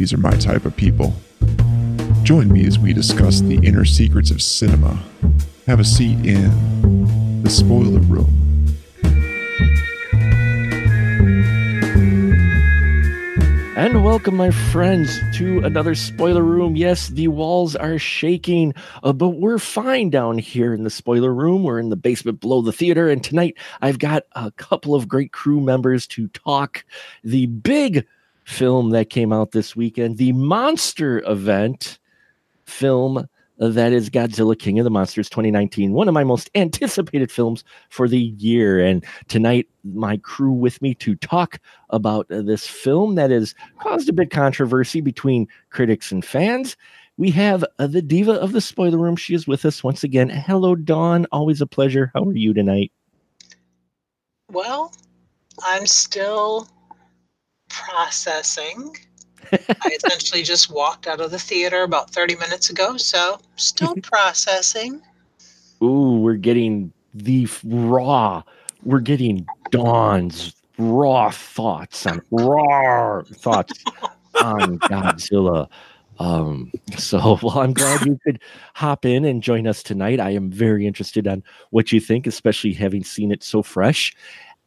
these 0.00 0.14
are 0.14 0.16
my 0.16 0.30
type 0.30 0.64
of 0.64 0.74
people. 0.74 1.12
Join 2.22 2.50
me 2.50 2.66
as 2.66 2.78
we 2.78 2.94
discuss 2.94 3.42
the 3.42 3.56
inner 3.56 3.84
secrets 3.84 4.30
of 4.30 4.40
cinema. 4.40 4.98
Have 5.66 5.78
a 5.78 5.84
seat 5.84 6.24
in 6.24 7.42
the 7.42 7.50
spoiler 7.50 8.00
room. 8.00 8.34
And 13.76 14.02
welcome, 14.02 14.36
my 14.36 14.50
friends, 14.50 15.20
to 15.36 15.58
another 15.58 15.94
spoiler 15.94 16.44
room. 16.44 16.76
Yes, 16.76 17.08
the 17.08 17.28
walls 17.28 17.76
are 17.76 17.98
shaking, 17.98 18.72
uh, 19.02 19.12
but 19.12 19.28
we're 19.28 19.58
fine 19.58 20.08
down 20.08 20.38
here 20.38 20.72
in 20.72 20.84
the 20.84 20.88
spoiler 20.88 21.34
room. 21.34 21.62
We're 21.62 21.78
in 21.78 21.90
the 21.90 21.96
basement 21.96 22.40
below 22.40 22.62
the 22.62 22.72
theater. 22.72 23.10
And 23.10 23.22
tonight, 23.22 23.58
I've 23.82 23.98
got 23.98 24.22
a 24.32 24.50
couple 24.52 24.94
of 24.94 25.08
great 25.08 25.32
crew 25.32 25.60
members 25.60 26.06
to 26.06 26.28
talk 26.28 26.86
the 27.22 27.44
big 27.44 28.06
film 28.44 28.90
that 28.90 29.10
came 29.10 29.32
out 29.32 29.52
this 29.52 29.76
weekend, 29.76 30.18
the 30.18 30.32
monster 30.32 31.22
event 31.26 31.98
film 32.64 33.26
that 33.58 33.92
is 33.92 34.08
Godzilla 34.08 34.58
King 34.58 34.78
of 34.78 34.84
the 34.84 34.90
Monsters 34.90 35.28
2019, 35.28 35.92
one 35.92 36.08
of 36.08 36.14
my 36.14 36.24
most 36.24 36.48
anticipated 36.54 37.30
films 37.30 37.62
for 37.90 38.08
the 38.08 38.18
year. 38.18 38.82
And 38.82 39.04
tonight, 39.28 39.68
my 39.84 40.16
crew 40.16 40.52
with 40.52 40.80
me 40.80 40.94
to 40.94 41.14
talk 41.16 41.60
about 41.90 42.26
this 42.30 42.66
film 42.66 43.16
that 43.16 43.30
has 43.30 43.54
caused 43.78 44.08
a 44.08 44.14
bit 44.14 44.30
controversy 44.30 45.02
between 45.02 45.46
critics 45.68 46.10
and 46.10 46.24
fans. 46.24 46.74
We 47.18 47.30
have 47.32 47.62
the 47.76 48.00
diva 48.00 48.32
of 48.32 48.52
the 48.52 48.62
spoiler 48.62 48.96
room. 48.96 49.14
She 49.14 49.34
is 49.34 49.46
with 49.46 49.66
us 49.66 49.84
once 49.84 50.02
again. 50.02 50.30
Hello, 50.30 50.74
Dawn. 50.74 51.26
Always 51.30 51.60
a 51.60 51.66
pleasure. 51.66 52.10
How 52.14 52.24
are 52.24 52.32
you 52.32 52.54
tonight? 52.54 52.92
Well, 54.50 54.94
I'm 55.62 55.86
still 55.86 56.66
processing. 57.70 58.96
I 59.52 59.90
essentially 59.96 60.42
just 60.42 60.70
walked 60.70 61.06
out 61.06 61.20
of 61.20 61.30
the 61.30 61.38
theater 61.38 61.82
about 61.82 62.10
30 62.10 62.36
minutes 62.36 62.70
ago, 62.70 62.96
so 62.96 63.38
still 63.56 63.94
processing. 64.02 65.00
Ooh, 65.82 66.18
we're 66.20 66.34
getting 66.34 66.92
the 67.14 67.48
raw. 67.64 68.42
We're 68.82 69.00
getting 69.00 69.46
Dawn's 69.70 70.54
raw 70.78 71.30
thoughts 71.30 72.06
on 72.06 72.22
raw 72.30 73.22
thoughts 73.22 73.84
on 74.42 74.78
Godzilla. 74.80 75.68
Um, 76.18 76.70
so 76.96 77.38
well, 77.42 77.58
I'm 77.58 77.72
glad 77.72 78.06
you 78.06 78.18
could 78.24 78.40
hop 78.74 79.04
in 79.04 79.24
and 79.24 79.42
join 79.42 79.66
us 79.66 79.82
tonight. 79.82 80.20
I 80.20 80.30
am 80.30 80.50
very 80.50 80.86
interested 80.86 81.26
on 81.26 81.42
what 81.70 81.92
you 81.92 81.98
think, 81.98 82.26
especially 82.26 82.74
having 82.74 83.02
seen 83.02 83.32
it 83.32 83.42
so 83.42 83.62
fresh. 83.62 84.14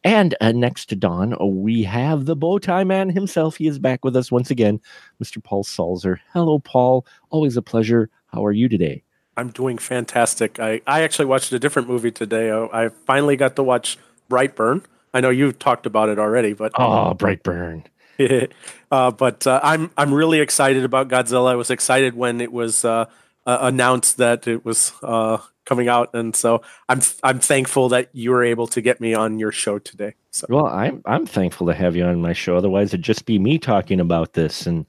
And 0.04 0.34
uh, 0.42 0.52
next 0.52 0.86
to 0.90 0.96
Dawn, 0.96 1.34
we 1.62 1.82
have 1.84 2.26
the 2.26 2.36
bow 2.36 2.58
tie 2.58 2.84
man 2.84 3.08
himself. 3.08 3.56
He 3.56 3.66
is 3.66 3.78
back 3.78 4.04
with 4.04 4.14
us 4.14 4.30
once 4.30 4.50
again, 4.50 4.80
Mr. 5.22 5.42
Paul 5.42 5.64
Salzer. 5.64 6.18
Hello, 6.34 6.58
Paul. 6.58 7.06
Always 7.30 7.56
a 7.56 7.62
pleasure. 7.62 8.10
How 8.26 8.44
are 8.44 8.52
you 8.52 8.68
today? 8.68 9.02
I'm 9.36 9.48
doing 9.48 9.78
fantastic. 9.78 10.60
I, 10.60 10.82
I 10.86 11.02
actually 11.02 11.24
watched 11.24 11.52
a 11.52 11.58
different 11.58 11.88
movie 11.88 12.10
today. 12.12 12.50
I, 12.50 12.84
I 12.84 12.88
finally 13.06 13.36
got 13.36 13.56
to 13.56 13.62
watch 13.62 13.98
Brightburn. 14.30 14.84
I 15.14 15.20
know 15.20 15.30
you've 15.30 15.58
talked 15.58 15.86
about 15.86 16.08
it 16.10 16.18
already, 16.18 16.52
but 16.52 16.72
Oh, 16.76 17.14
Brightburn. 17.16 17.84
uh, 18.90 19.10
but 19.10 19.46
uh, 19.46 19.60
I'm 19.62 19.90
I'm 19.96 20.12
really 20.14 20.40
excited 20.40 20.84
about 20.84 21.08
Godzilla. 21.08 21.50
I 21.50 21.54
was 21.56 21.70
excited 21.70 22.14
when 22.14 22.40
it 22.40 22.52
was 22.52 22.84
uh, 22.84 23.06
uh, 23.46 23.58
announced 23.62 24.18
that 24.18 24.46
it 24.46 24.64
was 24.64 24.92
uh, 25.02 25.38
coming 25.64 25.88
out, 25.88 26.10
and 26.14 26.34
so 26.34 26.62
I'm 26.88 27.00
I'm 27.22 27.40
thankful 27.40 27.88
that 27.90 28.10
you 28.12 28.30
were 28.30 28.44
able 28.44 28.66
to 28.68 28.80
get 28.80 29.00
me 29.00 29.14
on 29.14 29.38
your 29.38 29.52
show 29.52 29.78
today. 29.78 30.14
So 30.30 30.46
Well, 30.48 30.66
I'm 30.66 31.02
I'm 31.06 31.26
thankful 31.26 31.66
to 31.68 31.74
have 31.74 31.96
you 31.96 32.04
on 32.04 32.20
my 32.20 32.32
show. 32.32 32.56
Otherwise, 32.56 32.88
it'd 32.88 33.02
just 33.02 33.26
be 33.26 33.38
me 33.38 33.58
talking 33.58 34.00
about 34.00 34.34
this, 34.34 34.66
and 34.66 34.86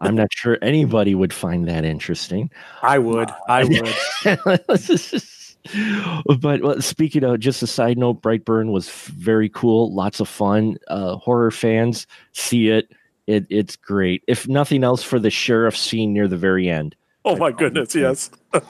I'm 0.00 0.14
not 0.14 0.32
sure 0.32 0.58
anybody 0.62 1.14
would 1.14 1.32
find 1.32 1.66
that 1.68 1.84
interesting. 1.84 2.50
I 2.82 2.98
would, 2.98 3.30
I 3.48 3.64
would. 3.64 3.94
but 6.40 6.62
well, 6.62 6.80
speaking 6.80 7.24
of 7.24 7.40
just 7.40 7.62
a 7.62 7.66
side 7.66 7.98
note, 7.98 8.22
Brightburn 8.22 8.70
was 8.70 8.88
very 8.90 9.48
cool, 9.48 9.94
lots 9.94 10.20
of 10.20 10.28
fun. 10.28 10.76
Uh, 10.88 11.16
horror 11.16 11.50
fans 11.50 12.06
see 12.32 12.68
it. 12.68 12.92
It 13.26 13.46
it's 13.50 13.76
great. 13.76 14.22
If 14.26 14.48
nothing 14.48 14.84
else, 14.84 15.02
for 15.02 15.18
the 15.18 15.30
sheriff 15.30 15.76
scene 15.76 16.14
near 16.14 16.28
the 16.28 16.38
very 16.38 16.68
end, 16.68 16.96
Oh 17.28 17.36
my 17.36 17.52
goodness, 17.52 17.94
yes. 17.94 18.30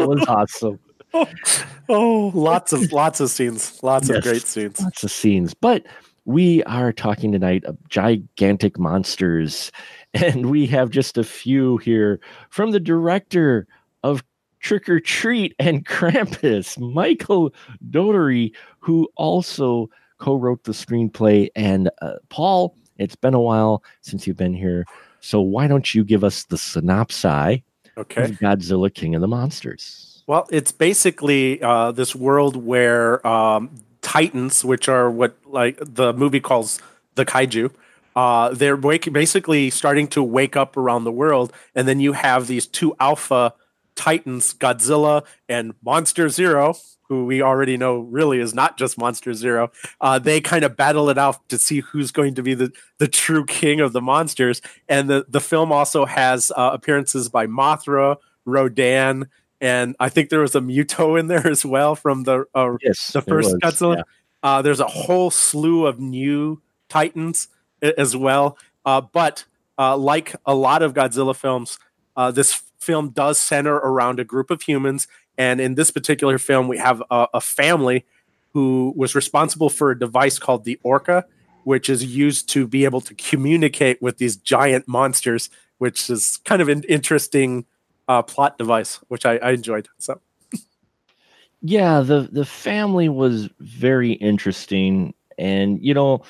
that 0.00 0.08
was 0.08 0.24
awesome. 0.28 0.78
Oh, 1.88 2.32
lots 2.34 2.72
of 2.72 2.92
lots 2.92 3.20
of 3.20 3.30
scenes, 3.30 3.78
lots 3.82 4.08
Yes. 4.08 4.18
of 4.18 4.24
great 4.24 4.42
scenes. 4.42 4.80
lots 4.80 5.04
of 5.04 5.10
scenes. 5.10 5.54
But 5.54 5.84
we 6.24 6.62
are 6.64 6.92
talking 6.92 7.30
tonight 7.32 7.64
of 7.64 7.76
gigantic 7.88 8.78
monsters, 8.78 9.70
and 10.14 10.50
we 10.50 10.66
have 10.66 10.90
just 10.90 11.18
a 11.18 11.24
few 11.24 11.76
here 11.78 12.20
from 12.50 12.70
the 12.72 12.80
director 12.80 13.66
of 14.02 14.24
Trick 14.60 14.88
or 14.88 14.98
Treat 14.98 15.54
and 15.58 15.84
Krampus, 15.86 16.78
Michael 16.78 17.52
Dougherty, 17.90 18.54
who 18.80 19.08
also 19.16 19.90
co-wrote 20.18 20.64
the 20.64 20.72
screenplay. 20.72 21.48
And 21.54 21.90
uh, 22.00 22.14
Paul, 22.30 22.74
it's 22.96 23.16
been 23.16 23.34
a 23.34 23.40
while 23.40 23.84
since 24.00 24.26
you've 24.26 24.36
been 24.38 24.54
here, 24.54 24.86
so 25.20 25.40
why 25.40 25.66
don't 25.68 25.94
you 25.94 26.02
give 26.02 26.24
us 26.24 26.44
the 26.44 26.56
synopsis 26.58 27.60
Okay. 27.96 28.28
Godzilla 28.28 28.92
King 28.92 29.14
of 29.14 29.20
the 29.20 29.28
Monsters? 29.28 30.22
Well, 30.26 30.46
it's 30.50 30.72
basically 30.72 31.62
uh, 31.62 31.92
this 31.92 32.14
world 32.14 32.56
where 32.56 33.24
um, 33.26 33.70
titans, 34.00 34.64
which 34.64 34.88
are 34.88 35.10
what 35.10 35.36
like 35.44 35.78
the 35.80 36.12
movie 36.12 36.40
calls 36.40 36.80
the 37.14 37.24
kaiju, 37.24 37.70
uh, 38.16 38.50
they're 38.54 38.76
wake- 38.76 39.12
basically 39.12 39.70
starting 39.70 40.06
to 40.08 40.22
wake 40.22 40.56
up 40.56 40.76
around 40.76 41.04
the 41.04 41.12
world, 41.12 41.52
and 41.74 41.86
then 41.86 42.00
you 42.00 42.12
have 42.12 42.46
these 42.46 42.66
two 42.66 42.94
alpha 43.00 43.54
titans, 43.96 44.54
Godzilla 44.54 45.24
and 45.48 45.74
Monster 45.84 46.28
Zero, 46.28 46.74
who 47.08 47.24
we 47.24 47.42
already 47.42 47.76
know 47.76 47.98
really 47.98 48.40
is 48.40 48.54
not 48.54 48.78
just 48.78 48.98
Monster 48.98 49.34
Zero. 49.34 49.70
Uh, 50.00 50.18
they 50.18 50.40
kind 50.40 50.64
of 50.64 50.76
battle 50.76 51.10
it 51.10 51.18
out 51.18 51.48
to 51.48 51.58
see 51.58 51.80
who's 51.80 52.10
going 52.10 52.34
to 52.34 52.42
be 52.42 52.54
the, 52.54 52.72
the 52.98 53.08
true 53.08 53.44
king 53.44 53.80
of 53.80 53.92
the 53.92 54.00
monsters. 54.00 54.62
And 54.88 55.08
the, 55.08 55.26
the 55.28 55.40
film 55.40 55.70
also 55.72 56.06
has 56.06 56.50
uh, 56.56 56.70
appearances 56.72 57.28
by 57.28 57.46
Mothra, 57.46 58.16
Rodan, 58.44 59.28
and 59.60 59.96
I 59.98 60.10
think 60.10 60.28
there 60.28 60.40
was 60.40 60.54
a 60.54 60.60
Muto 60.60 61.18
in 61.18 61.28
there 61.28 61.46
as 61.46 61.64
well 61.64 61.94
from 61.94 62.24
the 62.24 62.44
uh, 62.54 62.76
Yes, 62.82 63.12
the 63.12 63.22
first 63.22 63.56
Godzilla. 63.56 63.96
yeah. 63.96 64.02
Uh, 64.42 64.60
there's 64.60 64.80
a 64.80 64.86
whole 64.86 65.30
slew 65.30 65.86
of 65.86 65.98
new 65.98 66.60
Titans 66.90 67.48
as 67.80 68.14
well. 68.14 68.58
Uh, 68.84 69.00
but 69.00 69.44
uh, 69.78 69.96
like 69.96 70.36
a 70.44 70.54
lot 70.54 70.82
of 70.82 70.92
Godzilla 70.92 71.34
films, 71.34 71.78
uh, 72.14 72.30
this 72.30 72.62
film 72.84 73.10
does 73.10 73.38
center 73.38 73.74
around 73.74 74.20
a 74.20 74.24
group 74.24 74.50
of 74.50 74.62
humans. 74.62 75.08
And 75.36 75.60
in 75.60 75.74
this 75.74 75.90
particular 75.90 76.38
film, 76.38 76.68
we 76.68 76.78
have 76.78 77.02
a, 77.10 77.26
a 77.34 77.40
family 77.40 78.04
who 78.52 78.92
was 78.96 79.14
responsible 79.14 79.68
for 79.68 79.90
a 79.90 79.98
device 79.98 80.38
called 80.38 80.64
the 80.64 80.78
Orca, 80.82 81.24
which 81.64 81.90
is 81.90 82.04
used 82.04 82.48
to 82.50 82.68
be 82.68 82.84
able 82.84 83.00
to 83.00 83.14
communicate 83.14 84.00
with 84.00 84.18
these 84.18 84.36
giant 84.36 84.86
monsters, 84.86 85.50
which 85.78 86.08
is 86.08 86.38
kind 86.44 86.62
of 86.62 86.68
an 86.68 86.84
interesting 86.84 87.64
uh, 88.06 88.22
plot 88.22 88.58
device, 88.58 88.96
which 89.08 89.26
I, 89.26 89.38
I 89.38 89.50
enjoyed. 89.52 89.88
So. 89.98 90.20
yeah 91.64 92.00
the 92.00 92.28
the 92.30 92.44
family 92.44 93.08
was 93.08 93.48
very 93.58 94.12
interesting 94.12 95.14
and 95.38 95.82
you 95.82 95.94
know 95.94 96.22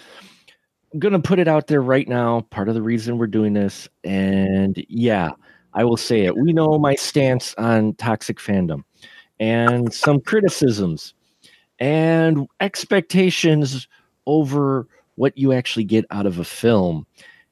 i'm 0.92 1.00
gonna 1.00 1.18
put 1.18 1.40
it 1.40 1.48
out 1.48 1.66
there 1.66 1.82
right 1.82 2.08
now 2.08 2.40
part 2.50 2.68
of 2.68 2.74
the 2.74 2.82
reason 2.82 3.18
we're 3.18 3.26
doing 3.26 3.52
this 3.52 3.88
and 4.04 4.82
yeah 4.88 5.32
i 5.74 5.84
will 5.84 5.96
say 5.96 6.24
it. 6.24 6.36
We 6.36 6.52
know 6.52 6.78
my 6.78 6.94
stance 6.94 7.54
on 7.58 7.94
toxic 7.94 8.38
fandom 8.38 8.84
and 9.40 9.92
some 9.92 10.20
criticisms 10.20 11.14
and 11.78 12.46
expectations 12.60 13.88
over 14.26 14.86
what 15.16 15.36
you 15.36 15.52
actually 15.52 15.84
get 15.84 16.04
out 16.10 16.26
of 16.26 16.38
a 16.38 16.44
film. 16.44 17.06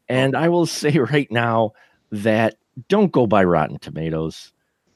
And 0.09 0.37
i 0.37 0.49
will 0.49 0.67
say 0.81 0.99
right 0.99 1.31
now 1.31 1.73
that 2.11 2.57
don't 2.89 3.13
go 3.13 3.27
by 3.27 3.45
rotten 3.45 3.79
tomatoes. 3.79 4.53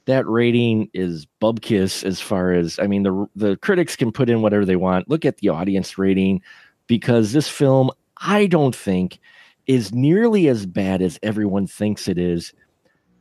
That 0.07 0.27
rating 0.29 0.89
is 0.95 1.27
bubkiss 1.43 2.05
as 2.05 2.21
far 2.21 2.53
as 2.53 2.79
I 2.79 2.87
mean 2.87 3.03
the 3.03 3.27
the 3.35 3.57
critics 3.57 3.97
can 3.97 4.13
put 4.13 4.31
in 4.31 4.41
whatever 4.41 4.65
they 4.65 4.77
want. 4.77 5.09
Look 5.09 5.25
at 5.25 5.39
the 5.39 5.49
audience 5.49 5.99
rating 5.99 6.43
because 6.87 7.33
this 7.33 7.49
film 7.49 7.91
I 8.19 8.47
don't 8.47 8.75
think 8.75 9.19
is 9.67 9.93
nearly 9.93 10.49
as 10.49 10.65
bad 10.65 11.03
as 11.03 11.19
everyone 11.23 11.67
thinks 11.67 12.09
it 12.09 12.19
is, 12.19 12.53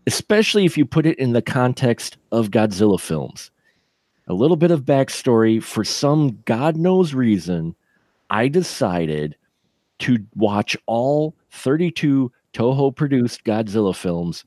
especially 0.07 0.66
if 0.66 0.78
you 0.78 0.86
put 0.86 1.06
it 1.06 1.18
in 1.19 1.34
the 1.34 1.42
context 1.42 2.18
of 2.31 2.52
Godzilla 2.52 3.00
films. 3.00 3.52
A 4.28 4.34
little 4.34 4.57
bit 4.57 4.72
of 4.72 4.86
backstory 4.86 5.62
for 5.62 5.84
some 5.84 6.40
God 6.46 6.78
knows 6.78 7.13
reason, 7.13 7.75
I 8.30 8.48
decided 8.48 9.36
to 10.00 10.19
watch 10.36 10.75
all 10.88 11.36
32 11.52 12.31
Toho 12.54 12.96
produced 12.96 13.44
Godzilla 13.44 13.96
films 13.96 14.46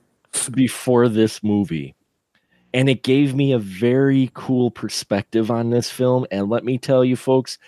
before 0.52 1.08
this 1.08 1.42
movie. 1.42 1.94
And 2.72 2.88
it 2.88 3.02
gave 3.02 3.34
me 3.34 3.52
a 3.52 3.58
very 3.58 4.30
cool 4.34 4.70
perspective 4.70 5.50
on 5.50 5.70
this 5.70 5.90
film. 5.90 6.26
And 6.30 6.48
let 6.48 6.64
me 6.64 6.78
tell 6.78 7.04
you, 7.04 7.16
folks, 7.16 7.58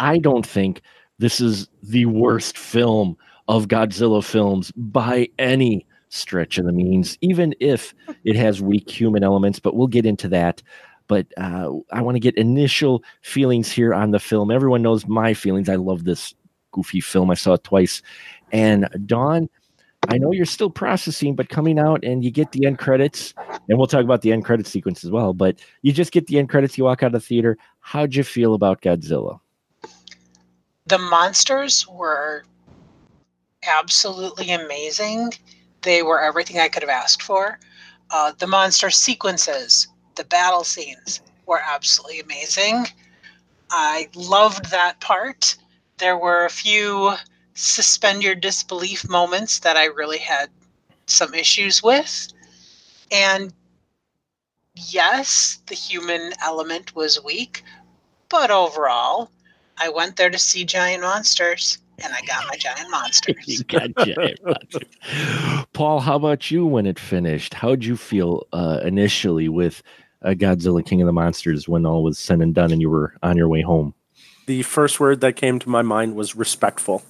I 0.00 0.18
don't 0.18 0.46
think 0.46 0.82
this 1.18 1.40
is 1.40 1.68
the 1.82 2.06
worst 2.06 2.56
film 2.56 3.16
of 3.46 3.68
Godzilla 3.68 4.24
films 4.24 4.72
by 4.76 5.28
any 5.38 5.86
stretch 6.08 6.58
of 6.58 6.64
the 6.64 6.72
means, 6.72 7.18
even 7.20 7.54
if 7.60 7.94
it 8.24 8.36
has 8.36 8.60
weak 8.60 8.90
human 8.90 9.22
elements. 9.22 9.58
But 9.58 9.74
we'll 9.74 9.86
get 9.86 10.06
into 10.06 10.28
that. 10.28 10.62
But 11.06 11.26
uh, 11.38 11.70
I 11.90 12.02
want 12.02 12.16
to 12.16 12.20
get 12.20 12.36
initial 12.36 13.02
feelings 13.22 13.72
here 13.72 13.94
on 13.94 14.10
the 14.10 14.18
film. 14.18 14.50
Everyone 14.50 14.82
knows 14.82 15.06
my 15.06 15.32
feelings. 15.34 15.68
I 15.68 15.76
love 15.76 16.04
this 16.04 16.34
goofy 16.70 17.00
film. 17.00 17.30
I 17.30 17.34
saw 17.34 17.54
it 17.54 17.64
twice. 17.64 18.02
And 18.52 18.88
Dawn, 19.06 19.48
I 20.08 20.18
know 20.18 20.32
you're 20.32 20.44
still 20.44 20.70
processing, 20.70 21.34
but 21.34 21.48
coming 21.48 21.78
out 21.78 22.04
and 22.04 22.24
you 22.24 22.30
get 22.30 22.52
the 22.52 22.66
end 22.66 22.78
credits, 22.78 23.34
and 23.68 23.78
we'll 23.78 23.86
talk 23.86 24.04
about 24.04 24.22
the 24.22 24.32
end 24.32 24.44
credit 24.44 24.66
sequence 24.66 25.02
as 25.02 25.10
well. 25.10 25.32
But 25.32 25.58
you 25.82 25.92
just 25.92 26.12
get 26.12 26.26
the 26.26 26.38
end 26.38 26.50
credits, 26.50 26.78
you 26.78 26.84
walk 26.84 27.02
out 27.02 27.08
of 27.08 27.12
the 27.14 27.20
theater. 27.20 27.58
How'd 27.80 28.14
you 28.14 28.22
feel 28.22 28.54
about 28.54 28.80
Godzilla? 28.80 29.40
The 30.86 30.98
monsters 30.98 31.86
were 31.88 32.44
absolutely 33.66 34.52
amazing. 34.52 35.32
They 35.82 36.02
were 36.02 36.20
everything 36.20 36.58
I 36.58 36.68
could 36.68 36.82
have 36.82 36.90
asked 36.90 37.22
for. 37.22 37.58
Uh, 38.10 38.32
the 38.38 38.46
monster 38.46 38.90
sequences, 38.90 39.88
the 40.16 40.24
battle 40.24 40.64
scenes 40.64 41.20
were 41.46 41.60
absolutely 41.64 42.20
amazing. 42.20 42.86
I 43.70 44.08
loved 44.14 44.70
that 44.70 45.00
part. 45.00 45.56
There 45.98 46.16
were 46.16 46.44
a 46.44 46.50
few 46.50 47.14
suspend 47.54 48.22
your 48.22 48.34
disbelief 48.34 49.08
moments 49.08 49.58
that 49.60 49.76
I 49.76 49.86
really 49.86 50.18
had 50.18 50.48
some 51.06 51.34
issues 51.34 51.82
with. 51.82 52.28
And 53.10 53.52
yes, 54.74 55.60
the 55.66 55.74
human 55.74 56.32
element 56.42 56.94
was 56.94 57.22
weak, 57.22 57.64
but 58.28 58.50
overall, 58.50 59.30
I 59.76 59.88
went 59.88 60.16
there 60.16 60.30
to 60.30 60.38
see 60.38 60.64
giant 60.64 61.02
monsters 61.02 61.78
and 62.02 62.12
I 62.12 62.20
got 62.22 62.46
my 62.48 62.56
giant 62.58 62.90
monsters. 62.90 63.36
you 63.46 63.64
got 63.64 63.94
giant 64.06 64.40
monsters. 64.44 65.66
Paul, 65.72 66.00
how 66.00 66.16
about 66.16 66.50
you 66.50 66.66
when 66.66 66.86
it 66.86 66.98
finished? 66.98 67.54
How'd 67.54 67.84
you 67.84 67.96
feel 67.96 68.46
uh, 68.52 68.80
initially 68.82 69.48
with 69.48 69.82
uh, 70.22 70.30
Godzilla 70.30 70.84
King 70.84 71.02
of 71.02 71.06
the 71.06 71.12
Monsters 71.12 71.68
when 71.68 71.86
all 71.86 72.02
was 72.02 72.18
said 72.18 72.40
and 72.40 72.54
done 72.54 72.72
and 72.72 72.80
you 72.80 72.90
were 72.90 73.14
on 73.22 73.36
your 73.36 73.48
way 73.48 73.62
home? 73.62 73.94
The 74.46 74.62
first 74.62 74.98
word 74.98 75.20
that 75.20 75.36
came 75.36 75.58
to 75.58 75.68
my 75.68 75.82
mind 75.82 76.16
was 76.16 76.34
respectful 76.34 77.02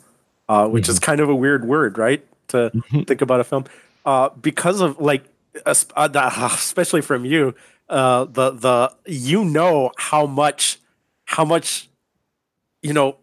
uh, 0.48 0.66
which 0.66 0.84
mm-hmm. 0.84 0.92
is 0.92 0.98
kind 0.98 1.20
of 1.20 1.28
a 1.28 1.34
weird 1.34 1.66
word, 1.66 1.98
right? 1.98 2.24
To 2.48 2.70
mm-hmm. 2.74 3.02
think 3.02 3.20
about 3.20 3.40
a 3.40 3.44
film 3.44 3.64
uh, 4.06 4.30
because 4.30 4.80
of 4.80 4.98
like, 4.98 5.24
uh, 5.66 5.74
especially 6.54 7.02
from 7.02 7.24
you, 7.24 7.54
uh, 7.88 8.24
the 8.24 8.50
the 8.50 8.92
you 9.06 9.44
know 9.44 9.92
how 9.96 10.26
much 10.26 10.78
how 11.26 11.44
much 11.44 11.88
you 12.82 12.92
know 12.92 13.16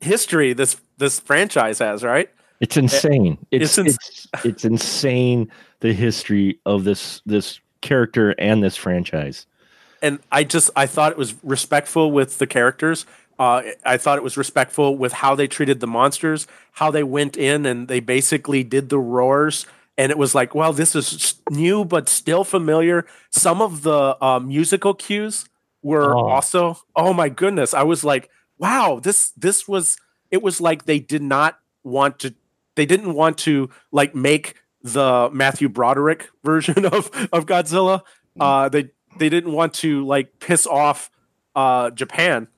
history 0.00 0.52
this 0.52 0.76
this 0.98 1.20
franchise 1.20 1.78
has, 1.78 2.02
right? 2.02 2.30
It's 2.60 2.76
insane. 2.76 3.38
It's 3.50 3.78
it's, 3.78 3.96
it's, 3.96 4.28
it's 4.44 4.64
insane 4.64 5.50
the 5.80 5.92
history 5.92 6.60
of 6.64 6.84
this 6.84 7.20
this 7.26 7.60
character 7.80 8.34
and 8.38 8.62
this 8.62 8.76
franchise. 8.76 9.46
And 10.02 10.18
I 10.30 10.44
just 10.44 10.70
I 10.76 10.86
thought 10.86 11.12
it 11.12 11.18
was 11.18 11.34
respectful 11.42 12.12
with 12.12 12.38
the 12.38 12.46
characters 12.46 13.06
uh, 13.38 13.62
I 13.84 13.96
thought 13.96 14.18
it 14.18 14.24
was 14.24 14.36
respectful 14.36 14.96
with 14.96 15.12
how 15.12 15.34
they 15.34 15.46
treated 15.46 15.80
the 15.80 15.86
monsters, 15.86 16.46
how 16.72 16.90
they 16.90 17.02
went 17.02 17.36
in 17.36 17.66
and 17.66 17.88
they 17.88 18.00
basically 18.00 18.62
did 18.62 18.88
the 18.88 18.98
roars. 18.98 19.66
And 19.98 20.10
it 20.10 20.18
was 20.18 20.34
like, 20.34 20.54
well, 20.54 20.72
this 20.72 20.94
is 20.94 21.34
new 21.50 21.84
but 21.84 22.08
still 22.08 22.44
familiar. 22.44 23.06
Some 23.30 23.60
of 23.60 23.82
the 23.82 24.16
uh, 24.20 24.40
musical 24.40 24.94
cues 24.94 25.48
were 25.82 26.14
oh. 26.14 26.28
also, 26.28 26.78
oh 26.96 27.12
my 27.12 27.28
goodness! 27.28 27.74
I 27.74 27.82
was 27.82 28.04
like, 28.04 28.30
wow, 28.58 29.00
this 29.02 29.30
this 29.30 29.68
was. 29.68 29.96
It 30.34 30.42
was 30.42 30.60
like 30.60 30.84
they 30.84 30.98
did 30.98 31.22
not 31.22 31.60
want 31.84 32.18
to. 32.18 32.34
They 32.74 32.86
didn't 32.86 33.14
want 33.14 33.38
to 33.38 33.70
like 33.92 34.16
make 34.16 34.56
the 34.82 35.30
Matthew 35.32 35.68
Broderick 35.68 36.28
version 36.44 36.84
of 36.84 37.08
of 37.32 37.46
Godzilla. 37.46 38.00
Mm. 38.36 38.40
Uh, 38.40 38.68
they 38.68 38.90
they 39.16 39.28
didn't 39.28 39.52
want 39.52 39.74
to 39.74 40.04
like 40.04 40.40
piss 40.40 40.66
off 40.66 41.08
uh, 41.54 41.90
Japan 41.90 42.48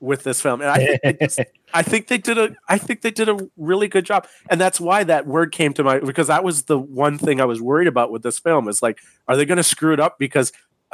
with 0.00 0.22
this 0.22 0.40
film, 0.40 0.62
and 0.62 0.70
I 0.70 0.96
think, 0.96 1.20
just, 1.20 1.40
I 1.74 1.82
think 1.82 2.06
they 2.06 2.16
did 2.16 2.38
a 2.38 2.56
I 2.66 2.78
think 2.78 3.02
they 3.02 3.10
did 3.10 3.28
a 3.28 3.36
really 3.58 3.88
good 3.88 4.06
job, 4.06 4.26
and 4.48 4.58
that's 4.58 4.80
why 4.80 5.04
that 5.04 5.26
word 5.26 5.52
came 5.52 5.74
to 5.74 5.84
my 5.84 5.98
because 5.98 6.28
that 6.28 6.42
was 6.42 6.62
the 6.62 6.78
one 6.78 7.18
thing 7.18 7.42
I 7.42 7.44
was 7.44 7.60
worried 7.60 7.88
about 7.88 8.10
with 8.10 8.22
this 8.22 8.38
film 8.38 8.68
is 8.68 8.80
like, 8.80 9.00
are 9.26 9.36
they 9.36 9.44
going 9.44 9.58
to 9.58 9.62
screw 9.62 9.92
it 9.92 10.00
up? 10.00 10.18
Because 10.18 10.50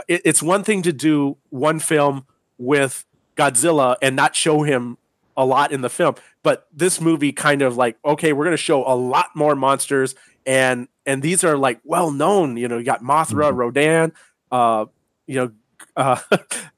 it, 0.08 0.22
it's 0.24 0.42
one 0.42 0.64
thing 0.64 0.82
to 0.82 0.92
do 0.92 1.36
one 1.50 1.78
film 1.78 2.26
with 2.58 3.04
Godzilla 3.36 3.94
and 4.02 4.16
not 4.16 4.34
show 4.34 4.64
him 4.64 4.98
a 5.36 5.44
lot 5.44 5.72
in 5.72 5.80
the 5.80 5.90
film, 5.90 6.14
but 6.42 6.68
this 6.72 7.00
movie 7.00 7.32
kind 7.32 7.62
of 7.62 7.76
like, 7.76 7.96
okay, 8.04 8.32
we're 8.32 8.44
going 8.44 8.56
to 8.56 8.62
show 8.62 8.84
a 8.86 8.94
lot 8.94 9.30
more 9.34 9.54
monsters, 9.56 10.14
and 10.46 10.88
and 11.06 11.22
these 11.22 11.44
are 11.44 11.56
like 11.56 11.80
well 11.84 12.10
known. 12.10 12.56
You 12.56 12.68
know, 12.68 12.78
you 12.78 12.84
got 12.84 13.02
Mothra, 13.02 13.48
mm-hmm. 13.48 13.56
Rodan, 13.56 14.12
uh, 14.50 14.86
you 15.26 15.34
know, 15.36 15.52
uh, 15.96 16.20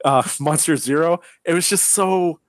uh, 0.05 0.23
Monster 0.39 0.75
Zero. 0.75 1.21
It 1.45 1.53
was 1.53 1.69
just 1.69 1.89
so, 1.91 2.39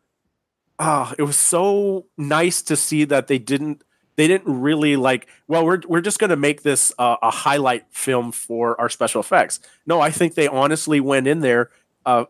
uh, 0.78 1.14
it 1.18 1.22
was 1.22 1.36
so 1.36 2.06
nice 2.16 2.62
to 2.62 2.76
see 2.76 3.04
that 3.04 3.26
they 3.26 3.38
didn't 3.38 3.82
they 4.16 4.26
didn't 4.26 4.60
really 4.60 4.96
like 4.96 5.28
well 5.46 5.64
we're 5.64 5.80
we're 5.86 6.00
just 6.00 6.18
going 6.18 6.30
to 6.30 6.36
make 6.36 6.62
this 6.62 6.92
uh, 6.98 7.16
a 7.22 7.30
highlight 7.30 7.84
film 7.90 8.32
for 8.32 8.78
our 8.80 8.88
special 8.88 9.20
effects 9.20 9.60
no 9.86 10.00
i 10.00 10.10
think 10.10 10.34
they 10.34 10.48
honestly 10.48 10.98
went 10.98 11.28
in 11.28 11.38
there 11.38 11.70
uh, 12.04 12.24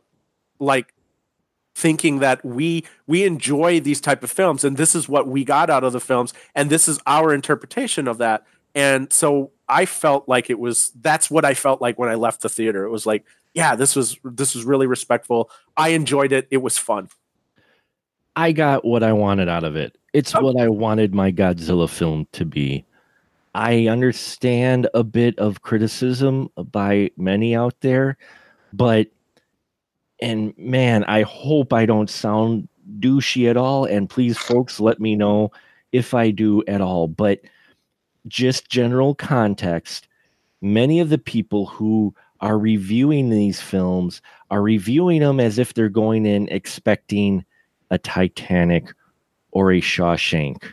like 0.61 0.95
thinking 1.79 2.19
that 2.19 2.45
we 2.45 2.85
we 3.07 3.25
enjoy 3.25 3.79
these 3.81 4.01
type 4.01 4.23
of 4.23 4.31
films 4.31 4.65
and 4.65 4.77
this 4.77 4.95
is 4.95 5.09
what 5.09 5.29
we 5.29 5.45
got 5.45 5.71
out 5.71 5.85
of 5.85 5.93
the 5.93 6.01
films 6.01 6.35
and 6.55 6.71
this 6.71 6.89
is 6.89 6.99
our 7.07 7.33
interpretation 7.33 8.09
of 8.09 8.19
that 8.19 8.45
and 8.75 9.13
so 9.13 9.51
i 9.69 9.87
felt 9.87 10.29
like 10.29 10.51
it 10.51 10.59
was 10.59 10.91
that's 11.01 11.31
what 11.31 11.45
i 11.45 11.55
felt 11.55 11.81
like 11.81 11.99
when 11.99 12.09
i 12.09 12.15
left 12.15 12.41
the 12.43 12.49
theater 12.49 12.85
it 12.85 12.91
was 12.91 13.07
like 13.07 13.25
yeah, 13.55 13.75
this 13.75 13.97
was 13.97 14.19
this 14.23 14.55
was 14.55 14.65
really 14.65 14.87
respectful. 14.87 15.51
I 15.77 15.89
enjoyed 15.89 16.31
it. 16.31 16.47
It 16.51 16.59
was 16.59 16.79
fun. 16.79 17.09
I 18.37 18.53
got 18.53 18.85
what 18.85 19.03
I 19.03 19.13
wanted 19.13 19.49
out 19.49 19.65
of 19.65 19.75
it. 19.75 19.99
It's 20.13 20.35
oh. 20.35 20.41
what 20.41 20.61
I 20.61 20.69
wanted 20.69 21.13
my 21.15 21.33
Godzilla 21.33 21.89
film 21.89 22.27
to 22.33 22.45
be. 22.45 22.85
I 23.55 23.89
understand 23.89 24.89
a 24.95 25.03
bit 25.03 25.37
of 25.41 25.63
criticism 25.63 26.51
by 26.57 27.11
many 27.17 27.57
out 27.57 27.75
there, 27.81 28.17
but 28.73 29.09
and 30.21 30.57
man, 30.59 31.05
I 31.05 31.23
hope 31.23 31.73
I 31.73 31.87
don't 31.87 32.11
sound 32.11 32.69
douchey 32.99 33.49
at 33.49 33.57
all. 33.57 33.85
And 33.85 34.09
please, 34.09 34.37
folks, 34.37 34.81
let 34.81 35.01
me 35.01 35.15
know 35.15 35.53
if 35.93 36.15
I 36.15 36.31
do 36.31 36.63
at 36.67 36.81
all. 36.81 37.09
But 37.09 37.41
just 38.27 38.69
general 38.69 39.15
context, 39.15 40.09
many 40.61 41.01
of 41.01 41.09
the 41.09 41.19
people 41.19 41.67
who 41.67 42.15
are 42.41 42.59
reviewing 42.59 43.31
these 43.31 43.61
films 43.61 44.23
are 44.51 44.63
reviewing 44.63 45.21
them 45.21 45.41
as 45.41 45.59
if 45.59 45.75
they're 45.75 45.89
going 45.89 46.27
in 46.27 46.49
expecting 46.49 47.45
a 47.91 47.99
Titanic 47.99 48.93
or 49.51 49.73
a 49.73 49.81
Shawshank 49.81 50.73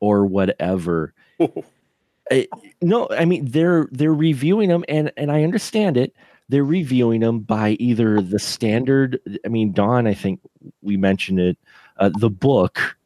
or 0.00 0.26
whatever. 0.26 1.12
I, 2.30 2.48
no, 2.80 3.08
I 3.10 3.24
mean 3.24 3.46
they're 3.46 3.88
they're 3.90 4.14
reviewing 4.14 4.68
them 4.68 4.84
and 4.88 5.12
and 5.16 5.30
I 5.30 5.42
understand 5.42 5.96
it. 5.96 6.14
They're 6.48 6.64
reviewing 6.64 7.20
them 7.20 7.40
by 7.40 7.70
either 7.80 8.20
the 8.20 8.38
standard. 8.38 9.20
I 9.44 9.48
mean, 9.48 9.72
Dawn, 9.72 10.06
I 10.06 10.14
think 10.14 10.40
we 10.82 10.96
mentioned 10.96 11.40
it. 11.40 11.58
Uh, 11.98 12.10
the 12.18 12.30
book, 12.30 12.96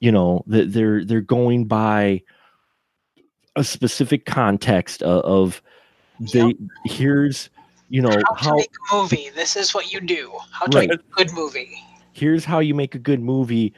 you 0.00 0.12
know, 0.12 0.44
that 0.46 0.72
they're 0.72 1.04
they're 1.04 1.20
going 1.20 1.66
by 1.66 2.22
a 3.56 3.64
specific 3.64 4.24
context 4.24 5.02
of, 5.02 5.22
of 5.24 5.62
they 6.32 6.46
yep. 6.46 6.56
here's 6.84 7.50
you 7.88 8.00
know 8.00 8.10
how, 8.10 8.34
how 8.36 8.56
make 8.56 8.70
a 8.92 8.94
movie. 8.94 9.30
This 9.34 9.56
is 9.56 9.74
what 9.74 9.92
you 9.92 10.00
do. 10.00 10.32
How 10.50 10.66
to 10.66 10.78
right. 10.78 10.88
make 10.88 10.98
a 10.98 11.02
good 11.16 11.32
movie. 11.32 11.82
Here's 12.12 12.44
how 12.44 12.58
you 12.58 12.74
make 12.74 12.94
a 12.94 12.98
good 12.98 13.20
movie. 13.20 13.74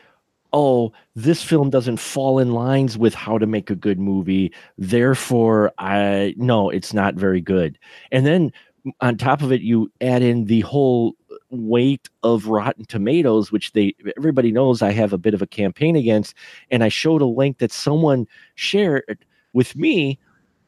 Oh, 0.52 0.92
this 1.14 1.42
film 1.42 1.70
doesn't 1.70 1.98
fall 1.98 2.40
in 2.40 2.52
lines 2.52 2.98
with 2.98 3.14
how 3.14 3.38
to 3.38 3.46
make 3.46 3.70
a 3.70 3.76
good 3.76 4.00
movie. 4.00 4.52
Therefore, 4.78 5.72
I 5.78 6.34
no, 6.36 6.70
it's 6.70 6.92
not 6.92 7.14
very 7.14 7.40
good. 7.40 7.78
And 8.10 8.26
then 8.26 8.52
on 9.00 9.16
top 9.16 9.42
of 9.42 9.52
it, 9.52 9.60
you 9.60 9.90
add 10.00 10.22
in 10.22 10.46
the 10.46 10.60
whole 10.60 11.14
weight 11.50 12.08
of 12.22 12.46
Rotten 12.46 12.84
Tomatoes, 12.84 13.52
which 13.52 13.72
they 13.72 13.94
everybody 14.16 14.52
knows 14.52 14.82
I 14.82 14.92
have 14.92 15.12
a 15.12 15.18
bit 15.18 15.34
of 15.34 15.42
a 15.42 15.46
campaign 15.46 15.96
against, 15.96 16.34
and 16.70 16.82
I 16.82 16.88
showed 16.88 17.22
a 17.22 17.26
link 17.26 17.58
that 17.58 17.72
someone 17.72 18.26
shared 18.54 19.24
with 19.52 19.76
me 19.76 20.18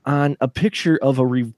on 0.04 0.37
a 0.40 0.49
picture 0.49 0.99
of 1.02 1.19
a, 1.19 1.26
re- 1.26 1.52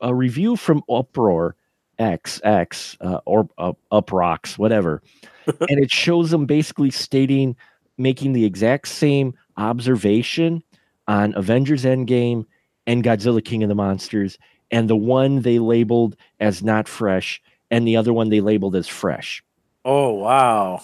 a 0.00 0.14
review 0.14 0.56
from 0.56 0.82
Uproar 0.90 1.56
XX 1.98 2.96
uh, 3.00 3.20
or 3.24 3.48
uh, 3.58 3.72
Uproxx, 3.90 4.58
whatever, 4.58 5.02
and 5.46 5.80
it 5.80 5.90
shows 5.90 6.30
them 6.30 6.46
basically 6.46 6.90
stating, 6.90 7.56
making 7.96 8.32
the 8.32 8.44
exact 8.44 8.88
same 8.88 9.34
observation 9.56 10.62
on 11.08 11.34
Avengers 11.36 11.84
Endgame 11.84 12.44
and 12.86 13.02
Godzilla 13.02 13.44
King 13.44 13.62
of 13.62 13.68
the 13.68 13.74
Monsters, 13.74 14.38
and 14.70 14.90
the 14.90 14.96
one 14.96 15.42
they 15.42 15.58
labeled 15.58 16.16
as 16.40 16.62
not 16.62 16.88
fresh, 16.88 17.42
and 17.70 17.86
the 17.86 17.96
other 17.96 18.12
one 18.12 18.28
they 18.28 18.40
labeled 18.40 18.76
as 18.76 18.88
fresh. 18.88 19.42
Oh 19.84 20.12
wow! 20.14 20.82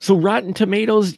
So 0.00 0.16
Rotten 0.16 0.52
Tomatoes, 0.52 1.16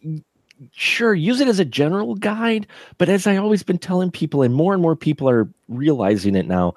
sure, 0.73 1.15
use 1.15 1.41
it 1.41 1.49
as 1.49 1.59
a 1.59 1.65
general 1.65 2.15
guide, 2.15 2.67
but 2.99 3.09
as 3.09 3.27
I 3.27 3.37
always 3.37 3.63
been 3.63 3.79
telling 3.79 4.11
people, 4.11 4.43
and 4.43 4.55
more 4.55 4.75
and 4.75 4.83
more 4.83 4.97
people 4.97 5.29
are 5.29 5.49
realizing 5.69 6.35
it 6.35 6.47
now, 6.47 6.75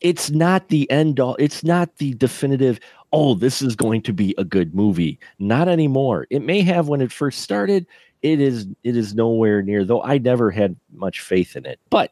it's 0.00 0.30
not 0.30 0.68
the 0.68 0.90
end 0.90 1.20
all. 1.20 1.36
It's 1.38 1.64
not 1.64 1.96
the 1.96 2.14
definitive. 2.14 2.80
Oh, 3.12 3.34
this 3.34 3.62
is 3.62 3.76
going 3.76 4.02
to 4.02 4.12
be 4.12 4.34
a 4.38 4.44
good 4.44 4.74
movie. 4.74 5.18
Not 5.38 5.68
anymore. 5.68 6.26
It 6.30 6.42
may 6.42 6.62
have 6.62 6.88
when 6.88 7.00
it 7.00 7.12
first 7.12 7.40
started. 7.40 7.86
It 8.22 8.40
is. 8.40 8.66
It 8.82 8.96
is 8.96 9.14
nowhere 9.14 9.62
near. 9.62 9.84
Though 9.84 10.02
I 10.02 10.18
never 10.18 10.50
had 10.50 10.76
much 10.92 11.20
faith 11.20 11.56
in 11.56 11.64
it. 11.64 11.78
But 11.90 12.10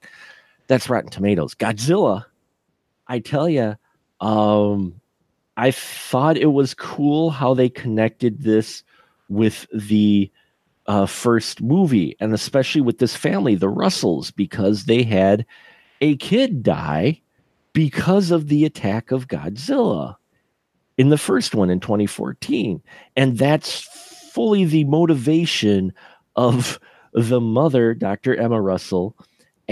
that's 0.66 0.88
Rotten 0.88 1.11
Tomatoes. 1.11 1.54
Godzilla. 1.54 2.25
I 3.09 3.19
tell 3.19 3.49
you, 3.49 3.76
um, 4.21 5.00
I 5.57 5.71
thought 5.71 6.37
it 6.37 6.52
was 6.52 6.75
cool 6.75 7.31
how 7.31 7.54
they 7.54 7.69
connected 7.69 8.42
this 8.42 8.83
with 9.28 9.66
the 9.73 10.31
uh, 10.87 11.07
first 11.07 11.61
movie, 11.61 12.16
and 12.21 12.33
especially 12.33 12.81
with 12.81 12.99
this 12.99 13.14
family, 13.14 13.54
the 13.54 13.69
Russells, 13.69 14.31
because 14.31 14.85
they 14.85 15.02
had 15.02 15.47
a 16.00 16.16
kid 16.16 16.62
die 16.62 17.21
because 17.73 18.31
of 18.31 18.49
the 18.49 18.64
attack 18.64 19.11
of 19.11 19.28
Godzilla 19.28 20.16
in 20.99 21.09
the 21.09 21.19
first 21.19 21.54
one 21.54 21.71
in 21.71 21.81
2014. 21.81 22.83
And 23.16 23.38
that's 23.38 23.81
fully 24.33 24.64
the 24.64 24.85
motivation 24.85 25.92
of 26.37 26.78
the 27.12 27.40
mother, 27.40 27.95
Dr. 27.95 28.35
Emma 28.35 28.61
Russell, 28.61 29.16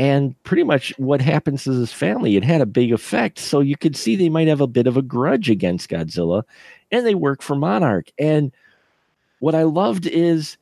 and 0.01 0.43
pretty 0.45 0.63
much 0.63 0.95
what 0.97 1.21
happens 1.21 1.65
to 1.65 1.73
his 1.73 1.93
family. 1.93 2.35
It 2.35 2.43
had 2.43 2.63
a 2.63 2.67
big 2.67 2.91
effect. 2.91 3.39
So 3.39 3.61
you 3.61 3.77
could 3.77 3.95
see 3.95 4.17
they 4.17 4.31
might 4.31 4.49
have 4.49 4.63
a 4.63 4.67
bit 4.67 4.87
of 4.87 4.97
a 4.97 5.03
grudge 5.03 5.51
against 5.51 5.91
Godzilla, 5.91 6.45
and 6.91 7.05
they 7.05 7.15
work 7.15 7.43
for 7.43 7.55
Monarch. 7.55 8.11
And 8.19 8.51
what 9.41 9.55
I 9.55 9.65
loved 9.65 10.07
is, 10.07 10.57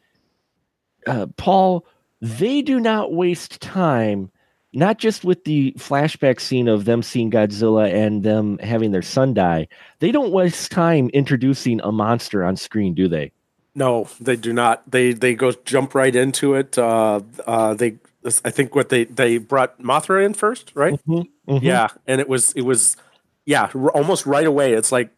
uh, 1.07 1.27
Paul, 1.37 1.87
they 2.21 2.63
do 2.63 2.81
not 2.81 3.13
waste 3.13 3.61
time 3.61 4.33
not 4.73 4.99
just 4.99 5.25
with 5.25 5.45
the 5.45 5.73
flashback 5.79 6.41
scene 6.41 6.67
of 6.67 6.85
them 6.85 7.01
seeing 7.01 7.31
Godzilla 7.31 7.91
and 7.95 8.25
them 8.25 8.59
having 8.59 8.91
their 8.91 9.03
son 9.03 9.35
die, 9.35 9.69
they 10.01 10.11
don't 10.11 10.33
waste 10.33 10.73
time 10.73 11.11
introducing 11.11 11.81
a 11.83 11.93
monster 11.93 12.45
on 12.45 12.57
screen, 12.57 12.93
do 12.93 13.07
they? 13.07 13.31
No, 13.77 14.09
they 14.21 14.35
do 14.35 14.53
not. 14.53 14.91
They 14.91 15.13
they 15.13 15.35
go 15.35 15.53
jump 15.53 15.95
right 15.95 16.15
into 16.15 16.55
it. 16.55 16.77
Uh, 16.77 17.21
uh, 17.47 17.75
they 17.75 17.99
I 18.45 18.51
think 18.51 18.75
what 18.75 18.89
they 18.89 19.05
they 19.05 19.39
brought 19.39 19.81
Mothra 19.81 20.25
in 20.25 20.35
first, 20.35 20.73
right? 20.75 20.95
Mm-hmm, 21.07 21.53
mm-hmm. 21.53 21.65
Yeah, 21.65 21.89
and 22.07 22.21
it 22.21 22.29
was 22.29 22.53
it 22.53 22.63
was 22.63 22.97
yeah 23.47 23.71
almost 23.95 24.27
right 24.27 24.47
away. 24.47 24.73
It's 24.73 24.93
like 24.93 25.11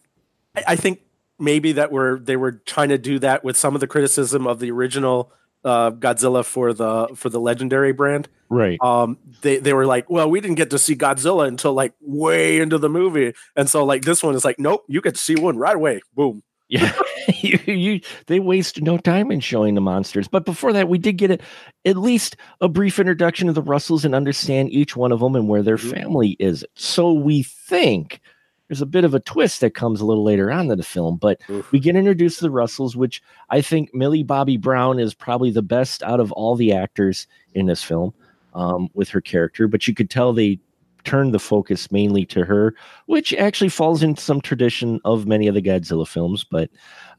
I, 0.56 0.64
I 0.68 0.76
think 0.76 1.00
maybe 1.38 1.72
that 1.72 1.90
were 1.90 2.18
they 2.18 2.36
were 2.36 2.52
trying 2.52 2.90
to 2.90 2.98
do 2.98 3.18
that 3.20 3.42
with 3.42 3.56
some 3.56 3.74
of 3.74 3.80
the 3.80 3.86
criticism 3.86 4.46
of 4.46 4.60
the 4.60 4.70
original 4.70 5.32
uh, 5.64 5.90
Godzilla 5.90 6.44
for 6.44 6.72
the 6.72 7.08
for 7.14 7.28
the 7.28 7.40
legendary 7.40 7.92
brand. 7.92 8.28
Right. 8.48 8.78
Um, 8.82 9.18
they 9.42 9.58
they 9.58 9.72
were 9.72 9.86
like, 9.86 10.08
well, 10.10 10.28
we 10.30 10.40
didn't 10.40 10.56
get 10.56 10.70
to 10.70 10.78
see 10.78 10.96
Godzilla 10.96 11.46
until 11.46 11.72
like 11.72 11.94
way 12.00 12.60
into 12.60 12.78
the 12.78 12.88
movie, 12.88 13.34
and 13.56 13.68
so 13.68 13.84
like 13.84 14.02
this 14.02 14.22
one 14.22 14.34
is 14.34 14.44
like, 14.44 14.58
nope, 14.58 14.84
you 14.88 15.00
get 15.00 15.14
to 15.14 15.20
see 15.20 15.36
one 15.36 15.56
right 15.56 15.76
away. 15.76 16.00
Boom. 16.14 16.42
Yeah, 16.70 16.92
you, 17.40 17.58
you 17.66 18.00
they 18.26 18.38
waste 18.38 18.80
no 18.80 18.96
time 18.96 19.32
in 19.32 19.40
showing 19.40 19.74
the 19.74 19.80
monsters. 19.80 20.28
But 20.28 20.44
before 20.44 20.72
that, 20.72 20.88
we 20.88 20.98
did 20.98 21.14
get 21.14 21.32
a, 21.32 21.38
at 21.84 21.96
least 21.96 22.36
a 22.60 22.68
brief 22.68 23.00
introduction 23.00 23.48
of 23.48 23.56
the 23.56 23.62
Russells 23.62 24.04
and 24.04 24.14
understand 24.14 24.70
each 24.70 24.96
one 24.96 25.10
of 25.10 25.18
them 25.18 25.34
and 25.34 25.48
where 25.48 25.64
their 25.64 25.76
mm-hmm. 25.76 25.90
family 25.90 26.36
is. 26.38 26.64
So 26.76 27.12
we 27.12 27.42
think 27.42 28.20
there's 28.68 28.80
a 28.80 28.86
bit 28.86 29.04
of 29.04 29.14
a 29.14 29.20
twist 29.20 29.60
that 29.62 29.74
comes 29.74 30.00
a 30.00 30.06
little 30.06 30.22
later 30.22 30.52
on 30.52 30.70
in 30.70 30.78
the 30.78 30.84
film, 30.84 31.16
but 31.16 31.40
Oof. 31.50 31.72
we 31.72 31.80
get 31.80 31.96
introduced 31.96 32.38
to 32.38 32.44
the 32.44 32.52
Russells, 32.52 32.94
which 32.94 33.20
I 33.50 33.62
think 33.62 33.92
Millie 33.92 34.22
Bobby 34.22 34.56
Brown 34.56 35.00
is 35.00 35.12
probably 35.12 35.50
the 35.50 35.60
best 35.60 36.04
out 36.04 36.20
of 36.20 36.30
all 36.32 36.54
the 36.54 36.72
actors 36.72 37.26
in 37.52 37.66
this 37.66 37.82
film 37.82 38.14
um, 38.54 38.88
with 38.94 39.08
her 39.08 39.20
character. 39.20 39.66
But 39.66 39.88
you 39.88 39.94
could 39.94 40.08
tell 40.08 40.32
they 40.32 40.60
turned 41.04 41.34
the 41.34 41.38
focus 41.38 41.90
mainly 41.90 42.24
to 42.26 42.44
her, 42.44 42.74
which 43.06 43.32
actually 43.34 43.68
falls 43.68 44.02
into 44.02 44.22
some 44.22 44.40
tradition 44.40 45.00
of 45.04 45.26
many 45.26 45.46
of 45.46 45.54
the 45.54 45.62
Godzilla 45.62 46.06
films. 46.06 46.44
But 46.44 46.70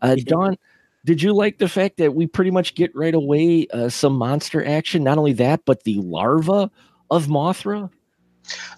uh, 0.02 0.16
Dawn, 0.26 0.58
did 1.06 1.22
you 1.22 1.34
like 1.34 1.58
the 1.58 1.70
fact 1.70 1.98
that 1.98 2.16
we 2.16 2.28
pretty 2.28 2.52
much 2.52 2.76
get 2.76 2.96
right 2.96 3.16
away 3.16 3.68
uh, 3.74 3.90
some 3.90 4.14
monster 4.14 4.66
action? 4.66 5.04
Not 5.04 5.18
only 5.18 5.34
that, 5.34 5.66
but 5.66 5.84
the 5.84 6.00
larva 6.00 6.70
of 7.10 7.28
Mothra. 7.28 7.90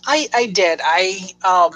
I 0.06 0.28
I 0.34 0.48
did. 0.48 0.82
I 0.84 1.20
um 1.44 1.72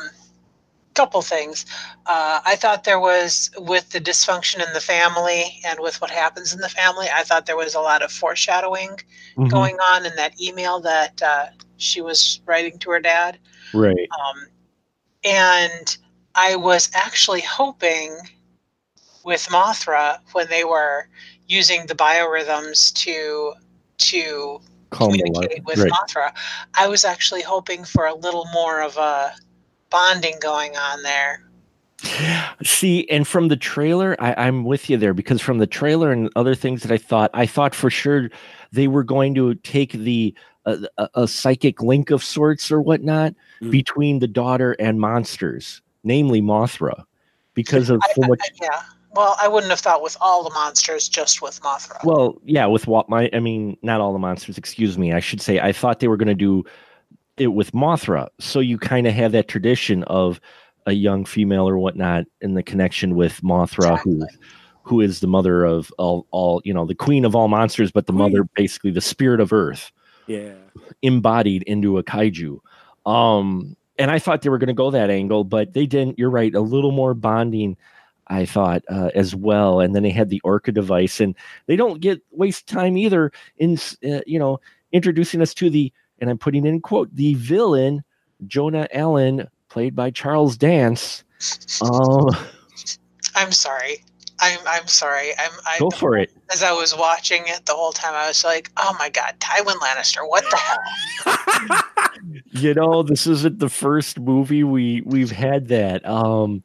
couple 0.98 1.22
things. 1.22 1.66
Uh, 2.08 2.42
I 2.44 2.56
thought 2.56 2.84
there 2.84 3.00
was, 3.00 3.52
with 3.58 3.92
the 3.92 4.02
dysfunction 4.02 4.66
in 4.66 4.74
the 4.74 4.82
family 4.82 5.60
and 5.64 5.80
with 5.80 6.02
what 6.02 6.10
happens 6.10 6.54
in 6.54 6.60
the 6.60 6.70
family, 6.70 7.08
I 7.14 7.24
thought 7.24 7.46
there 7.46 7.56
was 7.56 7.76
a 7.76 7.80
lot 7.80 8.02
of 8.02 8.12
foreshadowing 8.12 8.90
mm-hmm. 8.90 9.48
going 9.48 9.76
on 9.76 10.08
in 10.08 10.16
that 10.16 10.42
email 10.42 10.80
that 10.82 11.22
uh, 11.22 11.46
she 11.78 12.02
was 12.02 12.42
writing 12.46 12.78
to 12.80 12.92
her 12.92 13.00
dad. 13.00 13.40
Right. 13.74 14.08
Um, 14.20 14.48
and 15.24 15.98
I 16.36 16.56
was 16.56 16.90
actually 16.94 17.42
hoping 17.42 18.18
with 19.24 19.48
Mothra 19.50 20.20
when 20.34 20.48
they 20.50 20.64
were 20.64 21.08
using 21.48 21.86
the 21.88 21.96
biorhythms 21.96 22.94
to 22.94 23.54
to 23.98 24.62
Calm 24.92 25.12
communicate 25.12 25.66
with 25.66 25.80
right. 25.80 25.92
Mothra, 25.92 26.32
I 26.76 26.88
was 26.88 27.04
actually 27.04 27.42
hoping 27.42 27.84
for 27.84 28.06
a 28.06 28.14
little 28.14 28.46
more 28.54 28.82
of 28.82 28.96
a 28.98 29.34
bonding 29.90 30.36
going 30.40 30.78
on 30.78 31.04
there. 31.04 31.44
See, 32.64 33.10
and 33.10 33.28
from 33.28 33.48
the 33.48 33.58
trailer, 33.58 34.16
I, 34.20 34.48
am 34.48 34.64
with 34.64 34.90
you 34.90 34.98
there 34.98 35.14
because 35.14 35.42
from 35.42 35.58
the 35.58 35.68
trailer 35.68 36.12
and 36.12 36.30
other 36.36 36.54
things 36.54 36.84
that 36.84 36.92
I 36.92 36.98
thought, 36.98 37.32
I 37.34 37.48
thought 37.48 37.74
for 37.74 37.90
sure 37.90 38.30
they 38.72 38.88
were 38.88 39.04
going 39.04 39.34
to 39.36 39.56
take 39.56 39.94
the 39.94 40.34
a, 40.68 41.10
a, 41.16 41.28
psychic 41.28 41.82
link 41.82 42.12
of 42.12 42.24
sorts 42.24 42.72
or 42.72 42.82
whatnot 42.82 43.34
mm. 43.62 43.72
between 43.72 44.20
the 44.20 44.28
daughter 44.28 44.74
and 44.80 45.00
monsters, 45.00 45.82
namely 46.04 46.42
Mothra, 46.42 47.04
because 47.54 47.90
of 47.90 48.02
I, 48.04 48.22
I, 48.22 48.28
yeah. 48.62 48.82
Well, 49.14 49.36
I 49.42 49.48
wouldn't 49.48 49.72
have 49.72 49.80
thought 49.80 50.04
with 50.04 50.18
all 50.22 50.44
the 50.44 50.54
monsters, 50.54 51.10
just 51.10 51.42
with 51.42 51.60
Mothra. 51.62 52.04
Well, 52.04 52.40
yeah, 52.44 52.66
with 52.66 52.86
what 52.86 53.10
my, 53.10 53.30
I 53.34 53.40
mean, 53.40 53.78
not 53.82 54.02
all 54.02 54.14
the 54.14 54.20
monsters. 54.20 54.58
Excuse 54.58 54.98
me. 54.98 55.14
I 55.14 55.20
should 55.20 55.42
say 55.42 55.60
I 55.60 55.72
thought 55.72 56.00
they 56.00 56.08
were 56.08 56.18
going 56.18 56.28
to 56.28 56.36
do 56.36 56.64
it 57.38 57.48
with 57.48 57.72
Mothra. 57.72 58.28
So 58.40 58.60
you 58.60 58.78
kind 58.78 59.08
of 59.08 59.14
have 59.14 59.32
that 59.32 59.48
tradition 59.48 60.04
of 60.04 60.40
a 60.86 60.92
young 60.92 61.26
female 61.26 61.68
or 61.68 61.78
whatnot 61.78 62.26
in 62.42 62.54
the 62.54 62.64
connection 62.64 63.16
with 63.16 63.42
Mothra, 63.42 63.92
exactly. 63.92 64.20
who 64.20 64.28
who 64.88 65.02
is 65.02 65.20
the 65.20 65.28
mother 65.28 65.66
of 65.66 65.92
all, 65.98 66.26
all, 66.32 66.62
you 66.64 66.74
know, 66.74 66.86
the 66.86 66.96
queen 66.96 67.26
of 67.26 67.36
all 67.36 67.50
monsters, 67.50 67.92
but 67.92 68.06
the 68.06 68.14
queen. 68.14 68.32
mother, 68.32 68.44
basically 68.56 68.92
the 68.92 69.02
spirit 69.02 69.42
of 69.42 69.52
Earth, 69.52 69.92
yeah, 70.28 70.54
embodied 71.02 71.64
into 71.64 71.98
a 71.98 72.04
kaiju. 72.04 72.60
Um, 73.06 73.76
and 73.98 74.12
I 74.12 74.20
thought 74.20 74.42
they 74.42 74.50
were 74.50 74.58
going 74.58 74.68
to 74.68 74.74
go 74.74 74.92
that 74.92 75.10
angle, 75.10 75.44
but 75.44 75.74
they 75.74 75.86
didn't. 75.86 76.20
You're 76.20 76.30
right, 76.30 76.54
a 76.54 76.62
little 76.62 76.92
more 76.92 77.14
bonding. 77.14 77.78
I 78.30 78.46
thought 78.46 78.84
uh, 78.90 79.10
as 79.16 79.34
well, 79.34 79.80
and 79.80 79.96
then 79.96 80.04
they 80.04 80.12
had 80.12 80.30
the 80.30 80.42
Orca 80.44 80.72
device, 80.72 81.20
and 81.22 81.34
they 81.66 81.76
don't 81.76 82.02
get 82.02 82.22
waste 82.32 82.68
time 82.68 82.98
either 82.98 83.32
in 83.58 83.78
uh, 84.06 84.22
you 84.26 84.38
know 84.38 84.60
introducing 84.92 85.42
us 85.42 85.54
to 85.56 85.70
the 85.70 85.92
and 86.20 86.30
I'm 86.30 86.38
putting 86.38 86.66
in 86.66 86.82
quote 86.82 87.14
the 87.16 87.36
villain 87.36 88.04
Jonah 88.46 88.88
Allen, 88.94 89.48
played 89.70 89.96
by 89.96 90.12
Charles 90.12 90.58
Dance. 90.58 91.24
Um, 91.84 92.36
I'm 93.36 93.52
sorry. 93.52 94.04
I'm 94.39 94.60
I'm 94.67 94.88
sorry. 94.88 95.32
I'm 95.38 95.51
I, 95.65 95.79
go 95.79 95.89
for 95.89 96.15
it. 96.17 96.32
As 96.51 96.63
I 96.63 96.72
was 96.72 96.96
watching 96.96 97.44
it 97.48 97.65
the 97.65 97.74
whole 97.74 97.91
time, 97.91 98.13
I 98.13 98.27
was 98.27 98.44
like, 98.44 98.72
"Oh 98.77 98.96
my 99.00 99.10
god, 99.10 99.36
Tywin 99.39 99.75
Lannister! 99.75 100.27
What 100.27 100.44
the 100.50 100.58
hell?" 100.58 101.82
you 102.51 102.74
know, 102.74 103.03
this 103.03 103.25
isn't 103.25 103.60
the 103.60 103.70
first 103.70 104.20
movie 104.20 104.63
we 104.63 105.01
we've 105.01 105.32
had 105.32 105.67
that. 105.70 106.08
Um, 106.08 106.63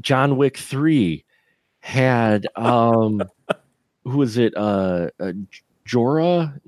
John 0.00 0.36
Wick 0.36 0.56
three 0.58 1.24
had 1.80 2.46
um, 2.56 3.22
who 4.04 4.18
was 4.18 4.36
it? 4.38 4.56
Uh, 4.56 5.10
uh 5.18 5.32
Jorah 5.86 6.58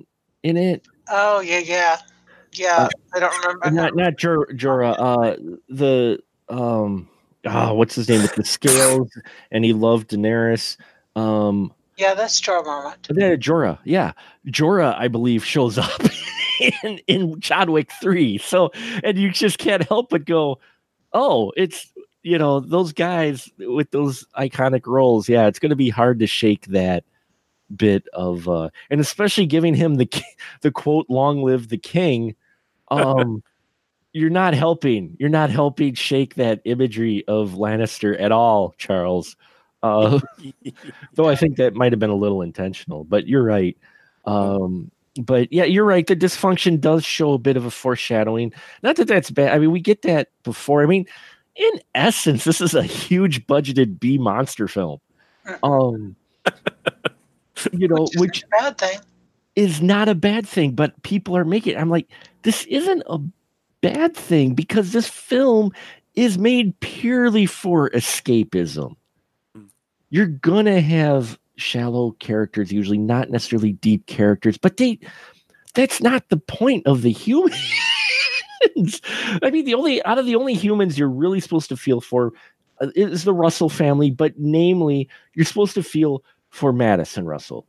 in 0.43 0.57
it. 0.57 0.87
Oh 1.09 1.41
yeah, 1.41 1.59
yeah, 1.59 1.99
yeah. 2.53 2.77
Uh, 2.77 2.89
I 3.15 3.21
don't 3.21 3.39
remember. 3.39 3.71
Not 3.71 3.95
not 3.95 4.17
Jor, 4.17 4.47
Jorah. 4.49 4.97
Uh, 4.99 5.57
the 5.69 6.19
um, 6.49 7.09
oh, 7.47 7.75
what's 7.75 7.95
his 7.95 8.09
name 8.09 8.23
with 8.23 8.35
the 8.35 8.45
scales, 8.45 9.11
and 9.51 9.65
he 9.65 9.73
loved 9.73 10.11
Daenerys. 10.11 10.77
Um, 11.15 11.73
Yeah, 11.97 12.15
that's 12.15 12.41
Jorah 12.41 12.65
Mormont. 12.65 13.07
then 13.09 13.41
Jorah, 13.41 13.79
yeah, 13.85 14.13
Jorah, 14.49 14.95
I 14.99 15.09
believe, 15.09 15.45
shows 15.45 15.79
up 15.79 16.01
in 16.83 16.99
in 17.07 17.41
John 17.41 17.73
Wick 17.73 17.91
three. 18.01 18.39
So, 18.39 18.71
and 19.03 19.17
you 19.19 19.31
just 19.31 19.59
can't 19.59 19.87
help 19.89 20.11
but 20.11 20.25
go, 20.25 20.59
oh, 21.13 21.53
it's 21.57 21.93
you 22.23 22.39
know 22.39 22.61
those 22.61 22.93
guys 22.93 23.49
with 23.59 23.91
those 23.93 24.25
iconic 24.37 24.87
roles. 24.87 25.29
Yeah, 25.29 25.47
it's 25.47 25.59
going 25.59 25.71
to 25.71 25.77
be 25.77 25.89
hard 25.91 26.19
to 26.21 26.27
shake 26.27 26.67
that 26.67 27.05
bit 27.75 28.07
of, 28.13 28.49
uh 28.49 28.71
and 28.91 29.01
especially 29.01 29.47
giving 29.47 29.75
him 29.75 29.97
the 29.97 30.09
the 30.61 30.71
quote 30.71 31.07
"Long 31.09 31.43
live 31.43 31.69
the 31.69 31.79
king." 31.79 32.35
Um, 32.89 33.43
you're 34.17 34.31
not 34.31 34.55
helping. 34.55 35.15
You're 35.21 35.29
not 35.29 35.51
helping 35.51 35.95
shake 35.95 36.37
that 36.37 36.61
imagery 36.65 37.23
of 37.29 37.51
Lannister 37.53 38.19
at 38.21 38.33
all, 38.33 38.75
Charles. 38.79 39.37
Uh, 39.83 40.21
though 41.15 41.29
I 41.29 41.37
think 41.37 41.57
that 41.57 41.75
might 41.75 41.93
have 41.93 41.99
been 41.99 42.11
a 42.11 42.17
little 42.17 42.41
intentional, 42.43 43.05
but 43.05 43.27
you're 43.29 43.45
right. 43.45 43.77
Um, 44.25 44.91
but 45.21 45.53
yeah, 45.53 45.65
you're 45.65 45.85
right. 45.85 46.07
The 46.07 46.17
dysfunction 46.17 46.81
does 46.81 47.05
show 47.05 47.35
a 47.35 47.39
bit 47.39 47.57
of 47.57 47.65
a 47.67 47.71
foreshadowing. 47.71 48.53
Not 48.83 48.97
that 48.97 49.09
that's 49.09 49.31
bad. 49.31 49.53
I 49.53 49.59
mean, 49.59 49.71
we 49.71 49.81
get 49.81 50.03
that 50.03 50.29
before. 50.45 50.83
I 50.83 50.87
mean, 50.87 51.07
in 51.55 51.71
essence, 51.95 52.45
this 52.45 52.61
is 52.61 52.75
a 52.75 52.83
huge 52.83 53.47
budgeted 53.47 54.01
B 54.01 54.19
monster 54.19 54.67
film. 54.69 54.99
Um, 55.63 56.17
you 57.73 57.89
know, 57.89 58.09
Which 58.17 58.17
which 58.17 58.39
is 58.39 58.45
a 58.45 58.49
bad 58.63 58.79
thing. 58.79 58.99
is 59.57 59.81
not 59.83 60.09
a 60.09 60.15
bad 60.15 60.47
thing, 60.47 60.73
but 60.73 61.03
people 61.03 61.37
are 61.37 61.45
making. 61.45 61.77
I'm 61.77 61.91
like, 61.91 62.09
this 62.43 62.65
isn't 62.67 63.03
a 63.07 63.19
bad 63.89 64.17
thing 64.17 64.55
because 64.55 64.93
this 64.93 65.09
film 65.09 65.73
is 66.15 66.39
made 66.39 66.79
purely 66.81 67.47
for 67.47 67.91
escapism. 67.91 68.97
Mm. 69.57 69.69
You're 70.11 70.27
gonna 70.27 70.81
have 70.81 71.39
shallow 71.57 72.13
characters, 72.13 72.73
usually 72.73 72.99
not 72.99 73.31
necessarily 73.31 73.73
deep 73.73 74.07
characters, 74.07 74.59
but 74.59 74.77
they 74.77 74.99
that's 75.75 76.01
not 76.01 76.29
the 76.31 76.39
point 76.39 76.87
of 76.87 77.03
the 77.03 77.13
humans. 77.13 77.55
I 79.43 79.51
mean, 79.51 79.65
the 79.65 79.75
only 79.75 80.05
out 80.05 80.19
of 80.19 80.27
the 80.27 80.37
only 80.37 80.55
humans 80.55 80.99
you're 80.99 81.09
really 81.09 81.41
supposed 81.41 81.69
to 81.69 81.77
feel 81.77 82.01
for 82.01 82.33
uh, 82.81 82.89
is 82.97 83.25
the 83.25 83.35
Russell 83.35 83.69
family, 83.69 84.11
but 84.11 84.35
namely, 84.37 85.09
you're 85.35 85.45
supposed 85.45 85.75
to 85.75 85.83
feel 85.83 86.25
for 86.51 86.73
Madison 86.73 87.27
Russell 87.27 87.67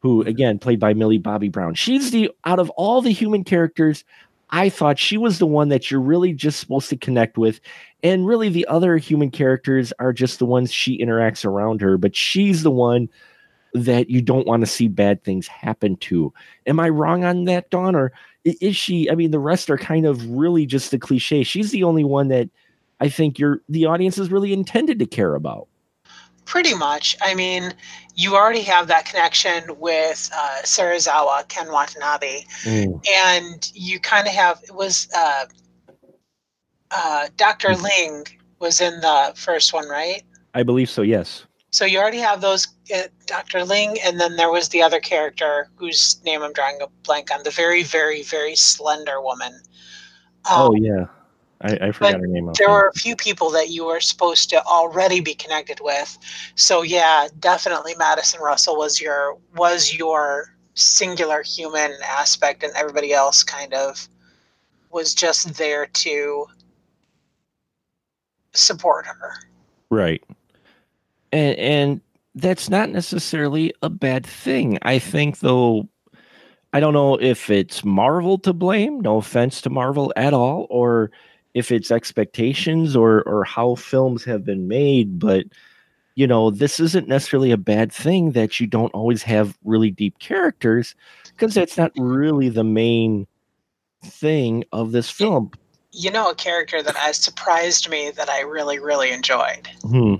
who 0.00 0.22
again 0.22 0.58
played 0.58 0.80
by 0.80 0.94
Millie 0.94 1.18
Bobby 1.18 1.48
Brown. 1.48 1.74
She's 1.74 2.10
the 2.10 2.30
out 2.44 2.58
of 2.58 2.70
all 2.70 3.02
the 3.02 3.10
human 3.10 3.44
characters, 3.44 4.04
I 4.50 4.68
thought 4.68 4.98
she 4.98 5.18
was 5.18 5.38
the 5.38 5.46
one 5.46 5.68
that 5.68 5.90
you're 5.90 6.00
really 6.00 6.32
just 6.32 6.60
supposed 6.60 6.88
to 6.90 6.96
connect 6.96 7.36
with. 7.36 7.60
And 8.02 8.26
really 8.26 8.48
the 8.48 8.66
other 8.66 8.96
human 8.96 9.30
characters 9.30 9.92
are 9.98 10.12
just 10.12 10.38
the 10.38 10.46
ones 10.46 10.72
she 10.72 10.98
interacts 10.98 11.44
around 11.44 11.80
her, 11.80 11.98
but 11.98 12.16
she's 12.16 12.62
the 12.62 12.70
one 12.70 13.08
that 13.74 14.08
you 14.08 14.22
don't 14.22 14.46
want 14.46 14.62
to 14.62 14.66
see 14.66 14.88
bad 14.88 15.22
things 15.22 15.46
happen 15.46 15.96
to. 15.96 16.32
Am 16.66 16.80
I 16.80 16.88
wrong 16.88 17.24
on 17.24 17.44
that, 17.44 17.70
Dawn? 17.70 17.94
Or 17.94 18.12
is 18.44 18.76
she? 18.76 19.10
I 19.10 19.14
mean, 19.14 19.30
the 19.30 19.38
rest 19.38 19.68
are 19.68 19.76
kind 19.76 20.06
of 20.06 20.26
really 20.30 20.64
just 20.64 20.90
the 20.90 20.98
cliche. 20.98 21.42
She's 21.42 21.70
the 21.70 21.84
only 21.84 22.04
one 22.04 22.28
that 22.28 22.48
I 23.00 23.08
think 23.08 23.38
you're 23.38 23.60
the 23.68 23.86
audience 23.86 24.18
is 24.18 24.32
really 24.32 24.52
intended 24.52 24.98
to 24.98 25.06
care 25.06 25.34
about. 25.34 25.68
Pretty 26.48 26.74
much. 26.74 27.14
I 27.20 27.34
mean, 27.34 27.74
you 28.14 28.34
already 28.34 28.62
have 28.62 28.86
that 28.88 29.04
connection 29.04 29.64
with 29.78 30.30
uh, 30.34 30.62
Serizawa, 30.62 31.46
Ken 31.48 31.70
Watanabe, 31.70 32.44
and 33.06 33.70
you 33.74 34.00
kind 34.00 34.26
of 34.26 34.32
have 34.32 34.58
it 34.64 34.74
was 34.74 35.08
uh, 35.14 35.44
uh, 36.90 37.28
Dr. 37.36 37.76
Ling 37.76 38.24
was 38.60 38.80
in 38.80 38.98
the 39.00 39.32
first 39.36 39.74
one, 39.74 39.90
right? 39.90 40.22
I 40.54 40.62
believe 40.62 40.88
so, 40.88 41.02
yes. 41.02 41.44
So 41.70 41.84
you 41.84 41.98
already 41.98 42.20
have 42.20 42.40
those 42.40 42.66
uh, 42.96 43.02
Dr. 43.26 43.62
Ling, 43.66 43.98
and 44.02 44.18
then 44.18 44.36
there 44.36 44.50
was 44.50 44.70
the 44.70 44.82
other 44.82 45.00
character 45.00 45.68
whose 45.76 46.18
name 46.24 46.42
I'm 46.42 46.54
drawing 46.54 46.80
a 46.80 46.86
blank 47.04 47.30
on, 47.30 47.42
the 47.42 47.50
very, 47.50 47.82
very, 47.82 48.22
very 48.22 48.56
slender 48.56 49.20
woman. 49.20 49.52
oh 50.46 50.74
Um, 50.74 50.82
yeah. 50.82 51.04
I, 51.60 51.88
I 51.88 51.92
forgot 51.92 52.20
her 52.20 52.26
name. 52.26 52.52
there 52.56 52.70
were 52.70 52.88
a 52.94 52.98
few 52.98 53.16
people 53.16 53.50
that 53.50 53.70
you 53.70 53.84
were 53.84 54.00
supposed 54.00 54.48
to 54.50 54.62
already 54.64 55.20
be 55.20 55.34
connected 55.34 55.80
with. 55.82 56.16
So 56.54 56.82
yeah, 56.82 57.28
definitely 57.40 57.94
Madison 57.98 58.40
Russell 58.40 58.76
was 58.76 59.00
your 59.00 59.36
was 59.56 59.92
your 59.94 60.54
singular 60.74 61.42
human 61.42 61.94
aspect, 62.04 62.62
and 62.62 62.72
everybody 62.76 63.12
else 63.12 63.42
kind 63.42 63.74
of 63.74 64.08
was 64.90 65.14
just 65.14 65.54
there 65.54 65.86
to 65.86 66.46
support 68.52 69.06
her. 69.06 69.34
Right. 69.90 70.22
And 71.32 71.58
and 71.58 72.00
that's 72.34 72.70
not 72.70 72.90
necessarily 72.90 73.74
a 73.82 73.90
bad 73.90 74.24
thing. 74.24 74.78
I 74.82 75.00
think 75.00 75.40
though 75.40 75.88
I 76.72 76.80
don't 76.80 76.92
know 76.92 77.16
if 77.16 77.50
it's 77.50 77.84
Marvel 77.84 78.38
to 78.38 78.52
blame, 78.52 79.00
no 79.00 79.16
offense 79.16 79.60
to 79.62 79.70
Marvel 79.70 80.12
at 80.16 80.34
all, 80.34 80.66
or 80.70 81.10
if 81.58 81.72
it's 81.72 81.90
expectations 81.90 82.96
or 82.96 83.22
or 83.22 83.44
how 83.44 83.74
films 83.74 84.24
have 84.24 84.44
been 84.44 84.68
made, 84.68 85.18
but 85.18 85.44
you 86.14 86.26
know, 86.26 86.50
this 86.50 86.80
isn't 86.80 87.06
necessarily 87.06 87.52
a 87.52 87.56
bad 87.56 87.92
thing 87.92 88.32
that 88.32 88.58
you 88.58 88.66
don't 88.66 88.92
always 88.92 89.22
have 89.22 89.56
really 89.64 89.90
deep 89.90 90.18
characters 90.18 90.96
because 91.26 91.54
that's 91.54 91.76
not 91.76 91.92
really 91.96 92.48
the 92.48 92.64
main 92.64 93.24
thing 94.02 94.64
of 94.72 94.90
this 94.90 95.10
film. 95.10 95.52
You 95.92 96.10
know, 96.10 96.30
a 96.30 96.34
character 96.34 96.82
that 96.82 96.96
has 96.96 97.18
surprised 97.18 97.88
me 97.88 98.10
that 98.10 98.28
I 98.28 98.40
really, 98.40 98.80
really 98.80 99.12
enjoyed. 99.12 99.68
Hmm. 99.82 100.16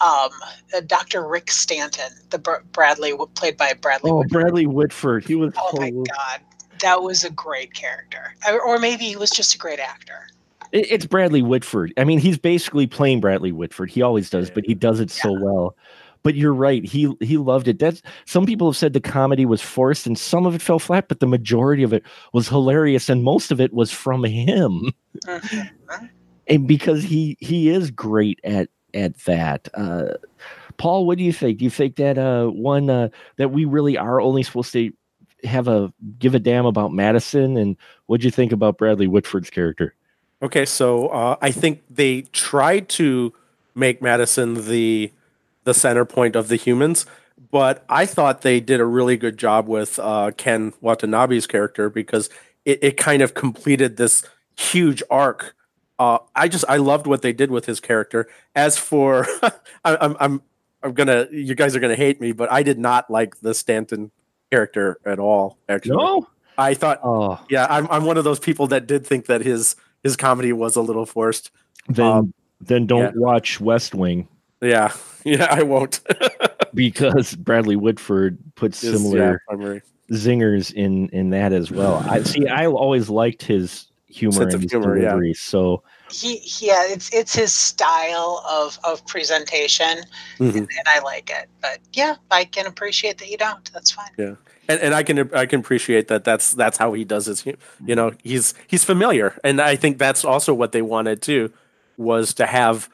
Um, 0.00 0.30
uh, 0.74 0.80
Dr. 0.86 1.28
Rick 1.28 1.50
Stanton, 1.50 2.10
the 2.30 2.38
Br- 2.38 2.64
Bradley 2.72 3.14
played 3.34 3.58
by 3.58 3.74
Bradley. 3.74 4.10
Oh, 4.10 4.16
Whitford. 4.20 4.32
Bradley 4.32 4.66
Whitford. 4.66 5.24
He 5.26 5.34
was 5.34 5.52
Oh 5.56 5.78
my 5.78 5.90
god, 5.90 6.40
that 6.80 7.02
was 7.02 7.24
a 7.24 7.30
great 7.30 7.74
character, 7.74 8.34
or, 8.48 8.60
or 8.60 8.78
maybe 8.78 9.04
he 9.04 9.16
was 9.16 9.30
just 9.30 9.54
a 9.54 9.58
great 9.58 9.78
actor. 9.78 10.28
It- 10.72 10.90
It's 10.90 11.06
Bradley 11.06 11.42
Whitford. 11.42 11.92
I 11.96 12.04
mean, 12.04 12.18
he's 12.18 12.38
basically 12.38 12.86
playing 12.86 13.20
Bradley 13.20 13.52
Whitford. 13.52 13.90
He 13.90 14.02
always 14.02 14.30
does, 14.30 14.50
but 14.50 14.64
he 14.66 14.74
does 14.74 15.00
it 15.00 15.10
so 15.10 15.32
well. 15.32 15.76
But 16.24 16.36
you're 16.36 16.54
right. 16.54 16.84
He 16.84 17.12
he 17.20 17.36
loved 17.36 17.66
it. 17.66 17.80
That's 17.80 18.00
some 18.26 18.46
people 18.46 18.70
have 18.70 18.76
said 18.76 18.92
the 18.92 19.00
comedy 19.00 19.44
was 19.44 19.60
forced 19.60 20.06
and 20.06 20.16
some 20.16 20.46
of 20.46 20.54
it 20.54 20.62
fell 20.62 20.78
flat, 20.78 21.08
but 21.08 21.18
the 21.18 21.26
majority 21.26 21.82
of 21.82 21.92
it 21.92 22.04
was 22.32 22.48
hilarious 22.48 23.08
and 23.08 23.24
most 23.24 23.50
of 23.50 23.60
it 23.60 23.72
was 23.72 23.90
from 23.90 24.22
him. 24.24 24.92
Mhm. 25.26 25.68
And 26.48 26.68
because 26.68 27.02
he 27.02 27.36
he 27.40 27.68
is 27.70 27.90
great 27.90 28.38
at 28.44 28.68
at 28.94 29.16
that. 29.24 29.68
Uh 29.74 30.14
Paul, 30.76 31.06
what 31.06 31.18
do 31.18 31.24
you 31.24 31.32
think? 31.32 31.58
Do 31.58 31.64
you 31.64 31.70
think 31.70 31.96
that 31.96 32.18
uh 32.18 32.46
one 32.46 32.88
uh 32.88 33.08
that 33.36 33.50
we 33.50 33.64
really 33.64 33.98
are 33.98 34.20
only 34.20 34.44
supposed 34.44 34.72
to 34.74 34.92
have 35.42 35.66
a 35.66 35.92
give 36.20 36.36
a 36.36 36.38
damn 36.38 36.66
about 36.66 36.92
Madison 36.92 37.56
and 37.56 37.76
what'd 38.06 38.22
you 38.24 38.30
think 38.30 38.52
about 38.52 38.78
Bradley 38.78 39.08
Whitford's 39.08 39.50
character? 39.50 39.94
Okay, 40.42 40.64
so 40.64 41.08
uh, 41.08 41.36
I 41.40 41.52
think 41.52 41.82
they 41.88 42.22
tried 42.22 42.88
to 42.90 43.32
make 43.74 44.02
Madison 44.02 44.66
the 44.66 45.12
the 45.64 45.72
center 45.72 46.04
point 46.04 46.34
of 46.34 46.48
the 46.48 46.56
humans, 46.56 47.06
but 47.52 47.84
I 47.88 48.04
thought 48.06 48.42
they 48.42 48.58
did 48.58 48.80
a 48.80 48.84
really 48.84 49.16
good 49.16 49.38
job 49.38 49.68
with 49.68 49.98
uh, 50.00 50.32
Ken 50.36 50.72
Watanabe's 50.80 51.46
character 51.46 51.88
because 51.88 52.28
it, 52.64 52.80
it 52.82 52.96
kind 52.96 53.22
of 53.22 53.34
completed 53.34 53.96
this 53.96 54.24
huge 54.56 55.02
arc. 55.08 55.54
Uh, 55.98 56.18
I 56.34 56.48
just 56.48 56.64
I 56.68 56.78
loved 56.78 57.06
what 57.06 57.22
they 57.22 57.32
did 57.32 57.52
with 57.52 57.66
his 57.66 57.78
character. 57.78 58.28
As 58.56 58.76
for 58.76 59.26
I, 59.84 59.96
I'm 60.00 60.16
I'm 60.18 60.42
I'm 60.82 60.92
gonna 60.94 61.28
you 61.30 61.54
guys 61.54 61.76
are 61.76 61.80
gonna 61.80 61.94
hate 61.94 62.20
me, 62.20 62.32
but 62.32 62.50
I 62.50 62.64
did 62.64 62.80
not 62.80 63.08
like 63.08 63.40
the 63.40 63.54
Stanton 63.54 64.10
character 64.50 64.98
at 65.06 65.20
all. 65.20 65.58
Actually, 65.68 65.98
No? 65.98 66.26
I 66.58 66.74
thought 66.74 67.00
Oh, 67.04 67.38
yeah, 67.48 67.66
I'm 67.70 67.86
I'm 67.90 68.04
one 68.04 68.16
of 68.16 68.24
those 68.24 68.40
people 68.40 68.66
that 68.68 68.88
did 68.88 69.06
think 69.06 69.26
that 69.26 69.42
his 69.42 69.76
his 70.02 70.16
comedy 70.16 70.52
was 70.52 70.76
a 70.76 70.80
little 70.82 71.06
forced. 71.06 71.50
then 71.88 72.06
Um, 72.06 72.34
then 72.60 72.86
don't 72.86 73.16
watch 73.16 73.60
West 73.60 73.94
Wing 73.94 74.28
Yeah, 74.60 74.92
yeah, 75.24 75.48
I 75.50 75.62
won't. 75.62 76.00
because 76.74 77.34
Bradley 77.34 77.76
Whitford 77.76 78.38
puts 78.54 78.82
Is- 78.84 78.92
similar 79.02 79.40
yeah, 79.50 79.78
zingers 80.10 80.72
in 80.72 81.08
in 81.10 81.30
that 81.30 81.52
as 81.52 81.70
well. 81.70 81.96
I 82.08 82.22
see. 82.22 82.46
I 82.48 82.66
always 82.66 83.08
liked 83.10 83.42
his 83.42 83.86
humor 84.06 84.32
Sense 84.42 84.54
and 84.54 84.62
his 84.62 84.72
humor, 84.72 84.96
yeah. 84.96 85.08
delivery. 85.08 85.34
So 85.34 85.82
He, 86.10 86.36
he- 86.36 86.66
yeah, 86.68 86.84
it's 86.86 87.12
it's 87.14 87.34
his 87.34 87.52
style 87.52 88.44
of 88.48 88.78
of 88.84 89.04
presentation, 89.06 90.04
Mhm. 90.38 90.48
and, 90.50 90.56
and 90.56 90.86
I 90.86 91.00
like 91.00 91.30
it. 91.30 91.48
But 91.60 91.78
yeah, 91.94 92.16
I 92.30 92.44
can 92.44 92.66
appreciate 92.66 93.18
that 93.18 93.28
you 93.30 93.36
don't. 93.38 93.70
That's 93.72 93.90
fine. 93.90 94.10
And 94.68 94.80
and 94.80 94.94
I 94.94 95.02
can 95.02 95.34
I 95.34 95.46
can 95.46 95.60
appreciate 95.60 96.08
that. 96.08 96.24
That's 96.24 96.52
that's 96.52 96.78
how 96.78 96.92
he 96.92 97.04
does 97.04 97.26
his. 97.26 97.44
You 97.44 97.52
mm-hmm. 97.54 97.94
know, 97.94 98.12
he's 98.22 98.54
he's 98.66 98.84
familiar, 98.84 99.38
and 99.42 99.60
I 99.60 99.76
think 99.76 99.98
that's 99.98 100.24
also 100.24 100.54
what 100.54 100.72
they 100.72 100.82
wanted 100.82 101.20
too, 101.22 101.52
was 101.96 102.34
to 102.34 102.46
have 102.46 102.88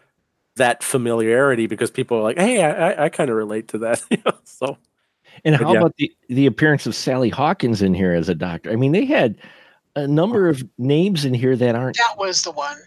that 0.56 0.82
familiarity 0.82 1.66
because 1.66 1.90
people 1.90 2.18
are 2.18 2.22
like, 2.22 2.38
hey, 2.38 2.62
I 2.62 2.70
I, 2.90 3.04
I 3.04 3.08
kind 3.08 3.30
of 3.30 3.36
relate 3.36 3.68
to 3.68 3.78
that. 3.78 4.02
You 4.10 4.18
know, 4.24 4.32
so 4.44 4.78
and 5.44 5.56
how 5.56 5.72
yeah. 5.72 5.78
about 5.78 5.96
the 5.96 6.12
the 6.28 6.46
appearance 6.46 6.86
of 6.86 6.94
Sally 6.94 7.28
Hawkins 7.28 7.82
in 7.82 7.94
here 7.94 8.14
as 8.14 8.28
a 8.28 8.34
doctor? 8.34 8.70
I 8.70 8.76
mean, 8.76 8.92
they 8.92 9.04
had 9.04 9.36
a 9.94 10.06
number 10.06 10.48
of 10.48 10.62
names 10.78 11.24
in 11.24 11.34
here 11.34 11.56
that 11.56 11.74
aren't. 11.74 11.96
That 11.96 12.16
was 12.18 12.42
the 12.42 12.52
one. 12.52 12.78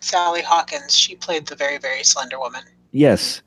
Sally 0.00 0.42
Hawkins. 0.42 0.96
She 0.96 1.16
played 1.16 1.46
the 1.46 1.56
very, 1.56 1.78
very 1.78 2.04
slender 2.04 2.38
woman. 2.38 2.62
Yes. 2.92 3.42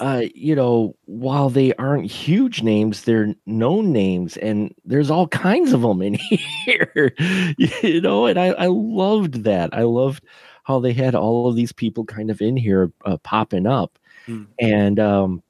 Uh, 0.00 0.22
you 0.34 0.54
know, 0.56 0.96
while 1.04 1.48
they 1.50 1.72
aren't 1.74 2.10
huge 2.10 2.62
names, 2.62 3.02
they're 3.02 3.34
known 3.46 3.92
names, 3.92 4.36
and 4.38 4.74
there's 4.84 5.10
all 5.10 5.28
kinds 5.28 5.72
of 5.72 5.82
them 5.82 6.02
in 6.02 6.14
here. 6.66 7.14
you 7.58 8.00
know, 8.00 8.26
and 8.26 8.38
I, 8.38 8.46
I 8.48 8.66
loved 8.66 9.44
that. 9.44 9.70
I 9.72 9.82
loved 9.82 10.24
how 10.64 10.80
they 10.80 10.92
had 10.92 11.14
all 11.14 11.48
of 11.48 11.54
these 11.56 11.72
people 11.72 12.04
kind 12.04 12.30
of 12.30 12.40
in 12.40 12.56
here 12.56 12.90
uh, 13.04 13.18
popping 13.18 13.66
up, 13.66 13.98
Hmm. 14.26 14.44
and 14.58 14.98
um, 14.98 15.42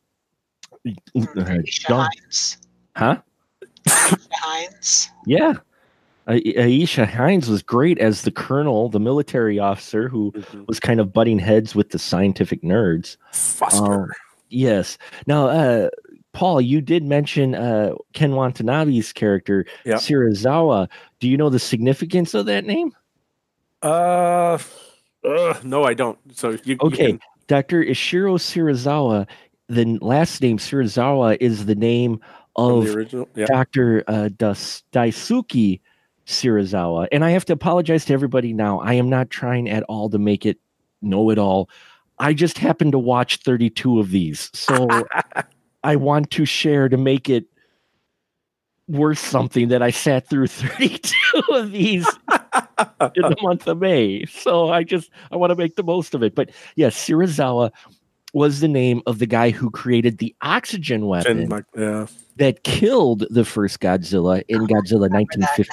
uh, 0.86 0.90
Aisha 1.16 1.86
John- 1.88 2.08
Hinds. 2.12 2.58
huh? 2.96 3.16
Aisha 3.86 4.18
Hinds. 4.32 5.10
Yeah. 5.26 5.54
Aisha 6.26 7.06
Hinds 7.06 7.48
was 7.50 7.62
great 7.62 7.98
as 7.98 8.22
the 8.22 8.30
colonel, 8.30 8.88
the 8.88 8.98
military 8.98 9.58
officer 9.58 10.08
who 10.08 10.32
Mhm. 10.32 10.66
was 10.66 10.80
kind 10.80 10.98
of 10.98 11.12
butting 11.12 11.38
heads 11.38 11.74
with 11.74 11.90
the 11.90 11.98
scientific 11.98 12.62
nerds. 12.62 13.16
Foster. 13.32 14.04
Um, 14.04 14.10
yes. 14.54 14.96
Now, 15.26 15.48
uh, 15.48 15.88
Paul, 16.32 16.60
you 16.60 16.80
did 16.80 17.04
mention 17.04 17.54
uh, 17.54 17.94
Ken 18.12 18.32
Watanabe's 18.32 19.12
character, 19.12 19.66
Yeah. 19.84 19.94
Shirazawa. 19.96 20.88
Do 21.20 21.28
you 21.28 21.36
know 21.36 21.48
the 21.50 21.58
significance 21.58 22.34
of 22.34 22.46
that 22.46 22.64
name? 22.64 22.92
Uh, 23.82 24.58
uh, 25.24 25.54
no, 25.62 25.84
I 25.84 25.94
don't. 25.94 26.18
So 26.36 26.50
you 26.50 26.58
you 26.64 26.76
Okay. 26.80 27.06
can- 27.12 27.20
Dr. 27.46 27.84
Ishiro 27.84 28.38
Shirazawa, 28.38 29.26
the 29.68 29.98
last 30.00 30.40
name 30.40 30.56
Shirazawa 30.58 31.36
is 31.40 31.66
the 31.66 31.74
name 31.74 32.20
of 32.56 32.84
the 32.86 32.94
original. 32.94 33.28
Yeah. 33.34 33.46
Dr. 33.46 34.02
Uh, 34.08 34.28
Daisuke 34.92 35.80
Shirazawa. 36.26 37.06
And 37.12 37.24
I 37.24 37.30
have 37.30 37.44
to 37.46 37.52
apologize 37.52 38.06
to 38.06 38.14
everybody 38.14 38.52
now. 38.54 38.80
I 38.80 38.94
am 38.94 39.10
not 39.10 39.28
trying 39.30 39.68
at 39.68 39.82
all 39.84 40.08
to 40.10 40.18
make 40.18 40.46
it 40.46 40.58
know 41.02 41.28
it 41.30 41.38
all. 41.38 41.68
I 42.18 42.32
just 42.32 42.58
happened 42.58 42.92
to 42.92 42.98
watch 42.98 43.38
32 43.38 43.98
of 44.00 44.10
these. 44.10 44.50
So 44.54 44.88
I 45.84 45.96
want 45.96 46.30
to 46.32 46.44
share 46.44 46.88
to 46.88 46.96
make 46.96 47.28
it 47.28 47.46
worth 48.88 49.18
something 49.18 49.68
that 49.68 49.82
I 49.82 49.90
sat 49.90 50.28
through 50.28 50.46
32 50.48 51.12
of 51.52 51.72
these 51.72 52.06
in 53.16 53.22
the 53.22 53.36
month 53.42 53.66
of 53.66 53.78
May. 53.78 54.24
So 54.26 54.70
I 54.70 54.84
just 54.84 55.10
I 55.30 55.36
want 55.36 55.50
to 55.50 55.56
make 55.56 55.76
the 55.76 55.82
most 55.82 56.14
of 56.14 56.22
it. 56.22 56.34
But 56.34 56.50
yes, 56.76 56.96
Shirazawa 56.96 57.72
was 58.32 58.60
the 58.60 58.68
name 58.68 59.00
of 59.06 59.20
the 59.20 59.26
guy 59.26 59.50
who 59.50 59.70
created 59.70 60.18
the 60.18 60.34
oxygen 60.42 61.06
weapon 61.06 61.48
like, 61.48 61.64
yeah. 61.76 62.06
that 62.36 62.64
killed 62.64 63.24
the 63.30 63.44
first 63.44 63.78
Godzilla 63.80 64.42
in 64.48 64.66
Godzilla 64.66 65.08
1950 65.08 65.72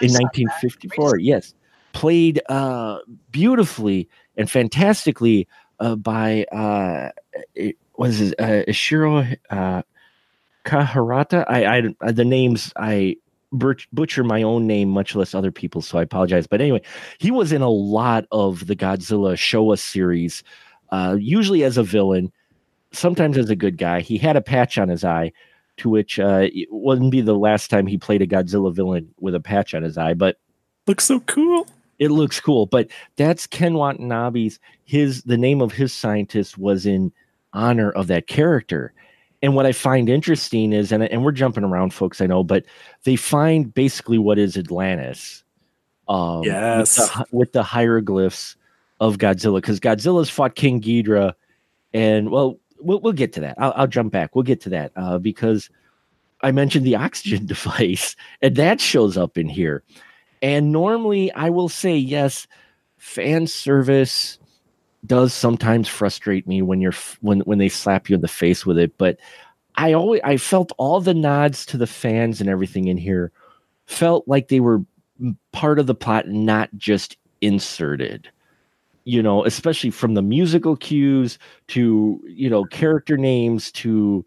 in 0.00 0.12
1954. 0.12 1.18
Yes, 1.18 1.54
played 1.92 2.40
uh, 2.48 2.98
beautifully 3.30 4.08
and 4.36 4.50
fantastically 4.50 5.48
uh, 5.80 5.96
by 5.96 6.44
uh, 6.44 7.10
it 7.54 7.76
was 7.96 8.20
uh, 8.20 8.64
Ishiro 8.68 9.36
uh, 9.50 9.82
Kahirata. 10.64 11.44
I, 11.48 11.92
I 12.02 12.12
the 12.12 12.24
names 12.24 12.72
I 12.76 13.16
butcher 13.52 14.24
my 14.24 14.42
own 14.42 14.66
name, 14.66 14.88
much 14.88 15.14
less 15.14 15.34
other 15.34 15.52
people's, 15.52 15.86
so 15.86 15.98
I 15.98 16.02
apologize. 16.02 16.46
But 16.46 16.60
anyway, 16.60 16.82
he 17.18 17.30
was 17.30 17.52
in 17.52 17.62
a 17.62 17.70
lot 17.70 18.26
of 18.32 18.66
the 18.66 18.76
Godzilla 18.76 19.34
Showa 19.34 19.78
series, 19.78 20.42
uh, 20.90 21.16
usually 21.18 21.64
as 21.64 21.78
a 21.78 21.82
villain, 21.82 22.32
sometimes 22.92 23.38
as 23.38 23.48
a 23.48 23.56
good 23.56 23.78
guy. 23.78 24.00
He 24.00 24.18
had 24.18 24.36
a 24.36 24.42
patch 24.42 24.78
on 24.78 24.88
his 24.88 25.04
eye 25.04 25.32
to 25.78 25.90
which 25.90 26.18
uh, 26.18 26.48
it 26.52 26.68
wouldn't 26.70 27.10
be 27.10 27.20
the 27.20 27.34
last 27.34 27.68
time 27.68 27.86
he 27.86 27.98
played 27.98 28.22
a 28.22 28.26
Godzilla 28.26 28.74
villain 28.74 29.14
with 29.20 29.34
a 29.34 29.40
patch 29.40 29.74
on 29.74 29.82
his 29.82 29.98
eye, 29.98 30.14
but 30.14 30.38
Looks 30.86 31.04
so 31.04 31.20
cool. 31.20 31.66
It 31.98 32.10
looks 32.10 32.40
cool. 32.40 32.66
But 32.66 32.88
that's 33.16 33.46
Ken 33.46 33.74
Watanabe's. 33.74 34.58
His 34.84 35.22
the 35.24 35.36
name 35.38 35.60
of 35.60 35.72
his 35.72 35.92
scientist 35.92 36.58
was 36.58 36.86
in 36.86 37.12
honor 37.52 37.90
of 37.90 38.06
that 38.08 38.26
character. 38.26 38.92
And 39.42 39.54
what 39.54 39.66
I 39.66 39.72
find 39.72 40.08
interesting 40.08 40.72
is, 40.72 40.92
and, 40.92 41.02
and 41.02 41.24
we're 41.24 41.32
jumping 41.32 41.64
around, 41.64 41.92
folks, 41.92 42.20
I 42.20 42.26
know, 42.26 42.42
but 42.42 42.64
they 43.04 43.16
find 43.16 43.72
basically 43.72 44.18
what 44.18 44.38
is 44.38 44.56
Atlantis. 44.56 45.44
Um, 46.08 46.42
Yes. 46.42 46.98
With 46.98 47.08
the, 47.08 47.36
with 47.36 47.52
the 47.52 47.62
hieroglyphs 47.62 48.56
of 49.00 49.18
Godzilla, 49.18 49.56
because 49.56 49.80
Godzilla's 49.80 50.30
fought 50.30 50.54
King 50.54 50.80
Ghidorah, 50.80 51.34
and 51.92 52.30
well, 52.30 52.58
we'll, 52.80 53.00
we'll 53.00 53.12
get 53.12 53.32
to 53.34 53.40
that. 53.40 53.56
I'll, 53.58 53.72
I'll 53.76 53.86
jump 53.86 54.12
back. 54.12 54.34
We'll 54.34 54.42
get 54.42 54.60
to 54.62 54.70
that 54.70 54.92
uh, 54.96 55.18
because 55.18 55.68
I 56.42 56.52
mentioned 56.52 56.86
the 56.86 56.96
oxygen 56.96 57.46
device, 57.46 58.16
and 58.40 58.56
that 58.56 58.80
shows 58.80 59.16
up 59.16 59.36
in 59.36 59.48
here. 59.48 59.82
And 60.42 60.72
normally, 60.72 61.32
I 61.32 61.50
will 61.50 61.68
say 61.68 61.96
yes, 61.96 62.46
fan 62.98 63.46
service 63.46 64.38
does 65.04 65.32
sometimes 65.32 65.88
frustrate 65.88 66.46
me 66.46 66.62
when 66.62 66.80
you're 66.80 66.94
when 67.20 67.40
when 67.40 67.58
they 67.58 67.68
slap 67.68 68.08
you 68.08 68.14
in 68.14 68.20
the 68.20 68.28
face 68.28 68.66
with 68.66 68.78
it. 68.78 68.96
But 68.98 69.18
I 69.76 69.92
always 69.92 70.20
I 70.24 70.36
felt 70.36 70.72
all 70.78 71.00
the 71.00 71.14
nods 71.14 71.64
to 71.66 71.76
the 71.76 71.86
fans 71.86 72.40
and 72.40 72.50
everything 72.50 72.88
in 72.88 72.96
here 72.96 73.30
felt 73.86 74.26
like 74.26 74.48
they 74.48 74.60
were 74.60 74.80
part 75.52 75.78
of 75.78 75.86
the 75.86 75.94
plot, 75.94 76.28
not 76.28 76.70
just 76.76 77.16
inserted. 77.40 78.28
You 79.04 79.22
know, 79.22 79.44
especially 79.44 79.90
from 79.90 80.14
the 80.14 80.22
musical 80.22 80.76
cues 80.76 81.38
to 81.68 82.20
you 82.26 82.50
know 82.50 82.64
character 82.64 83.16
names 83.16 83.70
to 83.72 84.24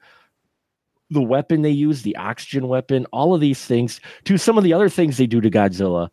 the 1.10 1.22
weapon 1.22 1.62
they 1.62 1.70
use, 1.70 2.02
the 2.04 2.16
oxygen 2.16 2.68
weapon, 2.68 3.06
all 3.12 3.34
of 3.34 3.42
these 3.42 3.64
things, 3.66 4.00
to 4.26 4.38
some 4.38 4.58
of 4.58 4.64
the 4.64 4.74
other 4.74 4.90
things 4.90 5.18
they 5.18 5.28
do 5.28 5.42
to 5.42 5.50
Godzilla. 5.50 6.10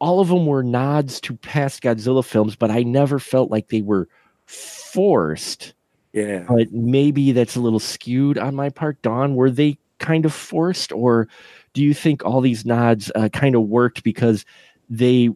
All 0.00 0.20
of 0.20 0.28
them 0.28 0.46
were 0.46 0.62
nods 0.62 1.20
to 1.22 1.36
past 1.36 1.82
Godzilla 1.82 2.24
films, 2.24 2.56
but 2.56 2.70
I 2.70 2.82
never 2.82 3.18
felt 3.18 3.50
like 3.50 3.68
they 3.68 3.82
were 3.82 4.08
forced. 4.46 5.74
Yeah. 6.12 6.44
But 6.48 6.72
maybe 6.72 7.32
that's 7.32 7.54
a 7.54 7.60
little 7.60 7.78
skewed 7.78 8.38
on 8.38 8.54
my 8.54 8.70
part. 8.70 9.00
Dawn, 9.02 9.34
were 9.34 9.50
they 9.50 9.78
kind 9.98 10.24
of 10.24 10.32
forced, 10.32 10.90
or 10.92 11.28
do 11.74 11.82
you 11.82 11.92
think 11.92 12.24
all 12.24 12.40
these 12.40 12.64
nods 12.64 13.12
uh, 13.14 13.28
kind 13.28 13.54
of 13.54 13.62
worked 13.62 14.02
because 14.02 14.44
they 14.88 15.28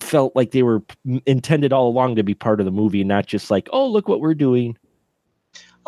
felt 0.00 0.34
like 0.36 0.50
they 0.50 0.62
were 0.62 0.82
intended 1.26 1.72
all 1.72 1.88
along 1.88 2.16
to 2.16 2.22
be 2.22 2.34
part 2.34 2.60
of 2.60 2.66
the 2.66 2.72
movie, 2.72 3.00
and 3.00 3.08
not 3.08 3.26
just 3.26 3.50
like, 3.50 3.68
oh, 3.72 3.86
look 3.86 4.08
what 4.08 4.20
we're 4.20 4.34
doing? 4.34 4.76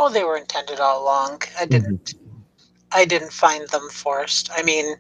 Oh, 0.03 0.09
they 0.09 0.25
were 0.25 0.39
intended 0.39 0.81
all 0.81 1.03
along. 1.05 1.43
I 1.59 1.67
Mm-hmm. 1.67 1.69
didn't. 1.69 2.15
I 2.91 3.05
didn't 3.05 3.33
find 3.35 3.69
them 3.69 3.89
forced. 3.91 4.51
I 4.51 4.63
mean, 4.63 4.97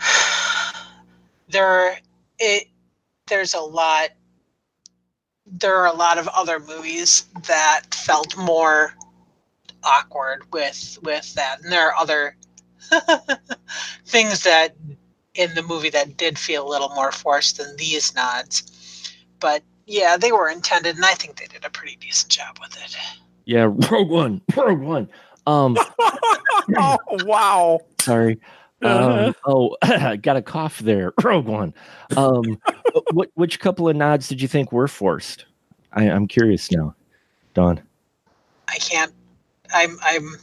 there 1.48 1.98
it 2.40 2.66
there's 3.28 3.54
a 3.54 3.60
lot. 3.60 4.10
There 5.46 5.76
are 5.76 5.86
a 5.86 5.92
lot 5.92 6.18
of 6.18 6.26
other 6.28 6.58
movies 6.58 7.26
that 7.46 7.94
felt 7.94 8.36
more 8.36 8.94
awkward 9.84 10.52
with 10.52 10.98
with 11.02 11.32
that, 11.34 11.60
and 11.62 11.70
there 11.72 11.88
are 11.88 11.94
other 11.96 12.36
things 14.06 14.42
that 14.42 14.74
in 15.34 15.54
the 15.54 15.62
movie 15.62 15.90
that 15.90 16.16
did 16.16 16.36
feel 16.36 16.66
a 16.66 16.68
little 16.68 16.88
more 16.90 17.12
forced 17.12 17.58
than 17.58 17.76
these 17.76 18.12
nods. 18.16 19.14
But 19.38 19.62
yeah, 19.86 20.16
they 20.16 20.32
were 20.32 20.48
intended, 20.48 20.96
and 20.96 21.04
I 21.04 21.14
think 21.14 21.36
they 21.36 21.46
did 21.46 21.64
a 21.64 21.70
pretty 21.70 21.96
decent 21.96 22.32
job 22.32 22.58
with 22.60 22.76
it. 22.76 22.96
Yeah, 23.46 23.70
Rogue 23.90 24.10
One, 24.10 24.42
Rogue 24.56 24.80
One. 24.80 25.08
Um, 25.46 25.76
oh 26.76 26.98
wow. 27.24 27.80
sorry. 28.00 28.38
Um, 28.82 29.34
oh, 29.46 29.76
got 30.20 30.36
a 30.36 30.42
cough 30.42 30.80
there. 30.80 31.12
Rogue 31.22 31.46
One. 31.46 31.72
Um, 32.16 32.58
what 33.12 33.30
which 33.34 33.58
couple 33.60 33.88
of 33.88 33.96
nods 33.96 34.28
did 34.28 34.42
you 34.42 34.48
think 34.48 34.72
were 34.72 34.88
forced? 34.88 35.46
I, 35.92 36.10
I'm 36.10 36.26
curious 36.26 36.70
now, 36.70 36.94
Dawn. 37.54 37.80
I 38.68 38.76
can't. 38.78 39.12
I'm 39.72 39.96
I'm 40.02 40.36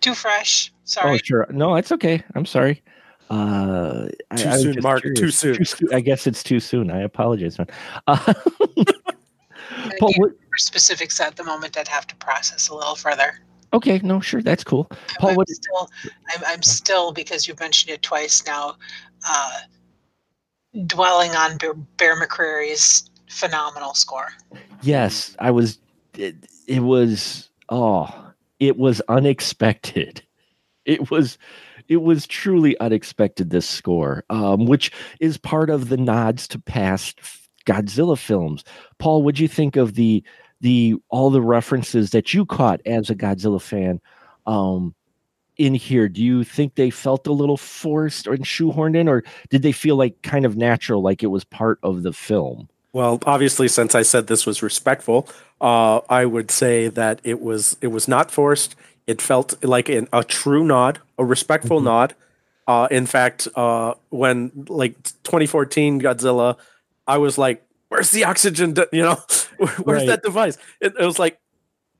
too 0.00 0.14
fresh. 0.14 0.72
Sorry. 0.84 1.04
Oh, 1.04 1.16
Sorry. 1.16 1.18
sure. 1.24 1.46
No, 1.50 1.74
it's 1.74 1.90
okay. 1.92 2.22
I'm 2.34 2.46
sorry. 2.46 2.82
Uh, 3.28 4.06
Too 4.36 4.48
I 4.48 4.52
was 4.52 4.62
soon, 4.62 4.74
just 4.74 4.84
Mark, 4.84 5.02
too 5.02 5.30
soon. 5.32 5.64
soo- 5.64 5.88
I 5.92 5.98
guess 5.98 6.28
it's 6.28 6.44
too 6.44 6.60
soon. 6.60 6.92
I 6.92 7.00
apologize, 7.00 7.58
man. 7.58 7.66
Uh, 8.06 8.34
Paul, 9.98 10.12
what, 10.16 10.32
specifics 10.56 11.20
at 11.20 11.36
the 11.36 11.44
moment. 11.44 11.76
I'd 11.76 11.88
have 11.88 12.06
to 12.08 12.16
process 12.16 12.68
a 12.68 12.74
little 12.74 12.96
further. 12.96 13.40
okay, 13.72 13.98
no, 14.02 14.20
sure, 14.20 14.42
that's 14.42 14.64
cool. 14.64 14.88
Paul, 15.18 15.30
I'm 15.30 15.36
what? 15.36 15.48
still, 15.48 15.90
I'm, 16.34 16.42
I'm 16.46 16.62
still 16.62 17.12
because 17.12 17.46
you've 17.46 17.60
mentioned 17.60 17.92
it 17.92 18.02
twice 18.02 18.44
now. 18.46 18.76
Uh, 19.28 19.58
dwelling 20.86 21.30
on 21.32 21.56
Bear, 21.58 21.74
Bear 21.74 22.20
McCreary's 22.20 23.10
phenomenal 23.28 23.94
score. 23.94 24.28
Yes, 24.82 25.36
I 25.38 25.50
was. 25.50 25.78
It, 26.16 26.36
it 26.66 26.80
was. 26.80 27.50
Oh, 27.68 28.32
it 28.60 28.76
was 28.76 29.00
unexpected. 29.08 30.22
It 30.84 31.10
was. 31.10 31.36
It 31.88 31.96
was 32.02 32.28
truly 32.28 32.78
unexpected. 32.78 33.50
This 33.50 33.68
score, 33.68 34.22
um, 34.30 34.66
which 34.66 34.92
is 35.18 35.36
part 35.36 35.68
of 35.68 35.88
the 35.88 35.96
nods 35.96 36.46
to 36.46 36.60
past 36.60 37.20
Godzilla 37.66 38.18
films. 38.18 38.64
Paul, 38.98 39.22
what'd 39.22 39.38
you 39.38 39.48
think 39.48 39.76
of 39.76 39.94
the 39.94 40.22
the 40.62 40.94
all 41.10 41.30
the 41.30 41.42
references 41.42 42.10
that 42.10 42.32
you 42.32 42.46
caught 42.46 42.80
as 42.86 43.10
a 43.10 43.14
Godzilla 43.14 43.60
fan? 43.60 44.00
Um, 44.46 44.94
in 45.58 45.74
here, 45.74 46.08
do 46.08 46.22
you 46.22 46.44
think 46.44 46.74
they 46.74 46.90
felt 46.90 47.26
a 47.26 47.32
little 47.32 47.56
forced 47.56 48.26
or 48.28 48.36
shoehorned 48.36 48.94
in, 48.96 49.08
or 49.08 49.24
did 49.48 49.62
they 49.62 49.72
feel 49.72 49.96
like 49.96 50.20
kind 50.22 50.44
of 50.44 50.56
natural, 50.56 51.00
like 51.02 51.22
it 51.22 51.28
was 51.28 51.44
part 51.44 51.78
of 51.82 52.02
the 52.02 52.12
film? 52.12 52.68
Well, 52.92 53.18
obviously, 53.26 53.68
since 53.68 53.94
I 53.94 54.02
said 54.02 54.26
this 54.26 54.46
was 54.46 54.62
respectful, 54.62 55.28
uh, 55.60 56.00
I 56.08 56.24
would 56.26 56.50
say 56.50 56.88
that 56.88 57.20
it 57.24 57.40
was 57.40 57.76
it 57.80 57.88
was 57.88 58.06
not 58.06 58.30
forced. 58.30 58.74
It 59.06 59.20
felt 59.22 59.62
like 59.64 59.88
an, 59.88 60.08
a 60.12 60.24
true 60.24 60.64
nod, 60.64 60.98
a 61.18 61.24
respectful 61.24 61.80
Mhm. 61.80 61.84
nod. 61.84 62.14
Uh, 62.66 62.88
in 62.90 63.06
fact, 63.06 63.46
uh, 63.54 63.94
when 64.10 64.50
like 64.68 64.94
2014 65.22 66.00
Godzilla, 66.00 66.56
I 67.06 67.18
was 67.18 67.38
like, 67.38 67.64
"Where's 67.88 68.10
the 68.10 68.24
oxygen? 68.24 68.72
de- 68.74 68.88
You 68.92 69.02
know, 69.02 69.16
where's 69.58 70.00
Right. 70.00 70.06
that 70.08 70.22
device?" 70.22 70.58
It, 70.80 70.94
it 70.98 71.04
was 71.04 71.18
like, 71.18 71.38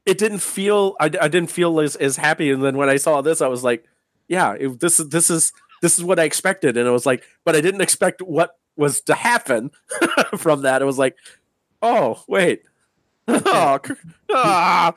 it 0.04 0.18
didn't 0.18 0.38
feel. 0.40 0.94
I, 1.00 1.06
I 1.06 1.28
didn't 1.28 1.50
feel 1.50 1.80
as, 1.80 1.96
as 1.96 2.16
happy. 2.16 2.50
And 2.50 2.62
then 2.62 2.76
when 2.76 2.88
I 2.88 2.96
saw 2.96 3.20
this, 3.22 3.40
I 3.40 3.48
was 3.48 3.62
like, 3.64 3.84
"Yeah, 4.28 4.52
it, 4.58 4.80
this 4.80 4.98
is 5.00 5.08
this 5.10 5.30
is 5.30 5.52
this 5.82 5.98
is 5.98 6.04
what 6.04 6.18
I 6.18 6.24
expected." 6.24 6.76
And 6.76 6.86
it 6.86 6.90
was 6.92 7.06
like, 7.06 7.24
but 7.44 7.54
I 7.56 7.60
didn't 7.60 7.80
expect 7.82 8.20
what 8.22 8.56
was 8.76 9.00
to 9.02 9.14
happen 9.14 9.70
from 10.36 10.62
that. 10.62 10.82
It 10.82 10.86
was 10.86 10.98
like, 10.98 11.16
"Oh, 11.82 12.22
wait." 12.28 12.62
Oh, 13.28 13.80
ah. 14.30 14.94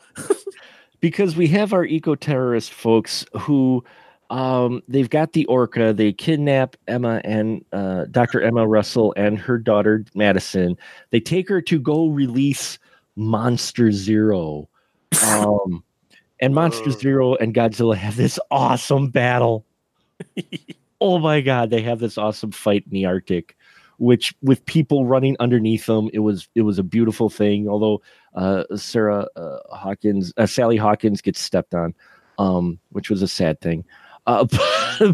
because 1.00 1.36
we 1.36 1.48
have 1.48 1.74
our 1.74 1.84
eco 1.86 2.13
terrorist 2.15 2.72
folks 2.74 3.26
who 3.41 3.84
um, 4.30 4.82
they've 4.88 5.10
got 5.10 5.34
the 5.34 5.46
orca 5.46 5.94
they 5.94 6.13
kidnap 6.13 6.76
emma 6.88 7.22
and 7.24 7.65
uh, 7.72 8.06
dr 8.12 8.39
emma 8.42 8.68
russell 8.68 9.13
and 9.18 9.38
her 9.38 9.58
daughter 9.58 10.06
madison. 10.15 10.78
They 11.12 11.20
take 11.20 11.50
her 11.50 11.62
to 11.62 11.80
go 11.80 12.08
release 12.08 12.78
monster 13.15 13.92
zero. 13.92 14.70
Um, 15.26 15.84
and 16.39 16.54
monster 16.54 16.92
zero 16.92 17.36
and 17.36 17.54
godzilla 17.54 17.96
have 17.96 18.15
this 18.15 18.39
awesome 18.52 19.10
battle. 19.10 19.65
Oh 21.02 21.18
my 21.18 21.39
god 21.39 21.70
they 21.70 21.82
have 21.84 22.00
this 22.00 22.18
awesome 22.18 22.52
fight 22.52 22.84
in 22.86 22.92
the 22.92 23.06
arctic 23.06 23.56
which 24.00 24.36
with 24.42 24.65
people 24.65 25.06
running 25.06 25.38
underneath 25.39 25.86
them 25.86 26.10
it 26.12 26.20
was 26.20 26.50
it 26.56 26.63
was 26.63 26.78
a 26.78 26.84
beautiful 26.84 27.30
thing 27.30 27.70
although 27.70 28.02
uh, 28.36 28.63
Sarah 28.76 29.28
uh, 29.36 29.58
Hawkins, 29.72 30.34
uh, 30.38 30.46
Sally 30.46 30.78
Hawkins 30.78 31.22
gets 31.22 31.39
stepped 31.39 31.74
on, 31.74 31.94
um, 32.38 32.80
which 32.89 33.10
was 33.10 33.22
a 33.22 33.28
sad 33.28 33.60
thing. 33.62 33.84
Uh, 34.30 34.46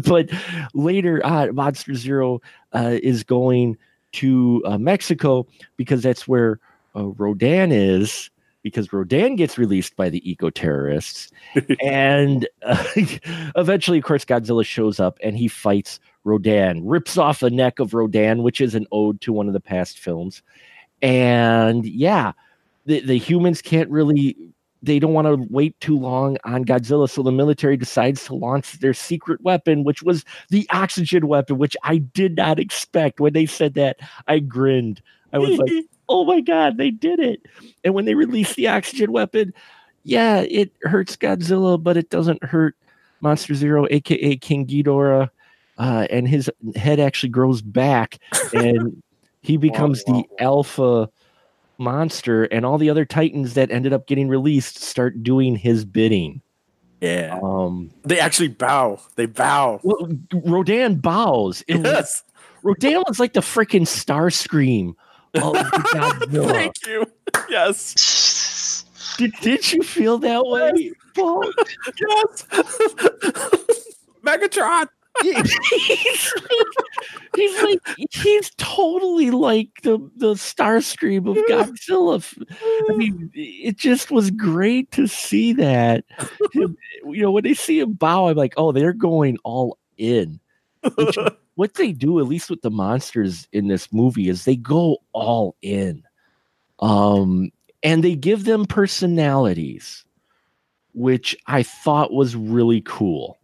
but 0.00 0.28
later, 0.74 1.24
uh, 1.24 1.46
Monster 1.52 1.94
Zero 1.94 2.42
uh, 2.74 2.98
is 3.02 3.24
going 3.24 3.78
to 4.12 4.62
uh, 4.66 4.78
Mexico 4.78 5.46
because 5.76 6.02
that's 6.02 6.28
where 6.28 6.60
uh, 6.94 7.06
Rodan 7.06 7.72
is. 7.72 8.30
Because 8.62 8.92
Rodan 8.92 9.36
gets 9.36 9.58
released 9.58 9.94
by 9.94 10.08
the 10.10 10.28
eco 10.28 10.50
terrorists, 10.50 11.30
and 11.80 12.48
uh, 12.62 12.84
eventually, 13.56 13.98
of 13.98 14.04
course, 14.04 14.24
Godzilla 14.24 14.66
shows 14.66 14.98
up 14.98 15.20
and 15.22 15.38
he 15.38 15.46
fights 15.46 16.00
Rodan, 16.24 16.84
rips 16.84 17.16
off 17.16 17.38
the 17.38 17.48
neck 17.48 17.78
of 17.78 17.94
Rodan, 17.94 18.42
which 18.42 18.60
is 18.60 18.74
an 18.74 18.88
ode 18.90 19.20
to 19.20 19.32
one 19.32 19.46
of 19.46 19.52
the 19.52 19.60
past 19.60 20.00
films. 20.00 20.42
And 21.00 21.86
yeah, 21.86 22.32
the, 22.86 22.98
the 22.98 23.18
humans 23.18 23.62
can't 23.62 23.88
really 23.88 24.36
they 24.82 24.98
don't 24.98 25.12
want 25.12 25.26
to 25.26 25.46
wait 25.50 25.78
too 25.80 25.98
long 25.98 26.36
on 26.44 26.64
Godzilla, 26.64 27.08
so 27.08 27.22
the 27.22 27.32
military 27.32 27.76
decides 27.76 28.24
to 28.26 28.34
launch 28.34 28.78
their 28.80 28.94
secret 28.94 29.40
weapon, 29.40 29.84
which 29.84 30.02
was 30.02 30.24
the 30.50 30.66
oxygen 30.70 31.28
weapon, 31.28 31.58
which 31.58 31.76
I 31.82 31.98
did 31.98 32.36
not 32.36 32.58
expect. 32.58 33.20
When 33.20 33.32
they 33.32 33.46
said 33.46 33.74
that, 33.74 33.98
I 34.28 34.38
grinned. 34.38 35.00
I 35.32 35.38
was 35.38 35.58
like, 35.58 35.72
"Oh 36.08 36.24
my 36.24 36.40
god, 36.40 36.76
they 36.76 36.90
did 36.90 37.20
it!" 37.20 37.42
And 37.84 37.94
when 37.94 38.04
they 38.04 38.14
released 38.14 38.56
the 38.56 38.68
oxygen 38.68 39.12
weapon, 39.12 39.52
yeah, 40.04 40.40
it 40.48 40.72
hurts 40.82 41.16
Godzilla, 41.16 41.82
but 41.82 41.96
it 41.96 42.10
doesn't 42.10 42.44
hurt 42.44 42.76
Monster 43.20 43.54
Zero, 43.54 43.86
aka 43.90 44.36
King 44.36 44.66
Ghidorah, 44.66 45.30
uh, 45.78 46.06
and 46.10 46.28
his 46.28 46.50
head 46.76 47.00
actually 47.00 47.30
grows 47.30 47.62
back, 47.62 48.18
and 48.54 49.02
he 49.42 49.56
becomes 49.56 50.02
wah, 50.06 50.18
the 50.18 50.44
alpha 50.44 51.08
monster 51.78 52.44
and 52.44 52.64
all 52.64 52.78
the 52.78 52.90
other 52.90 53.04
titans 53.04 53.54
that 53.54 53.70
ended 53.70 53.92
up 53.92 54.06
getting 54.06 54.28
released 54.28 54.78
start 54.82 55.22
doing 55.22 55.56
his 55.56 55.84
bidding 55.84 56.40
yeah. 57.00 57.38
um 57.42 57.90
They 58.04 58.18
actually 58.18 58.48
bow. 58.48 58.98
They 59.16 59.26
bow. 59.26 59.80
well 59.82 60.08
rodan 60.44 60.96
bows 60.96 61.62
it 61.68 61.76
was, 61.76 61.84
Yes. 61.84 62.22
rodan 62.62 63.02
was 63.06 63.20
like 63.20 63.34
the 63.34 63.40
freaking 63.40 63.82
Starscream 63.82 64.94
Godzilla. 65.34 66.48
Thank 66.48 66.86
you. 66.86 67.06
Yes. 67.50 68.84
did, 69.18 69.32
did 69.42 69.72
you 69.72 69.82
feel 69.82 70.18
that 70.18 70.46
way? 70.46 70.92
Yes. 71.16 72.44
Megatron. 74.22 74.88
He's 75.22 75.34
like 76.50 76.66
he's 77.36 77.62
like 77.62 77.78
he's 78.10 78.50
totally 78.56 79.30
like 79.30 79.68
the 79.82 79.98
the 80.16 80.34
Starscream 80.34 81.28
of 81.28 81.36
godzilla 81.48 82.22
I 82.90 82.96
mean, 82.96 83.30
it 83.34 83.76
just 83.76 84.10
was 84.10 84.30
great 84.30 84.90
to 84.92 85.06
see 85.06 85.52
that. 85.54 86.04
Him- 86.52 86.76
you 87.06 87.22
know, 87.22 87.30
when 87.30 87.44
they 87.44 87.54
see 87.54 87.80
him 87.80 87.92
bow, 87.92 88.28
I'm 88.28 88.36
like, 88.36 88.54
oh, 88.56 88.72
they're 88.72 88.92
going 88.92 89.38
all 89.44 89.78
in. 89.96 90.40
Which- 90.96 91.18
what 91.56 91.74
they 91.74 91.92
do, 91.92 92.20
at 92.20 92.26
least 92.26 92.50
with 92.50 92.60
the 92.60 92.70
monsters 92.70 93.48
in 93.52 93.68
this 93.68 93.92
movie, 93.92 94.28
is 94.28 94.44
they 94.44 94.56
go 94.56 94.98
all 95.12 95.56
in. 95.62 96.02
Um, 96.80 97.50
and 97.82 98.04
they 98.04 98.14
give 98.14 98.44
them 98.44 98.66
personalities, 98.66 100.04
which 100.92 101.34
I 101.46 101.62
thought 101.62 102.12
was 102.12 102.36
really 102.36 102.82
cool. 102.82 103.38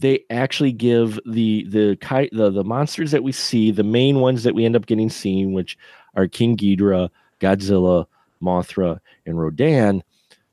They 0.00 0.24
actually 0.30 0.72
give 0.72 1.20
the 1.26 1.64
the 1.68 1.96
the 2.32 2.50
the 2.50 2.64
monsters 2.64 3.10
that 3.12 3.22
we 3.22 3.32
see, 3.32 3.70
the 3.70 3.84
main 3.84 4.20
ones 4.20 4.42
that 4.42 4.54
we 4.54 4.64
end 4.64 4.76
up 4.76 4.86
getting 4.86 5.10
seen, 5.10 5.52
which 5.52 5.78
are 6.14 6.26
King 6.26 6.56
Ghidorah, 6.56 7.10
Godzilla, 7.40 8.06
Mothra, 8.42 9.00
and 9.26 9.38
Rodan, 9.38 10.02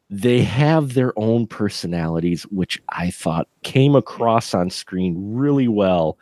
they 0.09 0.41
have 0.41 0.93
their 0.93 1.17
own 1.17 1.47
personalities, 1.47 2.43
which 2.43 2.81
I 2.89 3.09
thought 3.09 3.47
came 3.63 3.95
across 3.95 4.53
on 4.53 4.69
screen 4.69 5.35
really 5.35 5.67
well. 5.67 6.17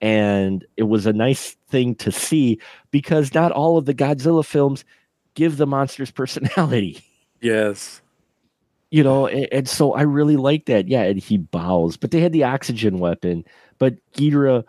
And 0.00 0.64
it 0.76 0.84
was 0.84 1.06
a 1.06 1.12
nice 1.12 1.56
thing 1.68 1.94
to 1.96 2.10
see 2.10 2.58
because 2.90 3.34
not 3.34 3.52
all 3.52 3.76
of 3.76 3.84
the 3.84 3.94
Godzilla 3.94 4.44
films 4.44 4.84
give 5.34 5.56
the 5.58 5.66
monsters 5.66 6.10
personality, 6.12 7.04
Yes. 7.40 8.02
You 8.90 9.02
know, 9.02 9.26
and, 9.26 9.48
and 9.52 9.68
so 9.68 9.92
I 9.92 10.02
really 10.02 10.36
like 10.36 10.66
that. 10.66 10.88
Yeah, 10.88 11.02
and 11.02 11.18
he 11.18 11.38
bows, 11.38 11.96
but 11.96 12.10
they 12.10 12.20
had 12.20 12.32
the 12.32 12.44
oxygen 12.44 12.98
weapon, 12.98 13.44
but 13.78 13.94
Ghidorah 14.12 14.64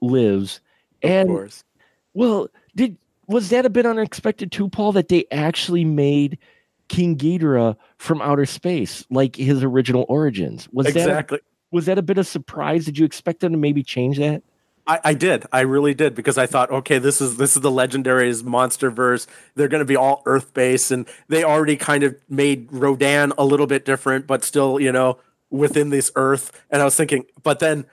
lives. 0.00 0.60
And 1.02 1.52
well, 2.12 2.48
did 2.76 2.96
was 3.26 3.50
that 3.50 3.66
a 3.66 3.70
bit 3.70 3.86
unexpected 3.86 4.52
too, 4.52 4.68
Paul? 4.68 4.92
That 4.92 5.08
they 5.08 5.24
actually 5.30 5.84
made 5.84 6.38
King 6.88 7.16
Ghidorah 7.16 7.76
from 7.98 8.20
outer 8.20 8.46
space, 8.46 9.04
like 9.10 9.36
his 9.36 9.62
original 9.62 10.04
origins. 10.08 10.68
Was 10.72 10.86
that 10.86 10.96
Exactly. 10.96 11.40
was 11.70 11.86
that 11.86 11.98
a 11.98 12.02
bit 12.02 12.18
of 12.18 12.26
surprise? 12.26 12.84
Did 12.84 12.98
you 12.98 13.04
expect 13.04 13.40
them 13.40 13.52
to 13.52 13.58
maybe 13.58 13.82
change 13.82 14.18
that? 14.18 14.42
I, 14.86 15.00
I 15.04 15.14
did. 15.14 15.44
I 15.52 15.60
really 15.60 15.94
did 15.94 16.14
because 16.14 16.36
I 16.36 16.46
thought, 16.46 16.70
okay, 16.70 16.98
this 16.98 17.20
is 17.20 17.36
this 17.36 17.56
is 17.56 17.62
the 17.62 17.70
legendary's 17.70 18.42
MonsterVerse. 18.42 19.26
They're 19.54 19.68
going 19.68 19.80
to 19.80 19.86
be 19.86 19.96
all 19.96 20.22
Earth 20.26 20.52
based, 20.52 20.90
and 20.90 21.06
they 21.28 21.42
already 21.42 21.76
kind 21.76 22.02
of 22.02 22.16
made 22.28 22.68
Rodan 22.70 23.32
a 23.38 23.44
little 23.44 23.66
bit 23.66 23.84
different, 23.84 24.26
but 24.26 24.44
still, 24.44 24.78
you 24.78 24.92
know, 24.92 25.18
within 25.50 25.90
this 25.90 26.10
Earth. 26.16 26.52
And 26.70 26.82
I 26.82 26.84
was 26.84 26.96
thinking, 26.96 27.24
but 27.42 27.60
then, 27.60 27.86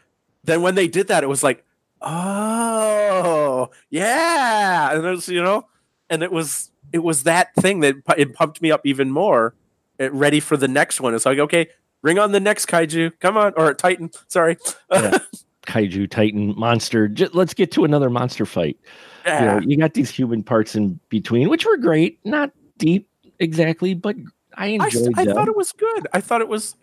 then 0.43 0.61
when 0.61 0.75
they 0.75 0.87
did 0.87 1.07
that, 1.07 1.23
it 1.23 1.27
was 1.27 1.43
like, 1.43 1.63
oh 2.01 3.69
yeah, 3.89 4.91
and 4.93 5.05
it 5.05 5.09
was 5.09 5.29
you 5.29 5.41
know, 5.41 5.67
and 6.09 6.23
it 6.23 6.31
was 6.31 6.71
it 6.91 6.99
was 6.99 7.23
that 7.23 7.55
thing 7.55 7.79
that 7.81 7.95
it 8.17 8.33
pumped 8.33 8.61
me 8.61 8.69
up 8.69 8.85
even 8.85 9.11
more, 9.11 9.53
eh, 9.99 10.09
ready 10.11 10.41
for 10.41 10.57
the 10.57 10.67
next 10.67 10.99
one. 10.99 11.15
It's 11.15 11.25
like, 11.25 11.39
okay, 11.39 11.69
bring 12.01 12.19
on 12.19 12.33
the 12.33 12.41
next 12.41 12.65
kaiju, 12.65 13.13
come 13.21 13.37
on, 13.37 13.53
or 13.55 13.73
Titan. 13.73 14.11
Sorry, 14.27 14.57
Yeah. 14.91 15.19
Kaiju, 15.67 16.09
Titan, 16.09 16.53
monster. 16.57 17.07
J- 17.07 17.29
let's 17.33 17.53
get 17.53 17.71
to 17.73 17.83
another 17.85 18.09
monster 18.09 18.45
fight. 18.45 18.77
You, 19.25 19.45
know, 19.45 19.59
you 19.59 19.77
got 19.77 19.93
these 19.93 20.09
human 20.09 20.43
parts 20.43 20.75
in 20.75 20.99
between, 21.09 21.49
which 21.49 21.65
were 21.65 21.77
great, 21.77 22.19
not 22.25 22.51
deep 22.77 23.07
exactly, 23.39 23.93
but 23.93 24.15
I 24.55 24.67
I, 24.67 24.85
enjoyed 24.85 25.13
I 25.15 25.25
them. 25.25 25.35
thought 25.35 25.47
it 25.47 25.55
was 25.55 25.71
good. 25.71 26.07
I 26.13 26.21
thought 26.21 26.41
it 26.41 26.47
was 26.47 26.75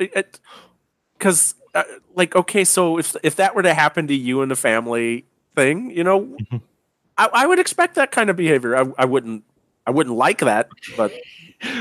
because, 1.18 1.54
uh, 1.74 1.82
like, 2.14 2.36
okay, 2.36 2.64
so 2.64 2.98
if 2.98 3.16
if 3.22 3.36
that 3.36 3.54
were 3.54 3.62
to 3.62 3.74
happen 3.74 4.06
to 4.08 4.14
you 4.14 4.42
and 4.42 4.50
the 4.50 4.56
family 4.56 5.24
thing, 5.54 5.90
you 5.90 6.04
know, 6.04 6.20
Mhm. 6.22 6.62
I, 7.16 7.28
I 7.32 7.46
would 7.46 7.58
expect 7.58 7.96
that 7.96 8.12
kind 8.12 8.30
of 8.30 8.36
behavior. 8.36 8.76
I, 8.76 8.86
I 8.98 9.04
wouldn't. 9.04 9.44
I 9.86 9.90
wouldn't 9.90 10.16
like 10.16 10.38
that, 10.40 10.68
but 10.96 11.12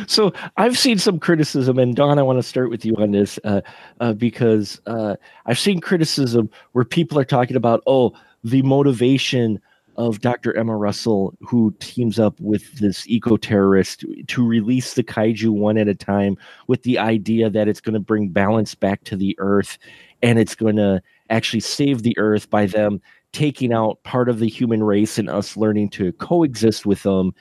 so 0.08 0.34
I've 0.58 0.78
seen 0.78 0.98
some 0.98 1.20
criticism, 1.20 1.78
and 1.78 1.96
Dawn, 1.96 2.20
I 2.20 2.24
want 2.24 2.40
to 2.40 2.44
start 2.44 2.70
with 2.70 2.86
you 2.86 2.96
on 2.98 3.12
this 3.12 3.40
uh, 3.44 3.62
uh, 4.00 4.14
because 4.14 4.82
uh, 4.88 5.16
I've 5.46 5.60
seen 5.60 5.82
criticism 5.82 6.50
where 6.72 6.86
people 6.86 7.20
are 7.20 7.26
talking 7.26 7.56
about, 7.56 7.84
oh, 7.88 8.14
the 8.44 8.62
motivation 8.62 9.60
of 9.98 10.22
Dr. 10.22 10.56
Emma 10.56 10.76
Russell, 10.76 11.36
who 11.42 11.76
teams 11.80 12.20
up 12.20 12.40
with 12.40 12.72
this 12.80 13.08
eco 13.08 13.36
terrorist 13.36 14.06
to 14.28 14.46
release 14.46 14.94
the 14.94 15.04
kaiju 15.04 15.50
one 15.50 15.78
at 15.78 15.88
a 15.88 15.96
time 15.96 16.38
with 16.68 16.84
the 16.84 17.00
idea 17.00 17.50
that 17.50 17.68
it's 17.68 17.82
going 17.82 17.96
to 17.96 18.00
bring 18.00 18.30
balance 18.30 18.76
back 18.76 19.04
to 19.06 19.16
the 19.16 19.36
earth 19.40 19.80
and 20.22 20.38
it's 20.38 20.56
going 20.56 20.76
to 20.76 21.02
actually 21.32 21.60
save 21.60 22.04
the 22.04 22.18
earth 22.20 22.50
by 22.50 22.68
them 22.68 23.02
taking 23.34 23.74
out 23.74 24.02
part 24.04 24.30
of 24.30 24.40
the 24.40 24.48
human 24.48 24.84
race 24.84 25.18
and 25.18 25.30
us 25.30 25.58
learning 25.58 25.90
to 25.90 26.14
coexist 26.14 26.86
with 26.86 27.04
them 27.04 27.34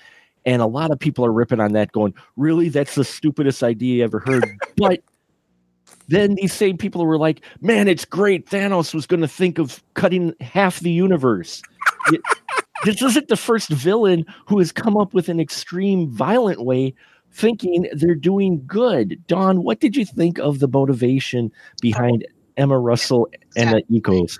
And 0.47 0.63
a 0.63 0.67
lot 0.67 0.91
of 0.91 0.99
people 0.99 1.27
are 1.27 1.33
ripping 1.33 1.61
on 1.61 1.73
that, 1.73 1.93
going, 1.93 2.15
"Really? 2.37 2.69
That's 2.69 2.95
the 2.95 3.05
stupidest 3.05 3.63
idea 3.63 3.97
you 3.97 4.05
ever 4.05 4.21
heard." 4.21 4.45
but 4.77 5.03
then 6.09 6.37
these 6.37 6.53
same 6.53 6.79
people 6.79 7.05
were 7.05 7.19
like, 7.19 7.41
"Man, 7.61 7.89
it's 7.89 8.05
great. 8.05 8.47
Thanos 8.47 8.95
was 8.95 9.07
going 9.07 9.21
to 9.21 9.29
think 9.29 9.59
of 9.59 9.83
cutting 9.95 10.35
half 10.41 10.81
the 10.81 10.91
universe." 10.91 11.63
this 12.85 13.03
isn't 13.03 13.29
the 13.29 13.37
first 13.37 13.69
villain 13.69 14.25
who 14.47 14.59
has 14.59 14.73
come 14.73 14.97
up 14.97 15.13
with 15.13 15.29
an 15.29 15.41
extreme, 15.41 16.09
violent 16.09 16.65
way 16.65 16.95
thinking 17.33 17.89
they're 17.93 18.15
doing 18.15 18.63
good. 18.67 19.23
Dawn, 19.27 19.63
what 19.63 19.81
did 19.81 19.97
you 19.97 20.05
think 20.05 20.39
of 20.39 20.61
the 20.61 20.69
motivation 20.69 21.53
behind 21.83 22.27
Emma 22.57 22.79
Russell 22.79 23.29
and 23.57 23.71
the 23.71 23.83
Ecos? 24.01 24.39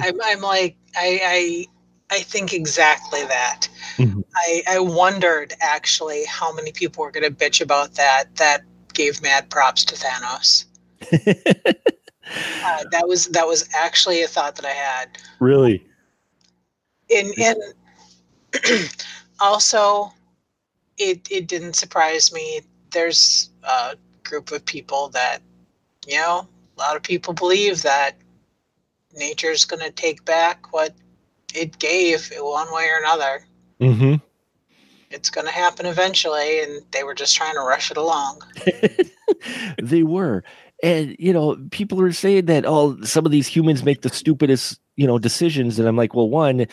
I'm, 0.00 0.18
I'm 0.22 0.40
like, 0.40 0.76
I, 0.96 1.66
I, 2.10 2.20
think 2.20 2.52
exactly 2.52 3.22
that. 3.24 3.68
Mm-hmm. 3.96 4.20
I, 4.34 4.62
I 4.68 4.78
wondered 4.78 5.54
actually 5.60 6.24
how 6.26 6.52
many 6.52 6.72
people 6.72 7.04
were 7.04 7.10
going 7.10 7.24
to 7.24 7.30
bitch 7.30 7.60
about 7.60 7.94
that. 7.94 8.34
That 8.36 8.62
gave 8.94 9.22
mad 9.22 9.50
props 9.50 9.84
to 9.86 9.94
Thanos. 9.94 10.64
uh, 11.12 12.84
that 12.90 13.06
was 13.06 13.26
that 13.26 13.46
was 13.46 13.68
actually 13.74 14.22
a 14.22 14.28
thought 14.28 14.56
that 14.56 14.64
I 14.64 14.70
had. 14.70 15.18
Really. 15.40 15.86
And 17.14 17.32
and 17.38 18.90
also, 19.40 20.12
it 20.98 21.28
it 21.30 21.46
didn't 21.46 21.74
surprise 21.74 22.32
me. 22.32 22.60
There's 22.90 23.50
a 23.62 23.96
group 24.24 24.52
of 24.52 24.64
people 24.64 25.08
that, 25.08 25.40
you 26.06 26.16
know, 26.16 26.48
a 26.76 26.80
lot 26.80 26.96
of 26.96 27.02
people 27.02 27.34
believe 27.34 27.82
that 27.82 28.16
nature's 29.14 29.64
going 29.64 29.82
to 29.82 29.90
take 29.90 30.24
back 30.24 30.72
what 30.72 30.94
it 31.56 31.78
gave 31.78 32.30
one 32.38 32.72
way 32.72 32.86
or 32.88 32.98
another. 32.98 33.46
Mm-hmm. 33.80 34.14
It's 35.10 35.30
going 35.30 35.46
to 35.46 35.52
happen 35.52 35.86
eventually, 35.86 36.62
and 36.62 36.82
they 36.90 37.04
were 37.04 37.14
just 37.14 37.36
trying 37.36 37.54
to 37.54 37.60
rush 37.60 37.90
it 37.90 37.96
along. 37.96 38.42
they 39.82 40.02
were. 40.02 40.42
And, 40.82 41.16
you 41.18 41.32
know, 41.32 41.56
people 41.70 42.00
are 42.02 42.12
saying 42.12 42.46
that, 42.46 42.64
oh, 42.66 43.00
some 43.02 43.24
of 43.24 43.32
these 43.32 43.46
humans 43.46 43.84
make 43.84 44.02
the 44.02 44.10
stupidest, 44.10 44.80
you 44.96 45.06
know, 45.06 45.18
decisions. 45.18 45.78
And 45.78 45.88
I'm 45.88 45.96
like, 45.96 46.14
well, 46.14 46.28
one, 46.28 46.66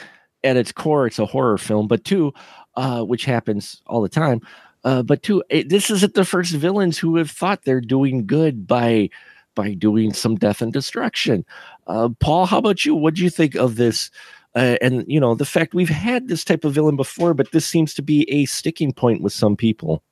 at 0.43 0.57
its 0.57 0.71
core, 0.71 1.07
it's 1.07 1.19
a 1.19 1.25
horror 1.25 1.57
film. 1.57 1.87
But 1.87 2.03
two, 2.03 2.33
uh, 2.75 3.03
which 3.03 3.25
happens 3.25 3.81
all 3.85 4.01
the 4.01 4.09
time. 4.09 4.41
Uh, 4.83 5.03
but 5.03 5.23
two, 5.23 5.43
it, 5.49 5.69
this 5.69 5.89
isn't 5.89 6.15
the 6.15 6.25
first 6.25 6.53
villains 6.53 6.97
who 6.97 7.15
have 7.15 7.31
thought 7.31 7.63
they're 7.63 7.81
doing 7.81 8.25
good 8.25 8.67
by 8.67 9.09
by 9.55 9.75
doing 9.75 10.11
some 10.13 10.35
death 10.35 10.63
and 10.63 10.73
destruction. 10.73 11.45
Uh, 11.85 12.09
Paul, 12.19 12.47
how 12.47 12.57
about 12.57 12.85
you? 12.85 12.95
What 12.95 13.13
do 13.13 13.23
you 13.23 13.29
think 13.29 13.53
of 13.53 13.75
this? 13.75 14.09
Uh, 14.55 14.77
and 14.81 15.03
you 15.07 15.19
know 15.19 15.33
the 15.33 15.45
fact 15.45 15.73
we've 15.73 15.89
had 15.89 16.27
this 16.27 16.43
type 16.43 16.63
of 16.63 16.73
villain 16.73 16.95
before, 16.95 17.33
but 17.33 17.51
this 17.51 17.65
seems 17.65 17.93
to 17.95 18.01
be 18.01 18.29
a 18.29 18.45
sticking 18.45 18.93
point 18.93 19.21
with 19.21 19.33
some 19.33 19.55
people. 19.55 20.03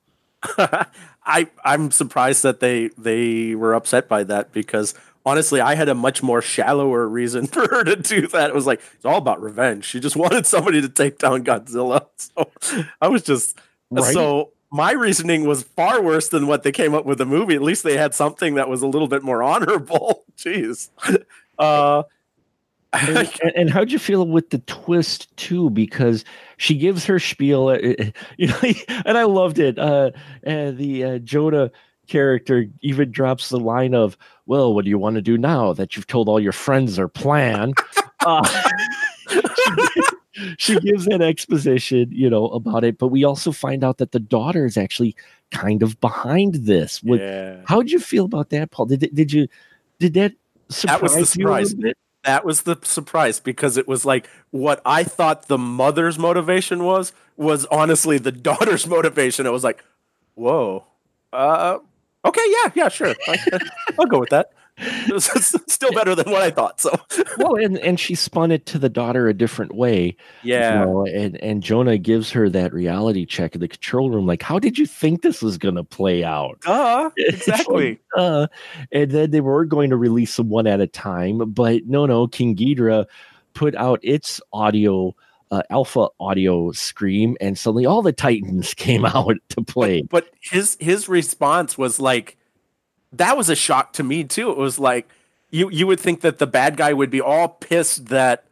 I 1.24 1.48
I'm 1.64 1.90
surprised 1.90 2.42
that 2.42 2.60
they 2.60 2.88
they 2.98 3.54
were 3.54 3.74
upset 3.74 4.08
by 4.08 4.24
that 4.24 4.52
because 4.52 4.94
honestly, 5.24 5.60
I 5.60 5.74
had 5.74 5.88
a 5.88 5.94
much 5.94 6.22
more 6.22 6.42
shallower 6.42 7.06
reason 7.06 7.46
for 7.48 7.68
her 7.68 7.84
to 7.84 7.96
do 7.96 8.26
that. 8.28 8.50
It 8.50 8.54
was 8.54 8.66
like 8.66 8.80
it's 8.94 9.04
all 9.04 9.18
about 9.18 9.40
revenge. 9.40 9.84
She 9.84 10.00
just 10.00 10.16
wanted 10.24 10.46
somebody 10.46 10.80
to 10.80 10.88
take 10.88 11.18
down 11.18 11.44
Godzilla. 11.44 12.06
So 12.16 12.50
I 13.00 13.08
was 13.08 13.22
just 13.22 13.58
right? 13.90 14.12
so 14.12 14.50
my 14.70 14.92
reasoning 14.92 15.44
was 15.44 15.62
far 15.62 16.02
worse 16.02 16.28
than 16.28 16.46
what 16.46 16.62
they 16.62 16.72
came 16.72 16.94
up 16.94 17.04
with 17.04 17.18
the 17.18 17.26
movie. 17.26 17.54
At 17.54 17.62
least 17.62 17.84
they 17.84 17.96
had 17.96 18.14
something 18.14 18.54
that 18.54 18.68
was 18.68 18.82
a 18.82 18.86
little 18.86 19.08
bit 19.08 19.22
more 19.22 19.42
honorable. 19.42 20.24
Jeez. 20.36 20.88
Uh, 21.58 22.02
and, 23.08 23.52
and, 23.56 23.70
how'd 23.70 23.90
you 23.90 23.98
feel 23.98 24.26
with 24.26 24.50
the 24.50 24.58
twist 24.60 25.34
too? 25.36 25.70
Because 25.70 26.24
she 26.58 26.76
gives 26.76 27.06
her 27.06 27.18
spiel, 27.18 27.68
uh, 27.68 27.78
uh, 27.78 28.10
you 28.36 28.48
know, 28.48 28.60
and 29.06 29.16
I 29.16 29.24
loved 29.24 29.58
it. 29.58 29.78
Uh, 29.78 30.10
and 30.42 30.76
the 30.76 31.04
uh, 31.04 31.18
Jonah 31.18 31.70
character 32.06 32.66
even 32.82 33.10
drops 33.10 33.48
the 33.48 33.58
line 33.58 33.94
of, 33.94 34.18
"Well, 34.44 34.74
what 34.74 34.84
do 34.84 34.90
you 34.90 34.98
want 34.98 35.16
to 35.16 35.22
do 35.22 35.38
now 35.38 35.72
that 35.72 35.96
you've 35.96 36.06
told 36.06 36.28
all 36.28 36.38
your 36.38 36.52
friends 36.52 36.96
their 36.96 37.08
plan?" 37.08 37.72
uh, 38.20 38.46
she 40.58 40.78
gives 40.80 41.06
an 41.06 41.22
exposition, 41.22 42.08
you 42.10 42.28
know, 42.28 42.48
about 42.48 42.84
it, 42.84 42.98
but 42.98 43.08
we 43.08 43.24
also 43.24 43.52
find 43.52 43.82
out 43.82 43.98
that 43.98 44.12
the 44.12 44.20
daughter 44.20 44.66
is 44.66 44.76
actually 44.76 45.16
kind 45.50 45.82
of 45.82 45.98
behind 46.00 46.54
this. 46.54 47.02
What, 47.02 47.20
yeah. 47.20 47.62
How 47.66 47.80
did 47.80 47.90
you 47.90 48.00
feel 48.00 48.26
about 48.26 48.50
that, 48.50 48.70
Paul? 48.70 48.86
Did 48.86 49.08
did 49.14 49.32
you 49.32 49.48
did 49.98 50.12
that 50.14 50.32
surprise 50.68 51.00
that 51.00 51.02
was 51.02 51.14
the 51.14 51.26
surprise. 51.26 51.74
That 52.24 52.44
was 52.44 52.62
the 52.62 52.78
surprise 52.82 53.40
because 53.40 53.76
it 53.76 53.88
was 53.88 54.04
like 54.04 54.28
what 54.50 54.80
I 54.86 55.02
thought 55.02 55.48
the 55.48 55.58
mother's 55.58 56.18
motivation 56.18 56.84
was 56.84 57.12
was 57.36 57.66
honestly 57.66 58.18
the 58.18 58.32
daughter's 58.50 58.86
motivation. 58.86 59.46
It 59.46 59.50
was 59.52 59.64
like, 59.64 59.82
whoa, 60.34 60.84
uh, 61.32 61.78
okay, 62.24 62.44
yeah, 62.46 62.70
yeah, 62.74 62.88
sure, 62.88 63.14
I'll 63.98 64.06
go 64.06 64.20
with 64.20 64.30
that. 64.30 64.52
still 65.18 65.92
better 65.92 66.14
than 66.14 66.30
what 66.30 66.42
I 66.42 66.50
thought. 66.50 66.80
So 66.80 66.98
well, 67.38 67.54
and 67.54 67.78
and 67.78 67.98
she 67.98 68.14
spun 68.14 68.50
it 68.50 68.66
to 68.66 68.78
the 68.78 68.88
daughter 68.88 69.28
a 69.28 69.34
different 69.34 69.74
way. 69.74 70.16
Yeah, 70.42 70.80
you 70.80 70.86
know, 70.86 71.06
and 71.06 71.36
and 71.42 71.62
Jonah 71.62 71.98
gives 71.98 72.30
her 72.32 72.48
that 72.50 72.72
reality 72.72 73.26
check 73.26 73.54
in 73.54 73.60
the 73.60 73.68
control 73.68 74.10
room. 74.10 74.26
Like, 74.26 74.42
how 74.42 74.58
did 74.58 74.78
you 74.78 74.86
think 74.86 75.22
this 75.22 75.42
was 75.42 75.58
going 75.58 75.76
to 75.76 75.84
play 75.84 76.24
out? 76.24 76.58
Uh, 76.66 77.10
exactly. 77.16 78.00
uh, 78.16 78.46
and 78.90 79.10
then 79.10 79.30
they 79.30 79.40
were 79.40 79.64
going 79.64 79.90
to 79.90 79.96
release 79.96 80.36
them 80.36 80.48
one 80.48 80.66
at 80.66 80.80
a 80.80 80.86
time, 80.86 81.38
but 81.52 81.86
no, 81.86 82.06
no. 82.06 82.26
King 82.26 82.56
Ghidorah 82.56 83.06
put 83.54 83.74
out 83.76 84.00
its 84.02 84.40
audio. 84.52 85.14
Uh, 85.50 85.62
alpha 85.68 86.08
audio 86.18 86.72
scream 86.72 87.36
and 87.38 87.58
suddenly 87.58 87.84
all 87.84 88.00
the 88.00 88.10
titans 88.10 88.72
came 88.72 89.04
out 89.04 89.36
to 89.50 89.60
play 89.60 90.00
but, 90.00 90.24
but 90.24 90.30
his 90.40 90.78
his 90.80 91.10
response 91.10 91.76
was 91.76 92.00
like 92.00 92.38
that 93.12 93.36
was 93.36 93.48
a 93.48 93.56
shock 93.56 93.92
to 93.94 94.02
me 94.02 94.24
too. 94.24 94.50
It 94.50 94.56
was 94.56 94.78
like 94.78 95.08
you 95.50 95.70
you 95.70 95.86
would 95.86 96.00
think 96.00 96.22
that 96.22 96.38
the 96.38 96.46
bad 96.46 96.76
guy 96.76 96.92
would 96.92 97.10
be 97.10 97.20
all 97.20 97.48
pissed 97.48 98.06
that 98.06 98.44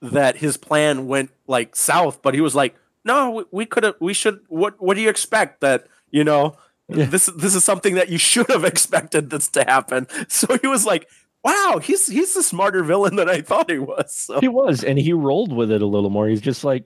that 0.00 0.36
his 0.36 0.56
plan 0.56 1.06
went 1.06 1.30
like 1.46 1.74
south, 1.74 2.22
but 2.22 2.34
he 2.34 2.40
was 2.40 2.54
like, 2.54 2.76
"No, 3.04 3.30
we, 3.30 3.44
we 3.50 3.66
could 3.66 3.82
have. 3.84 3.94
We 4.00 4.14
should. 4.14 4.40
What 4.48 4.80
What 4.80 4.94
do 4.94 5.00
you 5.00 5.08
expect? 5.08 5.60
That 5.60 5.86
you 6.10 6.24
know." 6.24 6.56
Yeah. 6.88 7.06
This 7.06 7.26
this 7.34 7.54
is 7.54 7.64
something 7.64 7.94
that 7.94 8.10
you 8.10 8.18
should 8.18 8.48
have 8.50 8.64
expected 8.72 9.30
this 9.30 9.48
to 9.48 9.64
happen. 9.64 10.06
So 10.28 10.58
he 10.60 10.66
was 10.66 10.84
like, 10.84 11.08
"Wow, 11.42 11.80
he's 11.82 12.06
he's 12.06 12.36
a 12.36 12.42
smarter 12.42 12.84
villain 12.84 13.16
than 13.16 13.28
I 13.28 13.40
thought 13.40 13.70
he 13.70 13.78
was." 13.78 14.14
So. 14.14 14.40
He 14.40 14.48
was, 14.48 14.84
and 14.84 14.98
he 14.98 15.14
rolled 15.14 15.52
with 15.52 15.70
it 15.70 15.80
a 15.80 15.86
little 15.86 16.10
more. 16.10 16.28
He's 16.28 16.42
just 16.42 16.62
like, 16.62 16.84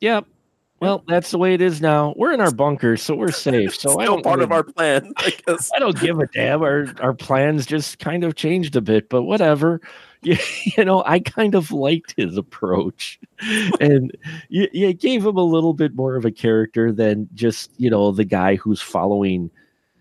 "Yep, 0.00 0.24
yeah, 0.24 0.30
well, 0.80 1.04
that's 1.06 1.30
the 1.30 1.38
way 1.38 1.52
it 1.52 1.60
is 1.60 1.80
now. 1.80 2.14
We're 2.16 2.32
in 2.32 2.40
our 2.40 2.50
bunker, 2.50 2.96
so 2.96 3.14
we're 3.14 3.30
safe. 3.32 3.74
So 3.74 3.90
Still 3.90 4.00
I 4.00 4.04
don't 4.06 4.22
part 4.22 4.38
really, 4.38 4.44
of 4.44 4.52
our 4.52 4.62
plan. 4.62 5.12
I 5.18 5.32
guess 5.46 5.70
I 5.74 5.78
don't 5.78 5.98
give 6.00 6.18
a 6.18 6.26
damn. 6.26 6.62
Our 6.62 6.86
our 7.00 7.14
plans 7.14 7.66
just 7.66 7.98
kind 7.98 8.24
of 8.24 8.34
changed 8.34 8.76
a 8.76 8.80
bit, 8.80 9.08
but 9.08 9.22
whatever. 9.22 9.80
You, 10.22 10.36
you 10.76 10.84
know, 10.84 11.02
I 11.06 11.20
kind 11.20 11.54
of 11.54 11.72
liked 11.72 12.12
his 12.14 12.36
approach, 12.36 13.18
and 13.80 14.14
you, 14.50 14.68
you 14.70 14.92
gave 14.92 15.24
him 15.24 15.38
a 15.38 15.42
little 15.42 15.72
bit 15.72 15.94
more 15.94 16.14
of 16.14 16.26
a 16.26 16.30
character 16.30 16.92
than 16.92 17.26
just 17.32 17.70
you 17.78 17.88
know 17.88 18.12
the 18.12 18.26
guy 18.26 18.56
who's 18.56 18.82
following 18.82 19.50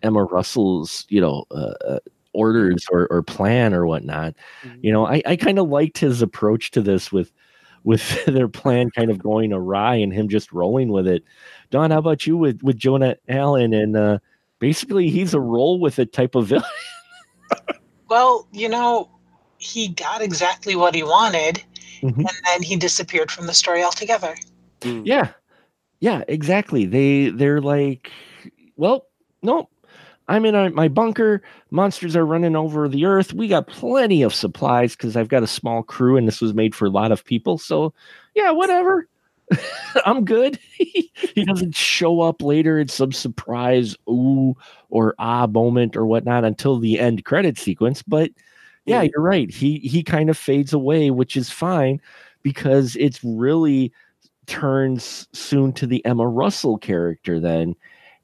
Emma 0.03 0.25
Russell's 0.25 1.05
you 1.07 1.21
know 1.21 1.45
uh, 1.51 1.73
uh 1.87 1.99
orders 2.33 2.85
or, 2.91 3.07
or 3.11 3.23
plan 3.23 3.73
or 3.73 3.87
whatnot. 3.87 4.35
Mm-hmm. 4.63 4.79
You 4.81 4.91
know, 4.91 5.07
I, 5.07 5.21
I 5.25 5.35
kind 5.35 5.59
of 5.59 5.69
liked 5.69 5.97
his 5.97 6.21
approach 6.21 6.71
to 6.71 6.81
this 6.81 7.11
with 7.11 7.31
with 7.83 8.25
their 8.27 8.47
plan 8.47 8.91
kind 8.91 9.09
of 9.09 9.19
going 9.19 9.53
awry 9.53 9.95
and 9.95 10.13
him 10.13 10.29
just 10.29 10.51
rolling 10.51 10.89
with 10.89 11.07
it. 11.07 11.23
Dawn, 11.71 11.91
how 11.91 11.99
about 11.99 12.25
you 12.27 12.37
with 12.37 12.61
with 12.63 12.77
Jonah 12.77 13.15
Allen 13.27 13.73
and 13.73 13.95
uh, 13.95 14.19
basically 14.59 15.09
he's 15.09 15.33
a 15.33 15.39
roll 15.39 15.79
with 15.79 15.99
it 15.99 16.13
type 16.13 16.35
of 16.35 16.47
villain. 16.47 16.65
well, 18.09 18.47
you 18.51 18.69
know, 18.69 19.09
he 19.57 19.89
got 19.89 20.21
exactly 20.21 20.75
what 20.75 20.95
he 20.95 21.03
wanted, 21.03 21.63
mm-hmm. 22.01 22.19
and 22.19 22.37
then 22.45 22.61
he 22.61 22.75
disappeared 22.75 23.31
from 23.31 23.47
the 23.47 23.53
story 23.53 23.83
altogether. 23.83 24.35
Mm. 24.81 25.03
Yeah, 25.05 25.31
yeah, 25.99 26.23
exactly. 26.27 26.85
They 26.85 27.29
they're 27.29 27.61
like, 27.61 28.11
well, 28.75 29.07
no, 29.41 29.69
I'm 30.29 30.45
in 30.45 30.53
a, 30.53 30.69
my 30.69 30.87
bunker. 30.87 31.41
Monsters 31.71 32.15
are 32.15 32.25
running 32.25 32.55
over 32.55 32.87
the 32.87 33.05
earth. 33.05 33.33
We 33.33 33.47
got 33.47 33.67
plenty 33.67 34.21
of 34.21 34.33
supplies 34.33 34.95
because 34.95 35.17
I've 35.17 35.27
got 35.27 35.43
a 35.43 35.47
small 35.47 35.81
crew 35.81 36.17
and 36.17 36.27
this 36.27 36.39
was 36.39 36.53
made 36.53 36.75
for 36.75 36.85
a 36.85 36.91
lot 36.91 37.11
of 37.11 37.25
people. 37.25 37.57
So, 37.57 37.93
yeah, 38.35 38.51
whatever. 38.51 39.07
I'm 40.05 40.23
good. 40.25 40.59
he 40.73 41.11
doesn't 41.45 41.75
show 41.75 42.21
up 42.21 42.43
later 42.43 42.79
in 42.79 42.87
some 42.87 43.11
surprise 43.11 43.95
ooh 44.07 44.55
or 44.89 45.15
ah 45.17 45.47
moment 45.47 45.97
or 45.97 46.05
whatnot 46.05 46.45
until 46.45 46.77
the 46.79 46.99
end 46.99 47.25
credit 47.25 47.57
sequence. 47.57 48.03
But 48.03 48.31
yeah, 48.85 49.01
you're 49.01 49.23
right. 49.23 49.49
He 49.49 49.79
he 49.79 50.03
kind 50.03 50.29
of 50.29 50.37
fades 50.37 50.73
away, 50.73 51.11
which 51.11 51.35
is 51.35 51.49
fine 51.49 51.99
because 52.43 52.95
it's 52.95 53.23
really 53.23 53.91
turns 54.45 55.27
soon 55.33 55.73
to 55.73 55.87
the 55.87 56.03
Emma 56.05 56.27
Russell 56.27 56.77
character 56.77 57.39
then 57.39 57.75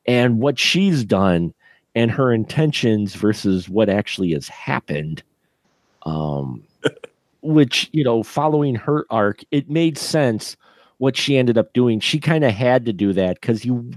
and 0.08 0.39
what 0.39 0.58
she's 0.58 1.03
done 1.03 1.53
and 1.96 2.12
her 2.12 2.32
intentions 2.34 3.16
versus 3.16 3.70
what 3.70 3.89
actually 3.89 4.32
has 4.34 4.48
happened. 4.50 5.24
Um, 6.04 6.64
which 7.41 7.89
you 7.93 8.04
know, 8.04 8.24
following 8.24 8.76
her 8.76 9.06
arc, 9.10 9.43
it 9.52 9.70
made 9.70 9.98
sense 9.98 10.58
what 10.98 11.16
she 11.18 11.38
ended 11.38 11.58
up 11.58 11.74
doing. 11.74 12.00
She 12.00 12.20
kind 12.20 12.43
of 12.43 12.52
had 12.52 12.86
to 12.86 12.93
do 12.93 13.14
that 13.14 13.39
because 13.39 13.66
you, 13.66 13.91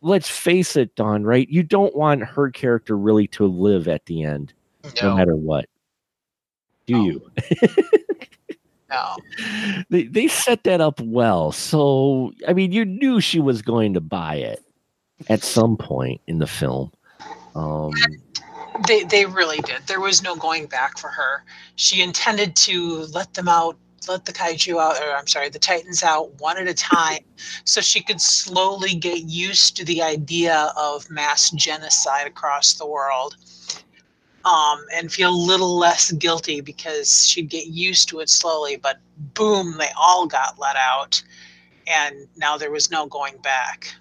let's 0.00 0.28
face 0.28 0.76
it, 0.76 0.94
Dawn, 0.94 1.24
right? 1.24 1.48
You 1.48 1.62
don't 1.62 1.94
want 1.96 2.22
her 2.24 2.50
character 2.50 2.96
really 2.96 3.26
to 3.28 3.46
live 3.46 3.88
at 3.88 4.06
the 4.06 4.22
end, 4.22 4.52
no, 4.84 5.10
No, 5.10 5.16
matter 5.16 5.36
what. 5.36 5.66
Do 6.86 6.94
No. 6.94 7.04
you? 7.04 7.30
no. 8.90 9.16
they 9.90 10.04
they 10.04 10.28
set 10.28 10.64
that 10.64 10.80
up 10.80 11.00
well. 11.00 11.52
So 11.52 12.32
I 12.48 12.52
mean, 12.52 12.72
you 12.72 12.84
knew 12.84 13.20
she 13.20 13.40
was 13.40 13.62
going 13.62 13.94
to 13.94 14.00
buy 14.00 14.36
it 14.36 14.62
at 15.28 15.42
some 15.42 15.76
point 15.76 16.20
in 16.26 16.38
the 16.38 16.46
film. 16.46 16.90
Um, 17.54 17.92
They 18.86 19.04
they 19.04 19.26
really 19.26 19.58
did. 19.58 19.86
There 19.86 20.00
was 20.00 20.22
no 20.22 20.34
going 20.36 20.66
back 20.66 20.98
for 20.98 21.08
her. 21.10 21.44
She 21.76 22.02
intended 22.02 22.56
to 22.56 23.06
let 23.12 23.34
them 23.34 23.48
out, 23.48 23.76
let 24.08 24.24
the 24.24 24.32
kaiju 24.32 24.80
out, 24.80 25.00
or 25.02 25.14
I'm 25.14 25.26
sorry, 25.26 25.48
the 25.50 25.58
titans 25.58 26.02
out 26.02 26.40
one 26.40 26.58
at 26.58 26.66
a 26.68 26.74
time, 26.74 27.24
so 27.64 27.80
she 27.80 28.02
could 28.02 28.20
slowly 28.20 28.94
get 28.94 29.22
used 29.24 29.76
to 29.76 29.84
the 29.84 30.02
idea 30.02 30.72
of 30.76 31.08
mass 31.10 31.50
genocide 31.50 32.26
across 32.26 32.74
the 32.74 32.86
world. 32.86 33.36
Um, 34.44 34.84
and 34.92 35.12
feel 35.12 35.30
a 35.30 35.46
little 35.46 35.78
less 35.78 36.10
guilty 36.10 36.60
because 36.60 37.28
she'd 37.28 37.48
get 37.48 37.68
used 37.68 38.08
to 38.08 38.18
it 38.18 38.28
slowly, 38.28 38.76
but 38.76 38.98
boom, 39.34 39.76
they 39.78 39.90
all 39.96 40.26
got 40.26 40.58
let 40.58 40.74
out, 40.74 41.22
and 41.86 42.26
now 42.36 42.56
there 42.56 42.72
was 42.72 42.90
no 42.90 43.06
going 43.06 43.36
back. 43.38 43.94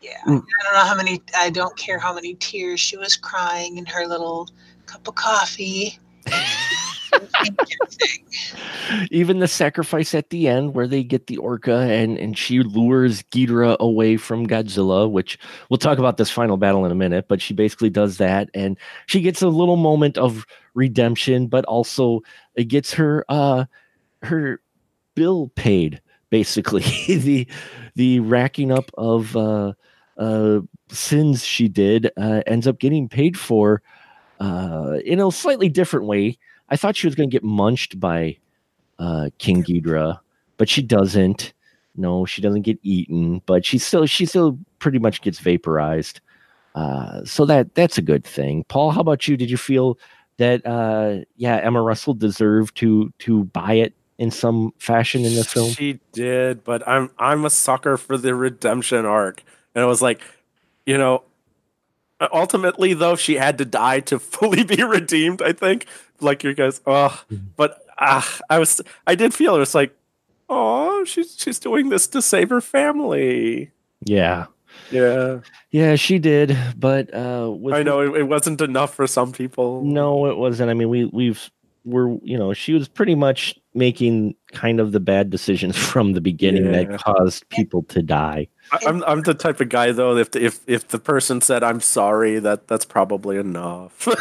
Yeah, 0.00 0.18
Mm. 0.26 0.42
I 0.42 0.64
don't 0.64 0.74
know 0.74 0.84
how 0.84 0.94
many. 0.96 1.22
I 1.36 1.50
don't 1.50 1.76
care 1.76 1.98
how 1.98 2.14
many 2.14 2.34
tears 2.34 2.80
she 2.80 2.96
was 2.96 3.16
crying 3.16 3.76
in 3.76 3.84
her 3.86 4.06
little 4.06 4.48
cup 4.86 5.06
of 5.06 5.14
coffee. 5.14 5.98
even 9.10 9.38
the 9.40 9.48
sacrifice 9.48 10.14
at 10.14 10.30
the 10.30 10.48
end 10.48 10.74
where 10.74 10.86
they 10.86 11.02
get 11.02 11.26
the 11.26 11.36
orca 11.38 11.74
and 11.80 12.16
and 12.18 12.38
she 12.38 12.60
lures 12.60 13.22
Ghidorah 13.24 13.78
away 13.78 14.16
from 14.16 14.46
Godzilla, 14.46 15.10
which 15.10 15.38
we'll 15.68 15.78
talk 15.78 15.98
about 15.98 16.16
this 16.16 16.30
final 16.30 16.56
battle 16.56 16.84
in 16.84 16.92
a 16.92 16.96
minute, 16.96 17.26
but 17.28 17.42
she 17.42 17.52
basically 17.54 17.90
does 17.90 18.16
that 18.18 18.48
and 18.54 18.78
she 19.06 19.20
gets 19.20 19.42
a 19.42 19.48
little 19.48 19.76
moment 19.76 20.16
of 20.18 20.46
redemption, 20.74 21.46
but 21.46 21.64
also 21.66 22.20
it 22.54 22.64
gets 22.64 22.92
her 22.94 23.24
uh 23.28 23.64
her 24.22 24.60
bill 25.14 25.50
paid 25.56 26.00
basically 26.30 26.82
the 27.08 27.46
the 27.96 28.20
racking 28.20 28.70
up 28.70 28.90
of 28.96 29.36
uh 29.36 29.72
uh 30.20 30.60
sins 30.88 31.44
she 31.44 31.66
did 31.66 32.12
uh 32.16 32.42
ends 32.46 32.68
up 32.68 32.78
getting 32.78 33.08
paid 33.08 33.36
for 33.36 33.82
uh 34.38 34.98
in 35.04 35.18
a 35.20 35.30
slightly 35.32 35.68
different 35.68 36.06
way 36.06 36.38
I 36.70 36.76
thought 36.76 36.96
she 36.96 37.06
was 37.06 37.16
going 37.16 37.28
to 37.28 37.34
get 37.34 37.42
munched 37.42 37.98
by 37.98 38.36
uh, 38.98 39.30
King 39.38 39.64
Ghidorah, 39.64 40.20
but 40.56 40.68
she 40.68 40.82
doesn't. 40.82 41.52
No, 41.96 42.24
she 42.24 42.40
doesn't 42.40 42.62
get 42.62 42.78
eaten, 42.82 43.42
but 43.46 43.66
she 43.66 43.76
still 43.76 44.06
she 44.06 44.24
still 44.24 44.58
pretty 44.78 44.98
much 44.98 45.20
gets 45.22 45.40
vaporized. 45.40 46.20
Uh, 46.76 47.24
so 47.24 47.44
that 47.44 47.74
that's 47.74 47.98
a 47.98 48.02
good 48.02 48.24
thing. 48.24 48.64
Paul, 48.68 48.92
how 48.92 49.00
about 49.00 49.26
you? 49.26 49.36
Did 49.36 49.50
you 49.50 49.56
feel 49.56 49.98
that 50.36 50.62
yeah, 51.36 51.56
Emma 51.56 51.82
Russell 51.82 52.14
deserved 52.14 52.76
to 52.76 53.12
to 53.18 53.44
buy 53.44 53.74
it 53.74 53.92
in 54.18 54.30
some 54.30 54.72
fashion 54.78 55.24
in 55.24 55.34
the 55.34 55.44
film? 55.44 55.72
She 55.72 55.98
did, 56.12 56.62
but 56.62 56.86
I'm 56.86 57.10
I'm 57.18 57.44
a 57.44 57.50
sucker 57.50 57.96
for 57.96 58.16
the 58.16 58.36
redemption 58.36 59.04
arc, 59.04 59.42
and 59.74 59.82
it 59.82 59.86
was 59.86 60.02
like, 60.02 60.20
you 60.86 60.98
know, 60.98 61.22
ultimately 62.32 62.94
though 62.94 63.16
she 63.16 63.36
had 63.36 63.58
to 63.58 63.64
die 63.64 64.00
to 64.00 64.18
fully 64.18 64.64
be 64.64 64.82
redeemed. 64.82 65.42
I 65.42 65.52
think, 65.52 65.86
like 66.20 66.44
you 66.44 66.54
guys, 66.54 66.80
oh, 66.86 67.22
but 67.56 67.84
ah, 67.98 68.38
I 68.48 68.58
was 68.58 68.80
I 69.06 69.14
did 69.14 69.34
feel 69.34 69.56
it 69.56 69.60
was 69.60 69.74
like, 69.74 69.96
oh, 70.48 71.04
she's 71.04 71.36
she's 71.38 71.58
doing 71.58 71.88
this 71.88 72.06
to 72.08 72.22
save 72.22 72.50
her 72.50 72.60
family. 72.60 73.70
Yeah, 74.04 74.46
Yeah, 74.90 75.40
yeah, 75.70 75.96
she 75.96 76.18
did, 76.18 76.56
but 76.76 77.12
uh, 77.14 77.50
with 77.50 77.74
I 77.74 77.82
know 77.82 78.00
it, 78.00 78.20
it 78.20 78.24
wasn't 78.24 78.60
enough 78.60 78.94
for 78.94 79.06
some 79.06 79.32
people. 79.32 79.84
No, 79.84 80.26
it 80.26 80.36
wasn't. 80.36 80.70
I 80.70 80.74
mean, 80.74 80.88
we 80.88 81.04
we've 81.04 81.50
we're 81.84 82.16
you 82.22 82.36
know 82.38 82.52
she 82.52 82.72
was 82.72 82.88
pretty 82.88 83.14
much 83.14 83.54
making 83.74 84.34
kind 84.52 84.80
of 84.80 84.92
the 84.92 85.00
bad 85.00 85.30
decisions 85.30 85.76
from 85.90 86.12
the 86.12 86.20
beginning 86.20 86.66
Yeah. 86.66 86.84
that 86.84 86.98
caused 87.00 87.48
people 87.48 87.82
to 87.84 88.02
die. 88.02 88.48
I, 88.72 88.78
I'm 88.86 89.02
I'm 89.04 89.22
the 89.22 89.34
type 89.34 89.60
of 89.60 89.68
guy 89.68 89.92
though. 89.92 90.16
If 90.16 90.32
the, 90.32 90.44
if 90.44 90.60
if 90.66 90.88
the 90.88 90.98
person 90.98 91.40
said 91.40 91.62
I'm 91.62 91.80
sorry, 91.80 92.38
that 92.40 92.68
that's 92.68 92.84
probably 92.84 93.36
enough. 93.38 94.06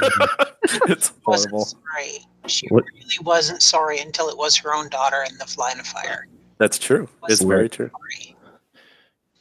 Mm-hmm. 0.69 0.91
it's 0.91 1.11
wasn't 1.25 1.51
horrible. 1.51 1.65
sorry. 1.65 2.19
She 2.45 2.67
What- 2.67 2.83
really 2.93 3.17
wasn't 3.23 3.63
sorry 3.63 3.99
until 3.99 4.29
it 4.29 4.37
was 4.37 4.55
her 4.57 4.73
own 4.75 4.87
daughter 4.89 5.23
in 5.27 5.35
the 5.39 5.55
line 5.57 5.79
of 5.79 5.87
fire. 5.87 6.27
That's 6.59 6.77
true. 6.77 7.07
It's 7.27 7.41
very 7.41 7.69
true. 7.69 7.89
sorry. 7.89 8.35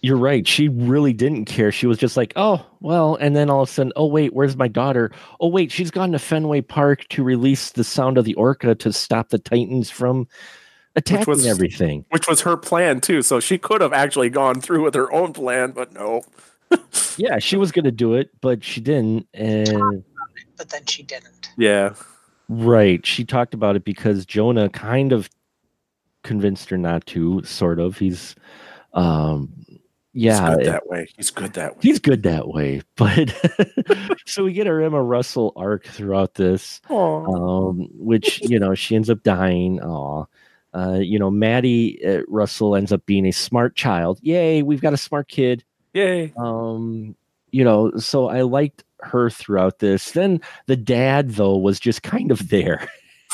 You're 0.01 0.17
right. 0.17 0.47
She 0.47 0.69
really 0.69 1.13
didn't 1.13 1.47
care. 1.47 1.73
She 1.73 1.89
was 1.89 1.99
just 1.99 2.17
like, 2.17 2.33
oh, 2.37 2.65
well, 2.81 3.17
and 3.17 3.35
then 3.35 3.51
all 3.51 3.63
of 3.63 3.69
a 3.69 3.73
sudden, 3.73 3.93
oh 3.97 4.07
wait, 4.07 4.33
where's 4.33 4.57
my 4.57 4.69
daughter? 4.69 5.11
Oh 5.41 5.49
wait, 5.49 5.73
she's 5.73 5.91
gone 5.91 6.13
to 6.13 6.19
Fenway 6.21 6.61
Park 6.61 7.09
to 7.09 7.25
release 7.25 7.71
the 7.71 7.83
sound 7.83 8.17
of 8.17 8.25
the 8.25 8.35
orca 8.35 8.75
to 8.77 8.93
stop 8.93 9.31
the 9.31 9.41
Titans 9.41 9.91
from 9.91 10.29
attacking 10.95 11.27
was- 11.27 11.47
everything. 11.47 12.05
Which 12.11 12.29
was 12.29 12.43
her 12.43 12.57
plan 12.57 13.01
too. 13.01 13.23
So 13.23 13.41
she 13.41 13.59
could 13.59 13.81
have 13.81 13.93
actually 13.93 14.31
gone 14.31 14.61
through 14.61 14.85
with 14.85 14.95
her 14.95 15.13
own 15.13 15.33
plan, 15.33 15.73
but 15.73 15.93
no. 15.93 16.23
Yeah, 17.17 17.41
she 17.41 17.57
was 17.57 17.73
gonna 17.73 17.91
do 17.91 18.15
it, 18.15 18.31
but 18.41 18.63
she 18.63 18.81
didn't. 18.81 19.27
And 19.35 20.05
But 20.57 20.69
then 20.69 20.87
she 20.87 21.03
didn't. 21.03 21.51
Yeah. 21.57 21.95
Right. 22.49 23.05
She 23.05 23.25
talked 23.25 23.55
about 23.55 23.75
it 23.75 23.85
because 23.85 24.25
Jonah 24.25 24.69
kind 24.69 25.13
of 25.13 25.29
convinced 26.23 26.71
her 26.71 26.79
not 26.79 27.05
to, 27.07 27.43
sort 27.43 27.81
of. 27.81 27.99
He's 27.99 28.37
um 28.95 29.53
yeah, 30.13 30.57
He's 30.57 30.67
that 30.67 30.87
way. 30.87 31.09
He's 31.17 31.31
good 31.31 31.53
that 31.55 31.75
way. 31.77 31.81
he's 31.83 31.99
good 31.99 32.23
that 32.25 32.49
way. 32.49 32.83
But 32.97 33.35
so 34.27 34.45
we 34.45 34.53
get 34.53 34.67
our 34.67 34.81
Emma 34.81 35.03
Russell 35.03 35.53
arc 35.57 35.87
throughout 35.87 36.35
this, 36.35 36.81
um, 36.91 37.89
which 37.95 38.41
you 38.43 38.59
know, 38.59 38.75
she 38.75 38.97
ends 38.97 39.09
up 39.11 39.23
dying. 39.23 39.81
Aw. 39.81 40.25
Uh, 40.75 40.99
you 41.01 41.19
know, 41.19 41.31
Maddie 41.31 42.05
uh, 42.05 42.23
Russell 42.29 42.77
ends 42.77 42.93
up 42.93 43.05
being 43.07 43.27
a 43.27 43.33
smart 43.33 43.75
child. 43.77 44.19
Yay, 44.23 44.63
we've 44.63 44.81
got 44.83 44.93
a 44.93 44.99
smart 44.99 45.29
kid 45.29 45.65
Yay. 45.95 46.33
um 46.37 47.17
you 47.51 47.65
know 47.65 47.91
so 47.97 48.29
i 48.29 48.43
liked 48.43 48.85
her 49.01 49.31
throughout 49.31 49.79
this 49.79 50.11
then 50.13 50.39
the 50.67 50.77
dad 50.77 51.31
though 51.31 51.57
was 51.57 51.81
just 51.81 52.03
kind 52.03 52.31
of 52.31 52.51
there 52.51 52.87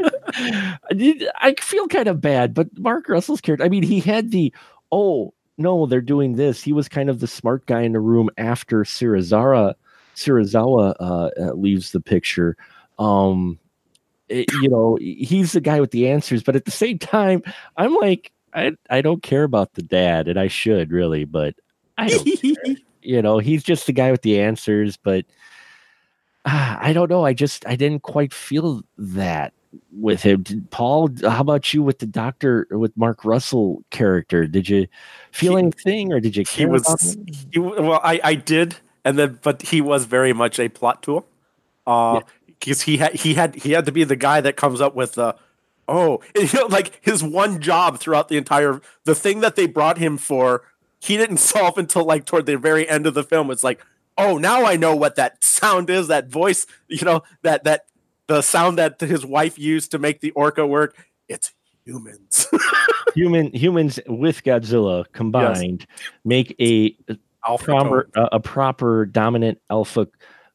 I 0.00 1.28
i 1.40 1.54
feel 1.60 1.88
kind 1.88 2.06
of 2.08 2.20
bad 2.20 2.54
but 2.54 2.68
mark 2.78 3.08
russell's 3.08 3.40
character 3.40 3.64
i 3.64 3.68
mean 3.68 3.82
he 3.82 3.98
had 4.00 4.30
the 4.30 4.54
oh 4.92 5.34
no 5.58 5.86
they're 5.86 6.00
doing 6.00 6.36
this. 6.36 6.62
He 6.62 6.72
was 6.72 6.88
kind 6.88 7.08
of 7.10 7.20
the 7.20 7.26
smart 7.26 7.66
guy 7.66 7.82
in 7.82 7.92
the 7.92 8.00
room 8.00 8.30
after 8.38 8.84
Sirazara, 8.84 9.74
Serizawa 10.14 10.94
uh, 11.00 11.30
uh, 11.40 11.52
leaves 11.52 11.92
the 11.92 12.00
picture. 12.00 12.56
Um 12.98 13.58
it- 14.28 14.50
you 14.60 14.68
know 14.68 14.98
he's 15.00 15.52
the 15.52 15.60
guy 15.60 15.80
with 15.80 15.92
the 15.92 16.08
answers 16.08 16.42
but 16.42 16.56
at 16.56 16.64
the 16.64 16.70
same 16.72 16.98
time 16.98 17.42
i'm 17.76 17.94
like 17.94 18.32
i 18.54 18.72
i 18.90 19.00
don't 19.00 19.22
care 19.22 19.44
about 19.44 19.72
the 19.74 19.82
dad 19.82 20.26
and 20.26 20.38
i 20.38 20.48
should 20.48 20.90
really 20.90 21.24
but 21.24 21.54
i 21.96 22.08
don't 22.08 22.28
you 23.02 23.22
know 23.22 23.38
he's 23.38 23.62
just 23.62 23.86
the 23.86 23.92
guy 23.92 24.10
with 24.10 24.22
the 24.22 24.40
answers 24.40 24.96
but 24.96 25.24
ah, 26.44 26.76
i 26.80 26.92
don't 26.92 27.10
know. 27.10 27.24
I 27.24 27.34
just 27.34 27.64
i 27.66 27.76
didn't 27.76 28.02
quite 28.02 28.34
feel 28.34 28.82
that 28.98 29.52
with 29.92 30.22
him. 30.22 30.42
Did- 30.42 30.70
paul 30.70 31.10
how 31.22 31.40
about 31.40 31.72
you 31.72 31.82
with 31.82 31.98
the 31.98 32.06
doctor 32.06 32.66
with 32.70 32.96
mark 32.96 33.24
russell 33.24 33.82
character? 33.90 34.46
Did 34.46 34.68
you 34.68 34.86
feel 35.32 35.52
He- 35.56 35.58
anything 35.62 36.12
or 36.12 36.20
did 36.20 36.36
you 36.36 36.40
he 36.40 36.44
care 36.44 36.68
about 36.68 36.86
was 36.88 37.16
he, 37.52 37.58
well 37.58 38.00
I, 38.02 38.20
I 38.22 38.34
did 38.34 38.76
and 39.04 39.18
then 39.18 39.38
but 39.42 39.62
he 39.62 39.80
was 39.80 40.04
very 40.04 40.32
much 40.32 40.58
a 40.58 40.68
plot 40.68 41.02
tool. 41.02 41.26
Uh 41.86 42.20
because 42.60 42.82
he 42.82 42.96
had 42.96 43.14
he 43.14 43.34
had 43.34 43.54
he 43.56 43.72
had 43.72 43.86
to 43.86 43.92
be 43.92 44.04
the 44.04 44.16
guy 44.16 44.40
that 44.40 44.56
comes 44.56 44.80
up 44.80 44.94
with 44.94 45.12
the 45.14 45.36
oh 45.88 46.20
you 46.34 46.48
know 46.54 46.66
like 46.66 46.98
his 47.02 47.22
one 47.22 47.60
job 47.60 47.98
throughout 47.98 48.28
the 48.28 48.36
entire 48.36 48.80
the 49.04 49.14
thing 49.14 49.40
that 49.40 49.56
they 49.56 49.66
brought 49.66 49.98
him 49.98 50.16
for 50.18 50.62
he 51.00 51.16
didn't 51.16 51.36
solve 51.52 51.78
until 51.78 52.04
like 52.04 52.24
toward 52.24 52.46
the 52.46 52.56
very 52.56 52.88
end 52.88 53.06
of 53.06 53.14
the 53.14 53.22
film. 53.24 53.50
It's 53.50 53.64
like 53.64 53.80
oh 54.18 54.38
now 54.38 54.64
i 54.64 54.76
know 54.76 54.96
what 54.96 55.16
that 55.16 55.44
sound 55.44 55.90
is 55.90 56.08
that 56.08 56.26
voice 56.28 56.66
you 56.88 57.04
know 57.04 57.22
that 57.42 57.64
that 57.64 57.84
the 58.28 58.42
sound 58.42 58.78
that 58.78 59.00
his 59.00 59.24
wife 59.24 59.58
used 59.58 59.90
to 59.92 59.98
make 59.98 60.20
the 60.20 60.30
orca 60.32 60.66
work 60.66 60.96
it's 61.28 61.52
humans. 61.84 62.48
Human 63.14 63.50
humans 63.52 63.98
with 64.06 64.44
godzilla 64.44 65.04
combined 65.12 65.86
make 66.24 66.54
a 66.60 66.96
Alpha 67.46 67.64
proper 67.64 68.10
a, 68.14 68.28
a 68.32 68.40
proper 68.40 69.06
dominant 69.06 69.58
alpha 69.70 70.08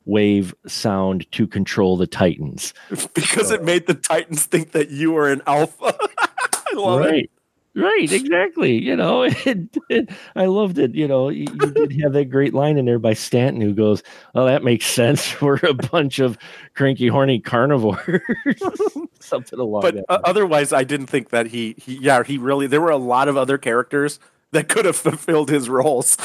wave 0.05 0.53
sound 0.67 1.31
to 1.31 1.47
control 1.47 1.97
the 1.97 2.07
titans. 2.07 2.73
Because 3.13 3.51
it 3.51 3.63
made 3.63 3.87
the 3.87 3.93
titans 3.93 4.45
think 4.45 4.71
that 4.71 4.89
you 4.89 5.11
were 5.11 5.31
an 5.31 5.41
alpha. 5.47 5.95
I 6.19 6.73
love 6.75 7.05
it 7.05 7.29
right 7.75 8.11
exactly 8.11 8.77
you 8.77 8.95
know 8.95 9.23
and, 9.45 9.69
and 9.89 10.09
i 10.35 10.45
loved 10.45 10.77
it 10.77 10.93
you 10.93 11.07
know 11.07 11.29
you, 11.29 11.45
you 11.49 11.71
did 11.71 12.01
have 12.01 12.13
that 12.13 12.25
great 12.25 12.53
line 12.53 12.77
in 12.77 12.85
there 12.85 12.99
by 12.99 13.13
stanton 13.13 13.61
who 13.61 13.73
goes 13.73 14.03
oh 14.35 14.45
that 14.45 14.63
makes 14.63 14.85
sense 14.85 15.39
we're 15.41 15.59
a 15.63 15.73
bunch 15.73 16.19
of 16.19 16.37
cranky 16.75 17.07
horny 17.07 17.39
carnivores 17.39 18.21
something 19.19 19.59
along 19.59 19.81
but 19.81 19.95
that. 19.95 20.05
uh, 20.09 20.19
otherwise, 20.23 20.73
I 20.73 20.83
didn't 20.83 21.07
think 21.07 21.29
that 21.29 21.47
he, 21.47 21.75
he, 21.77 21.97
yeah, 21.97 22.23
he 22.23 22.37
really. 22.37 22.67
There 22.67 22.81
were 22.81 22.89
a 22.89 22.97
lot 22.97 23.27
of 23.27 23.37
other 23.37 23.57
characters 23.57 24.19
that 24.51 24.67
could 24.67 24.85
have 24.85 24.95
fulfilled 24.95 25.49
his 25.49 25.69
roles 25.69 26.15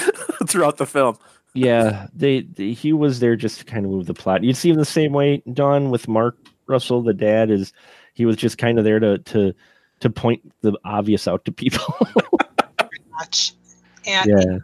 throughout 0.49 0.79
the 0.79 0.87
film. 0.87 1.17
yeah, 1.55 2.07
they, 2.15 2.43
they 2.43 2.73
he 2.73 2.93
was 2.93 3.21
there 3.21 3.37
just 3.37 3.59
to 3.61 3.65
kind 3.65 3.85
of 3.85 3.93
move 3.93 4.07
the 4.07 4.15
plot. 4.15 4.43
You'd 4.45 4.57
see 4.57 4.71
him 4.71 4.77
the 4.77 4.85
same 4.85 5.13
way, 5.13 5.43
Dawn, 5.53 5.91
with 5.91 6.09
Mark 6.09 6.37
Russell, 6.67 7.03
the 7.03 7.15
dad, 7.15 7.51
is 7.51 7.73
he 8.15 8.27
was 8.27 8.37
just 8.37 8.59
kind 8.59 8.79
of 8.79 8.85
there 8.85 8.99
to 9.01 9.19
to 9.19 9.55
to 10.01 10.11
point 10.11 10.53
the 10.63 10.73
obvious 10.85 11.27
out 11.27 11.45
to 11.45 11.53
people. 11.53 11.95
Much. 13.11 13.53
And 14.07 14.31
yeah, 14.31 14.59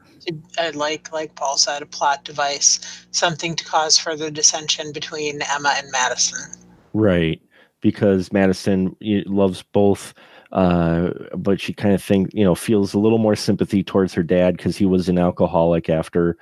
uh, 0.58 0.72
like 0.74 1.12
like 1.12 1.34
Paul 1.34 1.56
said, 1.56 1.82
a 1.82 1.86
plot 1.86 2.24
device, 2.24 3.06
something 3.10 3.56
to 3.56 3.64
cause 3.64 3.98
further 3.98 4.30
dissension 4.30 4.92
between 4.92 5.40
Emma 5.42 5.74
and 5.76 5.90
Madison. 5.90 6.50
right. 6.92 7.40
Because 7.80 8.32
Madison 8.32 8.94
loves 9.00 9.64
both, 9.72 10.14
uh, 10.52 11.10
but 11.34 11.60
she 11.60 11.72
kind 11.72 11.92
of 11.92 12.02
think 12.02 12.30
you 12.32 12.44
know 12.44 12.54
feels 12.54 12.94
a 12.94 12.98
little 12.98 13.18
more 13.18 13.34
sympathy 13.34 13.82
towards 13.82 14.14
her 14.14 14.22
dad 14.22 14.56
because 14.56 14.76
he 14.76 14.86
was 14.86 15.08
an 15.08 15.18
alcoholic 15.18 15.90
after 15.90 16.36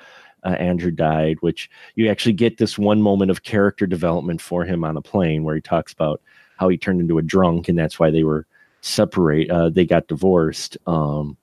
uh, 0.45 0.57
Andrew 0.59 0.91
died. 0.91 1.38
Which 1.41 1.70
you 1.95 2.11
actually 2.11 2.34
get 2.34 2.59
this 2.59 2.76
one 2.78 3.01
moment 3.01 3.30
of 3.30 3.43
character 3.43 3.86
development 3.86 4.43
for 4.43 4.66
him 4.66 4.84
on 4.84 4.99
a 4.99 5.03
plane 5.03 5.43
where 5.43 5.55
he 5.55 5.62
talks 5.62 5.95
about 5.95 6.20
how 6.59 6.68
he 6.68 6.76
turned 6.76 7.01
into 7.01 7.16
a 7.16 7.22
drunk 7.22 7.70
and 7.70 7.78
that's 7.78 7.99
why 7.99 8.11
they 8.11 8.22
were 8.22 8.47
separate. 8.81 9.51
Uh, 9.51 9.68
they 9.68 9.85
got 9.85 10.09
divorced. 10.09 10.76
Um, 10.87 11.37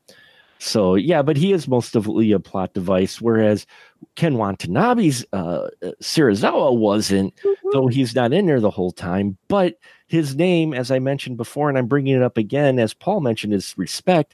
so 0.60 0.96
yeah, 0.96 1.22
but 1.22 1.38
he 1.38 1.54
is 1.54 1.68
mostly 1.68 2.32
a 2.32 2.40
plot 2.40 2.74
device, 2.74 3.22
whereas 3.22 3.68
Ken 4.16 4.36
Watanabe's 4.36 5.26
uh, 5.34 5.70
Serizawa 6.02 6.76
wasn't, 6.76 7.34
though 7.72 7.88
he's 7.88 8.16
not 8.16 8.34
in 8.34 8.48
there 8.48 8.60
the 8.60 8.72
whole 8.72 8.92
time. 8.92 9.38
But 9.48 9.80
his 10.08 10.36
name, 10.36 10.74
as 10.74 10.90
I 10.90 11.00
mentioned 11.00 11.38
before, 11.38 11.70
and 11.70 11.78
I'm 11.78 11.88
bringing 11.88 12.16
it 12.16 12.24
up 12.24 12.38
again, 12.38 12.80
as 12.80 12.94
Paul 12.94 13.22
mentioned, 13.22 13.54
is 13.54 13.78
respect. 13.78 14.34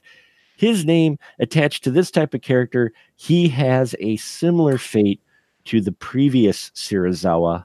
His 0.56 0.84
name 0.84 1.18
attached 1.40 1.84
to 1.84 1.90
this 1.90 2.10
type 2.10 2.32
of 2.32 2.42
character, 2.42 2.92
he 3.16 3.48
has 3.48 3.94
a 3.98 4.16
similar 4.16 4.78
fate 4.78 5.20
to 5.64 5.80
the 5.80 5.92
previous 5.92 6.70
Serizawa, 6.70 7.64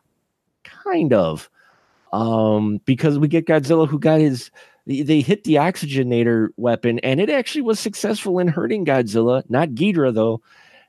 kind 0.64 1.14
of, 1.14 1.50
um, 2.12 2.82
because 2.86 3.20
we 3.20 3.28
get 3.28 3.46
Godzilla 3.46 3.88
who 3.88 4.00
got 4.00 4.20
his 4.20 4.50
they- 4.90 5.22
hit 5.22 5.44
the 5.44 5.56
oxygenator 5.56 6.50
weapon 6.58 7.00
and 7.00 7.20
it 7.20 7.30
actually 7.30 7.62
was 7.62 7.80
successful 7.80 8.40
in 8.40 8.48
hurting 8.48 8.86
Godzilla, 8.86 9.44
not 9.50 9.70
Ghidorah 9.70 10.14
though. 10.14 10.42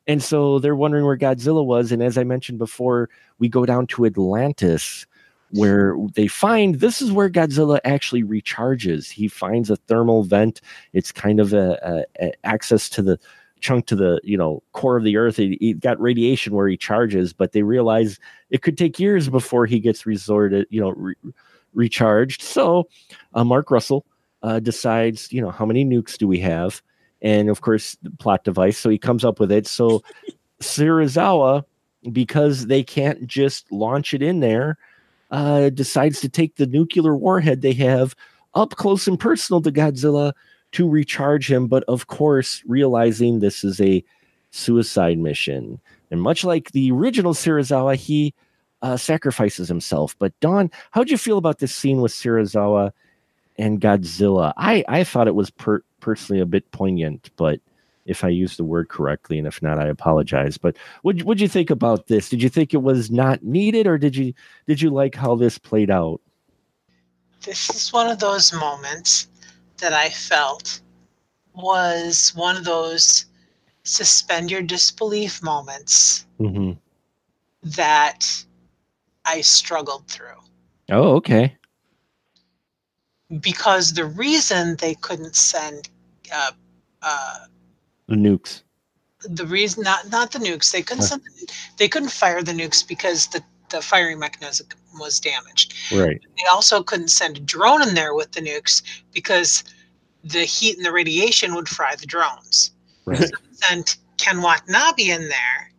And 0.07 0.23
so 0.23 0.59
they're 0.59 0.75
wondering 0.75 1.05
where 1.05 1.19
Godzilla 1.19 1.65
was. 1.65 1.93
And 1.93 2.03
as 2.03 2.19
I 2.19 2.25
mentioned 2.25 2.59
before, 2.59 3.11
we 3.39 3.49
go 3.49 3.67
down 3.67 3.87
to 3.89 4.07
Atlantis 4.07 5.07
where 5.53 5.97
they 6.15 6.27
find 6.29 6.77
this 6.77 7.03
is 7.03 7.13
where 7.13 7.29
Godzilla 7.29 7.81
actually 7.85 8.23
recharges. 8.23 9.11
He 9.11 9.29
finds 9.29 9.69
a 9.69 9.77
thermal 9.77 10.23
vent. 10.23 10.61
It's 10.93 11.13
kind 11.13 11.41
of 11.41 11.53
a, 11.53 12.07
a- 12.21 12.27
a 12.27 12.33
access 12.45 12.89
to 12.91 13.03
the 13.03 13.19
chunk 13.61 13.85
to 13.87 13.95
the 13.97 14.19
you 14.25 14.39
know 14.39 14.63
core 14.73 14.97
of 14.97 15.05
the 15.05 15.17
earth. 15.19 15.37
He, 15.37 15.59
he 15.61 15.75
got 15.75 16.01
radiation 16.01 16.55
where 16.55 16.69
he 16.69 16.77
charges, 16.77 17.33
but 17.35 17.53
they 17.53 17.63
realize 17.63 18.19
it 18.51 18.63
could 18.63 18.79
take 18.79 18.99
years 18.99 19.29
before 19.29 19.67
he 19.67 19.81
gets 19.81 20.07
resorted, 20.07 20.67
you 20.71 20.81
know, 20.81 20.91
re- 20.93 21.15
recharged. 21.75 22.43
So 22.43 22.89
uh, 23.35 23.45
Mark 23.45 23.71
Russell 23.71 24.05
uh, 24.43 24.61
decides, 24.61 25.33
you 25.33 25.41
know, 25.41 25.51
how 25.51 25.67
many 25.67 25.85
nukes 25.85 26.17
do 26.17 26.27
we 26.27 26.39
have? 26.41 26.83
And 27.23 27.49
of 27.49 27.61
course, 27.61 27.97
the 28.03 28.11
plot 28.11 28.45
device. 28.45 28.79
So 28.79 28.89
he 28.89 28.99
comes 28.99 29.25
up 29.25 29.41
with 29.41 29.53
it. 29.53 29.67
So 29.67 30.03
Serizawa, 30.61 31.65
because 32.13 32.67
they 32.67 32.83
can't 32.83 33.27
just 33.27 33.71
launch 33.71 34.15
it 34.15 34.23
in 34.23 34.41
there, 34.41 34.79
uh, 35.31 35.71
decides 35.71 36.21
to 36.21 36.29
take 36.29 36.57
the 36.57 36.67
nuclear 36.67 37.17
warhead 37.17 37.63
they 37.63 37.73
have 37.75 38.17
up 38.55 38.71
close 38.71 39.07
and 39.07 39.19
personal 39.19 39.61
to 39.63 39.71
Godzilla 39.71 40.33
to 40.73 40.89
recharge 40.89 41.51
him. 41.51 41.67
But 41.67 41.85
of 41.85 42.07
course, 42.07 42.63
realizing 42.67 43.39
this 43.39 43.65
is 43.65 43.81
a 43.81 44.05
suicide 44.51 45.19
mission. 45.19 45.81
And 46.11 46.21
much 46.21 46.45
like 46.45 46.73
the 46.73 46.91
original 46.91 47.35
Serizawa, 47.35 47.95
he 47.97 48.35
uh, 48.83 48.97
sacrifices 48.97 49.69
himself. 49.69 50.17
But 50.19 50.39
Dawn, 50.41 50.71
how'd 50.91 51.11
you 51.11 51.19
feel 51.19 51.39
about 51.39 51.59
this 51.59 51.75
scene 51.75 52.01
with 52.01 52.13
Serizawa 52.13 52.93
and 53.59 53.81
Godzilla? 53.81 54.53
I 54.57 54.85
I 54.89 55.05
thought 55.05 55.29
it 55.29 55.35
was 55.35 55.51
per- 55.51 55.85
personally 56.01 56.41
a 56.41 56.47
bit 56.47 56.71
poignant, 56.73 57.31
but 57.37 57.61
if 58.07 58.25
I 58.25 58.29
used 58.29 58.59
the 58.59 58.65
word 58.65 58.89
correctly, 58.89 59.39
and 59.39 59.47
if 59.47 59.63
not, 59.63 59.79
I 59.79 59.87
apologize. 59.89 60.59
But 60.59 60.77
what 61.03 61.23
what'd 61.23 61.41
you 61.41 61.49
think 61.49 61.71
about 61.71 62.07
this? 62.07 62.29
Did 62.29 62.43
you 62.43 62.49
think 62.49 62.75
it 62.75 62.83
was 62.83 63.11
not 63.11 63.43
needed, 63.43 63.87
or 63.87 63.99
did 63.99 64.17
you 64.17 64.33
did 64.67 64.81
you 64.81 64.91
like 64.91 65.15
how 65.15 65.35
this 65.37 65.59
played 65.59 65.91
out? 65.91 66.21
This 67.45 67.71
is 67.71 67.93
one 67.93 68.11
of 68.11 68.19
those 68.19 68.53
moments 68.53 69.29
that 69.79 69.93
I 69.93 70.11
felt 70.11 70.81
was 71.55 72.33
one 72.35 72.57
of 72.57 72.65
those 72.65 73.27
suspend 73.83 74.51
your 74.51 74.63
disbelief 74.63 75.43
moments 75.43 76.27
hmm 76.39 76.73
that 77.63 78.45
I 79.25 79.41
struggled 79.43 80.07
through. 80.09 80.39
Oh, 80.91 81.15
okay. 81.17 81.57
Because 83.41 83.93
the 83.93 84.07
reason 84.07 84.77
they 84.77 84.95
couldn't 84.97 85.37
send 85.37 85.89
uh, 86.35 86.51
uh, 87.03 87.39
The 88.09 88.17
nukes. 88.17 88.63
the 89.29 89.47
reason 89.47 89.85
not 89.85 90.11
not 90.11 90.33
the 90.33 90.39
nukes 90.41 90.73
they 90.73 90.83
couldn't 90.83 91.03
Huh. 91.05 91.19
send, 91.19 91.23
they 91.77 91.89
couldn't 91.89 92.09
fire 92.11 92.43
the 92.43 92.53
nukes 92.53 92.87
because 92.87 93.29
the 93.29 93.43
the 93.71 93.81
firing 93.81 94.19
mechanism 94.19 94.67
was 94.99 95.21
damaged. 95.21 95.75
Right. 95.93 96.21
They 96.37 96.45
also 96.51 96.83
couldn't 96.83 97.09
send 97.09 97.37
a 97.37 97.41
drone 97.41 97.83
in 97.87 97.95
there 97.95 98.15
with 98.15 98.33
the 98.33 98.41
nukes 98.41 98.83
because 99.13 99.63
the 100.25 100.45
heat 100.45 100.77
and 100.77 100.85
the 100.85 100.91
radiation 100.93 101.55
would 101.55 101.69
fry 101.69 101.95
the 101.95 102.07
drones. 102.07 102.73
Right. 103.05 103.31
Sent 103.53 103.97
Ken 104.19 104.43
Watanabe 104.43 105.09
in 105.11 105.29
there, 105.29 105.70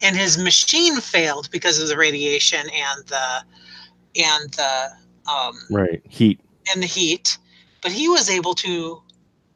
and 0.00 0.16
his 0.16 0.38
machine 0.38 1.00
failed 1.00 1.50
because 1.50 1.78
of 1.80 1.88
the 1.88 1.96
radiation 1.96 2.60
and 2.60 3.06
the 3.06 3.42
and 4.16 4.50
the 4.54 4.88
um, 5.30 5.58
right. 5.70 6.00
Heat. 6.08 6.40
and 6.72 6.82
the 6.82 6.86
heat. 6.86 7.38
But 7.82 7.92
he 7.92 8.08
was 8.08 8.28
able 8.30 8.54
to 8.56 9.02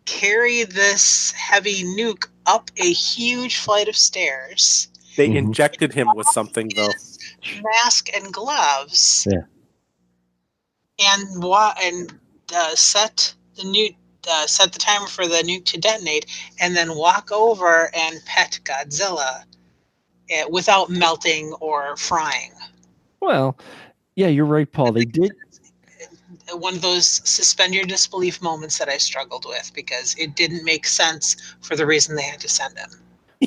carry 0.04 0.64
this 0.64 1.32
heavy 1.32 1.82
nuke 1.84 2.26
up 2.46 2.70
a 2.76 2.92
huge 2.92 3.56
flight 3.58 3.88
of 3.88 3.96
stairs. 3.96 4.88
They 5.16 5.28
Mhm. 5.28 5.36
injected 5.36 5.92
him 5.92 6.08
with 6.14 6.26
something 6.28 6.70
though. 6.74 6.92
mask 7.62 8.08
and 8.14 8.32
gloves. 8.32 9.26
Yeah. 9.30 9.42
And 10.98 11.42
wa- 11.42 11.74
and 11.82 12.18
uh, 12.54 12.74
set 12.76 13.34
the 13.56 13.62
nuke, 13.62 13.96
uh, 14.28 14.46
set 14.46 14.72
the 14.72 14.78
timer 14.78 15.06
for 15.06 15.26
the 15.26 15.42
nuke 15.42 15.64
to 15.66 15.78
detonate, 15.78 16.26
and 16.60 16.76
then 16.76 16.94
walk 16.94 17.30
over 17.32 17.90
and 17.94 18.24
pet 18.26 18.60
Godzilla 18.64 19.44
without 20.50 20.90
melting 20.90 21.52
or 21.54 21.96
frying. 21.96 22.52
Well, 23.20 23.58
yeah, 24.16 24.28
you're 24.28 24.46
right, 24.46 24.70
Paul. 24.70 24.92
They 24.92 25.04
did. 25.04 25.32
One 26.52 26.74
of 26.74 26.82
those 26.82 27.06
suspend 27.06 27.74
your 27.74 27.84
disbelief 27.84 28.42
moments 28.42 28.78
that 28.78 28.88
I 28.88 28.98
struggled 28.98 29.46
with 29.46 29.72
because 29.74 30.14
it 30.18 30.34
didn't 30.34 30.64
make 30.64 30.86
sense 30.86 31.36
for 31.60 31.76
the 31.76 31.86
reason 31.86 32.16
they 32.16 32.22
had 32.22 32.40
to 32.40 32.48
send 32.48 32.76
him. 32.76 32.90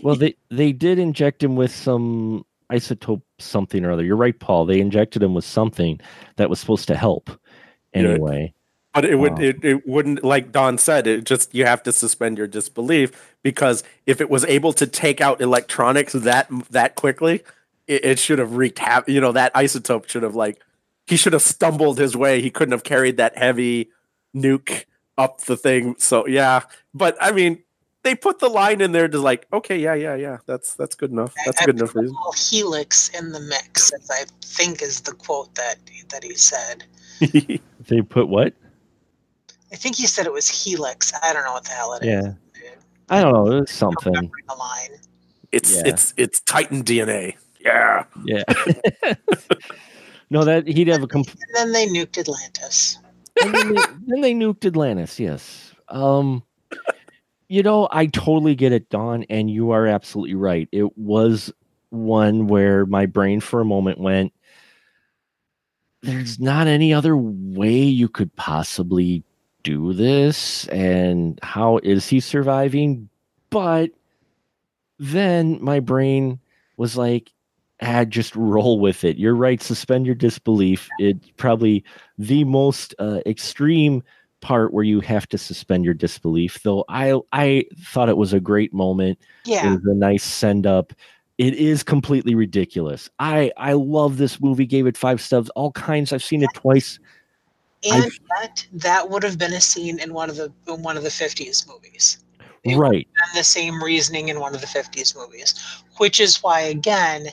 Well, 0.02 0.16
they 0.16 0.36
they 0.50 0.72
did 0.72 1.00
inject 1.00 1.44
him 1.44 1.56
with 1.56 1.72
some 1.74 2.46
isotope 2.72 3.22
something 3.40 3.86
or 3.86 3.92
other. 3.92 4.04
You're 4.04 4.16
right, 4.16 4.38
Paul. 4.40 4.66
They 4.66 4.80
injected 4.80 5.22
him 5.22 5.34
with 5.34 5.46
something 5.46 6.00
that 6.38 6.50
was 6.50 6.60
supposed 6.60 6.88
to 6.88 6.96
help. 6.96 7.30
Yeah. 7.94 8.48
Anyway. 8.96 9.02
But 9.04 9.06
it 9.12 9.16
would 9.18 9.32
Wow. 9.34 9.38
it, 9.46 9.64
it 9.66 9.88
wouldn't 9.88 10.24
like 10.24 10.52
Dawn 10.52 10.78
said, 10.78 11.08
it 11.08 11.24
just 11.26 11.54
you 11.54 11.66
have 11.66 11.84
to 11.84 11.91
suspend 11.91 12.38
your 12.38 12.48
disbelief 12.48 13.36
because 13.43 13.84
if 14.06 14.22
it 14.22 14.30
was 14.30 14.46
able 14.46 14.74
to 14.74 14.88
take 14.88 15.22
out 15.22 15.41
electronics 15.41 16.14
that 16.14 16.48
that 16.72 16.96
quickly, 16.96 17.43
it, 17.88 18.06
it 18.06 18.20
should 18.20 18.39
have 18.39 18.54
wreaked 18.56 18.80
havoc. 18.80 19.10
You 19.10 19.22
know, 19.22 19.32
that 19.34 19.54
isotope 19.54 20.08
should 20.10 20.24
have 20.24 20.36
like 20.36 20.62
he 21.08 21.18
should 21.18 21.34
have 21.34 21.41
stumbled 21.41 22.00
his 22.00 22.16
way. 22.18 22.41
He 22.41 22.50
couldn't 22.50 22.72
have 22.72 22.84
carried 22.84 23.18
that 23.18 23.38
heavy 23.38 23.89
nuke 24.36 24.86
up 25.18 25.41
the 25.41 25.58
thing. 25.58 25.96
So 26.00 26.26
yeah. 26.28 26.62
But 26.93 27.18
I 27.22 27.32
mean, 27.32 27.62
they 28.04 28.16
put 28.16 28.39
the 28.39 28.50
line 28.50 28.82
in 28.82 28.91
there 28.91 29.08
to 29.08 29.20
like, 29.20 29.46
okay, 29.52 29.78
yeah, 29.78 29.93
yeah, 29.96 30.16
yeah. 30.16 30.38
That's 30.46 30.74
that's 30.76 30.96
good 30.96 31.12
enough. 31.12 31.34
That's 31.46 31.62
I- 31.62 31.66
good 31.66 31.76
I 31.76 31.80
enough 31.80 31.93
put 31.93 32.00
a 32.00 32.02
reason. 32.04 32.18
helix 32.38 33.10
in 33.10 33.32
the 33.34 33.39
mix, 33.41 33.91
as 33.93 34.10
I 34.10 34.24
think 34.41 34.82
is 34.82 35.02
the 35.02 35.14
quote 35.14 35.54
that 35.56 35.76
that 36.10 36.24
he 36.24 36.34
said. 36.36 36.86
They 37.88 38.02
put 38.02 38.28
what? 38.30 38.54
I 39.76 39.78
think 39.78 39.98
he 39.98 40.08
said 40.08 40.26
it 40.26 40.32
was 40.32 40.48
helix. 40.48 41.12
I 41.22 41.34
don't 41.34 41.44
know 41.44 41.52
what 41.52 41.66
the 41.66 41.72
hell 41.72 41.96
it 41.96 42.04
is. 42.04 42.08
Yeah. 42.08 42.22
dude. 42.54 42.80
I 43.10 43.22
don't 43.22 43.34
know. 43.34 43.58
It 43.58 43.60
was 43.60 43.72
something. 43.72 44.14
the 44.14 44.56
line. 44.56 44.92
it's 45.52 45.76
Yeah. 45.76 45.82
it's 45.88 46.14
it's 46.16 46.40
Titan 46.40 46.82
DNA. 46.82 47.36
Yeah. 47.60 48.06
Yeah. 48.24 48.44
no, 50.30 50.46
that 50.46 50.66
he'd 50.66 50.88
have 50.88 51.04
a 51.04 51.08
complete. 51.08 51.44
And 51.50 51.56
then 51.58 51.72
they 51.74 51.88
nuked 51.88 52.18
Atlantis. 52.18 53.00
then, 53.36 53.52
they, 53.52 53.82
then 54.08 54.22
they 54.22 54.34
nuked 54.34 54.66
Atlantis. 54.66 55.20
Yes. 55.20 55.74
Um, 55.90 56.42
you 57.50 57.62
know, 57.62 57.90
I 57.92 58.06
totally 58.06 58.56
get 58.56 58.72
it, 58.72 58.90
Dawn, 58.90 59.26
and 59.30 59.50
you 59.50 59.72
are 59.72 59.88
absolutely 59.88 60.36
right. 60.36 60.70
It 60.72 60.98
was 60.98 61.52
one 61.90 62.48
where 62.48 62.86
my 62.86 63.08
brain 63.08 63.42
for 63.42 63.60
a 63.60 63.66
moment 63.66 64.00
went. 64.00 64.32
there's 66.02 66.40
not 66.40 66.68
any 66.68 66.94
other 66.94 67.18
way 67.18 67.80
you 67.82 68.08
could 68.08 68.34
possibly 68.38 69.26
do 69.66 69.91
this. 69.91 70.68
And 70.68 71.38
how 71.43 71.80
is 71.84 72.07
he 72.07 72.22
surviving? 72.22 73.09
But 73.49 73.89
then 74.99 75.57
my 75.61 75.82
brain 75.82 76.39
was 76.78 76.95
like, 76.95 77.34
ah, 77.82 78.05
just 78.05 78.36
roll 78.36 78.80
with 78.80 79.03
it. 79.03 79.18
You're 79.18 79.36
right. 79.36 79.61
Suspend 79.61 80.05
your 80.05 80.16
disbelief. 80.16 80.88
It's 80.99 81.30
probably 81.36 81.84
the 82.18 82.45
most 82.45 82.95
uh, 82.99 83.20
extreme 83.26 84.03
part 84.41 84.74
where 84.74 84.84
you 84.84 84.99
have 85.01 85.28
to 85.30 85.38
suspend 85.38 85.84
your 85.84 85.93
disbelief. 85.95 86.61
Though 86.63 86.86
I 86.88 87.20
I 87.34 87.66
thought 87.80 88.09
it 88.09 88.18
was 88.18 88.32
a 88.32 88.39
great 88.39 88.74
moment. 88.74 89.20
Yeah. 89.43 89.68
It 89.68 89.72
was 89.72 89.86
a 89.86 89.95
nice 89.95 90.24
send 90.24 90.68
up. 90.68 90.93
It 91.38 91.55
is 91.55 91.84
completely 91.84 92.36
ridiculous. 92.36 93.09
I 93.20 93.51
I 93.57 93.74
love 93.74 94.18
this 94.18 94.39
movie. 94.39 94.68
Gave 94.68 94.86
it 94.86 94.95
five 94.95 95.20
stubs. 95.20 95.49
All 95.49 95.72
kinds. 95.72 96.13
I've 96.13 96.24
seen 96.24 96.43
it 96.43 96.53
twice. 96.53 96.99
And 97.84 98.12
yet, 98.42 98.66
that 98.74 99.10
would 99.10 99.24
have 99.24 99.38
been 99.38 99.54
a 99.54 99.62
scene 99.62 100.00
in 100.00 100.14
one 100.14 100.30
of 100.30 100.38
the 100.38 100.52
in 100.68 100.82
one 100.82 100.98
of 100.98 101.04
the 101.04 101.10
50s 101.10 101.68
movies. 101.68 102.24
It 102.64 102.78
right. 102.78 103.08
And 103.24 103.40
the 103.40 103.44
same 103.44 103.84
reasoning 103.84 104.30
in 104.30 104.40
one 104.40 104.56
of 104.56 104.62
the 104.62 104.68
50s 104.68 105.16
movies, 105.16 105.54
which 105.98 106.20
is 106.20 106.42
why 106.42 106.62
again 106.62 107.28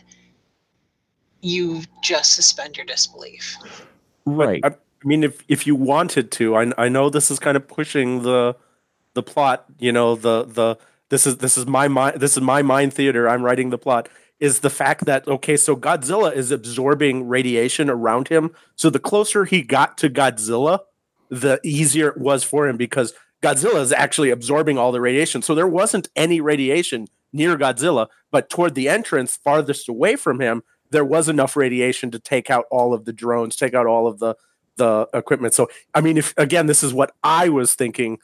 you 1.41 1.83
just 2.03 2.35
suspend 2.35 2.77
your 2.77 2.87
disbelief. 2.87 3.57
Right. 4.27 4.61
I, 4.65 4.69
I 4.69 5.09
mean, 5.09 5.25
if 5.25 5.43
if 5.49 5.67
you 5.67 5.75
wanted 5.75 6.31
to, 6.33 6.57
I 6.57 6.73
I 6.79 6.89
know 6.89 7.11
this 7.11 7.31
is 7.31 7.39
kind 7.39 7.57
of 7.57 7.67
pushing 7.67 8.23
the 8.23 8.57
the 9.15 9.23
plot. 9.23 9.65
You 9.79 9.93
know, 9.93 10.15
the 10.15 10.45
the 10.45 10.79
this 11.09 11.27
is 11.27 11.39
this 11.39 11.59
is 11.59 11.67
my 11.67 11.89
mind. 11.89 12.21
This 12.21 12.37
is 12.37 12.43
my 12.43 12.63
mind 12.63 12.95
theater. 12.95 13.29
I'm 13.29 13.43
writing 13.43 13.71
the 13.71 13.79
plot. 13.79 14.09
Is 14.43 14.59
the 14.59 14.71
fact 14.71 15.05
that 15.05 15.29
okay? 15.29 15.57
So 15.57 15.77
Godzilla 15.77 16.35
is 16.35 16.51
absorbing 16.51 17.29
radiation 17.29 17.89
around 17.89 18.27
him. 18.27 18.51
So 18.75 18.91
the 18.91 18.99
closer 18.99 19.45
he 19.45 19.63
got 19.63 19.97
to 19.99 20.11
Godzilla, 20.11 20.81
the 21.31 21.61
easier 21.63 22.09
it 22.09 22.19
was 22.19 22.43
for 22.43 22.67
him 22.67 22.77
because 22.77 23.15
Godzilla 23.41 23.81
is 23.81 23.93
actually 23.93 24.31
absorbing 24.31 24.79
all 24.79 24.91
the 24.91 25.01
radiation. 25.01 25.43
So 25.43 25.55
there 25.55 25.69
wasn't 25.69 26.09
any 26.17 26.41
radiation 26.41 27.07
near 27.33 27.57
Godzilla, 27.57 28.09
but 28.33 28.51
toward 28.51 28.75
the 28.75 28.89
entrance 28.89 29.37
farthest 29.37 29.89
away 29.89 30.17
from 30.17 30.41
him, 30.41 30.65
there 30.91 31.05
was 31.05 31.29
enough 31.29 31.55
radiation 31.55 32.11
to 32.11 32.19
take 32.19 32.51
out 32.51 32.65
all 32.69 32.93
of 32.93 33.05
the 33.05 33.13
drones, 33.13 33.55
take 33.55 33.75
out 33.75 33.87
all 33.87 34.09
of 34.09 34.19
the 34.19 34.35
the 34.77 35.07
equipment. 35.15 35.55
So 35.55 35.69
I 35.95 36.01
mean, 36.01 36.17
if 36.17 36.35
again, 36.37 36.67
this 36.67 36.83
is 36.83 36.93
what 36.93 37.13
I 37.23 37.49
was 37.49 37.77
thinking. 37.77 38.19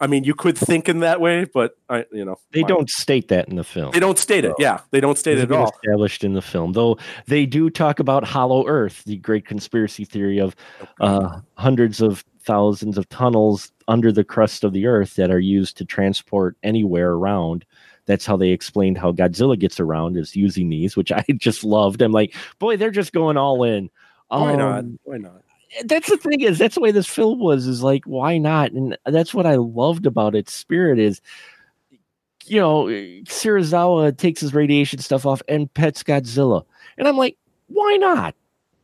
I 0.00 0.06
mean, 0.06 0.22
you 0.24 0.34
could 0.34 0.56
think 0.56 0.88
in 0.88 1.00
that 1.00 1.20
way, 1.20 1.44
but 1.52 1.76
I, 1.88 2.04
you 2.12 2.24
know, 2.24 2.36
They 2.52 2.60
fine. 2.60 2.68
don't 2.68 2.90
state 2.90 3.28
that 3.28 3.48
in 3.48 3.56
the 3.56 3.64
film. 3.64 3.90
They 3.90 3.98
don't 4.00 4.18
state 4.18 4.44
it. 4.44 4.54
Yeah, 4.58 4.80
they 4.92 5.00
don't 5.00 5.18
state 5.18 5.38
it 5.38 5.50
at 5.50 5.52
all. 5.52 5.72
Established 5.82 6.22
in 6.22 6.34
the 6.34 6.42
film, 6.42 6.72
though 6.72 6.98
they 7.26 7.46
do 7.46 7.68
talk 7.68 7.98
about 7.98 8.22
Hollow 8.24 8.66
Earth, 8.66 9.02
the 9.04 9.16
great 9.16 9.44
conspiracy 9.44 10.04
theory 10.04 10.38
of 10.38 10.54
uh, 11.00 11.40
hundreds 11.54 12.00
of 12.00 12.24
thousands 12.40 12.96
of 12.96 13.08
tunnels 13.08 13.72
under 13.88 14.12
the 14.12 14.24
crust 14.24 14.62
of 14.64 14.72
the 14.72 14.86
Earth 14.86 15.16
that 15.16 15.30
are 15.30 15.40
used 15.40 15.76
to 15.78 15.84
transport 15.84 16.56
anywhere 16.62 17.12
around. 17.12 17.64
That's 18.06 18.24
how 18.24 18.36
they 18.36 18.50
explained 18.50 18.96
how 18.98 19.12
Godzilla 19.12 19.58
gets 19.58 19.80
around 19.80 20.16
is 20.16 20.34
using 20.36 20.68
these, 20.70 20.96
which 20.96 21.10
I 21.12 21.24
just 21.36 21.64
loved. 21.64 22.02
I'm 22.02 22.12
like, 22.12 22.34
boy, 22.58 22.76
they're 22.76 22.90
just 22.90 23.12
going 23.12 23.36
all 23.36 23.64
in. 23.64 23.90
Why 24.28 24.54
not? 24.54 24.78
Um, 24.80 24.98
Why 25.04 25.16
not? 25.16 25.42
That's 25.84 26.08
the 26.08 26.16
thing 26.16 26.40
is 26.40 26.58
that's 26.58 26.74
the 26.74 26.80
way 26.80 26.90
this 26.90 27.06
film 27.06 27.38
was 27.40 27.66
is 27.66 27.82
like 27.82 28.04
why 28.04 28.38
not? 28.38 28.72
And 28.72 28.96
that's 29.06 29.34
what 29.34 29.46
i 29.46 29.56
loved 29.56 30.06
about 30.06 30.34
its 30.34 30.52
spirit 30.52 30.98
is 30.98 31.20
you 32.46 32.58
know 32.60 32.88
eh, 32.88 33.20
Serizawa 33.24 34.16
takes 34.16 34.40
his 34.40 34.54
radiation 34.54 34.98
stuff 35.00 35.26
off 35.26 35.42
and 35.48 35.72
pets 35.74 36.02
godzilla. 36.02 36.64
And 36.96 37.06
i'm 37.06 37.16
like 37.16 37.36
why 37.68 37.96
not? 37.96 38.34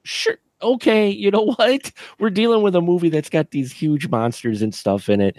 Sure 0.04 0.36
okay 0.62 1.08
you 1.08 1.30
know 1.30 1.52
what? 1.56 1.92
We're 2.18 2.30
dealing 2.30 2.62
with 2.62 2.76
a 2.76 2.80
movie 2.80 3.08
that's 3.08 3.30
got 3.30 3.50
these 3.50 3.72
huge 3.72 4.08
monsters 4.08 4.62
and 4.62 4.74
stuff 4.74 5.08
in 5.08 5.20
it. 5.20 5.36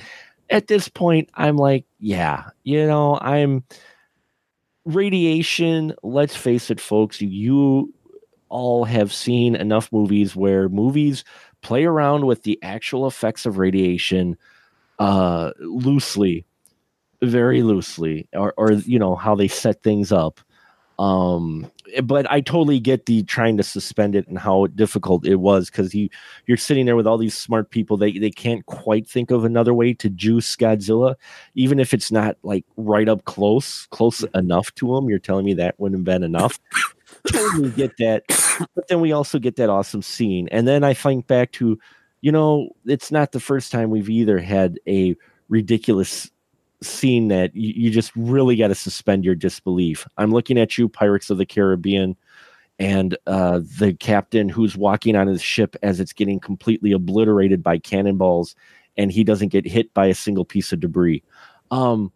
At 0.49 0.67
this 0.67 0.87
point 0.87 1.29
i'm 1.35 1.57
like 1.57 1.85
yeah 1.99 2.49
you 2.63 2.85
know 2.85 3.17
i'm 3.21 3.63
radiation 4.85 5.91
let's 6.03 6.35
face 6.35 6.69
it 6.69 6.79
folks 6.79 7.19
you 7.19 7.91
all 8.49 8.85
have 8.85 9.13
seen 9.13 9.55
enough 9.55 9.91
movies 9.91 10.35
where 10.35 10.69
movies 10.69 11.23
play 11.61 11.85
around 11.85 12.25
with 12.25 12.43
the 12.43 12.59
actual 12.61 13.07
effects 13.07 13.45
of 13.45 13.57
radiation 13.57 14.37
uh 14.99 15.51
loosely 15.59 16.45
very 17.21 17.63
loosely 17.63 18.27
or 18.33 18.53
or 18.57 18.71
you 18.73 18.99
know 18.99 19.15
how 19.15 19.35
they 19.35 19.47
set 19.47 19.83
things 19.83 20.11
up. 20.11 20.39
Um 20.99 21.69
but 22.03 22.29
i 22.31 22.41
totally 22.41 22.79
get 22.79 23.05
the 23.05 23.23
trying 23.23 23.57
to 23.57 23.63
suspend 23.63 24.15
it 24.15 24.27
and 24.27 24.39
how 24.39 24.67
difficult 24.67 25.25
it 25.25 25.35
was 25.35 25.69
because 25.69 25.93
you 25.93 26.09
you're 26.45 26.57
sitting 26.57 26.85
there 26.85 26.95
with 26.95 27.05
all 27.05 27.17
these 27.17 27.37
smart 27.37 27.69
people 27.69 27.97
they 27.97 28.17
they 28.17 28.31
can't 28.31 28.65
quite 28.65 29.07
think 29.07 29.29
of 29.31 29.45
another 29.45 29.73
way 29.73 29.93
to 29.93 30.09
juice 30.09 30.55
godzilla 30.55 31.15
even 31.53 31.79
if 31.79 31.93
it's 31.93 32.11
not 32.11 32.37
like 32.43 32.65
right 32.77 33.07
up 33.07 33.25
close 33.25 33.87
close 33.87 34.23
enough 34.33 34.73
to 34.75 34.95
him 34.95 35.09
you're 35.09 35.19
telling 35.19 35.45
me 35.45 35.53
that 35.53 35.79
wouldn't 35.79 35.99
have 35.99 36.05
been 36.05 36.23
enough 36.23 36.59
totally 37.31 37.71
get 37.71 37.97
that. 37.97 38.23
But 38.75 38.87
then 38.87 39.01
we 39.01 39.11
also 39.11 39.39
get 39.39 39.55
that 39.57 39.69
awesome 39.69 40.01
scene. 40.01 40.47
And 40.51 40.67
then 40.67 40.83
I 40.83 40.93
think 40.93 41.27
back 41.27 41.51
to, 41.53 41.77
you 42.21 42.31
know, 42.31 42.69
it's 42.85 43.11
not 43.11 43.31
the 43.31 43.39
first 43.39 43.71
time 43.71 43.89
we've 43.89 44.09
either 44.09 44.39
had 44.39 44.79
a 44.87 45.15
ridiculous 45.49 46.31
scene 46.81 47.29
that 47.29 47.55
you, 47.55 47.73
you 47.75 47.91
just 47.91 48.11
really 48.15 48.55
got 48.55 48.67
to 48.67 48.75
suspend 48.75 49.25
your 49.25 49.35
disbelief. 49.35 50.07
I'm 50.17 50.31
looking 50.31 50.57
at 50.57 50.77
you, 50.77 50.89
Pirates 50.89 51.29
of 51.29 51.37
the 51.37 51.45
Caribbean, 51.45 52.15
and 52.77 53.17
uh, 53.25 53.61
the 53.79 53.93
captain 53.93 54.49
who's 54.49 54.75
walking 54.75 55.15
on 55.15 55.27
his 55.27 55.41
ship 55.41 55.75
as 55.81 55.99
it's 55.99 56.13
getting 56.13 56.39
completely 56.39 56.91
obliterated 56.91 57.63
by 57.63 57.77
cannonballs, 57.77 58.55
and 58.97 59.11
he 59.11 59.23
doesn't 59.23 59.49
get 59.49 59.65
hit 59.65 59.93
by 59.93 60.07
a 60.07 60.13
single 60.13 60.45
piece 60.45 60.73
of 60.73 60.79
debris. 60.81 61.23
Um, 61.71 62.11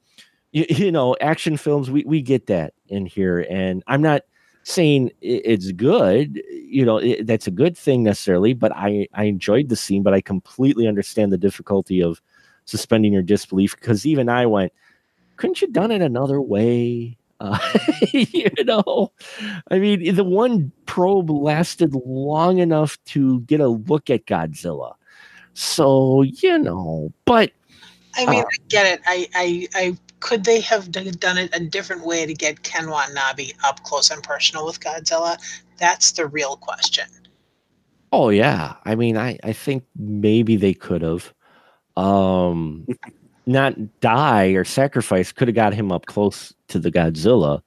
you, 0.51 0.65
you 0.69 0.91
know, 0.91 1.15
action 1.21 1.55
films, 1.55 1.89
we, 1.89 2.03
we 2.03 2.21
get 2.21 2.47
that 2.47 2.73
in 2.87 3.05
here. 3.05 3.45
And 3.49 3.83
I'm 3.87 4.01
not 4.01 4.23
saying 4.63 5.09
it's 5.21 5.71
good 5.71 6.41
you 6.49 6.85
know 6.85 6.97
it, 6.97 7.25
that's 7.25 7.47
a 7.47 7.51
good 7.51 7.77
thing 7.77 8.03
necessarily 8.03 8.53
but 8.53 8.71
i 8.75 9.07
i 9.13 9.23
enjoyed 9.23 9.69
the 9.69 9.75
scene 9.75 10.03
but 10.03 10.13
i 10.13 10.21
completely 10.21 10.87
understand 10.87 11.31
the 11.31 11.37
difficulty 11.37 12.03
of 12.03 12.21
suspending 12.65 13.13
your 13.13 13.23
disbelief 13.23 13.75
because 13.75 14.05
even 14.05 14.29
i 14.29 14.45
went 14.45 14.71
couldn't 15.39 15.61
you 15.61 15.69
done 15.69 15.89
it 15.89 16.01
another 16.01 16.39
way? 16.39 17.15
Uh, 17.41 17.57
you 18.11 18.51
know? 18.65 19.13
I 19.71 19.79
mean 19.79 20.13
the 20.13 20.25
one 20.25 20.73
probe 20.85 21.29
lasted 21.29 21.95
long 21.95 22.57
enough 22.57 23.01
to 23.05 23.39
get 23.43 23.61
a 23.61 23.69
look 23.69 24.09
at 24.09 24.25
godzilla. 24.25 24.95
So 25.53 26.23
you 26.23 26.59
know 26.59 27.13
but 27.23 27.53
I 28.17 28.25
mean, 28.25 28.41
Uh, 28.41 28.45
I 28.45 28.57
get 28.67 28.85
it. 28.87 29.01
I, 29.05 29.27
I, 29.33 29.67
I 29.73 29.97
could 30.19 30.43
they 30.43 30.59
have 30.61 30.91
d- 30.91 31.11
done 31.11 31.37
it 31.37 31.55
a 31.55 31.59
different 31.59 32.05
way 32.05 32.25
to 32.25 32.33
get 32.33 32.63
Ken 32.63 32.89
Watanabe 32.89 33.51
up 33.63 33.83
close 33.83 34.09
and 34.09 34.21
personal 34.23 34.65
with 34.65 34.79
Godzilla? 34.79 35.37
That's 35.77 36.11
the 36.11 36.27
real 36.27 36.57
question. 36.57 37.07
Oh 38.11 38.29
yeah. 38.29 38.75
I 38.85 38.95
mean, 38.95 39.17
I 39.17 39.37
I 39.43 39.53
think 39.53 39.83
maybe 39.95 40.55
they 40.55 40.73
could 40.73 41.01
have 41.01 41.33
um 41.95 42.87
not 43.45 43.99
die 43.99 44.47
or 44.47 44.63
sacrifice 44.63 45.31
could 45.31 45.47
have 45.47 45.55
got 45.55 45.73
him 45.73 45.91
up 45.91 46.05
close 46.07 46.53
to 46.69 46.79
the 46.79 46.91
Godzilla. 46.91 47.61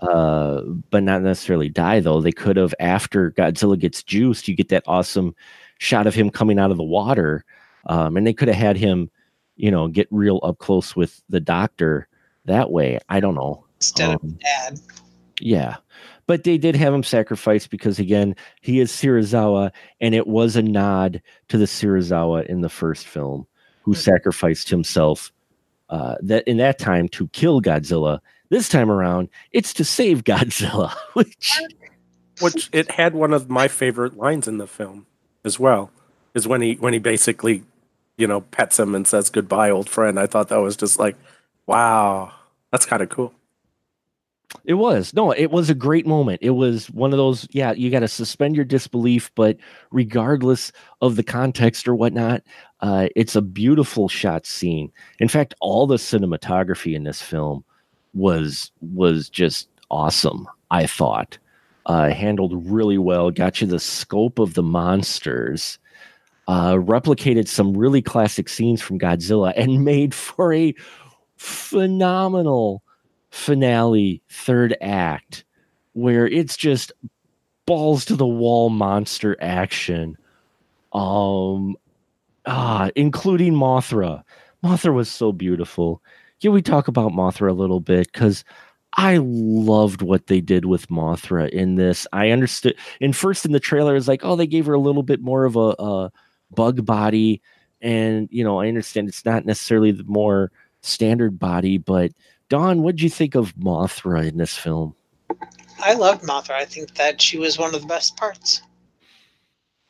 Uh 0.00 0.62
but 0.90 1.02
not 1.02 1.22
necessarily 1.22 1.68
die 1.68 2.00
though. 2.00 2.20
They 2.20 2.32
could 2.32 2.56
have 2.56 2.74
after 2.80 3.30
Godzilla 3.32 3.78
gets 3.78 4.02
juiced, 4.02 4.48
you 4.48 4.54
get 4.54 4.68
that 4.68 4.84
awesome 4.86 5.34
shot 5.78 6.06
of 6.06 6.14
him 6.14 6.30
coming 6.30 6.58
out 6.58 6.70
of 6.70 6.76
the 6.76 6.82
water. 6.82 7.44
Um 7.86 8.16
and 8.16 8.26
they 8.26 8.34
could 8.34 8.48
have 8.48 8.56
had 8.56 8.76
him, 8.76 9.10
you 9.56 9.70
know, 9.70 9.88
get 9.88 10.06
real 10.10 10.40
up 10.42 10.58
close 10.58 10.94
with 10.96 11.22
the 11.28 11.40
doctor 11.40 12.08
that 12.44 12.70
way. 12.70 12.98
I 13.08 13.20
don't 13.20 13.34
know. 13.34 13.64
Instead 13.80 14.08
Um, 14.10 14.14
of 14.22 14.38
Dad. 14.38 14.80
yeah. 15.40 15.76
But 16.26 16.44
they 16.44 16.58
did 16.58 16.74
have 16.76 16.92
him 16.92 17.02
sacrificed 17.02 17.70
because 17.70 17.98
again, 17.98 18.34
he 18.60 18.80
is 18.80 18.90
Serizawa, 18.90 19.70
and 20.00 20.14
it 20.14 20.26
was 20.26 20.56
a 20.56 20.62
nod 20.62 21.22
to 21.48 21.56
the 21.58 21.66
Serizawa 21.66 22.44
in 22.46 22.60
the 22.62 22.68
first 22.68 23.06
film, 23.06 23.46
who 23.82 23.92
Mhm. 23.92 23.96
sacrificed 23.98 24.68
himself 24.68 25.32
uh, 25.88 26.16
that 26.20 26.42
in 26.48 26.56
that 26.56 26.80
time 26.80 27.08
to 27.10 27.28
kill 27.28 27.62
Godzilla. 27.62 28.18
This 28.48 28.68
time 28.68 28.90
around, 28.90 29.28
it's 29.52 29.72
to 29.74 29.84
save 29.84 30.24
Godzilla, 30.24 30.92
which 31.12 31.60
Which 32.40 32.68
it 32.72 32.90
had 32.90 33.14
one 33.14 33.32
of 33.32 33.48
my 33.48 33.66
favorite 33.68 34.16
lines 34.16 34.46
in 34.48 34.58
the 34.58 34.66
film 34.66 35.06
as 35.44 35.58
well, 35.60 35.90
is 36.34 36.46
when 36.48 36.60
he 36.60 36.74
when 36.74 36.92
he 36.92 36.98
basically, 36.98 37.62
you 38.18 38.26
know, 38.26 38.40
pets 38.42 38.78
him 38.78 38.94
and 38.94 39.06
says 39.06 39.30
goodbye, 39.30 39.70
old 39.70 39.88
friend. 39.90 40.18
I 40.20 40.26
thought 40.26 40.48
that 40.48 40.56
was 40.58 40.76
just 40.76 40.98
like, 40.98 41.16
wow, 41.66 42.32
that's 42.72 42.86
kind 42.86 43.02
of 43.02 43.08
cool. 43.10 43.34
It 44.64 44.74
was. 44.74 45.12
No, 45.14 45.32
it 45.32 45.50
was 45.50 45.70
a 45.70 45.74
great 45.74 46.06
moment. 46.06 46.38
It 46.42 46.50
was 46.50 46.88
one 46.90 47.12
of 47.12 47.16
those, 47.18 47.48
yeah, 47.50 47.72
you 47.72 47.90
got 47.90 48.00
to 48.00 48.08
suspend 48.08 48.56
your 48.56 48.64
disbelief, 48.64 49.30
but 49.34 49.56
regardless 49.90 50.72
of 51.00 51.16
the 51.16 51.24
context 51.24 51.88
or 51.88 51.94
whatnot, 51.94 52.42
uh, 52.80 53.08
it's 53.16 53.36
a 53.36 53.42
beautiful 53.42 54.08
shot 54.08 54.46
scene. 54.46 54.92
In 55.18 55.28
fact, 55.28 55.54
all 55.60 55.86
the 55.86 55.96
cinematography 55.96 56.94
in 56.94 57.04
this 57.04 57.20
film 57.22 57.64
was 58.14 58.70
was 58.80 59.28
just 59.28 59.68
awesome, 59.90 60.48
I 60.70 60.86
thought. 60.86 61.38
uh, 61.86 62.10
handled 62.10 62.52
really 62.70 62.98
well. 62.98 63.30
Got 63.30 63.60
you 63.60 63.66
the 63.66 63.78
scope 63.80 64.38
of 64.38 64.54
the 64.54 64.62
monsters. 64.62 65.78
Uh, 66.48 66.74
replicated 66.74 67.48
some 67.48 67.76
really 67.76 68.00
classic 68.00 68.48
scenes 68.48 68.80
from 68.80 68.98
Godzilla 68.98 69.52
and 69.56 69.84
made 69.84 70.14
for 70.14 70.52
a 70.52 70.74
phenomenal 71.36 72.82
finale 73.30 74.22
third 74.30 74.76
act 74.80 75.44
where 75.92 76.26
it's 76.26 76.56
just 76.56 76.92
balls 77.66 78.04
to 78.06 78.16
the 78.16 78.26
wall 78.26 78.70
monster 78.70 79.36
action. 79.40 80.16
Um 80.92 81.76
ah 82.46 82.90
including 82.96 83.54
mothra. 83.54 84.22
Mothra 84.64 84.94
was 84.94 85.10
so 85.10 85.32
beautiful. 85.32 86.02
Can 86.40 86.52
we 86.52 86.62
talk 86.62 86.88
about 86.88 87.12
mothra 87.12 87.50
a 87.50 87.54
little 87.54 87.80
bit 87.80 88.10
because 88.12 88.44
i 88.94 89.18
loved 89.22 90.00
what 90.02 90.26
they 90.28 90.40
did 90.40 90.64
with 90.66 90.88
mothra 90.88 91.48
in 91.50 91.74
this. 91.76 92.06
I 92.12 92.30
understood 92.30 92.76
And 93.00 93.14
first 93.16 93.44
in 93.44 93.52
the 93.52 93.60
trailer 93.60 93.96
it's 93.96 94.08
like 94.08 94.22
oh 94.24 94.36
they 94.36 94.46
gave 94.46 94.66
her 94.66 94.74
a 94.74 94.78
little 94.78 95.02
bit 95.02 95.20
more 95.20 95.44
of 95.44 95.56
a, 95.56 95.74
a 95.78 96.12
bug 96.54 96.84
body 96.84 97.40
and 97.80 98.28
you 98.30 98.44
know 98.44 98.60
i 98.60 98.68
understand 98.68 99.08
it's 99.08 99.24
not 99.24 99.44
necessarily 99.44 99.90
the 99.90 100.04
more 100.04 100.50
standard 100.82 101.38
body 101.38 101.78
but 101.78 102.12
dawn 102.48 102.82
what 102.82 102.96
did 102.96 103.02
you 103.02 103.10
think 103.10 103.34
of 103.34 103.54
mothra 103.56 104.26
in 104.26 104.36
this 104.36 104.56
film 104.56 104.94
I 105.82 105.94
loved 105.94 106.22
Mothra. 106.24 106.52
I 106.52 106.64
think 106.64 106.94
that 106.94 107.20
she 107.20 107.38
was 107.38 107.58
one 107.58 107.74
of 107.74 107.80
the 107.80 107.86
best 107.86 108.16
parts. 108.16 108.62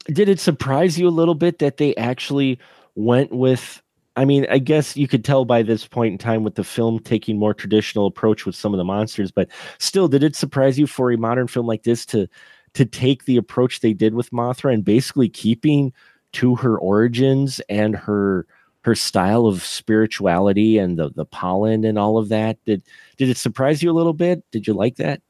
did 0.06 0.28
it 0.28 0.40
surprise 0.40 0.98
you 0.98 1.08
a 1.08 1.10
little 1.10 1.34
bit 1.34 1.58
that 1.58 1.76
they 1.76 1.94
actually 1.96 2.58
went 2.94 3.32
with 3.32 3.82
i 4.16 4.24
mean 4.24 4.46
i 4.50 4.58
guess 4.58 4.96
you 4.96 5.06
could 5.06 5.24
tell 5.24 5.44
by 5.44 5.62
this 5.62 5.86
point 5.86 6.12
in 6.12 6.18
time 6.18 6.42
with 6.44 6.54
the 6.54 6.64
film 6.64 6.98
taking 7.00 7.38
more 7.38 7.52
traditional 7.52 8.06
approach 8.06 8.46
with 8.46 8.54
some 8.54 8.72
of 8.72 8.78
the 8.78 8.84
monsters 8.84 9.30
but 9.30 9.48
still 9.78 10.08
did 10.08 10.22
it 10.22 10.34
surprise 10.34 10.78
you 10.78 10.86
for 10.86 11.12
a 11.12 11.18
modern 11.18 11.46
film 11.46 11.66
like 11.66 11.82
this 11.82 12.06
to 12.06 12.26
to 12.72 12.84
take 12.86 13.24
the 13.24 13.36
approach 13.36 13.80
they 13.80 13.92
did 13.92 14.14
with 14.14 14.30
mothra 14.30 14.72
and 14.72 14.84
basically 14.84 15.28
keeping 15.28 15.92
to 16.36 16.54
her 16.56 16.78
origins 16.78 17.60
and 17.68 17.96
her 17.96 18.46
her 18.82 18.94
style 18.94 19.46
of 19.46 19.64
spirituality 19.64 20.78
and 20.78 20.98
the 20.98 21.10
the 21.10 21.24
pollen 21.24 21.84
and 21.84 21.98
all 21.98 22.18
of 22.18 22.28
that 22.28 22.56
did 22.64 22.82
did 23.16 23.28
it 23.28 23.36
surprise 23.36 23.82
you 23.82 23.90
a 23.90 23.98
little 23.98 24.12
bit 24.12 24.44
did 24.50 24.66
you 24.66 24.74
like 24.74 24.96
that 24.96 25.20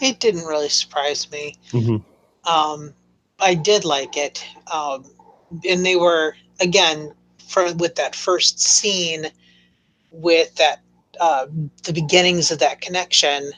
It 0.00 0.20
didn't 0.20 0.44
really 0.46 0.68
surprise 0.68 1.30
me. 1.30 1.56
mm-hmm. 1.70 1.96
Um, 2.50 2.92
I 3.38 3.54
did 3.54 3.84
like 3.84 4.16
it, 4.16 4.44
um, 4.72 5.04
and 5.68 5.84
they 5.84 5.96
were 5.96 6.34
again 6.60 7.12
for 7.46 7.72
with 7.74 7.94
that 7.96 8.14
first 8.14 8.60
scene 8.60 9.26
with 10.10 10.54
that 10.56 10.80
uh, 11.20 11.46
the 11.84 11.92
beginnings 11.92 12.50
of 12.50 12.58
that 12.58 12.80
connection. 12.80 13.52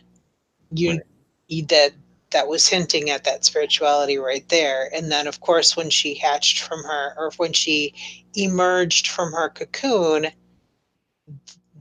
You, 0.70 0.90
Right. 0.90 1.00
you 1.48 1.66
that 1.66 1.92
that 2.34 2.48
was 2.48 2.68
hinting 2.68 3.10
at 3.10 3.24
that 3.24 3.46
spirituality 3.46 4.18
right 4.18 4.48
there, 4.50 4.90
and 4.94 5.12
then 5.12 5.28
of 5.28 5.40
course 5.42 5.76
when 5.78 5.90
she 5.90 6.14
hatched 6.16 6.60
from 6.60 6.84
her 6.84 7.14
or 7.18 7.32
when 7.38 7.54
she 7.54 7.94
emerged 8.36 9.08
from 9.08 9.32
her 9.32 9.50
cocoon, 9.50 10.28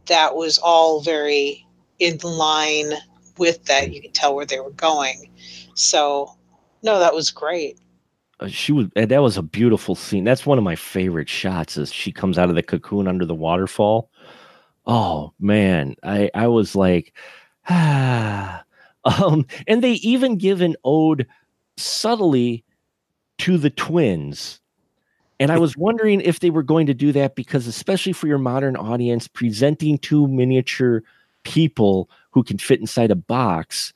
that 0.07 0.35
was 0.35 0.59
all 0.59 1.01
very 1.01 1.67
in 1.99 2.19
line 2.23 2.93
with 3.39 3.65
that. 3.65 3.93
You 3.93 4.01
could 4.01 4.15
tell 4.15 4.35
where 4.35 4.45
they 4.47 4.59
were 4.61 4.71
going. 4.71 5.31
So, 5.75 6.31
no, 6.83 6.99
that 6.99 7.15
was 7.15 7.31
great. 7.31 7.79
uh, 8.41 8.47
she 8.49 8.73
was 8.73 8.87
and 8.95 9.11
that 9.11 9.23
was 9.23 9.37
a 9.37 9.43
beautiful 9.43 9.95
scene 9.95 10.25
that's 10.25 10.45
one 10.45 10.59
of 10.59 10.65
my 10.65 10.75
favorite 10.77 11.29
shots 11.29 11.77
as 11.77 11.93
she 11.93 12.11
comes 12.13 12.39
out 12.39 12.49
of 12.49 12.55
the 12.55 12.63
cocoon 12.63 13.07
under 13.07 13.25
the 13.25 13.35
waterfall 13.35 14.11
oh 14.87 15.33
man 15.39 15.95
i 16.03 16.29
i 16.35 16.47
was 16.47 16.75
like 16.75 17.13
ah 17.69 18.62
um 19.05 19.45
and 19.67 19.83
they 19.83 19.93
even 19.93 20.37
give 20.37 20.61
an 20.61 20.75
ode 20.83 21.27
subtly 21.77 22.63
to 23.39 23.57
the 23.57 23.69
twins. 23.69 24.59
And 25.39 25.51
i 25.51 25.57
was 25.57 25.75
wondering 25.75 26.21
if 26.21 26.39
they 26.39 26.49
were 26.49 26.63
going 26.63 26.87
to 26.87 26.93
do 26.93 27.11
that 27.11 27.35
because 27.35 27.67
especially 27.67 28.13
for 28.13 28.27
your 28.27 28.37
modern 28.37 28.75
audience 28.75 29.27
presenting 29.27 29.97
two 29.97 30.27
miniature 30.27 31.03
people 31.43 32.09
who 32.31 32.43
can 32.43 32.57
fit 32.57 32.79
inside 32.79 33.11
a 33.11 33.15
box 33.15 33.93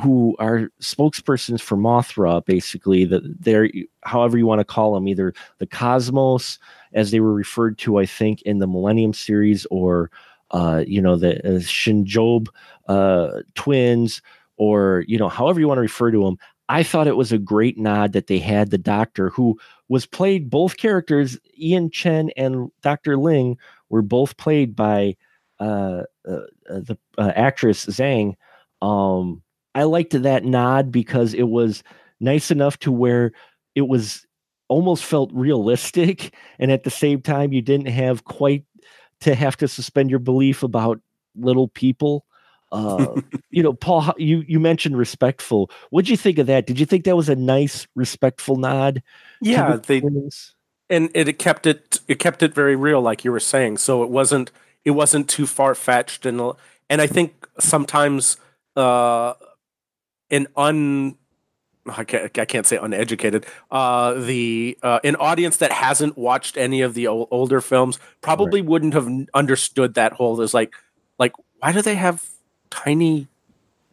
who 0.00 0.34
are 0.38 0.70
spokespersons 0.80 1.60
for 1.60 1.76
Mothra, 1.76 2.44
basically, 2.44 3.04
that 3.04 3.22
they're 3.40 3.70
however 4.02 4.36
you 4.36 4.46
want 4.46 4.60
to 4.60 4.64
call 4.64 4.94
them, 4.94 5.06
either 5.06 5.32
the 5.58 5.66
cosmos, 5.66 6.58
as 6.92 7.10
they 7.10 7.20
were 7.20 7.32
referred 7.32 7.78
to, 7.78 7.98
I 7.98 8.06
think, 8.06 8.42
in 8.42 8.58
the 8.58 8.66
Millennium 8.66 9.14
series, 9.14 9.66
or 9.66 10.10
uh, 10.50 10.82
you 10.86 11.00
know, 11.00 11.16
the 11.16 11.38
uh, 11.38 11.60
Shinjob 11.60 12.48
uh, 12.88 13.42
twins, 13.54 14.20
or 14.56 15.04
you 15.06 15.18
know, 15.18 15.28
however 15.28 15.60
you 15.60 15.68
want 15.68 15.78
to 15.78 15.82
refer 15.82 16.10
to 16.10 16.24
them. 16.24 16.36
I 16.70 16.82
thought 16.82 17.06
it 17.06 17.16
was 17.16 17.30
a 17.30 17.38
great 17.38 17.76
nod 17.76 18.12
that 18.12 18.26
they 18.26 18.38
had 18.38 18.70
the 18.70 18.78
doctor 18.78 19.28
who 19.28 19.58
was 19.90 20.06
played 20.06 20.48
both 20.48 20.78
characters, 20.78 21.38
Ilene 21.62 21.92
Chen 21.92 22.30
and 22.38 22.70
Dr. 22.80 23.18
Ling, 23.18 23.58
were 23.90 24.00
both 24.00 24.38
played 24.38 24.74
by 24.74 25.14
uh, 25.60 26.04
uh, 26.26 26.32
uh, 26.70 26.80
the 26.80 26.98
uh, 27.18 27.32
actress 27.36 27.86
Zhang. 27.86 28.34
Um, 28.82 29.42
I 29.74 29.84
liked 29.84 30.20
that 30.22 30.44
nod 30.44 30.90
because 30.90 31.34
it 31.34 31.48
was 31.48 31.82
nice 32.20 32.50
enough 32.50 32.78
to 32.80 32.92
where 32.92 33.32
it 33.74 33.82
was 33.82 34.26
almost 34.68 35.04
felt 35.04 35.30
realistic, 35.32 36.34
and 36.58 36.72
at 36.72 36.84
the 36.84 36.90
same 36.90 37.20
time, 37.20 37.52
you 37.52 37.62
didn't 37.62 37.88
have 37.88 38.24
quite 38.24 38.64
to 39.20 39.34
have 39.34 39.56
to 39.58 39.68
suspend 39.68 40.10
your 40.10 40.18
belief 40.18 40.62
about 40.62 41.00
little 41.36 41.68
people. 41.68 42.24
Uh, 42.74 43.20
you 43.50 43.62
know, 43.62 43.72
Paul, 43.72 44.12
you 44.18 44.44
you 44.46 44.60
mentioned 44.60 44.98
respectful. 44.98 45.70
What'd 45.90 46.08
you 46.08 46.16
think 46.16 46.38
of 46.38 46.46
that? 46.48 46.66
Did 46.66 46.78
you 46.80 46.86
think 46.86 47.04
that 47.04 47.16
was 47.16 47.28
a 47.28 47.36
nice, 47.36 47.86
respectful 47.94 48.56
nod? 48.56 49.02
Yeah, 49.40 49.76
they 49.76 50.00
twins? 50.00 50.54
and 50.90 51.10
it, 51.14 51.28
it 51.28 51.38
kept 51.38 51.66
it 51.66 52.00
it 52.08 52.18
kept 52.18 52.42
it 52.42 52.54
very 52.54 52.76
real, 52.76 53.00
like 53.00 53.24
you 53.24 53.32
were 53.32 53.40
saying. 53.40 53.78
So 53.78 54.02
it 54.02 54.10
wasn't 54.10 54.50
it 54.84 54.92
wasn't 54.92 55.28
too 55.28 55.46
far 55.46 55.74
fetched, 55.74 56.26
and 56.26 56.40
and 56.90 57.00
I 57.00 57.06
think 57.06 57.48
sometimes 57.58 58.36
uh, 58.76 59.34
an 60.30 60.48
un 60.56 61.16
I 61.86 62.04
can't, 62.04 62.38
I 62.38 62.44
can't 62.44 62.66
say 62.66 62.76
uneducated. 62.76 63.46
Uh, 63.70 64.14
the 64.14 64.78
uh, 64.82 65.00
an 65.04 65.16
audience 65.16 65.58
that 65.58 65.72
hasn't 65.72 66.16
watched 66.16 66.56
any 66.56 66.80
of 66.80 66.94
the 66.94 67.06
ol- 67.08 67.28
older 67.30 67.60
films 67.60 67.98
probably 68.20 68.62
wouldn't 68.62 68.94
have 68.94 69.08
understood 69.34 69.94
that 69.94 70.14
whole. 70.14 70.36
There's 70.36 70.54
like, 70.54 70.74
like 71.18 71.32
why 71.58 71.72
do 71.72 71.82
they 71.82 71.94
have 71.94 72.24
tiny 72.74 73.28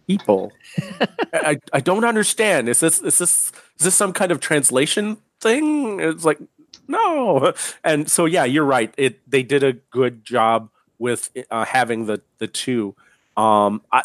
people? 0.07 0.51
I, 1.33 1.59
I 1.73 1.79
don't 1.79 2.05
understand. 2.05 2.69
Is 2.69 2.79
this 2.79 3.01
is 3.01 3.17
this 3.17 3.51
is 3.79 3.85
this 3.85 3.95
some 3.95 4.13
kind 4.13 4.31
of 4.31 4.39
translation 4.39 5.17
thing? 5.39 5.99
It's 5.99 6.25
like 6.25 6.39
no. 6.87 7.53
And 7.83 8.09
so 8.09 8.25
yeah, 8.25 8.45
you're 8.45 8.65
right. 8.65 8.93
It 8.97 9.19
they 9.29 9.43
did 9.43 9.63
a 9.63 9.73
good 9.73 10.25
job 10.25 10.69
with 10.99 11.29
uh, 11.49 11.65
having 11.65 12.05
the 12.05 12.21
the 12.39 12.47
two. 12.47 12.95
Um, 13.37 13.81
I 13.91 14.03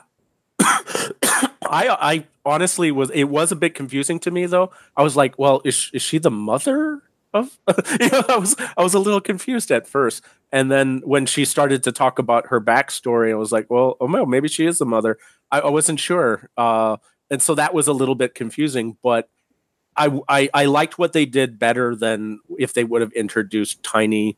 I 0.60 1.88
I 2.00 2.26
honestly 2.44 2.90
was 2.90 3.10
it 3.10 3.24
was 3.24 3.52
a 3.52 3.56
bit 3.56 3.74
confusing 3.74 4.18
to 4.20 4.30
me 4.30 4.46
though. 4.46 4.70
I 4.96 5.02
was 5.02 5.16
like, 5.16 5.38
well, 5.38 5.62
is 5.64 5.90
is 5.92 6.02
she 6.02 6.18
the 6.18 6.30
mother 6.30 7.02
of? 7.38 7.58
you 8.00 8.08
know, 8.10 8.22
I 8.28 8.36
was 8.38 8.56
I 8.76 8.82
was 8.82 8.94
a 8.94 8.98
little 8.98 9.20
confused 9.20 9.70
at 9.70 9.86
first, 9.86 10.24
and 10.52 10.70
then 10.70 11.02
when 11.04 11.26
she 11.26 11.44
started 11.44 11.82
to 11.84 11.92
talk 11.92 12.18
about 12.18 12.46
her 12.48 12.60
backstory, 12.60 13.30
I 13.30 13.34
was 13.34 13.52
like, 13.52 13.70
well, 13.70 13.96
oh 14.00 14.06
no, 14.06 14.26
maybe 14.26 14.48
she 14.48 14.66
is 14.66 14.78
the 14.78 14.86
mother. 14.86 15.18
I, 15.50 15.60
I 15.60 15.70
wasn't 15.70 16.00
sure, 16.00 16.50
uh, 16.56 16.96
and 17.30 17.40
so 17.42 17.54
that 17.54 17.72
was 17.74 17.88
a 17.88 17.92
little 17.92 18.14
bit 18.16 18.34
confusing, 18.34 18.96
but. 19.02 19.28
I, 19.98 20.20
I, 20.28 20.50
I 20.52 20.64
liked 20.66 20.98
what 20.98 21.14
they 21.14 21.24
did 21.24 21.58
better 21.58 21.96
than 21.96 22.40
if 22.58 22.74
they 22.74 22.84
would 22.84 23.00
have 23.00 23.12
introduced 23.12 23.82
tiny 23.82 24.36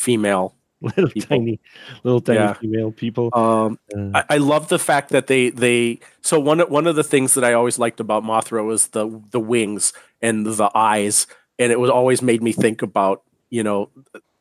female. 0.00 0.56
little 0.80 1.08
people. 1.08 1.28
tiny, 1.28 1.60
little 2.02 2.20
tiny 2.20 2.38
Yeah. 2.40 2.52
female 2.54 2.90
people. 2.90 3.30
Um, 3.32 3.78
Uh, 3.96 4.10
I, 4.28 4.34
I 4.34 4.36
love 4.38 4.66
the 4.68 4.80
fact 4.80 5.10
that 5.10 5.28
they 5.28 5.50
they 5.50 6.00
so 6.22 6.40
one 6.40 6.58
of- 6.58 6.70
one 6.70 6.88
of 6.88 6.96
the 6.96 7.04
things 7.04 7.34
that 7.34 7.44
I 7.44 7.52
always 7.52 7.78
liked 7.78 8.00
about 8.00 8.24
Mothra 8.24 8.66
was 8.66 8.88
the 8.88 9.22
the 9.30 9.38
wings 9.38 9.92
and 10.20 10.44
the 10.44 10.70
eyes, 10.74 11.28
and 11.58 11.72
it 11.72 11.80
was 11.80 11.90
always 11.90 12.22
made 12.22 12.42
me 12.42 12.52
think 12.52 12.82
about 12.82 13.22
you 13.50 13.62
know 13.62 13.90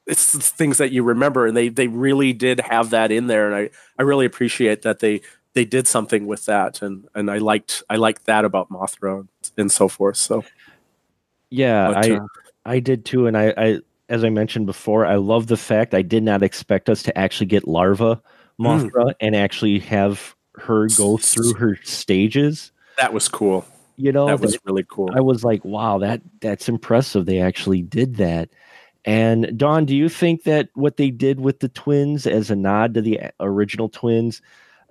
it's 0.07 0.49
things 0.49 0.77
that 0.77 0.91
you 0.91 1.03
remember, 1.03 1.47
and 1.47 1.57
they 1.57 1.69
they 1.69 1.87
really 1.87 2.33
did 2.33 2.59
have 2.59 2.91
that 2.91 3.11
in 3.11 3.27
there, 3.27 3.45
and 3.51 3.55
I 3.55 3.69
I 3.99 4.03
really 4.03 4.25
appreciate 4.25 4.83
that 4.83 4.99
they 4.99 5.21
they 5.53 5.65
did 5.65 5.87
something 5.87 6.27
with 6.27 6.45
that, 6.45 6.81
and 6.81 7.07
and 7.15 7.31
I 7.31 7.39
liked 7.39 7.83
I 7.89 7.95
liked 7.95 8.25
that 8.25 8.45
about 8.45 8.69
Mothra 8.69 9.27
and 9.57 9.71
so 9.71 9.87
forth. 9.87 10.17
So 10.17 10.43
yeah, 11.49 11.87
but, 11.87 12.05
I 12.05 12.15
uh, 12.15 12.27
I 12.65 12.79
did 12.79 13.05
too, 13.05 13.27
and 13.27 13.37
I, 13.37 13.53
I 13.57 13.79
as 14.09 14.23
I 14.23 14.29
mentioned 14.29 14.67
before, 14.67 15.05
I 15.05 15.15
love 15.15 15.47
the 15.47 15.57
fact 15.57 15.93
I 15.93 16.01
did 16.01 16.23
not 16.23 16.43
expect 16.43 16.89
us 16.89 17.01
to 17.03 17.17
actually 17.17 17.47
get 17.47 17.67
larva 17.67 18.21
Mm. 18.59 18.89
Mothra 18.89 19.13
and 19.19 19.35
actually 19.35 19.79
have 19.79 20.35
her 20.55 20.87
go 20.97 21.17
through 21.17 21.53
her 21.55 21.77
stages. 21.83 22.71
that 22.97 23.13
was 23.13 23.27
cool. 23.27 23.65
You 23.97 24.11
know, 24.11 24.27
That 24.27 24.39
was 24.41 24.57
really 24.65 24.85
cool. 24.89 25.09
I 25.15 25.21
was 25.21 25.43
like, 25.43 25.63
wow, 25.63 25.97
that 25.99 26.21
that's 26.41 26.67
impressive. 26.67 27.25
They 27.25 27.39
actually 27.39 27.81
did 27.81 28.15
that. 28.17 28.49
And 29.05 29.57
Dawn, 29.57 29.85
do 29.85 29.95
you 29.95 30.09
think 30.09 30.43
that 30.43 30.69
what 30.73 30.97
they 30.97 31.11
did 31.11 31.39
with 31.39 31.59
the 31.59 31.69
twins 31.69 32.25
as 32.25 32.49
a 32.49 32.55
nod 32.55 32.95
to 32.95 33.01
the 33.01 33.19
original 33.39 33.87
twins, 33.87 34.41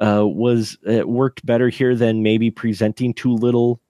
uh, 0.01 0.27
was 0.27 0.79
it 0.87 1.09
worked 1.09 1.45
better 1.45 1.69
here 1.69 1.95
than 1.97 2.23
maybe 2.23 2.51
presenting 2.51 3.13
two 3.13 3.35
little 3.35 3.81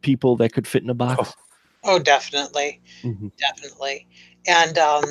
people 0.00 0.36
that 0.36 0.52
could 0.52 0.66
fit 0.66 0.82
in 0.82 0.90
a 0.90 0.94
box. 0.94 1.34
Oh, 1.82 1.98
definitely, 1.98 2.80
Mhm. 3.02 3.32
definitely. 3.36 4.06
And 4.46 4.78
um, 4.78 5.04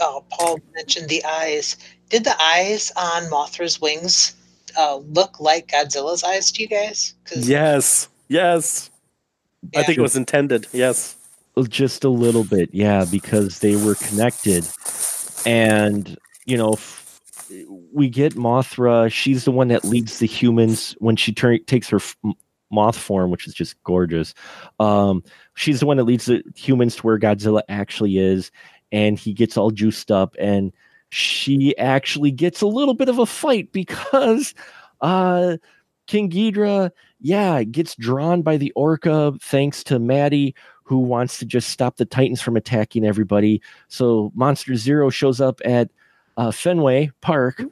oh, 0.00 0.24
Paul 0.30 0.58
mentioned 0.74 1.08
the 1.08 1.22
eyes. 1.24 1.76
Did 2.08 2.24
the 2.24 2.40
eyes 2.42 2.90
on 2.96 3.28
Mothra's 3.30 3.80
wings 3.80 4.34
uh, 4.76 4.96
look 4.96 5.38
like 5.38 5.68
Godzilla's 5.68 6.24
eyes 6.24 6.50
to 6.52 6.62
you 6.62 6.68
guys? 6.68 7.14
'Cause- 7.24 7.48
Yes, 7.48 8.08
yes. 8.32 8.90
I 9.76 9.82
think 9.84 9.98
it 9.98 10.02
was 10.02 10.16
intended. 10.16 10.66
Yes. 10.72 11.16
Just 11.68 12.02
a 12.02 12.08
little 12.08 12.44
bit, 12.44 12.70
yeah, 12.72 13.04
because 13.10 13.58
they 13.58 13.76
were 13.76 13.94
connected. 13.94 14.66
And, 15.46 16.16
you 16.46 16.56
know, 16.56 16.72
f- 16.72 17.20
we 17.92 18.08
get 18.08 18.34
Mothra. 18.34 19.12
She's 19.12 19.44
the 19.44 19.50
one 19.50 19.68
that 19.68 19.84
leads 19.84 20.18
the 20.18 20.26
humans 20.26 20.96
when 20.98 21.14
she 21.16 21.32
turn, 21.32 21.62
takes 21.66 21.88
her 21.90 21.98
f- 21.98 22.16
m- 22.24 22.32
moth 22.70 22.96
form, 22.96 23.30
which 23.30 23.46
is 23.46 23.52
just 23.52 23.80
gorgeous. 23.84 24.32
Um, 24.80 25.22
she's 25.54 25.80
the 25.80 25.86
one 25.86 25.98
that 25.98 26.04
leads 26.04 26.24
the 26.24 26.42
humans 26.56 26.96
to 26.96 27.02
where 27.02 27.18
Godzilla 27.18 27.62
actually 27.68 28.18
is. 28.18 28.50
And 28.90 29.18
he 29.18 29.34
gets 29.34 29.56
all 29.56 29.70
juiced 29.70 30.10
up. 30.10 30.34
And 30.38 30.72
she 31.10 31.76
actually 31.76 32.30
gets 32.30 32.62
a 32.62 32.66
little 32.66 32.94
bit 32.94 33.10
of 33.10 33.18
a 33.18 33.26
fight 33.26 33.70
because 33.72 34.54
uh, 35.02 35.58
King 36.06 36.30
Ghidra, 36.30 36.90
yeah, 37.22 37.58
it 37.58 37.72
gets 37.72 37.94
drawn 37.94 38.42
by 38.42 38.56
the 38.56 38.72
orca 38.72 39.32
thanks 39.40 39.82
to 39.84 39.98
Maddie 39.98 40.54
who 40.82 40.98
wants 40.98 41.38
to 41.38 41.46
just 41.46 41.70
stop 41.70 41.96
the 41.96 42.04
Titans 42.04 42.42
from 42.42 42.56
attacking 42.56 43.06
everybody. 43.06 43.62
So 43.88 44.32
Monster 44.34 44.74
Zero 44.74 45.08
shows 45.08 45.40
up 45.40 45.60
at 45.64 45.88
uh, 46.36 46.50
Fenway 46.50 47.10
Park 47.20 47.62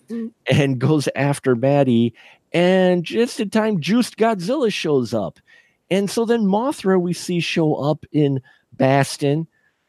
and 0.51 0.79
goes 0.79 1.09
after 1.17 1.57
Maddie. 1.57 2.15
And 2.53 3.05
just 3.05 3.41
in 3.41 3.51
time, 3.51 3.81
Juiced 3.81 4.17
Godzilla 4.17 4.73
shows 4.73 5.13
up. 5.13 5.39
And 5.91 6.09
so 6.09 6.25
then 6.25 6.45
Mothra 6.45 7.01
we 7.01 7.13
see 7.13 7.41
show 7.41 7.75
up 7.75 8.07
in 8.13 8.41
Boston. 8.73 9.47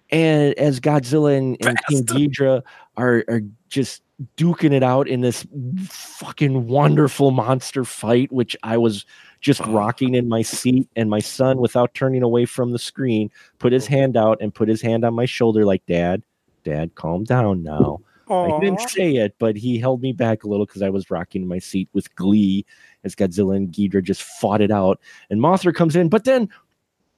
And 0.09 0.53
as 0.55 0.79
Godzilla 0.79 1.37
and, 1.37 1.57
and 1.65 1.77
King 1.87 2.03
Boston. 2.03 2.17
Ghidra 2.17 2.63
are, 2.97 3.23
are 3.29 3.41
just 3.69 4.01
duking 4.35 4.73
it 4.73 4.83
out 4.83 5.07
in 5.07 5.21
this 5.21 5.45
fucking 5.87 6.67
wonderful 6.67 7.31
monster 7.31 7.85
fight, 7.85 8.31
which 8.31 8.57
I 8.63 8.77
was 8.77 9.05
just 9.41 9.61
Oh. 9.61 9.71
rocking 9.71 10.15
in 10.15 10.29
my 10.29 10.41
seat. 10.41 10.87
And 10.95 11.09
my 11.09 11.19
son, 11.19 11.57
without 11.57 11.93
turning 11.93 12.23
away 12.23 12.45
from 12.45 12.71
the 12.71 12.79
screen, 12.79 13.29
put 13.59 13.73
his 13.73 13.87
oh. 13.87 13.91
hand 13.91 14.15
out 14.15 14.37
and 14.39 14.53
put 14.53 14.69
his 14.69 14.81
hand 14.81 15.03
on 15.03 15.13
my 15.13 15.25
shoulder, 15.25 15.65
like, 15.65 15.85
Dad, 15.87 16.23
Dad, 16.63 16.95
calm 16.95 17.23
down 17.23 17.63
now. 17.63 17.99
I 18.29 18.59
didn't 18.61 18.89
say 18.89 19.15
it, 19.15 19.35
but 19.39 19.57
he 19.57 19.77
held 19.77 20.01
me 20.01 20.13
back 20.13 20.43
a 20.43 20.47
little 20.47 20.65
because 20.65 20.81
I 20.81 20.89
was 20.89 21.11
rocking 21.11 21.41
in 21.41 21.47
my 21.49 21.59
seat 21.59 21.89
with 21.91 22.15
glee 22.15 22.65
as 23.03 23.13
Godzilla 23.13 23.57
and 23.57 23.69
Ghidra 23.69 24.01
just 24.01 24.23
fought 24.23 24.61
it 24.61 24.71
out. 24.71 25.01
And 25.29 25.41
Mothra 25.41 25.75
comes 25.75 25.97
in, 25.97 26.07
but 26.07 26.23
then 26.23 26.47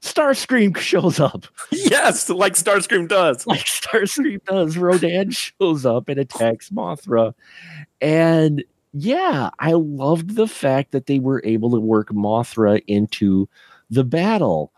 Starscream 0.02 0.76
shows 0.78 1.20
up. 1.20 1.46
Yes, 1.72 2.30
like 2.30 2.54
Starscream 2.54 3.08
does. 3.08 3.46
like 3.48 3.66
Starscream 3.66 4.44
does. 4.46 4.78
Rodan 4.78 5.32
shows 5.32 5.86
up 5.86 6.10
and 6.10 6.20
attacks 6.20 6.70
Mothra. 6.70 7.34
And 8.02 8.64
yeah, 8.94 9.50
I 9.60 9.72
loved 9.74 10.36
the 10.36 10.48
fact 10.48 10.92
that 10.92 11.08
they 11.08 11.20
were 11.20 11.42
able 11.44 11.72
to 11.72 11.80
work 11.80 12.10
Mothra 12.10 12.82
into 12.88 13.50
the 13.90 14.04
battle. 14.04 14.72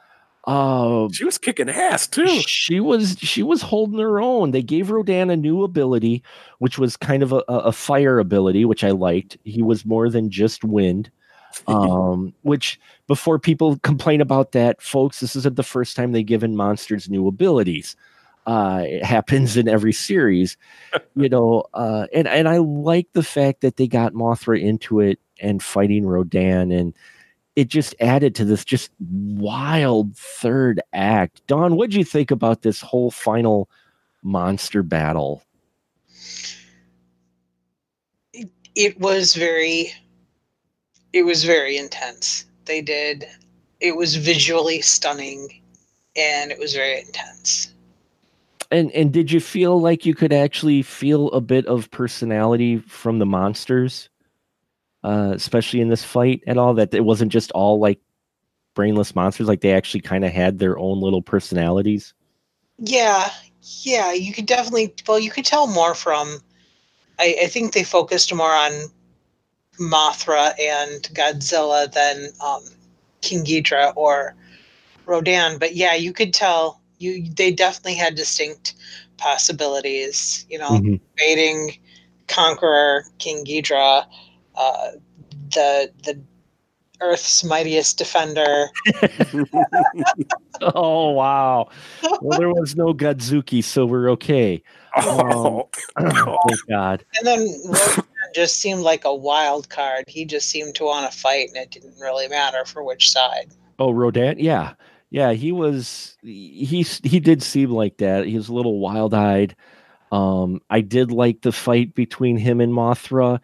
Uh, 0.46 1.10
She 1.12 1.26
was 1.26 1.38
kicking 1.40 1.70
ass 1.70 2.06
too. 2.08 2.28
she 2.28 2.80
was 2.80 3.18
she 3.20 3.42
was 3.42 3.62
holding 3.64 4.00
her 4.00 4.22
own. 4.22 4.52
They 4.52 4.62
gave 4.62 4.92
Rodan 4.92 5.32
a 5.32 5.36
new 5.36 5.64
ability, 5.64 6.24
which 6.60 6.78
was 6.78 6.96
kind 6.96 7.24
of 7.24 7.32
a, 7.34 7.38
a 7.48 7.72
fire 7.72 8.20
ability, 8.20 8.64
which 8.66 8.84
I 8.84 8.92
liked. 8.92 9.38
He 9.44 9.62
was 9.64 9.86
more 9.86 10.10
than 10.10 10.30
just 10.30 10.64
wind. 10.64 11.10
Um, 11.68 12.34
which 12.42 12.78
before 13.08 13.40
people 13.40 13.78
complain 13.78 14.20
about 14.20 14.52
that, 14.52 14.82
folks, 14.82 15.22
this 15.22 15.38
isn't 15.38 15.56
the 15.56 15.64
first 15.64 15.96
time 15.96 16.12
they've 16.12 16.26
given 16.26 16.54
monsters 16.58 17.10
new 17.10 17.28
abilities. 17.30 17.96
Uh, 18.46 18.84
it 18.86 19.04
happens 19.04 19.58
in 19.58 19.68
every 19.68 19.94
series, 19.94 20.58
you 21.16 21.30
know. 21.30 21.64
Uh, 21.74 22.08
and 22.14 22.28
and 22.28 22.48
I 22.48 22.58
like 22.58 23.08
the 23.14 23.24
fact 23.24 23.62
that 23.62 23.78
they 23.78 23.88
got 23.88 24.14
Mothra 24.14 24.62
into 24.62 25.00
it 25.00 25.20
and 25.42 25.64
fighting 25.64 26.06
Rodan, 26.06 26.72
and 26.72 26.94
it 27.56 27.68
just 27.68 27.96
added 28.00 28.36
to 28.36 28.46
this 28.46 28.64
just 28.66 28.92
wild 29.00 30.16
third 30.16 30.82
act. 30.94 31.46
Dawn, 31.48 31.76
what 31.76 31.90
do 31.90 31.98
you 31.98 32.06
think 32.06 32.32
about 32.32 32.62
this 32.62 32.82
whole 32.82 33.12
final 33.12 33.70
monster 34.24 34.84
battle? 34.84 35.44
it 38.76 39.00
was 39.00 39.34
very 39.34 39.94
it 41.14 41.24
was 41.24 41.44
very 41.44 41.78
intense 41.78 42.46
they 42.66 42.82
did 42.82 43.26
it 43.80 43.96
was 43.96 44.16
visually 44.16 44.82
stunning 44.82 45.62
and 46.16 46.52
it 46.52 46.60
was 46.60 46.74
very 46.74 47.00
intense 47.00 47.74
And 48.72 48.92
and 48.92 49.14
did 49.14 49.32
you 49.32 49.40
feel 49.40 49.80
like 49.80 50.06
you 50.06 50.16
could 50.16 50.34
actually 50.34 50.82
feel 50.82 51.30
a 51.32 51.42
bit 51.42 51.66
of 51.68 51.92
personality 51.92 52.80
from 52.80 53.20
the 53.20 53.26
monsters, 53.26 54.10
uh, 55.04 55.34
especially 55.36 55.82
in 55.82 55.90
this 55.90 56.04
fight 56.04 56.42
at 56.48 56.58
all? 56.58 56.74
That 56.74 56.94
it 56.94 57.06
wasn't 57.06 57.32
just 57.32 57.52
all 57.52 57.80
like 57.80 58.00
brainless 58.74 59.16
monsters; 59.16 59.48
like 59.48 59.62
they 59.62 59.74
actually 59.74 60.02
kind 60.02 60.26
of 60.26 60.32
had 60.32 60.60
their 60.60 60.78
own 60.80 61.00
little 61.02 61.22
personalities. 61.22 62.14
yeah 62.80 63.30
yeah 63.84 64.12
you 64.12 64.34
could 64.34 64.46
definitely 64.46 64.94
well 65.08 65.20
you 65.20 65.32
could 65.32 65.46
tell 65.46 65.68
more 65.68 65.96
from 65.96 66.40
i, 67.20 67.36
I 67.44 67.48
think 67.48 67.74
they 67.74 67.84
focused 67.84 68.34
more 68.34 68.54
on 68.54 68.72
mothra 69.80 70.54
and 70.60 71.04
godzilla 71.14 71.92
than 71.92 72.30
um, 72.46 72.64
king 73.22 73.44
ghidra 73.44 73.94
or 73.96 74.36
rodan 75.06 75.58
but 75.58 75.76
yeah 75.76 75.96
you 75.96 76.14
could 76.14 76.34
tell 76.34 76.82
you 77.06 77.30
they 77.36 77.52
definitely 77.52 77.96
had 77.96 78.16
distinct 78.16 78.74
possibilities 79.18 80.46
you 80.50 80.58
know 80.58 80.72
Mhm. 80.72 81.00
invading 81.18 81.78
conqueror 82.28 83.04
king 83.20 83.46
ghidra 83.46 84.06
uh, 84.56 84.92
the 85.54 85.92
the 86.04 86.20
earth's 87.02 87.44
mightiest 87.44 87.98
defender 87.98 88.68
Oh 90.62 91.12
wow! 91.12 91.68
Well, 92.22 92.40
there 92.40 92.50
was 92.50 92.78
no 92.78 92.94
Godzooky, 92.94 93.62
so 93.62 93.86
we're 93.86 94.10
okay. 94.12 94.64
Oh, 94.98 95.70
Thank 96.48 96.68
God. 96.70 97.04
and 97.18 97.28
then 97.28 97.40
Rodan 97.68 98.04
just 98.34 98.62
seemed 98.62 98.80
like 98.82 99.04
a 99.04 99.14
wild 99.14 99.70
card 99.70 100.06
he 100.08 100.24
just 100.26 100.50
seemed 100.50 100.76
to 100.76 100.86
want 100.86 101.12
to 101.12 101.18
fight 101.18 101.50
and 101.50 101.58
it 101.58 101.72
didn't 101.72 102.00
really 102.00 102.28
matter 102.30 102.64
for 102.66 102.82
which 102.84 103.12
side 103.12 103.52
Oh, 103.78 103.92
Rodan, 103.92 104.40
yeah, 104.40 104.74
yeah. 105.10 105.34
He 105.34 105.52
was 105.52 106.18
he 106.22 106.86
he 107.04 107.20
did 107.20 107.44
seem 107.44 107.72
like 107.72 107.98
that. 107.98 108.26
He 108.26 108.36
was 108.36 108.50
a 108.50 108.54
little 108.54 108.80
wild 108.80 109.14
eyed. 109.14 109.56
Um, 110.12 110.62
I 110.70 110.82
did 110.82 111.12
like 111.12 111.42
the 111.42 111.52
fight 111.52 111.96
between 111.96 112.38
him 112.38 112.62
and 112.62 112.72
Mothra, 112.72 113.40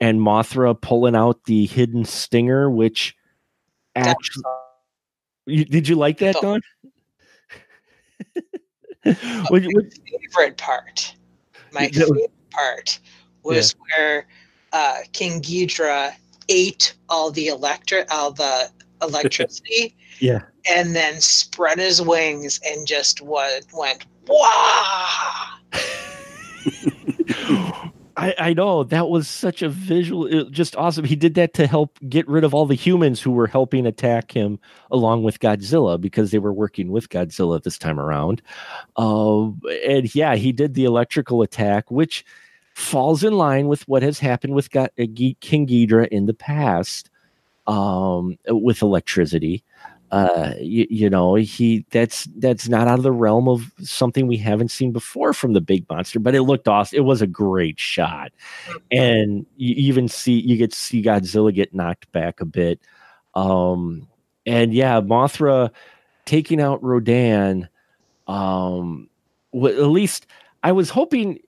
and 0.00 0.20
Mothra 0.20 0.80
pulling 0.80 1.14
out 1.14 1.44
the 1.44 1.66
hidden 1.66 2.04
stinger, 2.04 2.70
which 2.70 3.14
actually, 3.94 4.42
you, 5.46 5.64
did 5.64 5.88
you 5.88 5.96
like 5.96 6.18
that, 6.18 6.36
Dawn? 6.40 6.60
Would- 9.50 9.92
favorite 10.32 10.56
part 10.56 11.14
my 11.72 11.86
that 11.92 11.94
favorite 11.94 12.32
part 12.50 12.98
was 13.42 13.74
where 13.90 14.26
uh, 14.72 14.98
king 15.12 15.40
ghidra 15.40 16.12
ate 16.48 16.94
all 17.08 17.30
the 17.30 17.48
electric 17.48 18.12
all 18.12 18.32
the 18.32 18.70
electricity 19.02 19.94
yeah. 20.20 20.42
And 20.68 20.94
then 20.94 21.20
spread 21.20 21.78
his 21.78 22.02
wings 22.02 22.60
and 22.66 22.86
just 22.86 23.20
went 23.20 23.66
went 23.72 24.06
wow 24.28 25.44
I, 28.18 28.34
I 28.38 28.52
know 28.54 28.82
that 28.82 29.10
was 29.10 29.28
such 29.28 29.60
a 29.60 29.68
visual, 29.68 30.48
just 30.50 30.74
awesome. 30.76 31.04
He 31.04 31.16
did 31.16 31.34
that 31.34 31.52
to 31.54 31.66
help 31.66 31.98
get 32.08 32.26
rid 32.26 32.44
of 32.44 32.54
all 32.54 32.64
the 32.64 32.74
humans 32.74 33.20
who 33.20 33.30
were 33.30 33.46
helping 33.46 33.86
attack 33.86 34.32
him 34.32 34.58
along 34.90 35.22
with 35.22 35.38
Godzilla 35.38 36.00
because 36.00 36.30
they 36.30 36.38
were 36.38 36.52
working 36.52 36.90
with 36.90 37.10
Godzilla 37.10 37.62
this 37.62 37.76
time 37.76 38.00
around. 38.00 38.40
Uh, 38.96 39.50
and 39.86 40.14
yeah, 40.14 40.34
he 40.34 40.50
did 40.50 40.74
the 40.74 40.84
electrical 40.84 41.42
attack, 41.42 41.90
which 41.90 42.24
falls 42.72 43.22
in 43.22 43.34
line 43.34 43.68
with 43.68 43.86
what 43.86 44.02
has 44.02 44.18
happened 44.18 44.54
with 44.54 44.70
Go- 44.70 44.88
uh, 44.98 45.06
King 45.40 45.66
Ghidra 45.66 46.08
in 46.08 46.24
the 46.24 46.34
past 46.34 47.10
um, 47.66 48.38
with 48.48 48.80
electricity. 48.80 49.62
Uh, 50.12 50.52
you, 50.60 50.86
you 50.88 51.10
know, 51.10 51.34
he 51.34 51.84
that's 51.90 52.24
that's 52.36 52.68
not 52.68 52.86
out 52.86 52.98
of 52.98 53.02
the 53.02 53.10
realm 53.10 53.48
of 53.48 53.72
something 53.80 54.26
we 54.26 54.36
haven't 54.36 54.70
seen 54.70 54.92
before 54.92 55.32
from 55.32 55.52
the 55.52 55.60
big 55.60 55.88
monster, 55.90 56.20
but 56.20 56.34
it 56.34 56.42
looked 56.42 56.68
awesome. 56.68 56.96
It 56.96 57.02
was 57.02 57.22
a 57.22 57.26
great 57.26 57.78
shot, 57.78 58.30
and 58.92 59.44
you 59.56 59.74
even 59.76 60.06
see 60.06 60.38
you 60.38 60.56
get 60.56 60.70
to 60.70 60.78
see 60.78 61.02
Godzilla 61.02 61.52
get 61.52 61.74
knocked 61.74 62.10
back 62.12 62.40
a 62.40 62.44
bit. 62.44 62.80
Um, 63.34 64.06
and 64.46 64.72
yeah, 64.72 65.00
Mothra 65.00 65.70
taking 66.24 66.60
out 66.60 66.82
Rodan. 66.82 67.68
Um, 68.28 69.08
at 69.54 69.60
least 69.60 70.26
I 70.62 70.70
was 70.70 70.88
hoping 70.88 71.40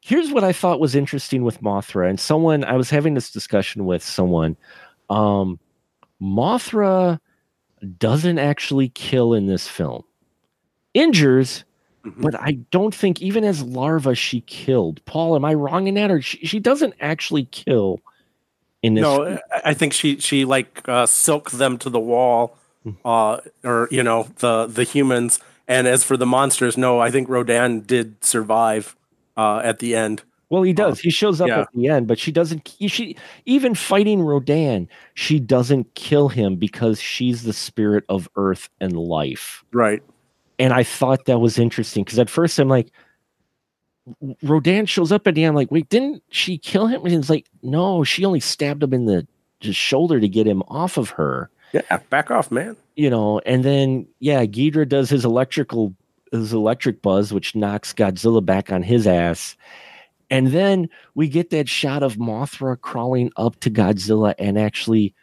here's 0.00 0.32
what 0.32 0.44
I 0.44 0.52
thought 0.52 0.80
was 0.80 0.94
interesting 0.94 1.44
with 1.44 1.60
Mothra, 1.60 2.08
and 2.08 2.18
someone 2.18 2.64
I 2.64 2.76
was 2.76 2.88
having 2.88 3.12
this 3.12 3.30
discussion 3.30 3.84
with 3.84 4.02
someone. 4.02 4.56
Um, 5.10 5.58
Mothra 6.20 7.18
doesn't 7.98 8.38
actually 8.38 8.88
kill 8.90 9.32
in 9.34 9.46
this 9.46 9.66
film, 9.68 10.02
injures, 10.94 11.64
Mhm. 12.04 12.22
but 12.22 12.34
I 12.40 12.52
don't 12.70 12.94
think 12.94 13.20
even 13.22 13.44
as 13.44 13.62
larva 13.62 14.14
she 14.14 14.40
killed. 14.42 15.04
Paul, 15.04 15.36
am 15.36 15.44
I 15.44 15.54
wrong 15.54 15.86
in 15.86 15.94
that, 15.94 16.10
or 16.10 16.20
she, 16.22 16.38
she 16.46 16.58
doesn't 16.58 16.94
actually 17.00 17.44
kill 17.44 18.00
in 18.82 18.94
this? 18.94 19.02
No, 19.02 19.24
I- 19.26 19.40
I 19.70 19.74
think 19.74 19.92
she 19.92 20.18
she 20.18 20.44
like 20.44 20.82
uh, 20.88 21.06
silked 21.06 21.52
them 21.58 21.78
to 21.78 21.90
the 21.90 22.00
wall, 22.00 22.56
Hmm. 22.84 22.90
uh, 23.04 23.38
or 23.64 23.88
you 23.90 24.02
know 24.02 24.28
the 24.38 24.66
the 24.66 24.84
humans. 24.84 25.38
And 25.68 25.86
as 25.86 26.02
for 26.02 26.16
the 26.16 26.26
monsters, 26.26 26.76
no, 26.76 26.98
I 26.98 27.10
think 27.12 27.28
Rodan 27.28 27.80
did 27.82 28.24
survive 28.24 28.96
uh, 29.36 29.60
at 29.62 29.78
the 29.78 29.94
end. 29.94 30.22
Well, 30.50 30.62
he 30.62 30.72
does. 30.72 30.98
He 30.98 31.10
shows 31.10 31.40
up 31.40 31.48
yeah. 31.48 31.60
at 31.60 31.68
the 31.72 31.86
end, 31.88 32.08
but 32.08 32.18
she 32.18 32.32
doesn't. 32.32 32.68
She 32.88 33.16
even 33.46 33.76
fighting 33.76 34.20
Rodan, 34.20 34.88
she 35.14 35.38
doesn't 35.38 35.94
kill 35.94 36.28
him 36.28 36.56
because 36.56 37.00
she's 37.00 37.44
the 37.44 37.52
spirit 37.52 38.04
of 38.08 38.28
Earth 38.34 38.68
and 38.80 38.96
life. 38.96 39.64
Right. 39.72 40.02
And 40.58 40.72
I 40.72 40.82
thought 40.82 41.24
that 41.26 41.38
was 41.38 41.58
interesting 41.58 42.04
because 42.04 42.18
at 42.18 42.28
first 42.28 42.58
I'm 42.58 42.68
like, 42.68 42.90
Rodan 44.42 44.86
shows 44.86 45.12
up 45.12 45.26
at 45.28 45.36
the 45.36 45.44
end. 45.44 45.50
I'm 45.50 45.54
like, 45.54 45.70
wait, 45.70 45.88
didn't 45.88 46.22
she 46.30 46.58
kill 46.58 46.88
him? 46.88 47.04
And 47.06 47.14
it's 47.14 47.30
like, 47.30 47.46
no, 47.62 48.02
she 48.02 48.24
only 48.24 48.40
stabbed 48.40 48.82
him 48.82 48.92
in 48.92 49.06
the, 49.06 49.26
shoulder 49.72 50.18
to 50.18 50.26
get 50.26 50.46
him 50.46 50.62
off 50.68 50.96
of 50.96 51.10
her. 51.10 51.50
Yeah. 51.72 51.98
Back 52.08 52.30
off, 52.30 52.50
man. 52.50 52.78
You 52.96 53.10
know, 53.10 53.40
and 53.44 53.62
then 53.62 54.06
yeah, 54.18 54.46
Ghidorah 54.46 54.88
does 54.88 55.10
his 55.10 55.22
electrical 55.22 55.94
his 56.32 56.54
electric 56.54 57.02
buzz, 57.02 57.32
which 57.32 57.54
knocks 57.54 57.92
Godzilla 57.92 58.44
back 58.44 58.72
on 58.72 58.82
his 58.82 59.06
ass. 59.06 59.56
And 60.30 60.48
then 60.48 60.88
we 61.14 61.28
get 61.28 61.50
that 61.50 61.68
shot 61.68 62.02
of 62.02 62.16
Mothra 62.16 62.80
crawling 62.80 63.32
up 63.36 63.58
to 63.60 63.70
Godzilla 63.70 64.34
and 64.38 64.58
actually 64.58 65.14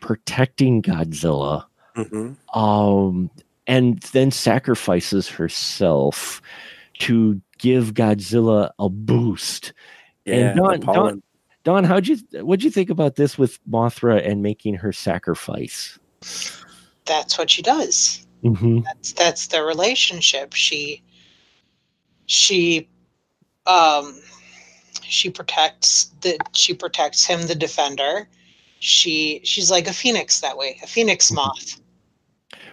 protecting 0.00 0.82
Godzilla. 0.82 1.64
hmm 1.94 2.32
Um, 2.58 3.30
and 3.66 4.00
then 4.12 4.30
sacrifices 4.30 5.28
herself 5.28 6.42
to 7.00 7.40
give 7.58 7.94
Godzilla 7.94 8.70
a 8.78 8.88
boost. 8.88 9.72
Yeah. 10.24 10.34
And 10.34 10.56
Dawn- 10.58 10.80
the 10.80 10.86
pollen. 10.86 11.22
Dawn, 11.64 11.84
how'd 11.84 12.06
you 12.06 12.18
what'd 12.42 12.62
you 12.62 12.70
think 12.70 12.90
about 12.90 13.16
this 13.16 13.38
with 13.38 13.58
Mothra 13.64 14.22
and 14.26 14.42
making 14.42 14.74
her 14.74 14.92
sacrifice? 14.92 15.98
That's 17.06 17.38
what 17.38 17.48
she 17.50 17.62
does. 17.62 18.26
Mm-hmm. 18.42 18.80
That's 18.80 19.12
that's 19.12 19.46
their 19.46 19.64
relationship. 19.64 20.52
She 20.52 21.02
she 22.26 22.86
um 23.66 24.20
she 25.06 25.30
protects 25.30 26.06
the 26.20 26.38
she 26.52 26.74
protects 26.74 27.24
him, 27.24 27.46
the 27.46 27.54
defender. 27.54 28.28
She 28.80 29.40
she's 29.44 29.70
like 29.70 29.86
a 29.86 29.92
phoenix 29.92 30.40
that 30.40 30.56
way, 30.56 30.78
a 30.82 30.86
phoenix 30.86 31.30
moth. 31.32 31.80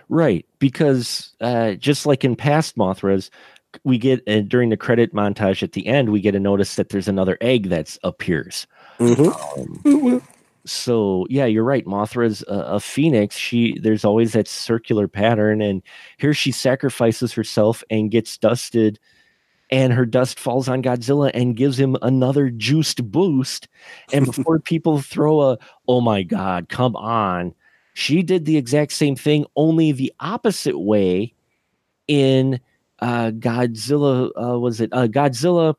Right, 0.10 0.46
because 0.60 1.34
uh, 1.40 1.74
just 1.76 2.06
like 2.06 2.26
in 2.26 2.36
past 2.36 2.76
Mothras, 2.76 3.30
we 3.86 3.98
get 3.98 4.22
uh, 4.28 4.42
during 4.42 4.70
the 4.70 4.78
credit 4.78 5.14
montage 5.14 5.64
at 5.64 5.72
the 5.72 5.88
end, 5.88 6.10
we 6.10 6.20
get 6.20 6.36
a 6.36 6.40
notice 6.40 6.76
that 6.76 6.90
there's 6.90 7.08
another 7.08 7.38
egg 7.40 7.70
that 7.70 7.98
appears. 8.04 8.68
Mhm. 9.00 9.86
Um, 9.86 10.22
so 10.66 11.26
yeah, 11.30 11.46
you're 11.46 11.64
right. 11.64 11.86
Mothra's 11.86 12.44
a, 12.48 12.76
a 12.76 12.80
phoenix. 12.80 13.36
She 13.36 13.80
there's 13.80 14.06
always 14.06 14.34
that 14.34 14.48
circular 14.48 15.08
pattern, 15.08 15.62
and 15.62 15.82
here 16.18 16.34
she 16.34 16.52
sacrifices 16.52 17.34
herself 17.34 17.84
and 17.90 18.12
gets 18.12 18.38
dusted, 18.38 19.00
and 19.72 19.94
her 19.94 20.06
dust 20.06 20.40
falls 20.40 20.68
on 20.68 20.84
Godzilla 20.84 21.32
and 21.34 21.56
gives 21.56 21.80
him 21.80 21.96
another 22.02 22.50
juiced 22.50 23.10
boost. 23.10 23.68
And 24.12 24.26
before 24.32 24.60
people 24.60 25.02
throw 25.02 25.42
a 25.42 25.58
"Oh 25.88 26.02
my 26.02 26.24
God, 26.24 26.70
come 26.70 26.96
on," 26.96 27.54
she 27.94 28.24
did 28.24 28.46
the 28.46 28.58
exact 28.58 28.92
same 28.94 29.16
thing, 29.16 29.46
only 29.56 29.92
the 29.92 30.14
opposite 30.20 30.80
way. 30.80 31.34
In 32.08 32.60
uh, 33.00 33.32
Godzilla, 33.32 34.32
uh, 34.36 34.60
was 34.60 34.82
it 34.82 34.90
uh, 34.92 35.08
Godzilla, 35.08 35.76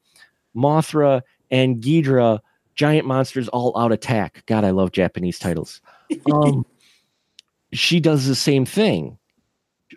Mothra, 0.57 1.21
and 1.51 1.83
Ghidorah? 1.83 2.41
giant 2.75 3.07
monsters 3.07 3.49
all 3.49 3.77
out 3.79 3.93
attack. 3.93 4.45
God, 4.47 4.65
I 4.65 4.71
love 4.71 4.93
Japanese 4.93 5.39
titles. 5.39 5.81
Um, 6.31 6.67
she 7.73 8.01
does 8.01 8.27
the 8.27 8.35
same 8.35 8.67
thing. 8.67 9.17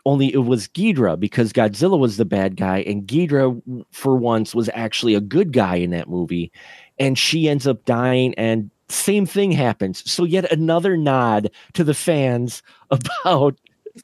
Only 0.06 0.34
it 0.34 0.46
was 0.46 0.68
Ghidorah 0.70 1.20
because 1.20 1.54
Godzilla 1.54 1.98
was 1.98 2.18
the 2.18 2.26
bad 2.26 2.56
guy, 2.56 2.80
and 2.80 3.08
Ghidorah, 3.08 3.86
for 3.92 4.16
once, 4.16 4.54
was 4.54 4.70
actually 4.74 5.16
a 5.16 5.22
good 5.22 5.54
guy 5.54 5.76
in 5.76 5.92
that 5.92 6.10
movie. 6.10 6.52
And 7.00 7.18
she 7.18 7.50
ends 7.50 7.68
up 7.68 7.86
dying, 7.86 8.34
and 8.36 8.70
same 8.90 9.26
thing 9.26 9.52
happens. 9.52 10.10
So, 10.10 10.24
yet 10.24 10.52
another 10.52 10.98
nod 10.98 11.50
to 11.74 11.84
the 11.84 11.94
fans 11.94 12.62
about 12.92 13.58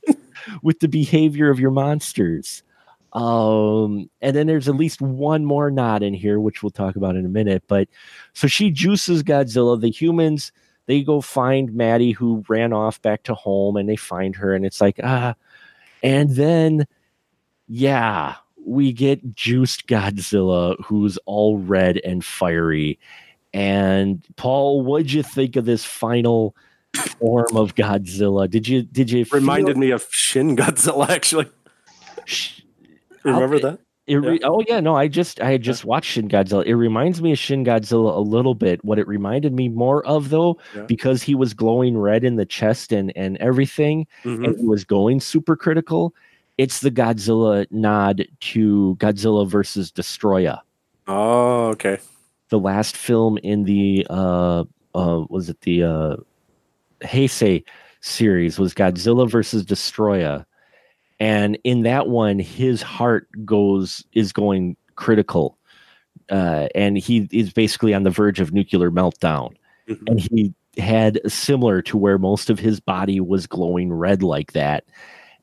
with 0.63 0.79
the 0.79 0.87
behavior 0.87 1.49
of 1.49 1.59
your 1.59 1.71
monsters. 1.71 2.63
Um, 3.13 4.09
and 4.21 4.35
then 4.35 4.47
there's 4.47 4.69
at 4.69 4.75
least 4.75 5.01
one 5.01 5.45
more 5.45 5.69
nod 5.69 6.01
in 6.01 6.13
here, 6.13 6.39
which 6.39 6.63
we'll 6.63 6.69
talk 6.69 6.95
about 6.95 7.15
in 7.17 7.25
a 7.25 7.29
minute. 7.29 7.63
But 7.67 7.89
so 8.33 8.47
she 8.47 8.71
juices 8.71 9.21
Godzilla. 9.21 9.79
The 9.79 9.91
humans 9.91 10.51
they 10.87 11.03
go 11.03 11.21
find 11.21 11.73
Maddie 11.73 12.11
who 12.11 12.43
ran 12.47 12.73
off 12.73 13.01
back 13.01 13.23
to 13.23 13.35
home, 13.35 13.75
and 13.77 13.87
they 13.87 13.95
find 13.95 14.35
her, 14.35 14.53
and 14.53 14.65
it's 14.65 14.81
like 14.81 14.99
ah. 15.03 15.35
And 16.03 16.31
then, 16.31 16.85
yeah, 17.67 18.35
we 18.65 18.91
get 18.93 19.35
juiced 19.35 19.87
Godzilla, 19.87 20.75
who's 20.83 21.17
all 21.25 21.57
red 21.57 21.97
and 22.03 22.23
fiery. 22.23 22.99
And 23.53 24.23
Paul, 24.37 24.81
what'd 24.83 25.11
you 25.11 25.23
think 25.23 25.55
of 25.55 25.65
this 25.65 25.83
final 25.83 26.55
form 27.19 27.55
of 27.55 27.75
Godzilla? 27.75 28.49
Did 28.49 28.67
you 28.67 28.83
did 28.83 29.11
you 29.11 29.25
feel- 29.25 29.39
Reminded 29.39 29.77
me 29.77 29.91
of 29.91 30.07
Shin 30.11 30.55
Godzilla, 30.55 31.09
actually. 31.17 31.47
Sh- 32.25 32.61
Remember 33.23 33.55
I'll- 33.55 33.61
that? 33.61 33.79
Re- 34.19 34.39
Oh 34.43 34.61
yeah, 34.67 34.79
no, 34.79 34.95
I 34.95 35.07
just 35.07 35.39
I 35.41 35.51
had 35.51 35.61
just 35.61 35.85
watched 35.85 36.11
Shin 36.11 36.27
Godzilla. 36.27 36.65
It 36.65 36.75
reminds 36.75 37.21
me 37.21 37.31
of 37.31 37.37
Shin 37.39 37.63
Godzilla 37.63 38.15
a 38.15 38.19
little 38.19 38.55
bit. 38.55 38.83
What 38.83 38.99
it 38.99 39.07
reminded 39.07 39.53
me 39.53 39.69
more 39.69 40.05
of 40.05 40.29
though, 40.29 40.57
Yeah. 40.75 40.83
because 40.83 41.21
he 41.23 41.35
was 41.35 41.53
glowing 41.53 41.97
red 41.97 42.23
in 42.23 42.35
the 42.35 42.45
chest 42.45 42.91
and 42.91 43.11
and 43.15 43.37
everything, 43.37 44.07
Mhm. 44.23 44.45
and 44.45 44.59
he 44.59 44.65
was 44.65 44.83
going 44.83 45.19
super 45.19 45.55
critical. 45.55 46.13
It's 46.57 46.81
the 46.81 46.91
Godzilla 46.91 47.65
nod 47.71 48.27
to 48.41 48.95
Godzilla 48.99 49.47
versus 49.47 49.91
Destoroyah, 49.91 50.59
Oh, 51.07 51.67
okay. 51.69 51.97
the 52.49 52.59
last 52.59 52.97
film 52.97 53.37
in 53.39 53.63
the 53.63 54.05
uh 54.09 54.65
uh 54.93 55.23
was 55.29 55.49
it 55.49 55.61
the 55.61 55.83
uh 55.83 56.15
Heisei 57.01 57.63
series 58.01 58.59
was 58.59 58.73
Godzilla 58.73 59.29
versus 59.29 59.63
Destoroyah. 59.65 60.45
And 61.21 61.59
in 61.63 61.83
that 61.83 62.07
one, 62.07 62.39
his 62.39 62.81
heart 62.81 63.27
goes 63.45 64.03
is 64.13 64.33
going 64.33 64.75
critical. 64.95 65.55
Uh, 66.31 66.67
and 66.73 66.97
he 66.97 67.29
is 67.31 67.53
basically 67.53 67.93
on 67.93 68.01
the 68.01 68.09
verge 68.09 68.39
of 68.39 68.51
nuclear 68.51 68.89
meltdown. 68.89 69.53
Mhm. 69.87 70.01
And 70.07 70.19
he 70.19 70.53
had 70.81 71.21
similar 71.31 71.83
to 71.83 71.95
where 71.95 72.17
most 72.17 72.49
of 72.49 72.57
his 72.57 72.79
body 72.79 73.19
was 73.19 73.45
glowing 73.45 73.93
red 73.93 74.23
like 74.23 74.53
that. 74.53 74.85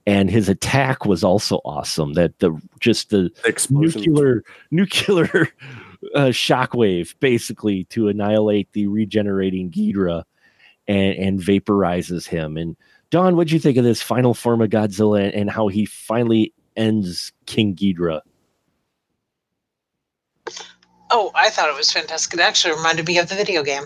And 0.05 0.29
his 0.29 0.49
attack 0.49 1.05
was 1.05 1.23
also 1.23 1.61
awesome. 1.65 2.15
That 2.15 2.37
the 2.41 2.61
just 2.81 3.11
the 3.11 3.31
Explosion. 3.45 4.03
nuclear 4.03 4.45
nuclear 4.73 5.49
uh, 6.17 6.33
shockwave 6.33 7.15
basically 7.21 7.85
to 7.85 8.09
annihilate 8.09 8.73
the 8.73 8.89
regenerating 8.89 9.71
Ghidorah 9.71 10.25
and, 10.89 11.15
and 11.15 11.41
vaporizes 11.41 12.27
him. 12.27 12.57
And 12.57 12.77
Dawn, 13.11 13.37
what'd 13.37 13.51
you 13.53 13.59
think 13.59 13.79
of 13.79 13.85
this 13.85 14.03
final 14.03 14.35
form 14.35 14.61
of 14.61 14.71
Godzilla 14.71 15.31
and, 15.35 15.51
how 15.51 15.69
he 15.69 15.87
finally 15.87 16.53
ends 16.77 17.33
King 17.47 17.75
Ghidorah? 17.75 18.21
Oh, 21.11 21.31
I 21.35 21.49
thought 21.49 21.71
it 21.71 21.77
was 21.77 21.91
fantastic. 21.91 22.39
It 22.39 22.43
actually 22.43 22.75
reminded 22.75 23.07
me 23.07 23.19
of 23.19 23.29
the 23.29 23.35
video 23.35 23.63
game. 23.63 23.85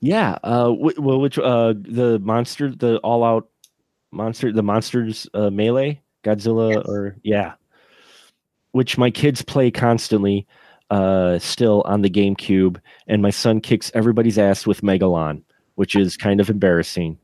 Yeah, 0.00 0.32
uh, 0.44 0.72
well, 0.76 1.20
which 1.20 1.38
uh, 1.38 1.72
the 1.80 2.18
monster, 2.18 2.70
the 2.74 2.98
all-out 2.98 3.48
monster, 4.10 4.52
the 4.52 4.62
monsters 4.62 5.26
uh, 5.32 5.48
melee, 5.48 6.02
Godzilla, 6.22 6.74
Yes. 6.74 6.84
or 6.86 7.16
yeah, 7.22 7.54
which 8.72 8.98
my 8.98 9.10
kids 9.10 9.40
play 9.40 9.70
constantly, 9.70 10.46
uh, 10.90 11.38
still 11.38 11.82
on 11.86 12.02
the 12.02 12.10
GameCube, 12.10 12.78
and 13.06 13.22
my 13.22 13.30
son 13.30 13.62
kicks 13.62 13.90
everybody's 13.94 14.36
ass 14.38 14.66
with 14.66 14.82
Megalon, 14.82 15.42
which 15.76 15.96
is 15.96 16.18
kind 16.18 16.40
of 16.40 16.50
embarrassing, 16.50 17.18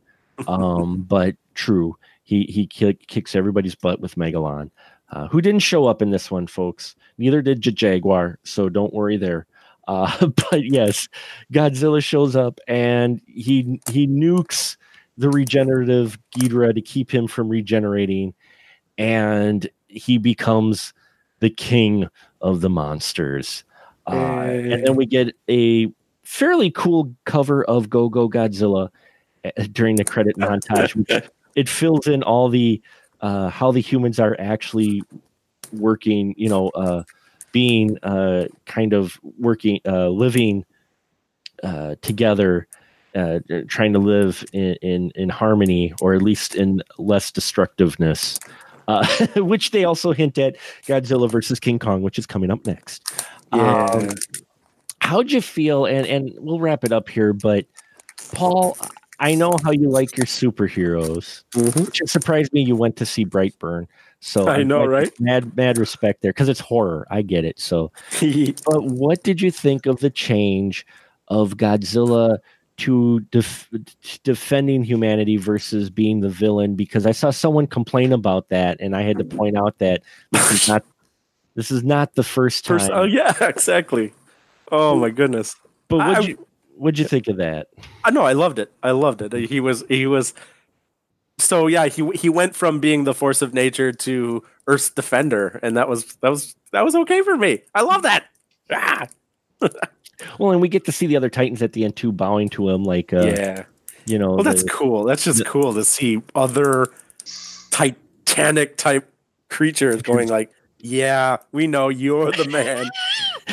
um, 0.46 1.02
but 1.02 1.36
true. 1.54 1.96
He 2.22 2.44
he 2.44 2.66
kick, 2.66 3.06
kicks 3.06 3.34
everybody's 3.34 3.74
butt 3.74 4.00
with 4.00 4.16
Megalon, 4.16 4.70
uh, 5.10 5.28
who 5.28 5.40
didn't 5.40 5.60
show 5.60 5.86
up 5.86 6.02
in 6.02 6.10
this 6.10 6.30
one, 6.30 6.46
folks. 6.46 6.94
Neither 7.16 7.42
did 7.42 7.60
J- 7.60 7.72
Jaguar, 7.72 8.38
so 8.44 8.68
don't 8.68 8.92
worry 8.92 9.16
there. 9.16 9.46
Uh, 9.86 10.26
but 10.50 10.64
yes, 10.64 11.08
Godzilla 11.52 12.02
shows 12.02 12.36
up 12.36 12.60
and 12.68 13.20
he 13.26 13.80
he 13.90 14.06
nukes 14.06 14.76
the 15.16 15.30
regenerative 15.30 16.18
Ghidorah 16.36 16.74
to 16.74 16.82
keep 16.82 17.12
him 17.12 17.26
from 17.26 17.48
regenerating, 17.48 18.34
and 18.96 19.68
he 19.88 20.18
becomes 20.18 20.92
the 21.40 21.50
king 21.50 22.08
of 22.40 22.60
the 22.60 22.70
monsters. 22.70 23.64
Uh, 24.06 24.12
and 24.12 24.86
then 24.86 24.96
we 24.96 25.06
get 25.06 25.34
a 25.50 25.92
fairly 26.22 26.70
cool 26.70 27.14
cover 27.24 27.64
of 27.64 27.90
Go 27.90 28.08
Go 28.08 28.28
Godzilla 28.28 28.90
during 29.72 29.96
the 29.96 30.04
credit 30.04 30.36
montage. 30.36 30.94
Which 30.94 31.30
it 31.54 31.68
fills 31.68 32.06
in 32.06 32.22
all 32.22 32.48
the 32.48 32.80
uh, 33.20 33.48
how 33.48 33.72
the 33.72 33.80
humans 33.80 34.18
are 34.18 34.36
actually 34.38 35.02
working. 35.72 36.34
You 36.36 36.48
know, 36.48 36.68
uh, 36.70 37.02
being 37.52 37.98
uh, 38.02 38.46
kind 38.66 38.92
of 38.92 39.18
working, 39.38 39.80
uh, 39.86 40.08
living 40.08 40.64
uh, 41.62 41.96
together. 42.02 42.66
Uh, 43.14 43.40
trying 43.68 43.92
to 43.92 43.98
live 43.98 44.44
in, 44.52 44.74
in 44.82 45.10
in 45.14 45.28
harmony, 45.28 45.92
or 46.00 46.14
at 46.14 46.22
least 46.22 46.54
in 46.54 46.82
less 46.98 47.32
destructiveness, 47.32 48.38
uh, 48.86 49.04
which 49.36 49.70
they 49.70 49.84
also 49.84 50.12
hint 50.12 50.36
at 50.38 50.56
Godzilla 50.86 51.28
versus 51.28 51.58
King 51.58 51.78
Kong, 51.78 52.02
which 52.02 52.18
is 52.18 52.26
coming 52.26 52.50
up 52.50 52.64
next. 52.66 53.02
Yeah. 53.52 53.86
Um, 53.86 54.08
how'd 55.00 55.32
you 55.32 55.40
feel? 55.40 55.86
And 55.86 56.06
and 56.06 56.32
we'll 56.38 56.60
wrap 56.60 56.84
it 56.84 56.92
up 56.92 57.08
here, 57.08 57.32
but 57.32 57.64
Paul, 58.32 58.76
I 59.20 59.34
know 59.34 59.56
how 59.64 59.72
you 59.72 59.88
like 59.88 60.16
your 60.16 60.26
superheroes. 60.26 61.42
Mhm. 61.54 62.00
It 62.00 62.08
surprised 62.08 62.52
me 62.52 62.62
you 62.62 62.76
went 62.76 62.96
to 62.96 63.06
see 63.06 63.24
Brightburn. 63.24 63.86
So 64.20 64.48
I 64.48 64.62
know, 64.62 64.80
like, 64.80 64.88
right? 64.88 65.20
Mad 65.20 65.56
mad 65.56 65.78
respect 65.78 66.22
there 66.22 66.32
because 66.32 66.48
it's 66.48 66.60
horror. 66.60 67.06
I 67.10 67.22
get 67.22 67.44
it. 67.44 67.58
So, 67.58 67.92
but 68.20 68.84
what 68.84 69.22
did 69.22 69.40
you 69.40 69.50
think 69.50 69.86
of 69.86 70.00
the 70.00 70.10
change 70.10 70.86
of 71.28 71.56
Godzilla? 71.56 72.38
To 72.82 73.18
def- 73.32 73.68
defending 74.22 74.84
humanity 74.84 75.36
versus 75.36 75.90
being 75.90 76.20
the 76.20 76.28
villain, 76.28 76.76
because 76.76 77.06
I 77.06 77.10
saw 77.10 77.30
someone 77.32 77.66
complain 77.66 78.12
about 78.12 78.50
that, 78.50 78.80
and 78.80 78.94
I 78.94 79.02
had 79.02 79.18
to 79.18 79.24
point 79.24 79.56
out 79.56 79.76
that 79.78 80.04
this 80.30 80.52
is 80.52 80.68
not 80.68 80.84
this 81.56 81.72
is 81.72 81.82
not 81.82 82.14
the 82.14 82.22
first 82.22 82.64
time. 82.64 82.78
First, 82.78 82.92
oh 82.94 83.02
yeah, 83.02 83.34
exactly. 83.40 84.12
Oh 84.70 84.94
my 84.94 85.10
goodness. 85.10 85.56
But 85.88 85.96
what'd 85.96 86.28
you 86.28 86.46
what'd 86.78 86.98
you 86.98 87.04
think 87.04 87.28
of 87.28 87.36
that? 87.36 87.68
I 88.04 88.10
know. 88.10 88.22
I 88.22 88.32
loved 88.32 88.58
it. 88.58 88.72
I 88.82 88.92
loved 88.92 89.22
it. 89.22 89.32
He 89.32 89.60
was. 89.60 89.84
He 89.88 90.06
was. 90.06 90.34
So 91.38 91.66
yeah, 91.66 91.86
he 91.86 92.08
he 92.14 92.28
went 92.28 92.56
from 92.56 92.80
being 92.80 93.04
the 93.04 93.14
force 93.14 93.42
of 93.42 93.54
nature 93.54 93.92
to 93.92 94.42
Earth's 94.66 94.90
defender, 94.90 95.60
and 95.62 95.76
that 95.76 95.88
was 95.88 96.14
that 96.16 96.30
was 96.30 96.56
that 96.72 96.84
was 96.84 96.94
okay 96.96 97.22
for 97.22 97.36
me. 97.36 97.62
I 97.74 97.82
love 97.82 98.02
that. 98.02 98.24
Ah, 98.72 99.06
Well, 100.38 100.50
and 100.50 100.60
we 100.60 100.68
get 100.68 100.84
to 100.86 100.92
see 100.92 101.06
the 101.06 101.16
other 101.16 101.30
Titans 101.30 101.62
at 101.62 101.72
the 101.74 101.84
end 101.84 101.96
too, 101.96 102.10
bowing 102.10 102.48
to 102.50 102.68
him, 102.68 102.82
like 102.82 103.12
uh, 103.12 103.26
yeah. 103.26 103.64
you 104.06 104.18
know. 104.18 104.34
Well, 104.34 104.44
that's 104.44 104.64
the- 104.64 104.68
cool. 104.70 105.04
That's 105.04 105.24
just 105.24 105.38
the- 105.38 105.44
cool 105.44 105.74
to 105.74 105.84
see 105.84 106.20
other 106.34 106.88
Titanic 107.70 108.76
type 108.76 109.08
creatures 109.48 110.02
going 110.02 110.28
like, 110.38 110.50
"Yeah, 110.78 111.38
we 111.52 111.66
know 111.68 111.88
you're 111.88 112.32
the 112.32 112.48
man." 112.48 112.88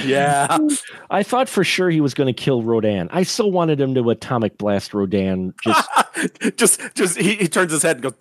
Yeah, 0.04 0.58
I 1.10 1.24
thought 1.24 1.48
for 1.50 1.64
sure 1.64 1.90
he 1.90 2.02
was 2.02 2.14
going 2.14 2.34
to 2.34 2.34
kill 2.34 2.64
Rodan. 2.64 3.10
I 3.12 3.24
so 3.24 3.48
wanted 3.48 3.80
him 3.80 3.94
to 3.96 4.10
atomic 4.10 4.58
blast 4.58 4.94
Rodan. 4.94 5.54
Just 5.64 5.90
just 6.58 6.82
just 6.96 7.18
he, 7.18 7.36
he 7.36 7.48
turns 7.48 7.72
his 7.72 7.84
head 7.84 7.98
and 7.98 8.04
goes. 8.04 8.14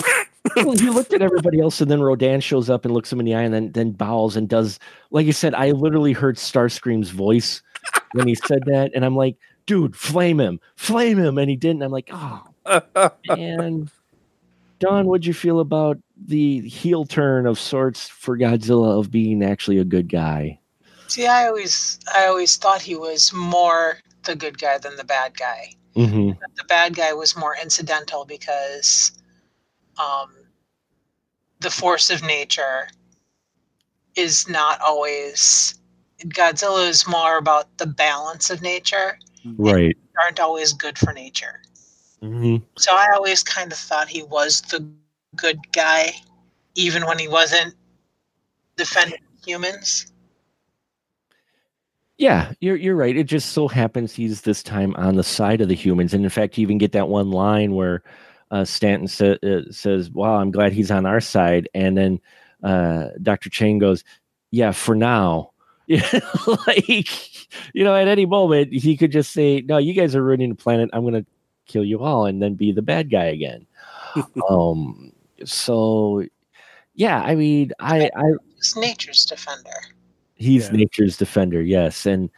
well, 0.57 0.77
he 0.77 0.91
looked 0.91 1.13
at 1.13 1.23
everybody 1.23 1.61
else, 1.61 1.81
and 1.81 1.91
then 1.91 2.03
Rodan 2.03 2.41
shows 2.41 2.71
up 2.71 2.85
and 2.85 2.95
looks 2.95 3.13
him 3.13 3.21
in 3.21 3.27
the 3.27 3.35
eye, 3.35 3.43
and 3.43 3.55
then 3.55 3.73
then 3.73 3.91
bows 3.91 4.37
and 4.37 4.49
does 4.49 4.79
like 5.11 5.27
you 5.27 5.33
said. 5.33 5.55
I 5.55 5.73
literally 5.73 6.13
heard 6.13 6.37
Starscream's 6.37 7.11
voice 7.11 7.63
when 8.13 8.29
he 8.29 8.35
said 8.35 8.63
that, 8.67 8.93
and 8.95 9.05
I'm 9.05 9.17
like, 9.17 9.37
dude, 9.67 9.97
flame 9.97 10.39
him, 10.39 10.61
flame 10.77 11.19
him, 11.19 11.39
and 11.39 11.51
he 11.51 11.57
didn't. 11.57 11.83
I'm 11.83 11.93
like, 11.93 12.11
oh, 12.13 12.43
and 13.29 13.91
Dawn, 14.79 15.07
what'd 15.07 15.27
you 15.27 15.35
feel 15.35 15.61
about 15.61 15.99
the 16.27 16.61
heel 16.69 17.05
turn 17.05 17.47
of 17.47 17.59
sorts 17.59 18.09
for 18.09 18.37
Godzilla 18.37 18.99
of 18.99 19.11
being 19.11 19.43
actually 19.43 19.79
a 19.79 19.85
good 19.85 20.09
guy? 20.09 20.59
See, 21.15 21.29
I 21.29 21.47
always, 21.47 22.01
I 22.13 22.27
always 22.27 22.57
thought 22.57 22.83
he 22.83 22.97
was 22.97 23.33
more 23.33 24.01
the 24.25 24.35
good 24.35 24.59
guy 24.59 24.79
than 24.79 24.97
the 24.97 25.05
bad 25.05 25.39
guy. 25.39 25.71
Mm-hmm. 25.95 26.31
The 26.57 26.65
bad 26.65 26.97
guy 26.97 27.13
was 27.13 27.37
more 27.37 27.55
incidental 27.63 28.25
because, 28.25 29.13
um, 29.97 30.35
the 31.61 31.71
force 31.71 32.11
of 32.11 32.25
nature 32.25 32.89
is 34.17 34.49
not 34.49 34.81
always. 34.81 35.79
Godzilla 36.19 36.89
is 36.89 37.07
more 37.07 37.39
about 37.39 37.79
the 37.79 37.87
balance 37.87 38.51
of 38.51 38.61
nature. 38.61 39.17
Right. 39.57 39.97
Aren't 40.21 40.41
always 40.41 40.73
good 40.73 40.99
for 40.99 41.13
nature. 41.13 41.63
Mm-hmm. 42.25 42.57
So 42.77 42.91
I 42.93 43.13
always 43.15 43.45
kind 43.45 43.71
of 43.71 43.79
thought 43.79 44.09
he 44.09 44.25
was 44.25 44.63
the 44.63 44.85
good 45.37 45.61
guy, 45.71 46.11
even 46.75 47.07
when 47.07 47.21
he 47.21 47.29
wasn't 47.29 47.77
defending 48.77 49.21
humans. 49.47 50.11
Yeah, 52.19 52.53
you're 52.61 52.77
you're 52.77 52.95
right. 52.95 53.17
It 53.17 53.25
just 53.25 53.51
so 53.53 53.67
happens 53.67 54.15
he's 54.15 54.43
this 54.43 54.63
time 54.63 54.95
on 54.97 55.17
the 55.17 55.25
side 55.25 55.61
of 55.61 55.69
the 55.69 55.75
humans, 55.75 56.15
and 56.15 56.23
in 56.23 56.31
fact, 56.31 56.57
you 56.57 56.63
even 56.63 56.79
get 56.79 56.93
that 56.93 57.09
one 57.09 57.31
line 57.31 57.73
where 57.75 58.03
uh, 58.53 58.65
Stanton 58.65 59.09
sa- 59.09 59.35
uh, 59.43 59.63
says, 59.71 60.11
"Wow, 60.11 60.37
I'm 60.37 60.53
glad 60.53 60.73
he's 60.73 60.93
on 60.93 61.07
our 61.07 61.21
side," 61.21 61.69
and 61.75 61.97
then 61.99 62.21
uh, 62.63 63.09
Doctor 63.23 63.51
Chang 63.51 63.79
goes, 63.79 64.05
"Yeah, 64.51 64.73
for 64.73 64.95
now." 64.95 65.51
Yeah, 65.87 66.01
like 66.67 66.89
you 67.75 67.85
know, 67.85 67.95
at 67.95 68.09
any 68.09 68.25
moment 68.25 68.73
he 68.73 68.97
could 68.97 69.13
just 69.13 69.33
say, 69.33 69.61
"No, 69.69 69.77
you 69.77 69.93
guys 69.93 70.17
are 70.17 70.23
ruining 70.23 70.49
the 70.49 70.55
planet. 70.55 70.89
I'm 70.95 71.03
going 71.03 71.13
to 71.13 71.27
kill 71.67 71.85
you 71.85 72.01
all," 72.01 72.25
and 72.25 72.41
then 72.41 72.55
be 72.55 72.73
the 72.73 72.81
bad 72.81 73.11
guy 73.11 73.25
again. 73.27 73.67
um. 74.49 75.13
So, 75.45 76.25
yeah, 76.95 77.23
I 77.23 77.35
mean, 77.37 77.73
I 77.81 78.11
I 78.17 78.25
He's 78.57 78.77
nature's 78.77 79.27
defender. 79.27 79.94
He's 80.35 80.67
Yeah. 80.67 80.77
nature's 80.77 81.17
defender, 81.17 81.63
yes. 81.63 82.07
And 82.07 82.31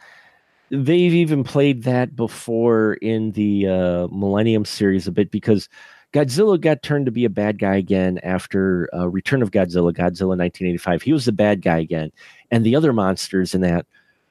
they've 0.69 1.13
even 1.13 1.43
played 1.43 1.83
that 1.83 2.15
before 2.15 2.93
in 2.95 3.31
the 3.31 3.67
uh, 3.67 4.07
Millennium 4.11 4.65
series 4.65 5.07
a 5.07 5.11
bit 5.11 5.31
because 5.31 5.69
Godzilla 6.13 6.59
got 6.59 6.83
turned 6.83 7.05
to 7.05 7.11
be 7.11 7.25
a 7.25 7.29
bad 7.29 7.59
guy 7.59 7.75
again 7.75 8.19
after 8.23 8.89
uh, 8.93 9.07
Return 9.09 9.41
of 9.41 9.51
Godzilla, 9.51 9.93
Godzilla 9.93 10.37
1985. 10.37 11.01
He 11.01 11.13
was 11.13 11.25
the 11.25 11.31
bad 11.31 11.61
guy 11.61 11.79
again. 11.79 12.11
And 12.49 12.65
the 12.65 12.75
other 12.75 12.93
monsters 12.93 13.53
in 13.53 13.61
that 13.61 13.85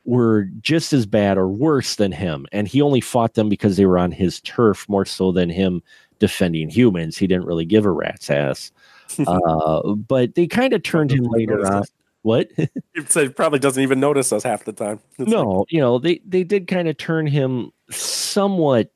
were 0.05 0.45
just 0.61 0.93
as 0.93 1.05
bad 1.05 1.37
or 1.37 1.49
worse 1.49 1.97
than 1.97 2.13
him. 2.13 2.47
And 2.53 2.67
he 2.67 2.81
only 2.81 3.01
fought 3.01 3.35
them 3.35 3.49
because 3.49 3.77
they 3.77 3.87
were 3.87 3.99
on 3.99 4.13
his 4.13 4.41
turf 4.41 4.89
more 4.89 5.05
so 5.05 5.33
than 5.33 5.51
him 5.51 5.83
defending 6.19 6.71
humans. 6.71 7.19
He 7.19 7.27
didn't 7.27 7.47
really 7.47 7.67
give 7.67 7.85
a 7.85 7.91
rat's 7.91 8.31
ass. 8.31 8.73
uh, 9.27 9.95
but 9.95 10.35
they 10.35 10.47
kind 10.47 10.73
of 10.73 10.83
turned 10.83 11.11
him 11.13 11.25
later 11.25 11.67
on. 11.67 11.85
What? 12.27 12.51
It 12.97 13.13
said 13.13 13.37
probably 13.37 13.59
doesn't 13.61 13.83
even 13.83 14.01
notice 14.01 14.33
us 14.33 14.43
half 14.43 14.65
the 14.65 14.73
time. 14.73 14.99
It's 15.19 15.31
no, 15.31 15.65
you 15.69 15.79
know, 15.79 15.99
they 16.01 16.21
they 16.27 16.43
did 16.43 16.67
kind 16.67 16.89
of 16.89 16.97
turn 16.97 17.29
him 17.29 17.71
somewhat 17.91 18.91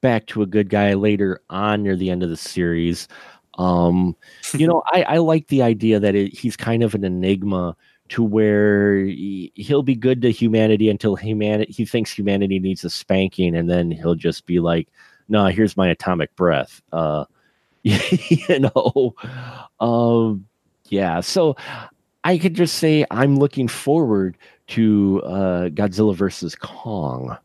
back 0.00 0.26
to 0.26 0.42
a 0.42 0.46
good 0.46 0.68
guy 0.68 0.94
later 0.94 1.40
on 1.50 1.82
near 1.82 1.96
the 1.96 2.10
end 2.10 2.22
of 2.22 2.30
the 2.30 2.36
series. 2.36 3.08
Um, 3.54 4.14
you 4.54 4.68
know, 4.68 4.84
I 4.92 5.02
I 5.02 5.16
like 5.16 5.48
the 5.48 5.62
idea 5.62 5.98
that 5.98 6.14
it, 6.14 6.32
he's 6.32 6.56
kind 6.56 6.84
of 6.84 6.94
an 6.94 7.02
enigma 7.02 7.74
to 8.10 8.22
where 8.22 9.00
he, 9.00 9.50
he'll 9.56 9.82
be 9.82 9.96
good 9.96 10.22
to 10.22 10.30
humanity 10.30 10.88
until 10.88 11.16
humanity 11.16 11.72
he 11.72 11.84
thinks 11.84 12.12
humanity 12.12 12.60
needs 12.60 12.84
a 12.84 12.90
spanking, 12.90 13.56
and 13.56 13.68
then 13.68 13.90
he'll 13.90 14.14
just 14.14 14.46
be 14.46 14.60
like, 14.60 14.86
"No, 15.28 15.46
here's 15.46 15.76
my 15.76 15.88
atomic 15.88 16.36
breath." 16.36 16.80
Uh, 16.92 17.24
you 17.82 18.60
know, 18.60 19.16
um, 19.80 20.46
yeah. 20.90 21.20
So 21.20 21.56
I 22.24 22.38
could 22.38 22.54
just 22.54 22.76
say 22.76 23.04
I'm 23.10 23.36
looking 23.36 23.68
forward 23.68 24.36
to 24.68 25.22
uh, 25.24 25.68
Godzilla 25.70 26.14
versus 26.14 26.54
Kong. 26.54 27.36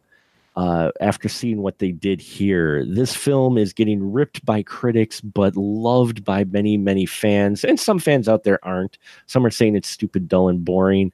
Uh, 0.55 0.91
after 1.01 1.27
seeing 1.27 1.63
what 1.63 1.79
they 1.79 1.91
did 1.91 2.21
here, 2.21 2.85
this 2.85 3.15
film 3.15 3.57
is 3.57 3.73
getting 3.73 4.11
ripped 4.11 4.45
by 4.45 4.61
critics, 4.61 5.19
but 5.19 5.55
loved 5.55 6.23
by 6.23 6.43
many, 6.43 6.77
many 6.77 7.07
fans. 7.07 7.63
And 7.63 7.79
some 7.79 7.97
fans 7.97 8.29
out 8.29 8.43
there 8.43 8.63
aren't. 8.63 8.99
Some 9.25 9.45
are 9.47 9.51
saying 9.51 9.75
it's 9.75 9.87
stupid, 9.87 10.27
dull, 10.27 10.49
and 10.49 10.63
boring. 10.63 11.11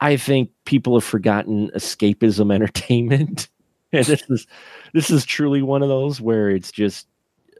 I 0.00 0.16
think 0.16 0.50
people 0.64 0.94
have 0.94 1.04
forgotten 1.04 1.70
escapism 1.76 2.52
entertainment, 2.54 3.48
and 3.92 4.04
this 4.04 4.24
is 4.28 4.46
this 4.92 5.10
is 5.10 5.24
truly 5.24 5.62
one 5.62 5.82
of 5.82 5.88
those 5.88 6.20
where 6.20 6.50
it's 6.50 6.72
just 6.72 7.06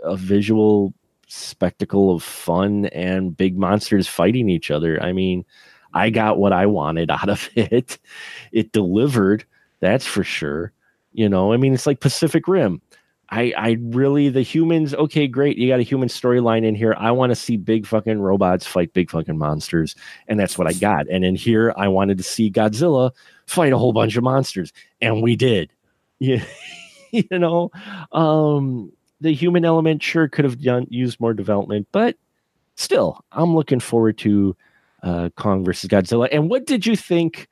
a 0.02 0.16
visual 0.16 0.92
spectacle 1.26 2.14
of 2.14 2.22
fun 2.22 2.86
and 2.86 3.36
big 3.36 3.58
monsters 3.58 4.06
fighting 4.06 4.48
each 4.48 4.70
other. 4.70 5.02
I 5.02 5.12
mean, 5.12 5.44
I 5.94 6.10
got 6.10 6.38
what 6.38 6.52
I 6.52 6.66
wanted 6.66 7.10
out 7.10 7.28
of 7.28 7.48
it. 7.54 7.98
It 8.52 8.72
delivered, 8.72 9.44
that's 9.80 10.06
for 10.06 10.24
sure. 10.24 10.72
You 11.12 11.28
know, 11.28 11.52
I 11.52 11.56
mean, 11.56 11.72
it's 11.72 11.86
like 11.86 12.00
Pacific 12.00 12.46
Rim. 12.46 12.80
I, 13.30 13.52
I 13.56 13.76
really 13.80 14.28
the 14.28 14.42
humans. 14.42 14.94
Okay, 14.94 15.26
great. 15.26 15.56
You 15.56 15.68
got 15.68 15.80
a 15.80 15.84
human 15.84 16.08
storyline 16.08 16.64
in 16.64 16.74
here. 16.74 16.94
I 16.96 17.10
want 17.10 17.30
to 17.30 17.36
see 17.36 17.56
big 17.56 17.86
fucking 17.86 18.20
robots 18.20 18.66
fight 18.66 18.92
big 18.92 19.10
fucking 19.10 19.36
monsters, 19.36 19.96
and 20.28 20.38
that's 20.38 20.56
what 20.56 20.68
I 20.68 20.72
got. 20.74 21.08
And 21.08 21.24
in 21.24 21.34
here, 21.34 21.74
I 21.76 21.88
wanted 21.88 22.18
to 22.18 22.24
see 22.24 22.50
Godzilla 22.50 23.10
fight 23.46 23.72
a 23.72 23.78
whole 23.78 23.92
bunch 23.92 24.16
of 24.16 24.22
monsters, 24.22 24.72
and 25.00 25.22
we 25.22 25.34
did. 25.34 25.72
Yeah, 26.20 26.44
you 27.10 27.26
know, 27.32 27.70
um, 28.12 28.92
the 29.20 29.32
human 29.32 29.64
element 29.64 30.02
sure 30.02 30.28
could 30.28 30.44
have 30.44 30.60
done 30.60 30.86
used 30.90 31.20
more 31.20 31.34
development, 31.34 31.88
but 31.92 32.16
still, 32.74 33.24
I'm 33.32 33.54
looking 33.54 33.80
forward 33.80 34.18
to 34.18 34.56
uh, 35.02 35.28
Kong 35.36 35.64
versus 35.64 35.88
Godzilla. 35.88 36.28
And 36.32 36.50
what 36.50 36.66
did 36.66 36.86
you 36.86 36.96
think 36.96 37.48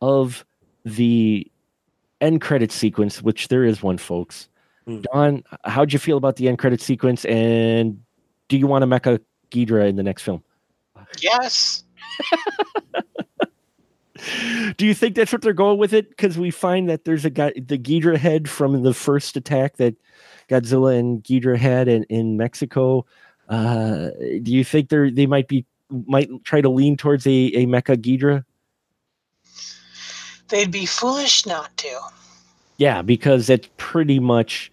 of 0.00 0.44
the 0.84 1.50
end 2.22 2.40
credit 2.40 2.72
sequence, 2.72 3.20
which 3.22 3.48
there 3.48 3.64
is 3.64 3.82
one, 3.82 3.98
folks. 3.98 4.48
Hmm. 4.86 5.00
Don, 5.12 5.44
how'd 5.64 5.92
you 5.92 5.98
feel 5.98 6.16
about 6.16 6.36
the 6.36 6.48
end 6.48 6.58
credit 6.58 6.80
sequence? 6.80 7.24
And 7.26 8.02
do 8.48 8.56
you 8.56 8.66
want 8.66 8.84
a 8.84 8.86
mecha 8.86 9.20
Ghidorah 9.50 9.88
in 9.88 9.96
the 9.96 10.02
next 10.02 10.22
film? 10.22 10.42
Yes. 11.20 11.84
Do 14.76 14.86
you 14.86 14.94
think 14.94 15.14
that's 15.14 15.32
what 15.32 15.42
they're 15.42 15.52
going 15.52 15.78
with 15.78 15.92
it? 15.92 16.08
Because 16.10 16.38
we 16.38 16.50
find 16.50 16.88
that 16.88 17.04
there's 17.04 17.24
a 17.24 17.30
guy, 17.30 17.52
the 17.56 17.78
Ghidorah 17.78 18.18
head 18.18 18.48
from 18.48 18.82
the 18.82 18.94
first 18.94 19.36
attack 19.36 19.76
that 19.76 19.94
Godzilla 20.48 20.98
and 20.98 21.22
Ghidorah 21.22 21.58
had 21.58 21.88
in, 21.88 22.04
in 22.04 22.36
Mexico. 22.36 23.04
Uh, 23.48 24.10
do 24.42 24.52
you 24.52 24.64
think 24.64 24.88
they're 24.88 25.10
they 25.10 25.26
might 25.26 25.48
be 25.48 25.66
might 26.06 26.30
try 26.44 26.60
to 26.60 26.68
lean 26.68 26.96
towards 26.96 27.26
a, 27.26 27.30
a 27.30 27.66
mecha 27.66 27.96
Ghidorah? 27.96 28.44
They'd 30.48 30.70
be 30.70 30.86
foolish 30.86 31.46
not 31.46 31.76
to. 31.78 32.00
Yeah, 32.76 33.02
because 33.02 33.46
that's 33.46 33.68
pretty 33.76 34.18
much 34.18 34.70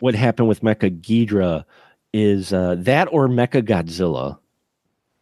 what 0.00 0.14
happened 0.14 0.48
with 0.48 0.60
Mecha 0.60 1.00
Ghidorah 1.00 1.64
is 2.12 2.52
uh, 2.52 2.76
that 2.78 3.08
or 3.10 3.28
Mecha 3.28 3.62
Godzilla 3.62 4.38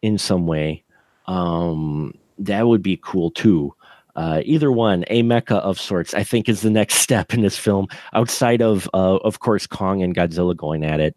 in 0.02 0.18
some 0.18 0.46
way. 0.46 0.84
Um, 1.26 2.14
that 2.39 2.66
would 2.66 2.82
be 2.82 2.98
cool 3.02 3.31
too. 3.31 3.74
Uh, 4.16 4.43
either 4.44 4.70
one, 4.70 5.05
a 5.09 5.23
mecha 5.23 5.59
of 5.59 5.78
sorts, 5.78 6.15
I 6.15 6.23
think, 6.23 6.48
is 6.48 6.61
the 6.61 6.70
next 6.70 6.94
step 7.06 7.35
in 7.35 7.43
this 7.43 7.59
film. 7.59 7.89
Outside 8.12 8.62
of, 8.62 8.89
uh, 8.94 9.16
of 9.16 9.40
course, 9.40 9.66
Kong 9.66 10.02
and 10.02 10.15
Godzilla 10.15 10.56
going 10.56 10.85
at 10.85 11.01
it. 11.01 11.16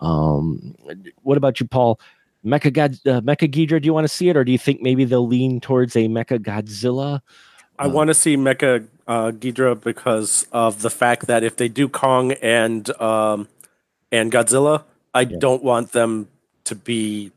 Um, 0.00 0.74
what 1.22 1.36
about 1.36 1.60
you, 1.60 1.66
Paul? 1.66 2.00
Mecha 2.44 2.72
God, 2.72 2.94
uh, 3.06 3.20
Mecha 3.20 3.50
Ghidorah, 3.50 3.82
do 3.82 3.86
you 3.86 3.92
want 3.92 4.04
to 4.04 4.12
see 4.12 4.28
it, 4.28 4.36
or 4.36 4.44
do 4.44 4.52
you 4.52 4.58
think 4.58 4.80
maybe 4.80 5.04
they'll 5.04 5.26
lean 5.26 5.60
towards 5.60 5.96
a 5.96 6.08
Mecha 6.08 6.38
Godzilla? 6.38 7.20
I 7.78 7.86
want 7.86 8.08
to 8.08 8.14
see 8.14 8.36
Mecha 8.36 8.86
uh, 9.06 9.30
Ghidorah 9.32 9.82
because 9.82 10.46
of 10.52 10.82
the 10.82 10.90
fact 10.90 11.26
that 11.26 11.44
if 11.44 11.56
they 11.56 11.68
do 11.68 11.88
Kong 11.88 12.32
and 12.32 12.88
um, 13.00 13.48
and 14.10 14.32
Godzilla, 14.32 14.84
I 15.14 15.24
Yeah. 15.24 15.38
don't 15.38 15.62
want 15.62 15.92
them 15.92 16.28
to 16.64 16.74
be, 16.74 17.32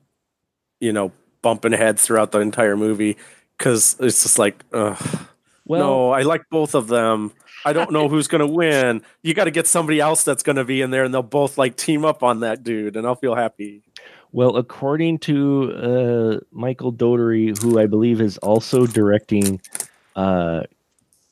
you 0.80 0.94
know, 0.94 1.12
bumping 1.42 1.74
heads 1.74 2.06
throughout 2.06 2.32
the 2.32 2.40
entire 2.40 2.78
movie 2.78 3.18
because 3.58 3.96
it's 4.00 4.24
just 4.24 4.40
like, 4.40 4.64
ugh. 4.74 4.98
Well, 5.66 5.80
no, 5.80 6.12
I 6.12 6.24
like 6.24 6.50
both 6.50 6.76
of 6.76 6.88
them. 6.88 7.32
I 7.64 7.74
don't 7.74 7.92
know 7.92 8.10
who's 8.10 8.28
gonna 8.28 8.48
win. 8.48 9.04
You 9.22 9.34
got 9.34 9.46
to 9.46 9.52
get 9.52 9.68
somebody 9.68 10.00
else 10.00 10.24
that's 10.24 10.44
gonna 10.44 10.66
be 10.66 10.82
in 10.82 10.92
there, 10.92 11.04
and 11.04 11.14
they'll 11.14 11.22
both 11.22 11.58
like 11.58 11.76
team 11.76 12.04
up 12.04 12.24
on 12.24 12.42
that 12.42 12.64
dude, 12.64 12.96
and 12.96 13.06
I'll 13.06 13.16
feel 13.16 13.36
happy. 13.36 13.84
Well, 14.34 14.56
according 14.56 15.20
to 15.20 15.74
uh, 15.74 16.40
Michael 16.52 16.92
Dougherty, 16.92 17.54
who 17.62 17.80
I 17.80 17.86
believe 17.86 18.22
is 18.22 18.38
also 18.40 18.88
directing 18.88 19.60
uh, 20.16 20.64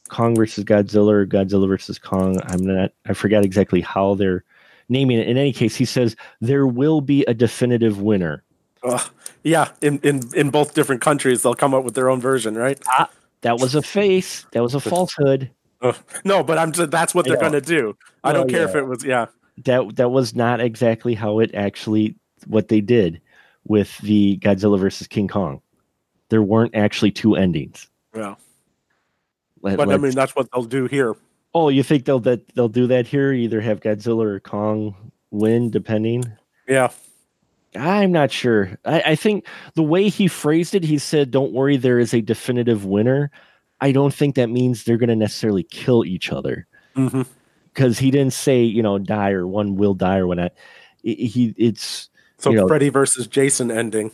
Kong 0.10 0.36
versus 0.36 0.66
Godzilla 0.66 1.12
or 1.12 1.26
Godzilla 1.26 1.68
versus 1.68 1.98
Kong, 1.98 2.40
I'm 2.48 2.66
not, 2.66 2.92
I 3.08 3.14
forgot 3.14 3.46
exactly 3.46 3.80
how 3.80 4.16
they're 4.16 4.44
naming 4.90 5.18
it. 5.18 5.30
In 5.30 5.38
any 5.38 5.54
case, 5.54 5.78
he 5.78 5.86
says 5.86 6.18
there 6.42 6.68
will 6.68 7.00
be 7.00 7.24
a 7.26 7.34
definitive 7.34 8.02
winner. 8.02 8.44
Ugh. 8.84 9.10
Yeah, 9.44 9.72
in, 9.82 10.00
in 10.00 10.22
in 10.36 10.50
both 10.50 10.74
different 10.74 11.02
countries, 11.02 11.44
they'll 11.44 11.54
come 11.56 11.74
up 11.74 11.84
with 11.84 11.94
their 11.96 12.10
own 12.10 12.20
version, 12.20 12.56
right? 12.56 12.80
Ah, 12.88 13.10
That 13.42 13.60
was 13.60 13.74
a 13.76 13.82
face. 13.82 14.46
That 14.52 14.62
was 14.64 14.76
a 14.76 14.80
falsehood. 14.80 15.50
Ugh. 15.82 15.96
No, 16.26 16.44
but 16.44 16.58
I'm 16.58 16.74
just, 16.74 16.92
that's 16.92 17.16
what 17.16 17.26
they're 17.26 17.36
know. 17.36 17.42
gonna 17.42 17.62
do. 17.62 17.98
I 18.24 18.34
Well, 18.34 18.42
don't 18.42 18.50
care 18.50 18.68
if 18.68 18.76
it 18.76 18.84
was 18.84 19.04
yeah. 19.04 19.28
That 19.66 19.96
that 19.96 20.10
was 20.10 20.36
not 20.36 20.60
exactly 20.60 21.14
how 21.14 21.40
it 21.40 21.56
actually 21.56 22.16
what 22.48 22.68
they 22.68 22.82
did 22.82 23.22
with 23.66 23.98
the 24.00 24.38
Godzilla 24.38 24.80
versus 24.80 25.08
King 25.08 25.28
Kong. 25.28 25.62
There 26.30 26.44
weren't 26.44 26.76
actually 26.76 27.12
two 27.12 27.36
endings. 27.36 27.88
Yeah. 28.16 28.36
Let- 29.62 29.78
But 29.78 29.90
I 29.90 29.98
mean, 29.98 30.12
that's 30.12 30.36
what 30.36 30.50
they'll 30.54 30.64
do 30.64 30.86
here. 30.88 31.16
Oh, 31.54 31.70
you 31.70 31.82
think 31.84 32.06
they'll 32.06 32.20
that 32.22 32.48
they'll 32.56 32.68
do 32.70 32.88
that 32.88 33.08
here? 33.08 33.32
Either 33.34 33.60
have 33.62 33.80
Godzilla 33.80 34.24
or 34.26 34.40
Kong 34.42 34.96
win, 35.32 35.70
depending. 35.72 36.24
Yeah. 36.68 36.90
I'm 37.76 38.12
not 38.12 38.32
sure. 38.32 38.78
I, 38.86 39.02
I 39.02 39.16
think 39.16 39.46
the 39.76 39.84
way 39.84 40.10
he 40.10 40.28
phrased 40.28 40.74
it, 40.76 40.84
he 40.84 40.98
said, 40.98 41.32
"Don't 41.32 41.54
worry, 41.54 41.78
there 41.78 42.00
is 42.00 42.14
a 42.14 42.22
definitive 42.22 42.86
winner." 42.86 43.32
I 43.82 43.92
don't 43.92 44.14
think 44.14 44.36
that 44.36 44.50
means 44.50 44.84
they're 44.84 44.98
going 44.98 45.10
to 45.10 45.16
necessarily 45.16 45.64
kill 45.64 46.04
each 46.04 46.32
other 46.32 46.68
mm-hmm. 46.96 47.22
because 47.74 47.98
he 47.98 48.12
didn't 48.12 48.34
say, 48.34 48.62
you 48.62 48.84
know, 48.84 48.98
die 48.98 49.32
or 49.32 49.48
one 49.48 49.76
will 49.76 49.94
die 49.94 50.18
or 50.18 50.28
whatnot. 50.28 50.54
I- 51.06 51.10
He, 51.10 51.54
it's 51.58 52.10
So 52.38 52.50
You 52.50 52.58
know- 52.58 52.68
Freddy 52.68 52.90
versus 52.90 53.28
Jason 53.28 53.72
ending. 53.72 54.12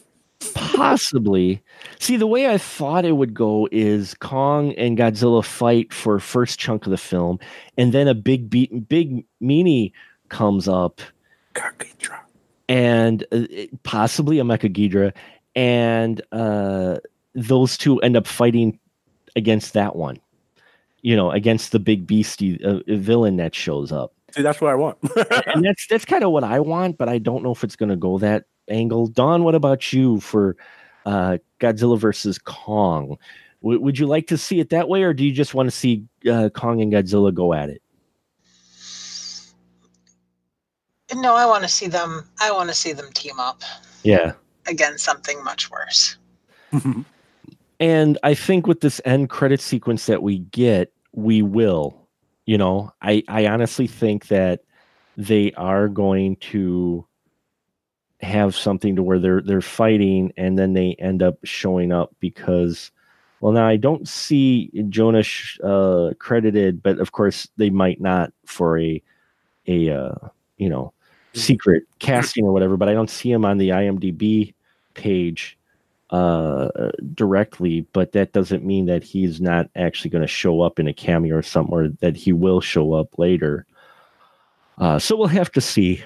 possibly 0.54 1.64
see 2.00 2.18
the 2.18 2.28
way 2.28 2.48
I 2.48 2.58
thought 2.58 3.06
it 3.06 3.14
would 3.14 3.34
go 3.34 3.68
is 3.72 4.14
Kong 4.16 4.74
and 4.74 4.98
Godzilla 4.98 5.44
fight 5.44 5.92
for 5.94 6.20
first 6.20 6.60
chunk 6.60 6.86
of 6.86 6.92
the 6.92 6.98
film, 6.98 7.40
and 7.78 7.94
then 7.94 8.08
a 8.08 8.14
big 8.14 8.50
beat, 8.50 8.88
big 8.88 9.26
meanie 9.42 9.94
comes 10.30 10.68
up 10.68 11.02
Kakitra. 11.56 12.20
And 12.68 13.26
uh, 13.32 13.44
possibly 13.84 14.40
a 14.40 14.44
Mecha 14.44 14.74
Ghidorah, 14.74 15.14
and 15.56 16.22
uh, 16.32 16.98
those 17.34 17.78
two 17.78 18.00
end 18.02 18.18
up 18.18 18.26
fighting 18.26 18.80
against 19.36 19.74
that 19.74 19.96
one. 19.96 20.20
You 21.02 21.16
know, 21.16 21.30
against 21.30 21.72
the 21.72 21.80
big 21.80 22.08
beastie 22.08 22.60
uh, 22.64 22.80
villain 22.88 23.38
that 23.38 23.54
shows 23.54 23.92
up, 23.92 24.16
See, 24.36 24.42
that's 24.42 24.60
what 24.60 24.72
I 24.72 24.76
want. 24.76 24.98
and 25.54 25.64
that's 25.64 25.86
that's 25.88 26.04
kind 26.06 26.24
of 26.24 26.32
what 26.32 26.44
I 26.44 26.60
want, 26.60 26.98
but 26.98 27.08
I 27.08 27.20
don't 27.20 27.44
know 27.44 27.52
if 27.52 27.64
it's 27.64 27.76
going 27.76 27.90
to 27.90 27.96
go 27.96 28.18
that 28.18 28.46
angle. 28.68 29.08
Dawn, 29.08 29.44
what 29.44 29.54
about 29.54 29.94
you 29.94 30.20
for 30.20 30.58
uh, 31.06 31.38
Godzilla 31.60 32.00
versus 32.00 32.40
Kong? 32.40 33.18
W- 33.62 33.80
would 33.80 34.00
you 34.00 34.08
like 34.08 34.26
to 34.28 34.38
see 34.38 34.60
it 34.60 34.72
that 34.72 34.90
way, 34.90 35.04
or 35.04 35.14
do 35.14 35.24
you 35.24 35.32
just 35.32 35.54
want 35.54 35.68
to 35.68 35.72
see 35.72 36.04
uh, 36.30 36.50
Kong 36.50 36.82
and 36.82 36.92
Godzilla 36.92 37.32
go 37.32 37.54
at 37.54 37.70
it? 37.70 37.84
No, 41.14 41.36
I 41.36 41.46
want 41.46 41.64
to 41.64 41.70
see 41.70 41.88
them. 41.88 42.28
I 42.42 42.52
want 42.52 42.70
to 42.70 42.76
see 42.76 42.94
them 42.94 43.12
team 43.14 43.40
up 43.40 43.62
Yeah. 44.04 44.34
against 44.68 45.04
something 45.06 45.44
much 45.44 45.70
worse. 45.70 46.18
and 47.80 48.18
I 48.24 48.34
think 48.34 48.66
with 48.68 48.82
this 48.82 49.00
end 49.06 49.30
credit 49.30 49.62
sequence 49.62 50.08
that 50.08 50.24
we 50.24 50.40
get, 50.40 50.92
we 51.14 51.42
will. 51.42 52.08
You 52.46 52.58
know, 52.58 52.92
I 53.02 53.24
I 53.28 53.48
honestly 53.48 53.88
think 53.88 54.28
that 54.28 54.62
they 55.18 55.52
are 55.54 55.88
going 55.88 56.36
to 56.38 57.08
have 58.22 58.56
something 58.56 58.96
to 58.96 59.04
where 59.04 59.20
they're 59.20 59.42
they're 59.42 59.62
fighting 59.62 60.32
and 60.38 60.58
then 60.58 60.74
they 60.74 60.96
end 61.00 61.22
up 61.22 61.38
showing 61.44 61.92
up 61.92 62.16
because 62.20 62.92
well 63.40 63.52
now 63.52 63.68
I 63.68 63.76
don't 63.76 64.08
see 64.08 64.72
Jonah 64.90 65.24
uh 65.64 66.12
credited 66.18 66.82
but 66.82 67.00
of 67.00 67.12
course 67.12 67.48
they 67.58 67.70
might 67.70 68.02
not 68.02 68.32
for 68.46 68.80
a 68.80 69.02
a 69.68 69.90
uh 69.90 70.16
you 70.58 70.70
know 70.70 70.94
secret 71.34 71.84
casting 72.00 72.46
or 72.46 72.54
whatever 72.54 72.78
but 72.78 72.90
I 72.90 72.94
don't 72.94 73.10
see 73.10 73.32
him 73.32 73.44
on 73.44 73.58
the 73.58 73.70
IMDb 73.70 74.54
page 74.94 75.58
uh 76.12 76.70
directly 77.14 77.82
but 77.92 78.12
that 78.14 78.32
doesn't 78.32 78.64
mean 78.64 78.86
that 78.86 79.04
he's 79.04 79.42
not 79.42 79.70
actually 79.76 80.10
going 80.10 80.22
to 80.22 80.28
show 80.28 80.62
up 80.62 80.80
in 80.80 80.88
a 80.88 80.94
cameo 80.94 81.36
or 81.36 81.42
something 81.42 81.74
or 81.74 81.90
that 82.00 82.16
he 82.16 82.32
will 82.32 82.62
show 82.62 82.94
up 82.94 83.18
later. 83.18 83.66
Uh 84.78 85.00
so 85.00 85.18
we'll 85.18 85.28
have 85.28 85.52
to 85.52 85.62
see. 85.62 86.04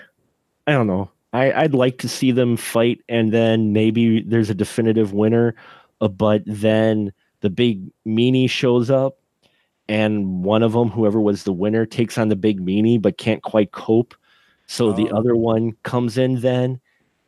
I 0.65 0.71
don't 0.71 0.87
know. 0.87 1.11
I, 1.33 1.51
i'd 1.53 1.73
like 1.73 1.99
to 1.99 2.09
see 2.09 2.31
them 2.31 2.57
fight 2.57 3.01
and 3.07 3.31
then 3.31 3.71
maybe 3.71 4.21
there's 4.21 4.49
a 4.49 4.55
definitive 4.55 5.13
winner 5.13 5.55
uh, 6.01 6.07
but 6.07 6.41
then 6.45 7.13
the 7.41 7.49
big 7.49 7.91
meanie 8.07 8.49
shows 8.49 8.89
up 8.89 9.17
and 9.87 10.43
one 10.43 10.63
of 10.63 10.73
them 10.73 10.89
whoever 10.89 11.19
was 11.19 11.43
the 11.43 11.53
winner 11.53 11.85
takes 11.85 12.17
on 12.17 12.29
the 12.29 12.35
big 12.35 12.59
meanie 12.59 13.01
but 13.01 13.17
can't 13.17 13.43
quite 13.43 13.71
cope 13.71 14.15
so 14.69 14.93
the 14.93 15.09
Oh. 15.09 15.17
other 15.17 15.35
one 15.35 15.73
comes 15.83 16.17
in 16.17 16.41
then 16.41 16.79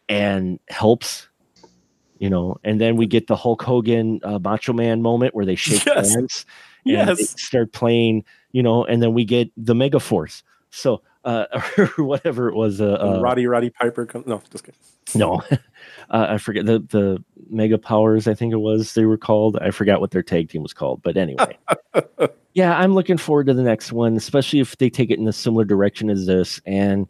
and 0.08 0.60
helps 0.70 1.28
you 2.20 2.30
know, 2.30 2.56
and 2.64 2.80
then 2.80 2.98
we 2.98 3.08
get 3.08 3.26
the 3.26 3.36
Hulk 3.36 3.64
Hogan 3.64 4.20
uh, 4.24 4.38
Macho 4.38 4.74
Man 4.74 5.02
moment 5.02 5.34
where 5.34 5.44
they 5.44 5.56
shake 5.66 5.84
Yes. 5.88 6.14
hands 6.14 6.46
and 6.86 7.18
yes. 7.18 7.42
start 7.42 7.74
playing, 7.74 8.24
you 8.52 8.62
know, 8.62 8.86
and 8.86 9.02
then 9.02 9.16
we 9.16 9.26
get 9.26 9.50
the 9.58 9.74
Mega 9.74 10.00
Force. 10.00 10.44
So, 10.70 11.02
uh, 11.26 11.46
or 11.80 11.88
whatever 12.06 12.48
it 12.48 12.54
was, 12.56 12.80
uh, 12.80 12.94
uh, 13.02 13.20
Roddy 13.22 13.48
Roddy 13.48 13.72
Piper 13.72 14.06
comes. 14.06 14.28
No, 14.28 14.40
just 14.52 14.64
kidding. 14.64 14.80
no, 15.16 15.42
uh, 16.12 16.28
I 16.30 16.38
forget 16.38 16.68
the 16.68 16.78
the 16.90 17.24
Mega 17.50 17.80
Powers. 17.80 18.28
I 18.28 18.36
think 18.36 18.54
it 18.54 18.58
was 18.62 18.94
they 18.94 19.06
were 19.06 19.18
called. 19.18 19.58
I 19.60 19.72
forgot 19.72 20.00
what 20.00 20.12
their 20.12 20.22
tag 20.24 20.50
team 20.50 20.62
was 20.62 20.74
called, 20.74 21.02
but 21.02 21.18
anyway. 21.18 21.58
yeah, 22.54 22.78
I'm 22.78 22.94
looking 22.94 23.18
forward 23.18 23.48
to 23.48 23.56
the 23.56 23.64
next 23.64 23.92
one, 23.92 24.16
especially 24.16 24.60
if 24.60 24.78
they 24.78 24.92
take 24.92 25.10
it 25.10 25.18
in 25.18 25.28
a 25.28 25.34
similar 25.34 25.66
direction 25.66 26.12
as 26.12 26.28
this. 26.28 26.62
And 26.68 27.08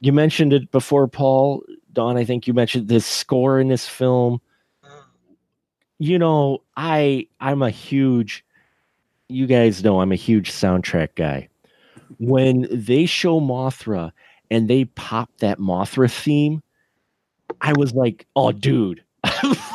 you 0.00 0.12
mentioned 0.12 0.52
it 0.52 0.70
before, 0.70 1.06
Paul. 1.08 1.62
Dawn, 1.92 2.16
I 2.16 2.24
think 2.24 2.46
you 2.46 2.54
mentioned 2.54 2.88
this 2.88 3.06
score 3.06 3.60
in 3.60 3.68
this 3.68 3.88
film. 3.88 4.40
You 5.98 6.18
know, 6.18 6.62
I 6.76 7.26
I'm 7.40 7.62
a 7.62 7.70
huge 7.70 8.44
you 9.28 9.46
guys 9.46 9.84
know 9.84 10.00
I'm 10.00 10.12
a 10.12 10.16
huge 10.16 10.50
soundtrack 10.50 11.10
guy. 11.14 11.48
When 12.18 12.66
they 12.70 13.06
show 13.06 13.40
Mothra 13.40 14.12
and 14.50 14.68
they 14.68 14.84
pop 14.84 15.30
that 15.38 15.58
Mothra 15.58 16.10
theme, 16.10 16.62
I 17.60 17.72
was 17.72 17.94
like, 17.94 18.26
"Oh, 18.36 18.52
dude!" 18.52 19.02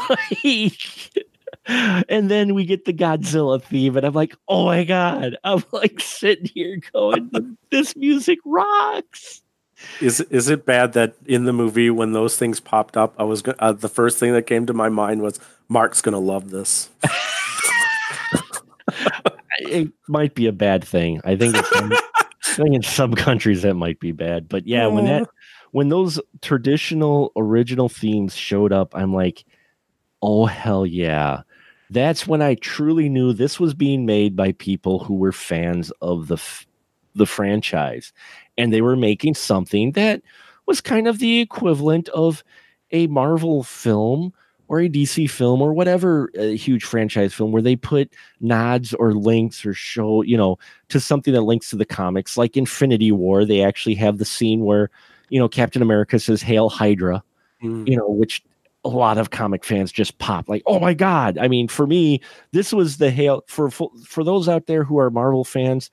Like, 0.09 1.21
and 1.67 2.29
then 2.29 2.53
we 2.53 2.65
get 2.65 2.85
the 2.85 2.93
Godzilla 2.93 3.61
theme, 3.61 3.97
and 3.97 4.05
I'm 4.05 4.13
like, 4.13 4.35
oh 4.47 4.65
my 4.65 4.83
god! 4.83 5.37
I'm 5.43 5.63
like 5.71 5.99
sitting 5.99 6.49
here 6.53 6.79
going, 6.93 7.57
this 7.71 7.95
music 7.95 8.39
rocks. 8.45 9.41
Is 10.01 10.21
is 10.21 10.49
it 10.49 10.65
bad 10.65 10.93
that 10.93 11.15
in 11.25 11.45
the 11.45 11.53
movie 11.53 11.89
when 11.89 12.11
those 12.13 12.37
things 12.37 12.59
popped 12.59 12.97
up, 12.97 13.15
I 13.17 13.23
was 13.23 13.43
uh, 13.59 13.71
the 13.73 13.89
first 13.89 14.17
thing 14.19 14.33
that 14.33 14.43
came 14.43 14.65
to 14.65 14.73
my 14.73 14.89
mind 14.89 15.21
was 15.21 15.39
Mark's 15.67 16.01
gonna 16.01 16.19
love 16.19 16.49
this. 16.49 16.89
it 19.59 19.89
might 20.07 20.35
be 20.35 20.47
a 20.47 20.51
bad 20.51 20.83
thing. 20.83 21.21
I 21.23 21.35
think 21.35 21.55
it's, 21.57 21.71
I 21.73 22.55
think 22.55 22.75
in 22.75 22.83
some 22.83 23.13
countries 23.13 23.61
that 23.63 23.75
might 23.75 23.99
be 23.99 24.11
bad, 24.11 24.49
but 24.49 24.67
yeah, 24.67 24.87
when 24.87 25.05
that 25.05 25.29
when 25.71 25.89
those 25.89 26.19
traditional 26.41 27.31
original 27.35 27.89
themes 27.89 28.35
showed 28.35 28.71
up, 28.71 28.95
I'm 28.95 29.13
like, 29.13 29.45
oh 30.21 30.45
hell 30.45 30.85
yeah 30.85 31.41
that's 31.89 32.27
when 32.27 32.41
I 32.41 32.55
truly 32.55 33.09
knew 33.09 33.33
this 33.33 33.59
was 33.59 33.73
being 33.73 34.05
made 34.05 34.35
by 34.35 34.53
people 34.53 34.99
who 34.99 35.15
were 35.15 35.31
fans 35.31 35.91
of 36.01 36.27
the 36.27 36.35
f- 36.35 36.65
the 37.13 37.25
franchise, 37.25 38.11
and 38.57 38.71
they 38.71 38.81
were 38.81 38.95
making 38.95 39.35
something 39.35 39.91
that 39.93 40.21
was 40.65 40.81
kind 40.81 41.07
of 41.07 41.19
the 41.19 41.39
equivalent 41.39 42.09
of 42.09 42.43
a 42.91 43.07
Marvel 43.07 43.63
film 43.63 44.33
or 44.67 44.79
a 44.79 44.89
DC 44.89 45.29
film 45.29 45.61
or 45.61 45.73
whatever 45.73 46.29
a 46.35 46.55
huge 46.55 46.83
franchise 46.83 47.33
film 47.33 47.51
where 47.51 47.61
they 47.61 47.75
put 47.75 48.11
nods 48.39 48.93
or 48.95 49.13
links 49.13 49.65
or 49.65 49.73
show, 49.73 50.21
you 50.23 50.35
know, 50.35 50.57
to 50.89 50.99
something 50.99 51.33
that 51.33 51.41
links 51.41 51.69
to 51.69 51.75
the 51.75 51.85
comics. 51.85 52.37
Like 52.37 52.57
Infinity 52.57 53.11
War, 53.11 53.45
they 53.45 53.63
actually 53.63 53.95
have 53.95 54.17
the 54.17 54.25
scene 54.25 54.65
where, 54.65 54.89
you 55.29 55.39
know, 55.39 55.47
Captain 55.47 55.81
America 55.81 56.19
says 56.19 56.41
"Hail 56.41 56.69
Hydra," 56.69 57.23
mm. 57.61 57.87
you 57.87 57.95
know, 57.95 58.09
which 58.09 58.43
a 58.83 58.89
lot 58.89 59.17
of 59.17 59.31
comic 59.31 59.63
fans 59.63 59.91
just 59.91 60.17
pop 60.17 60.49
like, 60.49 60.63
"Oh 60.65 60.79
my 60.79 60.93
god!" 60.93 61.37
I 61.37 61.47
mean, 61.47 61.67
for 61.67 61.85
me, 61.85 62.21
this 62.51 62.73
was 62.73 62.97
the 62.97 63.11
hail 63.11 63.43
for 63.47 63.69
for, 63.69 63.91
for 64.05 64.23
those 64.23 64.49
out 64.49 64.65
there 64.65 64.83
who 64.83 64.97
are 64.97 65.09
Marvel 65.09 65.43
fans. 65.43 65.91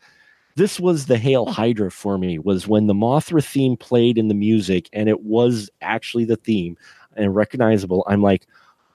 This 0.57 0.79
was 0.79 1.07
the 1.07 1.19
Hail 1.19 1.47
Hydra 1.47 1.91
for 1.91 2.19
me. 2.19 2.39
Was 2.39 2.69
when 2.69 2.87
the 2.87 2.95
Mothra 2.95 3.45
theme 3.45 3.77
played 3.77 4.19
in 4.19 4.29
the 4.29 4.35
music, 4.35 4.89
and 4.93 5.09
it 5.09 5.23
was 5.23 5.70
actually 5.81 6.24
the 6.24 6.37
theme 6.37 6.77
and 7.16 7.35
recognizable. 7.35 8.05
I'm 8.07 8.23
like, 8.23 8.47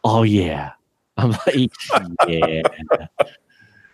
"Oh 0.04 0.24
yeah!" 0.24 0.72
I'm 1.18 1.32
like, 1.32 1.72
"Yeah." 2.28 2.62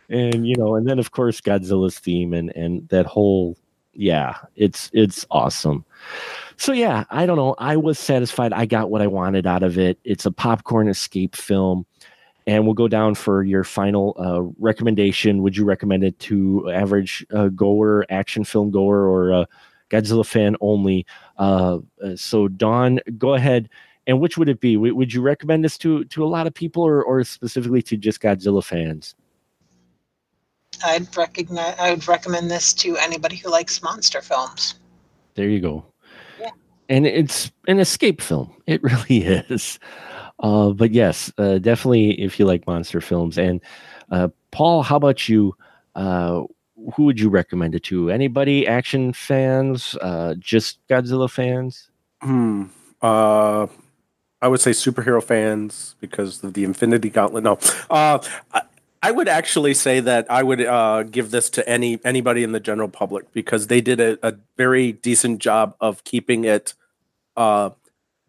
and 0.10 0.48
you 0.48 0.56
know, 0.58 0.76
and 0.76 0.88
then 0.88 1.00
of 1.00 1.12
course 1.12 1.42
Godzilla's 1.42 2.00
theme 2.00 2.34
and 2.34 2.52
and 2.56 2.88
that 2.90 3.06
whole 3.06 3.58
yeah, 3.94 4.38
it's 4.56 4.90
it's 4.94 5.26
awesome. 5.32 5.86
So 6.58 6.72
yeah, 6.72 7.06
I 7.10 7.26
don't 7.26 7.38
know. 7.38 7.56
I 7.60 7.78
was 7.78 8.00
satisfied. 8.00 8.54
I 8.54 8.66
got 8.66 8.90
what 8.90 9.02
I 9.02 9.08
wanted 9.08 9.48
out 9.48 9.64
of 9.64 9.78
it. 9.78 10.00
It's 10.04 10.26
a 10.26 10.32
popcorn 10.32 10.88
escape 10.88 11.36
film. 11.36 11.86
And 12.46 12.66
we'll 12.66 12.74
go 12.74 12.88
down 12.88 13.16
for 13.16 13.44
your 13.44 13.64
final 13.64 14.16
uh, 14.20 14.42
recommendation. 14.60 15.42
Would 15.44 15.56
you 15.56 15.64
recommend 15.64 16.04
it 16.04 16.20
to 16.20 16.70
average 16.72 17.26
uh, 17.34 17.48
goer, 17.48 18.06
action 18.10 18.44
film 18.44 18.70
goer, 18.70 19.08
or 19.08 19.34
uh, 19.34 19.46
Godzilla 19.90 20.26
fan 20.26 20.56
only? 20.60 21.06
Uh, 21.38 21.80
uh, 22.04 22.16
so 22.16 22.48
Dawn, 22.48 23.00
go 23.18 23.34
ahead. 23.34 23.70
And 24.06 24.20
which 24.20 24.38
would 24.38 24.50
it 24.50 24.60
be? 24.60 24.74
W- 24.74 24.94
would 24.94 25.14
you 25.14 25.22
recommend 25.22 25.64
this 25.64 25.78
to 25.78 26.04
to 26.06 26.26
a 26.26 26.28
lot 26.28 26.46
of 26.46 26.54
people, 26.54 26.84
or 26.84 27.02
or 27.02 27.24
specifically 27.24 27.82
to 27.84 27.96
just 27.96 28.22
Godzilla 28.22 28.62
fans? 28.62 29.16
I'd 30.84 31.16
recognize. 31.16 31.76
I 31.80 31.92
would 31.92 32.08
recommend 32.08 32.52
this 32.52 32.74
to 32.76 32.98
anybody 32.98 33.38
who 33.38 33.50
likes 33.50 33.82
monster 33.82 34.22
films. 34.22 34.76
There 35.36 35.48
you 35.48 35.60
go. 35.60 35.86
Yeah. 36.40 36.50
And 36.90 37.06
it's 37.06 37.52
an 37.68 37.80
escape 37.80 38.22
film. 38.22 38.54
It 38.68 38.84
really 38.84 39.24
is. 39.24 39.80
Uh, 40.44 40.72
but 40.72 40.92
yes, 40.92 41.32
uh, 41.38 41.58
definitely 41.58 42.22
if 42.22 42.38
you 42.38 42.46
like 42.46 42.68
monster 42.68 43.00
films. 43.00 43.38
And 43.38 43.62
uh, 44.12 44.28
Paul, 44.52 44.84
how 44.84 44.98
about 44.98 45.30
you? 45.30 45.56
Uh, 45.96 46.44
who 46.96 47.04
would 47.04 47.20
you 47.20 47.30
recommend 47.30 47.76
it 47.76 47.84
to? 47.84 48.12
Anybody? 48.12 48.68
Action 48.68 49.14
fans? 49.14 49.96
Uh, 50.02 50.36
just 50.38 50.86
Godzilla 50.88 51.30
fans? 51.30 51.90
Hmm. 52.22 52.66
Uh, 53.02 53.68
I 54.42 54.50
would 54.50 54.60
say 54.60 54.72
superhero 54.72 55.24
fans 55.24 55.96
because 56.02 56.44
of 56.44 56.54
the 56.54 56.66
Infinity 56.66 57.10
Gauntlet. 57.10 57.46
No, 57.46 57.58
uh, 57.90 58.20
I 59.02 59.12
would 59.12 59.30
actually 59.30 59.74
say 59.74 60.02
that 60.02 60.30
I 60.30 60.44
would 60.44 61.12
give 61.12 61.32
this 61.32 61.50
to 61.52 61.68
any 61.68 62.00
anybody 62.04 62.44
in 62.44 62.52
the 62.52 62.60
general 62.60 62.90
public 62.90 63.32
because 63.32 63.68
they 63.68 63.80
did 63.80 64.02
a, 64.02 64.18
a 64.28 64.36
very 64.58 64.92
decent 64.92 65.40
job 65.40 65.76
of 65.80 66.04
keeping 66.04 66.44
it. 66.44 66.74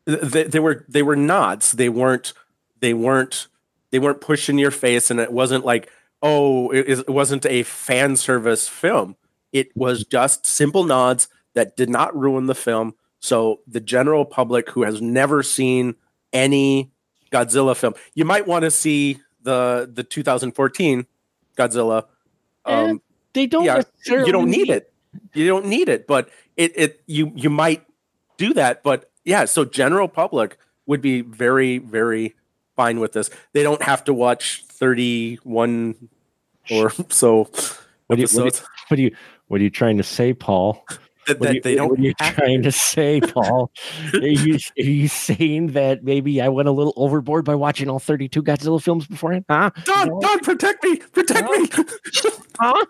They, 0.07 0.45
they 0.45 0.61
were 0.61 0.85
they 0.89 1.03
were 1.03 1.17
nods. 1.17 1.73
They 1.73 1.89
weren't 1.89 2.33
they 2.81 2.95
weren't 2.95 3.49
they 3.91 3.99
weren't 3.99 4.21
pushing 4.21 4.59
your 4.59 4.71
face, 4.71 5.11
and 5.11 5.21
it 5.21 5.33
wasn't 5.33 5.65
like 5.65 5.91
oh 6.23 6.71
it, 6.71 6.89
it 6.89 7.09
wasn't 7.09 7.47
a 7.47 7.63
fan 7.63 8.17
service 8.17 8.69
film. 8.69 9.17
It 9.53 9.75
was 9.77 10.05
just 10.05 10.47
simple 10.47 10.85
nods 10.85 11.29
that 11.55 11.77
did 11.77 11.89
not 11.89 12.17
ruin 12.17 12.47
the 12.47 12.55
film. 12.55 12.95
So 13.21 13.61
the 13.67 13.81
general 13.81 14.25
public 14.25 14.69
who 14.71 14.83
has 14.83 15.01
never 15.01 15.43
seen 15.43 15.95
any 16.33 16.93
Godzilla 17.33 17.75
film, 17.75 17.95
you 18.15 18.25
might 18.25 18.47
want 18.47 18.65
to 18.65 18.71
see 18.71 19.21
the 19.43 19.91
the 19.91 20.05
2014 20.05 21.07
Godzilla. 21.57 22.05
Um, 22.65 23.01
they 23.33 23.47
don't. 23.47 23.65
Yeah, 23.65 23.83
you 24.07 24.33
don't 24.33 24.51
need 24.51 24.69
it. 24.71 24.93
You 25.33 25.47
don't 25.47 25.67
need 25.67 25.89
it, 25.89 26.07
but 26.07 26.29
it 26.57 26.73
it 26.77 27.01
you 27.07 27.33
you 27.35 27.51
might 27.51 27.85
do 28.37 28.55
that. 28.55 28.83
But 28.83 29.11
yeah, 29.25 29.45
so 29.45 29.65
general 29.65 30.09
public 30.09 30.59
would 30.87 31.01
be 31.01 31.21
very 31.23 31.79
very 31.79 32.35
fine 32.77 33.01
with 33.01 33.13
this. 33.13 33.31
They 33.53 33.63
don't 33.63 33.83
have 33.83 34.05
to 34.05 34.15
watch 34.15 34.65
31 34.69 36.09
or 36.71 36.91
so. 37.09 37.49
What, 38.07 38.19
you, 38.19 38.27
what, 38.33 38.63
are 38.91 38.97
you 38.97 39.17
what 39.49 39.61
are 39.61 39.65
you 39.65 39.71
trying 39.71 39.97
to 39.97 40.03
say, 40.03 40.35
Paul? 40.35 40.85
that, 41.27 41.41
that 41.41 41.55
you, 41.55 41.61
they 41.61 41.75
don't. 41.75 41.91
What 41.91 41.99
are 41.99 42.03
you 42.03 42.15
trying 42.15 42.63
to 42.63 42.73
say, 42.73 43.21
Paul? 43.21 43.71
are, 44.15 44.21
you, 44.21 44.59
are 44.79 44.83
you 44.83 45.09
saying 45.09 45.69
that 45.69 46.05
maybe 46.05 46.41
I 46.41 46.49
went 46.49 46.69
a 46.69 46.73
little 46.73 46.93
overboard 46.97 47.45
by 47.45 47.55
watching 47.55 47.89
all 47.89 47.99
32 47.99 48.43
Godzilla 48.43 48.83
films 48.83 49.07
beforehand? 49.07 49.45
Huh? 49.49 49.71
Dawn, 49.85 50.09
no? 50.09 50.21
Dawn, 50.21 50.41
protect 50.41 50.85
me! 50.85 50.97
Protect 50.97 51.49
huh? 51.49 51.83
me! 51.83 51.85
huh? 52.59 52.85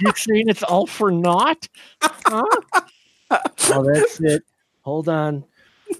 You're 0.00 0.14
saying 0.14 0.48
it's 0.48 0.62
all 0.62 0.86
for 0.86 1.10
naught? 1.10 1.68
Huh? 2.02 2.44
oh, 3.30 3.92
that's 3.92 4.20
it. 4.20 4.44
Hold 4.88 5.10
on. 5.10 5.44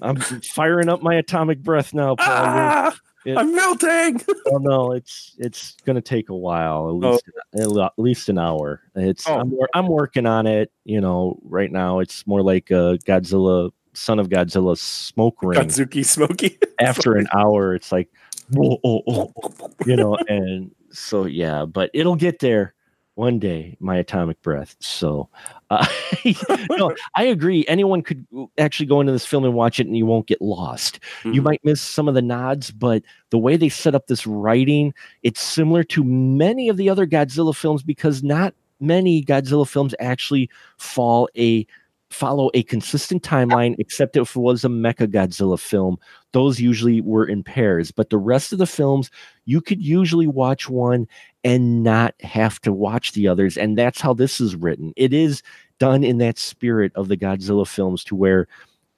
I'm 0.01 0.15
firing 0.15 0.89
up 0.89 1.03
my 1.03 1.13
atomic 1.13 1.61
breath 1.61 1.93
now, 1.93 2.15
Paul. 2.15 2.25
Ah! 2.27 2.97
It, 3.23 3.37
I'm 3.37 3.53
melting. 3.53 4.19
oh 4.47 4.57
no, 4.57 4.93
it's 4.93 5.35
it's 5.37 5.75
gonna 5.85 6.01
take 6.01 6.29
a 6.29 6.35
while, 6.35 6.89
at 6.89 6.95
least 6.95 7.23
oh. 7.55 7.83
at 7.85 7.91
least 7.99 8.29
an 8.29 8.39
hour. 8.39 8.81
It's 8.95 9.29
oh. 9.29 9.41
I'm 9.41 9.53
I'm 9.75 9.87
working 9.87 10.25
on 10.25 10.47
it. 10.47 10.71
You 10.85 11.01
know, 11.01 11.39
right 11.43 11.71
now 11.71 11.99
it's 11.99 12.25
more 12.25 12.41
like 12.41 12.71
a 12.71 12.97
Godzilla, 13.05 13.69
Son 13.93 14.17
of 14.17 14.29
Godzilla, 14.29 14.75
smoke 14.75 15.43
ring. 15.43 15.59
Godzooky 15.59 16.03
Smoky. 16.03 16.57
After 16.79 17.15
an 17.15 17.27
hour, 17.37 17.75
it's 17.75 17.91
like, 17.91 18.09
oh, 18.57 19.31
you 19.85 19.97
know, 19.97 20.17
and 20.27 20.71
so 20.89 21.25
yeah, 21.25 21.63
but 21.65 21.91
it'll 21.93 22.15
get 22.15 22.39
there 22.39 22.73
one 23.19 23.37
day 23.37 23.75
my 23.81 23.97
atomic 23.97 24.41
breath 24.41 24.77
so 24.79 25.27
uh, 25.71 25.85
no 26.69 26.95
i 27.15 27.23
agree 27.25 27.65
anyone 27.67 28.01
could 28.01 28.25
actually 28.57 28.85
go 28.85 29.01
into 29.01 29.11
this 29.11 29.25
film 29.25 29.43
and 29.43 29.53
watch 29.53 29.77
it 29.77 29.85
and 29.85 29.97
you 29.97 30.05
won't 30.05 30.25
get 30.25 30.41
lost 30.41 31.01
mm-hmm. 31.19 31.33
you 31.33 31.41
might 31.41 31.59
miss 31.65 31.81
some 31.81 32.07
of 32.07 32.13
the 32.15 32.21
nods 32.21 32.71
but 32.71 33.03
the 33.29 33.37
way 33.37 33.57
they 33.57 33.67
set 33.67 33.93
up 33.93 34.07
this 34.07 34.25
writing 34.25 34.93
it's 35.21 35.41
similar 35.41 35.83
to 35.83 36.01
many 36.01 36.69
of 36.69 36.77
the 36.77 36.89
other 36.89 37.05
godzilla 37.05 37.53
films 37.53 37.83
because 37.83 38.23
not 38.23 38.53
many 38.79 39.21
godzilla 39.21 39.67
films 39.67 39.93
actually 39.99 40.49
fall 40.77 41.27
a 41.37 41.67
follow 42.09 42.49
a 42.53 42.63
consistent 42.63 43.23
timeline, 43.23 43.75
except 43.77 44.17
if 44.17 44.35
it 44.35 44.39
was 44.39 44.65
a 44.65 44.67
Mecha 44.67 45.07
Godzilla 45.07 45.59
film. 45.59 45.97
Those 46.31 46.59
usually 46.59 47.01
were 47.01 47.25
in 47.25 47.43
pairs, 47.43 47.91
but 47.91 48.09
the 48.09 48.17
rest 48.17 48.51
of 48.51 48.59
the 48.59 48.67
films, 48.67 49.09
you 49.45 49.61
could 49.61 49.81
usually 49.83 50.27
watch 50.27 50.69
one 50.69 51.07
and 51.43 51.83
not 51.83 52.13
have 52.21 52.59
to 52.61 52.73
watch 52.73 53.13
the 53.13 53.27
others. 53.27 53.57
And 53.57 53.77
that's 53.77 54.01
how 54.01 54.13
this 54.13 54.41
is 54.41 54.55
written. 54.55 54.93
It 54.95 55.13
is 55.13 55.41
done 55.79 56.03
in 56.03 56.17
that 56.17 56.37
spirit 56.37 56.91
of 56.95 57.07
the 57.07 57.17
Godzilla 57.17 57.67
films 57.67 58.03
to 58.05 58.15
where 58.15 58.47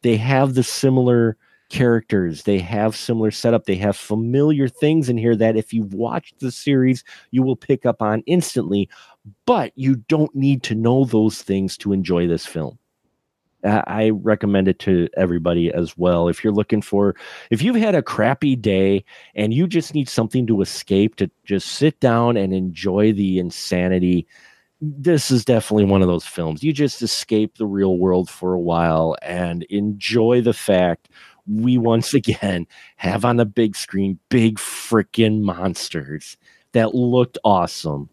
they 0.01 0.17
have 0.17 0.55
the 0.55 0.63
similar 0.63 1.37
characters 1.71 2.43
they 2.43 2.59
have 2.59 2.97
similar 2.97 3.31
setup 3.31 3.63
they 3.63 3.77
have 3.77 3.95
familiar 3.95 4.67
things 4.67 5.07
in 5.07 5.17
here 5.17 5.37
that 5.37 5.55
if 5.55 5.71
you've 5.71 5.93
watched 5.93 6.37
the 6.41 6.51
series 6.51 7.01
you 7.31 7.41
will 7.41 7.55
pick 7.55 7.85
up 7.85 8.01
on 8.01 8.21
instantly 8.25 8.89
but 9.45 9.71
you 9.75 9.95
don't 9.95 10.35
need 10.35 10.63
to 10.63 10.75
know 10.75 11.05
those 11.05 11.41
things 11.41 11.77
to 11.77 11.93
enjoy 11.93 12.27
this 12.27 12.45
film 12.45 12.77
I 13.63 14.09
recommend 14.09 14.67
it 14.67 14.79
to 14.79 15.07
everybody 15.15 15.71
as 15.71 15.97
well. 15.97 16.27
If 16.27 16.43
you're 16.43 16.53
looking 16.53 16.81
for, 16.81 17.15
if 17.49 17.61
you've 17.61 17.75
had 17.75 17.95
a 17.95 18.01
crappy 18.01 18.55
day 18.55 19.03
and 19.35 19.53
you 19.53 19.67
just 19.67 19.93
need 19.93 20.09
something 20.09 20.47
to 20.47 20.61
escape, 20.61 21.15
to 21.17 21.29
just 21.43 21.67
sit 21.69 21.99
down 21.99 22.37
and 22.37 22.53
enjoy 22.53 23.13
the 23.13 23.39
insanity, 23.39 24.27
this 24.81 25.29
is 25.29 25.45
definitely 25.45 25.85
one 25.85 26.01
of 26.01 26.07
those 26.07 26.25
films. 26.25 26.63
You 26.63 26.73
just 26.73 27.01
escape 27.01 27.57
the 27.57 27.67
real 27.67 27.97
world 27.97 28.29
for 28.29 28.53
a 28.53 28.59
while 28.59 29.15
and 29.21 29.63
enjoy 29.63 30.41
the 30.41 30.53
fact 30.53 31.09
we 31.47 31.77
once 31.77 32.13
again 32.15 32.65
have 32.97 33.25
on 33.25 33.37
the 33.37 33.45
big 33.45 33.75
screen 33.75 34.19
big 34.29 34.57
freaking 34.57 35.41
monsters 35.41 36.37
that 36.73 36.95
looked 36.95 37.37
awesome 37.43 38.09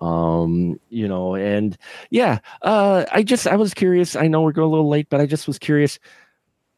um 0.00 0.78
you 0.90 1.06
know 1.06 1.34
and 1.34 1.78
yeah 2.10 2.38
uh 2.62 3.04
i 3.12 3.22
just 3.22 3.46
i 3.46 3.56
was 3.56 3.72
curious 3.72 4.16
i 4.16 4.26
know 4.26 4.42
we're 4.42 4.52
going 4.52 4.66
a 4.66 4.70
little 4.70 4.88
late 4.88 5.08
but 5.08 5.20
i 5.20 5.26
just 5.26 5.46
was 5.46 5.58
curious 5.58 5.98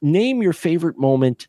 name 0.03 0.43
your 0.43 0.53
favorite 0.53 0.99
moment 0.99 1.49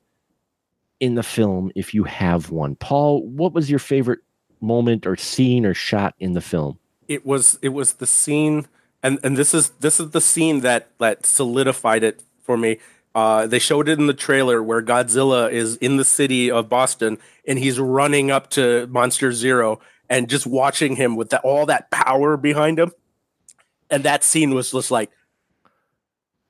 in 0.99 1.15
the 1.15 1.23
film 1.23 1.71
if 1.75 1.93
you 1.93 2.03
have 2.03 2.51
one. 2.51 2.75
Paul 2.75 3.23
what 3.23 3.53
was 3.53 3.69
your 3.69 3.79
favorite 3.79 4.19
moment 4.59 5.05
or 5.05 5.15
scene 5.15 5.65
or 5.65 5.73
shot 5.73 6.15
in 6.19 6.33
the 6.33 6.41
film? 6.41 6.79
It 7.07 7.25
was 7.25 7.59
it 7.61 7.69
was 7.69 7.93
the 7.93 8.07
scene 8.07 8.67
and 9.03 9.19
and 9.23 9.37
this 9.37 9.53
is 9.53 9.69
this 9.79 9.99
is 9.99 10.11
the 10.11 10.21
scene 10.21 10.61
that 10.61 10.89
that 10.99 11.25
solidified 11.25 12.03
it 12.03 12.23
for 12.41 12.57
me. 12.57 12.79
Uh, 13.15 13.47
they 13.47 13.57
showed 13.57 13.89
it 13.89 13.97
in 13.97 14.05
the 14.05 14.13
trailer 14.13 14.61
where 14.61 14.81
Godzilla 14.81 15.51
is 15.51 15.75
in 15.77 15.97
the 15.97 16.05
city 16.05 16.51
of 16.51 16.69
Boston 16.69 17.17
and 17.47 17.57
he's 17.57 17.79
running 17.79 18.29
up 18.29 18.47
to 18.51 18.85
Monster 18.87 19.31
Zero 19.31 19.79
and 20.09 20.29
just 20.29 20.47
watching 20.47 20.95
him 20.95 21.15
with 21.15 21.29
that, 21.29 21.41
all 21.43 21.65
that 21.65 21.91
power 21.91 22.37
behind 22.37 22.79
him. 22.79 22.91
And 23.89 24.03
that 24.03 24.23
scene 24.23 24.53
was 24.53 24.71
just 24.71 24.91
like, 24.91 25.11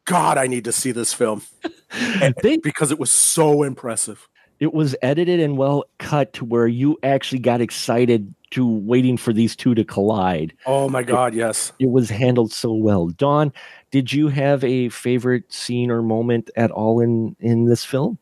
God, 0.06 0.38
I 0.38 0.48
need 0.48 0.64
to 0.66 0.72
see 0.72 0.92
this 0.92 1.14
film 1.14 1.44
and, 2.22 2.34
they, 2.42 2.58
because 2.58 2.92
it 2.92 3.00
was 3.00 3.12
so 3.12 3.64
impressive. 3.64 4.28
It 4.60 4.74
was 4.74 4.96
edited 5.02 5.40
and 5.40 5.58
well 5.58 5.86
cut 6.00 6.34
to 6.34 6.46
where 6.46 6.68
you 6.68 6.98
actually 7.04 7.40
got 7.40 7.62
excited 7.62 8.34
to 8.52 8.66
waiting 8.66 9.18
for 9.18 9.34
these 9.34 9.56
two 9.56 9.76
to 9.76 9.84
collide. 9.84 10.54
Oh 10.66 10.90
my 10.90 11.04
God, 11.04 11.34
it, 11.34 11.38
yes. 11.38 11.74
It 11.80 11.90
was 11.90 12.10
handled 12.10 12.52
so 12.52 12.74
well. 12.74 13.08
Dawn, 13.08 13.54
did 13.92 14.12
you 14.12 14.30
have 14.30 14.64
a 14.64 14.90
favorite 14.90 15.52
scene 15.52 15.92
or 15.92 16.02
moment 16.02 16.50
at 16.56 16.72
all 16.72 17.00
in 17.02 17.36
in 17.40 17.66
this 17.66 17.84
film? 17.84 18.18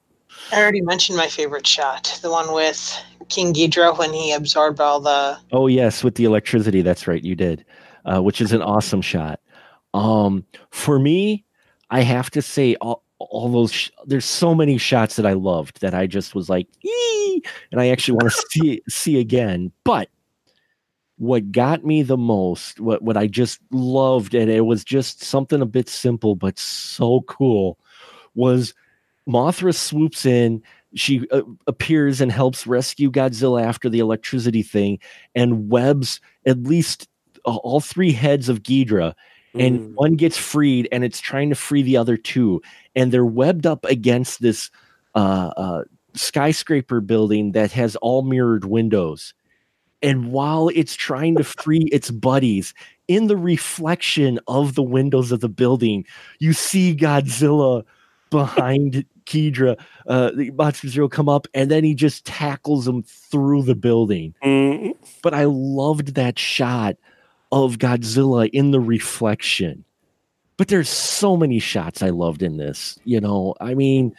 I 0.51 0.61
already 0.61 0.81
mentioned 0.81 1.17
my 1.17 1.27
favorite 1.27 1.65
shot, 1.65 2.19
the 2.21 2.29
one 2.29 2.53
with 2.53 3.01
King 3.29 3.53
Ghidorah 3.53 3.97
when 3.97 4.13
he 4.13 4.31
absorbed 4.31 4.79
all 4.79 4.99
the. 4.99 5.37
Oh 5.51 5.67
yes, 5.67 6.03
with 6.03 6.15
the 6.15 6.25
electricity. 6.25 6.81
That's 6.81 7.07
right, 7.07 7.23
you 7.23 7.35
did, 7.35 7.65
uh, 8.05 8.21
which 8.21 8.41
is 8.41 8.51
an 8.51 8.61
awesome 8.61 9.01
shot. 9.01 9.39
Um, 9.93 10.45
for 10.71 10.99
me, 10.99 11.45
I 11.89 12.01
have 12.01 12.29
to 12.31 12.41
say 12.41 12.75
all, 12.81 13.03
all 13.19 13.49
those. 13.51 13.71
Sh- 13.71 13.91
there's 14.05 14.25
so 14.25 14.53
many 14.53 14.77
shots 14.77 15.15
that 15.15 15.25
I 15.25 15.33
loved 15.33 15.81
that 15.81 15.93
I 15.93 16.07
just 16.07 16.35
was 16.35 16.49
like, 16.49 16.67
Ee! 16.83 17.41
and 17.71 17.81
I 17.81 17.89
actually 17.89 18.15
want 18.15 18.31
to 18.31 18.45
see 18.49 18.81
see 18.87 19.19
again. 19.19 19.71
But 19.83 20.09
what 21.17 21.51
got 21.51 21.85
me 21.85 22.03
the 22.03 22.17
most, 22.17 22.79
what 22.79 23.01
what 23.01 23.17
I 23.17 23.27
just 23.27 23.59
loved, 23.71 24.35
and 24.35 24.49
it 24.49 24.65
was 24.65 24.83
just 24.83 25.23
something 25.23 25.61
a 25.61 25.65
bit 25.65 25.89
simple 25.89 26.35
but 26.35 26.59
so 26.59 27.21
cool, 27.21 27.79
was 28.33 28.73
Mothra 29.27 29.73
swoops 29.73 30.25
in. 30.25 30.61
She 30.95 31.27
uh, 31.29 31.41
appears 31.67 32.21
and 32.21 32.31
helps 32.31 32.65
rescue 32.65 33.11
Godzilla 33.11 33.63
after 33.63 33.89
the 33.89 33.99
electricity 33.99 34.63
thing, 34.63 34.99
and 35.33 35.69
webs 35.69 36.19
at 36.45 36.63
least 36.63 37.07
uh, 37.45 37.55
all 37.57 37.79
three 37.79 38.11
heads 38.11 38.49
of 38.49 38.63
Ghidorah. 38.63 39.13
And 39.57 39.79
mm. 39.79 39.93
one 39.95 40.15
gets 40.15 40.37
freed, 40.37 40.89
and 40.91 41.03
it's 41.03 41.21
trying 41.21 41.49
to 41.49 41.55
free 41.55 41.81
the 41.81 41.95
other 41.95 42.17
two, 42.17 42.61
and 42.95 43.11
they're 43.11 43.25
webbed 43.25 43.65
up 43.65 43.85
against 43.85 44.41
this 44.41 44.69
uh, 45.15 45.51
uh 45.55 45.83
skyscraper 46.13 47.01
building 47.01 47.51
that 47.51 47.71
has 47.73 47.97
all 47.97 48.21
mirrored 48.21 48.63
windows 48.65 49.33
and 50.05 50.31
while 50.31 50.69
it's 50.75 50.95
trying 50.95 51.35
to 51.37 51.43
free 51.43 51.79
its 51.91 52.11
buddies, 52.11 52.73
in 53.07 53.25
the 53.25 53.37
reflection 53.37 54.39
of 54.47 54.75
the 54.75 54.83
windows 54.83 55.31
of 55.31 55.39
the 55.39 55.49
building, 55.49 56.05
you 56.39 56.53
see 56.53 56.95
Godzilla 56.95 57.83
behind 58.29 59.05
Ghidorah, 59.25 59.79
uh, 60.07 60.31
the 60.35 60.51
Monster 60.51 60.87
Zero 60.87 61.07
come 61.07 61.29
up, 61.29 61.47
and 61.53 61.69
then 61.69 61.83
he 61.83 61.93
just 61.93 62.25
tackles 62.25 62.87
him 62.87 63.03
through 63.03 63.63
the 63.63 63.75
building. 63.75 64.33
Mm-hmm. 64.43 64.91
But 65.21 65.33
I 65.33 65.45
loved 65.45 66.15
that 66.15 66.39
shot 66.39 66.95
of 67.51 67.77
Godzilla 67.77 68.49
in 68.51 68.71
the 68.71 68.79
reflection. 68.79 69.83
But 70.57 70.69
there's 70.69 70.89
so 70.89 71.35
many 71.35 71.59
shots 71.59 72.01
I 72.01 72.09
loved 72.09 72.41
in 72.41 72.57
this. 72.57 72.97
You 73.03 73.19
know, 73.19 73.55
I 73.59 73.73
mean, 73.73 74.15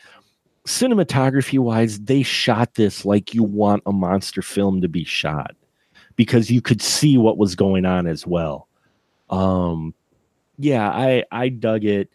cinematography 0.66 1.58
wise, 1.58 2.00
they 2.00 2.22
shot 2.22 2.74
this 2.74 3.04
like 3.04 3.34
you 3.34 3.42
want 3.42 3.82
a 3.86 3.92
monster 3.92 4.42
film 4.42 4.80
to 4.82 4.88
be 4.88 5.04
shot 5.04 5.54
because 6.16 6.50
you 6.50 6.60
could 6.60 6.82
see 6.82 7.16
what 7.16 7.38
was 7.38 7.54
going 7.54 7.86
on 7.86 8.06
as 8.06 8.26
well. 8.26 8.68
Um, 9.30 9.94
yeah, 10.58 10.88
I 10.88 11.24
I 11.30 11.48
dug 11.48 11.84
it. 11.84 12.10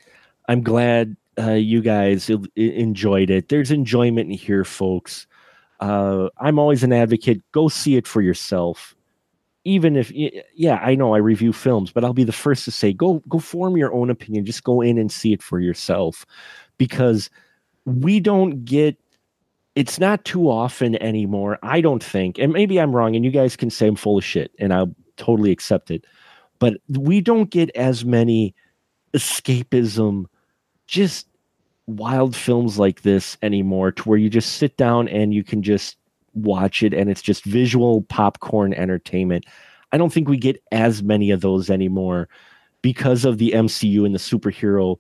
I'm 0.48 0.64
glad 0.64 1.16
uh, 1.40 1.52
you 1.52 1.82
guys 1.82 2.30
enjoyed 2.56 3.30
it. 3.30 3.50
There's 3.50 3.72
enjoyment 3.72 4.32
in 4.32 4.38
here, 4.38 4.64
folks. 4.66 5.28
Uh, 5.80 6.30
I'm 6.38 6.60
always 6.60 6.84
an 6.84 6.94
advocate. 6.94 7.42
Go 7.52 7.68
see 7.68 7.96
it 7.96 8.08
for 8.08 8.22
yourself. 8.22 8.96
Even 9.64 9.96
if, 9.96 10.12
yeah, 10.12 10.80
I 10.82 10.96
know 10.96 11.14
I 11.14 11.20
review 11.20 11.54
films, 11.54 11.92
but 11.92 12.04
I'll 12.04 12.14
be 12.14 12.24
the 12.24 12.32
first 12.32 12.66
to 12.66 12.72
say, 12.72 12.94
go 12.94 13.22
go 13.30 13.38
form 13.38 13.78
your 13.78 13.94
own 13.94 14.10
opinion. 14.10 14.44
Just 14.44 14.64
go 14.64 14.82
in 14.82 14.98
and 14.98 15.12
see 15.12 15.34
it 15.34 15.44
for 15.44 15.60
yourself, 15.60 16.26
because 16.80 17.30
we 17.86 18.20
don't 18.20 18.66
get 18.66 18.98
it's 19.76 20.00
not 20.00 20.26
too 20.26 20.50
often 20.50 21.02
anymore. 21.02 21.58
I 21.64 21.80
don't 21.80 22.04
think, 22.04 22.38
and 22.40 22.52
maybe 22.52 22.80
I'm 22.80 22.96
wrong, 22.96 23.16
and 23.16 23.24
you 23.24 23.32
guys 23.32 23.56
can 23.56 23.70
say 23.70 23.88
I'm 23.88 23.96
full 23.96 24.18
of 24.18 24.24
shit, 24.24 24.52
and 24.60 24.74
I'll 24.74 24.94
totally 25.18 25.52
accept 25.52 25.92
it. 25.92 26.06
But 26.60 26.78
we 26.90 27.22
don't 27.22 27.50
get 27.50 27.70
as 27.76 28.04
many 28.04 28.54
escapism, 29.14 30.26
just 30.92 31.26
wild 31.88 32.36
films 32.36 32.78
like 32.78 33.02
this 33.02 33.38
anymore, 33.42 33.94
to 33.94 34.04
where 34.04 34.18
you 34.18 34.30
just 34.30 34.58
sit 34.58 34.76
down 34.78 35.08
and 35.08 35.34
you 35.34 35.44
can 35.44 35.64
just 35.64 35.98
watch 36.34 36.84
it, 36.84 36.94
and 36.94 37.10
it's 37.10 37.22
just 37.22 37.46
visual 37.46 38.04
popcorn 38.04 38.74
entertainment. 38.74 39.46
I 39.94 39.98
don't 39.98 40.12
think 40.12 40.28
we 40.28 40.38
get 40.38 40.62
as 40.72 41.02
many 41.02 41.32
of 41.32 41.42
those 41.42 41.70
anymore 41.70 42.30
because 42.82 43.26
of 43.26 43.38
the 43.38 43.52
MCU 43.52 44.06
and 44.06 44.14
the 44.14 44.20
superhero 44.20 44.98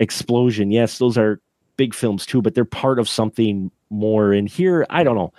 explosion. 0.00 0.70
Yes, 0.70 0.98
those 0.98 1.18
are 1.18 1.40
big 1.76 1.94
films 1.94 2.24
too, 2.24 2.40
but 2.40 2.54
they're 2.54 2.64
part 2.64 2.98
of 2.98 3.08
something 3.08 3.70
more. 3.90 4.32
And 4.32 4.48
here, 4.48 4.86
I 4.88 5.04
don't 5.04 5.16
know. 5.16 5.32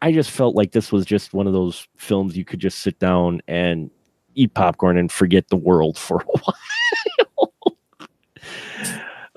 I 0.00 0.12
just 0.12 0.30
felt 0.30 0.54
like 0.54 0.72
this 0.72 0.92
was 0.92 1.04
just 1.04 1.34
one 1.34 1.46
of 1.46 1.52
those 1.52 1.86
films 1.96 2.36
you 2.36 2.44
could 2.44 2.60
just 2.60 2.78
sit 2.78 2.98
down 3.00 3.42
and 3.48 3.90
eat 4.36 4.54
popcorn 4.54 4.96
and 4.96 5.10
forget 5.10 5.48
the 5.48 5.56
world 5.56 5.98
for 5.98 6.20
a 6.20 6.24
while. 6.24 6.56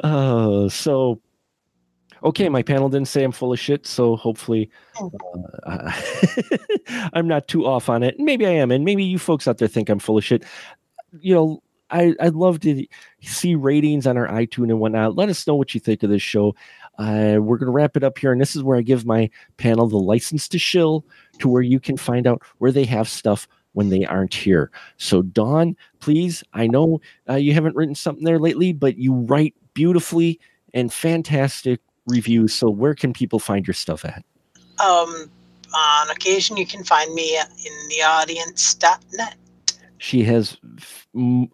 Uh, 0.04 0.70
so, 0.70 1.22
okay, 2.24 2.50
my 2.50 2.62
panel 2.62 2.90
didn't 2.90 3.08
say 3.08 3.24
I'm 3.24 3.32
full 3.32 3.54
of 3.54 3.60
shit, 3.60 3.88
so 3.88 4.16
hopefully 4.16 4.70
uh, 5.66 5.92
I'm 7.14 7.28
not 7.28 7.48
too 7.48 7.66
off 7.66 7.90
on 7.90 8.04
it. 8.04 8.20
Maybe 8.20 8.46
I 8.46 8.52
am, 8.52 8.72
and 8.72 8.86
maybe 8.86 9.04
you 9.04 9.18
folks 9.18 9.48
out 9.48 9.58
there 9.58 9.68
think 9.68 9.90
I'm 9.90 10.00
full 10.00 10.18
of 10.18 10.24
shit. 10.24 10.44
You 11.20 11.34
know, 11.34 11.64
I, 11.90 12.16
I'd 12.20 12.34
love 12.34 12.60
to 12.62 12.86
see 13.22 13.56
ratings 13.56 14.08
on 14.08 14.18
our 14.18 14.28
iTunes 14.28 14.70
and 14.70 14.80
whatnot. 14.80 15.16
Let 15.16 15.30
us 15.30 15.46
know 15.46 15.56
what 15.56 15.74
you 15.74 15.80
think 15.80 16.04
of 16.04 16.10
this 16.10 16.24
show. 16.24 16.56
Uh, 16.98 17.38
we're 17.40 17.58
going 17.58 17.68
to 17.68 17.72
wrap 17.72 17.96
it 17.96 18.04
up 18.04 18.18
here. 18.18 18.32
And 18.32 18.42
this 18.42 18.56
is 18.56 18.64
where 18.64 18.78
I 18.78 18.82
give 18.82 19.06
my 19.06 19.30
panel 19.58 19.88
the 19.88 19.98
license 19.98 20.48
to 20.50 20.60
shill 20.60 21.06
to 21.40 21.48
where 21.48 21.62
you 21.62 21.80
can 21.80 21.98
find 21.98 22.26
out 22.26 22.42
where 22.58 22.72
they 22.72 22.86
have 22.86 23.08
stuff 23.08 23.48
when 23.74 23.90
they 23.90 24.06
aren't 24.06 24.34
here. 24.34 24.72
So, 24.98 25.22
Dawn, 25.22 25.76
please, 26.00 26.44
I 26.54 26.68
know 26.68 27.02
uh, 27.30 27.36
you 27.36 27.54
haven't 27.54 27.76
written 27.76 27.96
something 27.96 28.24
there 28.24 28.40
lately, 28.40 28.74
but 28.74 28.98
you 28.98 29.14
write 29.14 29.54
beautifully 29.74 30.40
and 30.74 30.92
fantastic 30.92 31.80
reviews. 32.08 32.54
So, 32.54 32.70
where 32.70 32.96
can 32.96 33.14
people 33.14 33.40
find 33.40 33.68
your 33.68 33.74
stuff 33.74 34.06
at? 34.06 34.24
Um, 34.80 35.30
on 35.76 36.10
occasion, 36.10 36.58
you 36.58 36.66
can 36.66 36.84
find 36.84 37.14
me 37.14 37.38
in 37.38 37.88
the 37.90 38.04
audience.net. 38.04 39.36
She 39.98 40.24
has 40.24 40.58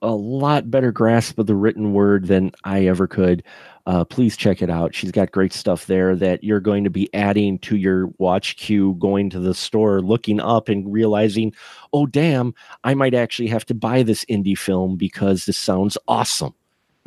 a 0.02 0.08
lot 0.08 0.72
better 0.72 0.91
grasp 0.91 1.38
of 1.38 1.46
the 1.46 1.56
written 1.56 1.94
word 1.94 2.26
than 2.26 2.52
I 2.64 2.88
ever 2.88 3.06
could. 3.06 3.44
Uh, 3.85 4.03
please 4.03 4.38
check 4.38 4.61
it 4.61 4.69
out. 4.69 4.93
She's 4.93 5.11
got 5.11 5.31
great 5.31 5.53
stuff 5.53 5.88
there 5.88 6.15
that 6.15 6.43
you're 6.43 6.60
going 6.60 6.84
to 6.84 6.89
be 6.89 7.14
adding 7.14 7.60
to 7.60 7.76
your 7.76 8.07
watch 8.18 8.57
queue, 8.57 8.95
going 8.99 9.30
to 9.31 9.39
the 9.39 9.53
store, 9.53 10.01
looking 10.01 10.39
up 10.39 10.69
and 10.69 10.91
realizing, 10.91 11.53
oh, 11.93 12.06
damn, 12.06 12.53
I 12.84 12.93
might 12.93 13.14
actually 13.14 13.47
have 13.47 13.65
to 13.68 13.73
buy 13.73 14.03
this 14.03 14.26
indie 14.26 14.57
film 14.57 14.95
because 14.95 15.45
this 15.45 15.57
sounds 15.57 15.97
awesome. 16.07 16.53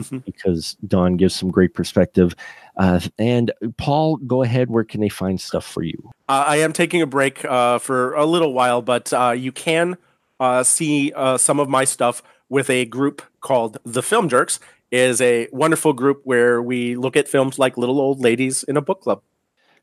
Mm-hmm. 0.00 0.18
because 0.18 0.74
Dawn 0.88 1.16
gives 1.18 1.34
some 1.34 1.50
great 1.50 1.74
perspective. 1.74 2.34
Uh, 2.78 2.98
and 3.18 3.52
Paul, 3.76 4.16
go 4.16 4.42
ahead. 4.42 4.70
Where 4.70 4.84
can 4.84 5.02
they 5.02 5.10
find 5.10 5.38
stuff 5.38 5.66
for 5.66 5.82
you? 5.82 6.10
Uh, 6.30 6.44
I 6.46 6.56
am 6.56 6.72
taking 6.72 7.02
a 7.02 7.06
break 7.06 7.44
uh, 7.44 7.78
for 7.78 8.14
a 8.14 8.24
little 8.24 8.54
while, 8.54 8.80
but 8.80 9.12
uh, 9.12 9.34
you 9.36 9.52
can 9.52 9.98
uh, 10.40 10.64
see 10.64 11.12
uh, 11.14 11.36
some 11.36 11.60
of 11.60 11.68
my 11.68 11.84
stuff 11.84 12.22
with 12.48 12.68
a 12.70 12.86
group 12.86 13.22
called 13.40 13.78
the 13.84 14.02
Film 14.02 14.28
Jerks. 14.28 14.58
Is 14.92 15.22
a 15.22 15.48
wonderful 15.52 15.94
group 15.94 16.20
where 16.24 16.62
we 16.62 16.96
look 16.96 17.16
at 17.16 17.26
films 17.26 17.58
like 17.58 17.78
Little 17.78 17.98
Old 17.98 18.20
Ladies 18.20 18.62
in 18.62 18.76
a 18.76 18.82
book 18.82 19.00
club. 19.00 19.22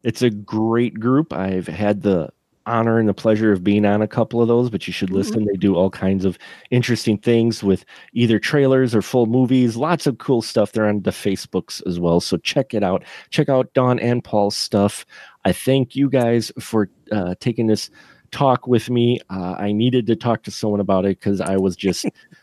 It's 0.03 0.21
a 0.21 0.29
great 0.29 0.99
group. 0.99 1.33
I've 1.33 1.67
had 1.67 2.03
the 2.03 2.29
honor 2.69 2.99
and 2.99 3.09
the 3.09 3.13
pleasure 3.13 3.51
of 3.51 3.63
being 3.63 3.85
on 3.85 4.01
a 4.01 4.07
couple 4.07 4.41
of 4.41 4.47
those, 4.47 4.69
but 4.69 4.85
you 4.85 4.93
should 4.93 5.09
listen. 5.09 5.45
They 5.45 5.55
do 5.55 5.75
all 5.75 5.89
kinds 5.89 6.23
of 6.23 6.37
interesting 6.69 7.17
things 7.17 7.63
with 7.63 7.83
either 8.13 8.37
trailers 8.37 8.93
or 8.93 9.01
full 9.01 9.25
movies. 9.25 9.75
Lots 9.75 10.05
of 10.05 10.19
cool 10.19 10.43
stuff. 10.43 10.71
They're 10.71 10.87
on 10.87 11.01
the 11.01 11.11
Facebooks 11.11 11.85
as 11.87 11.99
well. 11.99 12.19
So 12.21 12.37
check 12.37 12.73
it 12.75 12.83
out. 12.83 13.03
Check 13.31 13.49
out 13.49 13.73
Dawn 13.73 13.99
and 13.99 14.23
Paul's 14.23 14.55
stuff. 14.55 15.05
I 15.43 15.51
thank 15.51 15.95
you 15.95 16.09
guys 16.09 16.51
for 16.59 16.89
uh, 17.11 17.33
taking 17.39 17.67
this 17.67 17.89
talk 18.31 18.67
with 18.67 18.89
me. 18.89 19.19
Uh, 19.29 19.55
I 19.57 19.71
needed 19.71 20.05
to 20.07 20.15
talk 20.15 20.43
to 20.43 20.51
someone 20.51 20.79
about 20.79 21.05
it 21.05 21.19
because 21.19 21.41
I 21.41 21.57
was 21.57 21.75
just 21.75 22.05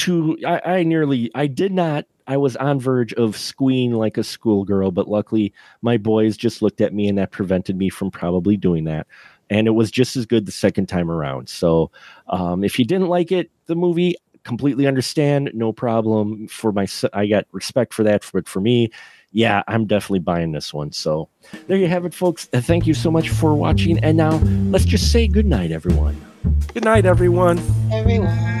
too. 0.00 0.38
I, 0.46 0.60
I 0.64 0.82
nearly. 0.82 1.30
I 1.34 1.46
did 1.46 1.72
not. 1.72 2.06
I 2.26 2.36
was 2.36 2.56
on 2.56 2.78
verge 2.78 3.12
of 3.14 3.36
squeeing 3.36 3.92
like 3.92 4.16
a 4.16 4.22
schoolgirl, 4.22 4.92
but 4.92 5.08
luckily 5.08 5.52
my 5.82 5.96
boys 5.96 6.36
just 6.36 6.62
looked 6.62 6.80
at 6.80 6.94
me 6.94 7.08
and 7.08 7.18
that 7.18 7.32
prevented 7.32 7.76
me 7.76 7.88
from 7.88 8.10
probably 8.10 8.56
doing 8.56 8.84
that. 8.84 9.06
And 9.50 9.66
it 9.66 9.72
was 9.72 9.90
just 9.90 10.16
as 10.16 10.26
good 10.26 10.46
the 10.46 10.52
second 10.52 10.86
time 10.86 11.10
around. 11.10 11.48
So 11.48 11.90
um, 12.28 12.62
if 12.62 12.78
you 12.78 12.84
didn't 12.84 13.08
like 13.08 13.32
it, 13.32 13.50
the 13.66 13.74
movie, 13.74 14.14
completely 14.44 14.86
understand, 14.86 15.50
no 15.54 15.72
problem. 15.72 16.46
For 16.46 16.70
my, 16.70 16.86
I 17.12 17.26
got 17.26 17.46
respect 17.50 17.92
for 17.92 18.04
that. 18.04 18.24
But 18.32 18.48
for 18.48 18.60
me, 18.60 18.90
yeah, 19.32 19.64
I'm 19.66 19.86
definitely 19.86 20.20
buying 20.20 20.52
this 20.52 20.72
one. 20.72 20.92
So 20.92 21.28
there 21.66 21.76
you 21.76 21.88
have 21.88 22.04
it, 22.04 22.14
folks. 22.14 22.46
Thank 22.46 22.86
you 22.86 22.94
so 22.94 23.10
much 23.10 23.28
for 23.28 23.56
watching. 23.56 23.98
And 24.04 24.16
now 24.16 24.36
let's 24.70 24.84
just 24.84 25.10
say 25.10 25.26
good 25.26 25.46
night, 25.46 25.72
everyone. 25.72 26.24
Good 26.72 26.84
night, 26.84 27.06
everyone. 27.06 27.58
Everyone. 27.92 28.59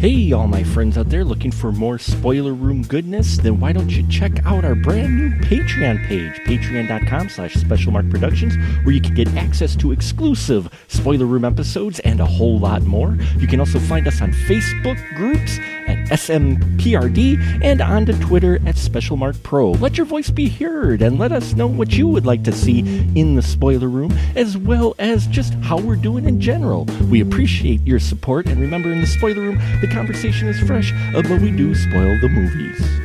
Hey, 0.00 0.32
all 0.32 0.46
my 0.46 0.64
friends 0.64 0.96
out 0.96 1.10
there 1.10 1.26
looking 1.26 1.50
for 1.50 1.72
more 1.72 1.98
spoiler 1.98 2.54
room 2.54 2.80
goodness? 2.80 3.36
Then 3.36 3.60
why 3.60 3.72
don't 3.72 3.90
you 3.90 4.08
check 4.08 4.46
out 4.46 4.64
our 4.64 4.74
brand 4.74 5.14
new 5.14 5.28
Patreon 5.40 6.06
page, 6.06 6.32
patreon.com 6.46 7.28
slash 7.28 7.52
specialmark 7.52 8.10
productions, 8.10 8.56
where 8.82 8.94
you 8.94 9.02
can 9.02 9.12
get 9.14 9.28
access 9.36 9.76
to 9.76 9.92
exclusive 9.92 10.72
spoiler 10.88 11.26
room 11.26 11.44
episodes 11.44 12.00
and 12.00 12.18
a 12.18 12.24
whole 12.24 12.58
lot 12.58 12.80
more. 12.84 13.18
You 13.36 13.46
can 13.46 13.60
also 13.60 13.78
find 13.78 14.08
us 14.08 14.22
on 14.22 14.32
Facebook 14.32 14.96
groups 15.16 15.58
at 15.86 15.98
SMPRD 16.08 17.62
and 17.62 17.82
on 17.82 18.06
to 18.06 18.18
Twitter 18.20 18.54
at 18.66 18.76
SpecialMark 18.76 19.42
Pro. 19.42 19.72
Let 19.72 19.98
your 19.98 20.06
voice 20.06 20.30
be 20.30 20.48
heard 20.48 21.02
and 21.02 21.18
let 21.18 21.30
us 21.30 21.52
know 21.52 21.66
what 21.66 21.92
you 21.92 22.08
would 22.08 22.24
like 22.24 22.42
to 22.44 22.52
see 22.52 22.78
in 23.14 23.34
the 23.34 23.42
spoiler 23.42 23.88
room, 23.88 24.16
as 24.34 24.56
well 24.56 24.94
as 24.98 25.26
just 25.26 25.52
how 25.54 25.78
we're 25.78 25.96
doing 25.96 26.24
in 26.24 26.40
general. 26.40 26.86
We 27.10 27.20
appreciate 27.20 27.86
your 27.86 27.98
support, 27.98 28.46
and 28.46 28.62
remember, 28.62 28.90
in 28.90 29.02
the 29.02 29.06
spoiler 29.06 29.42
room, 29.42 29.60
conversation 29.90 30.48
is 30.48 30.60
fresh, 30.60 30.92
uh, 31.14 31.22
but 31.22 31.40
we 31.40 31.50
do 31.50 31.74
spoil 31.74 32.16
the 32.18 32.28
movies. 32.28 33.00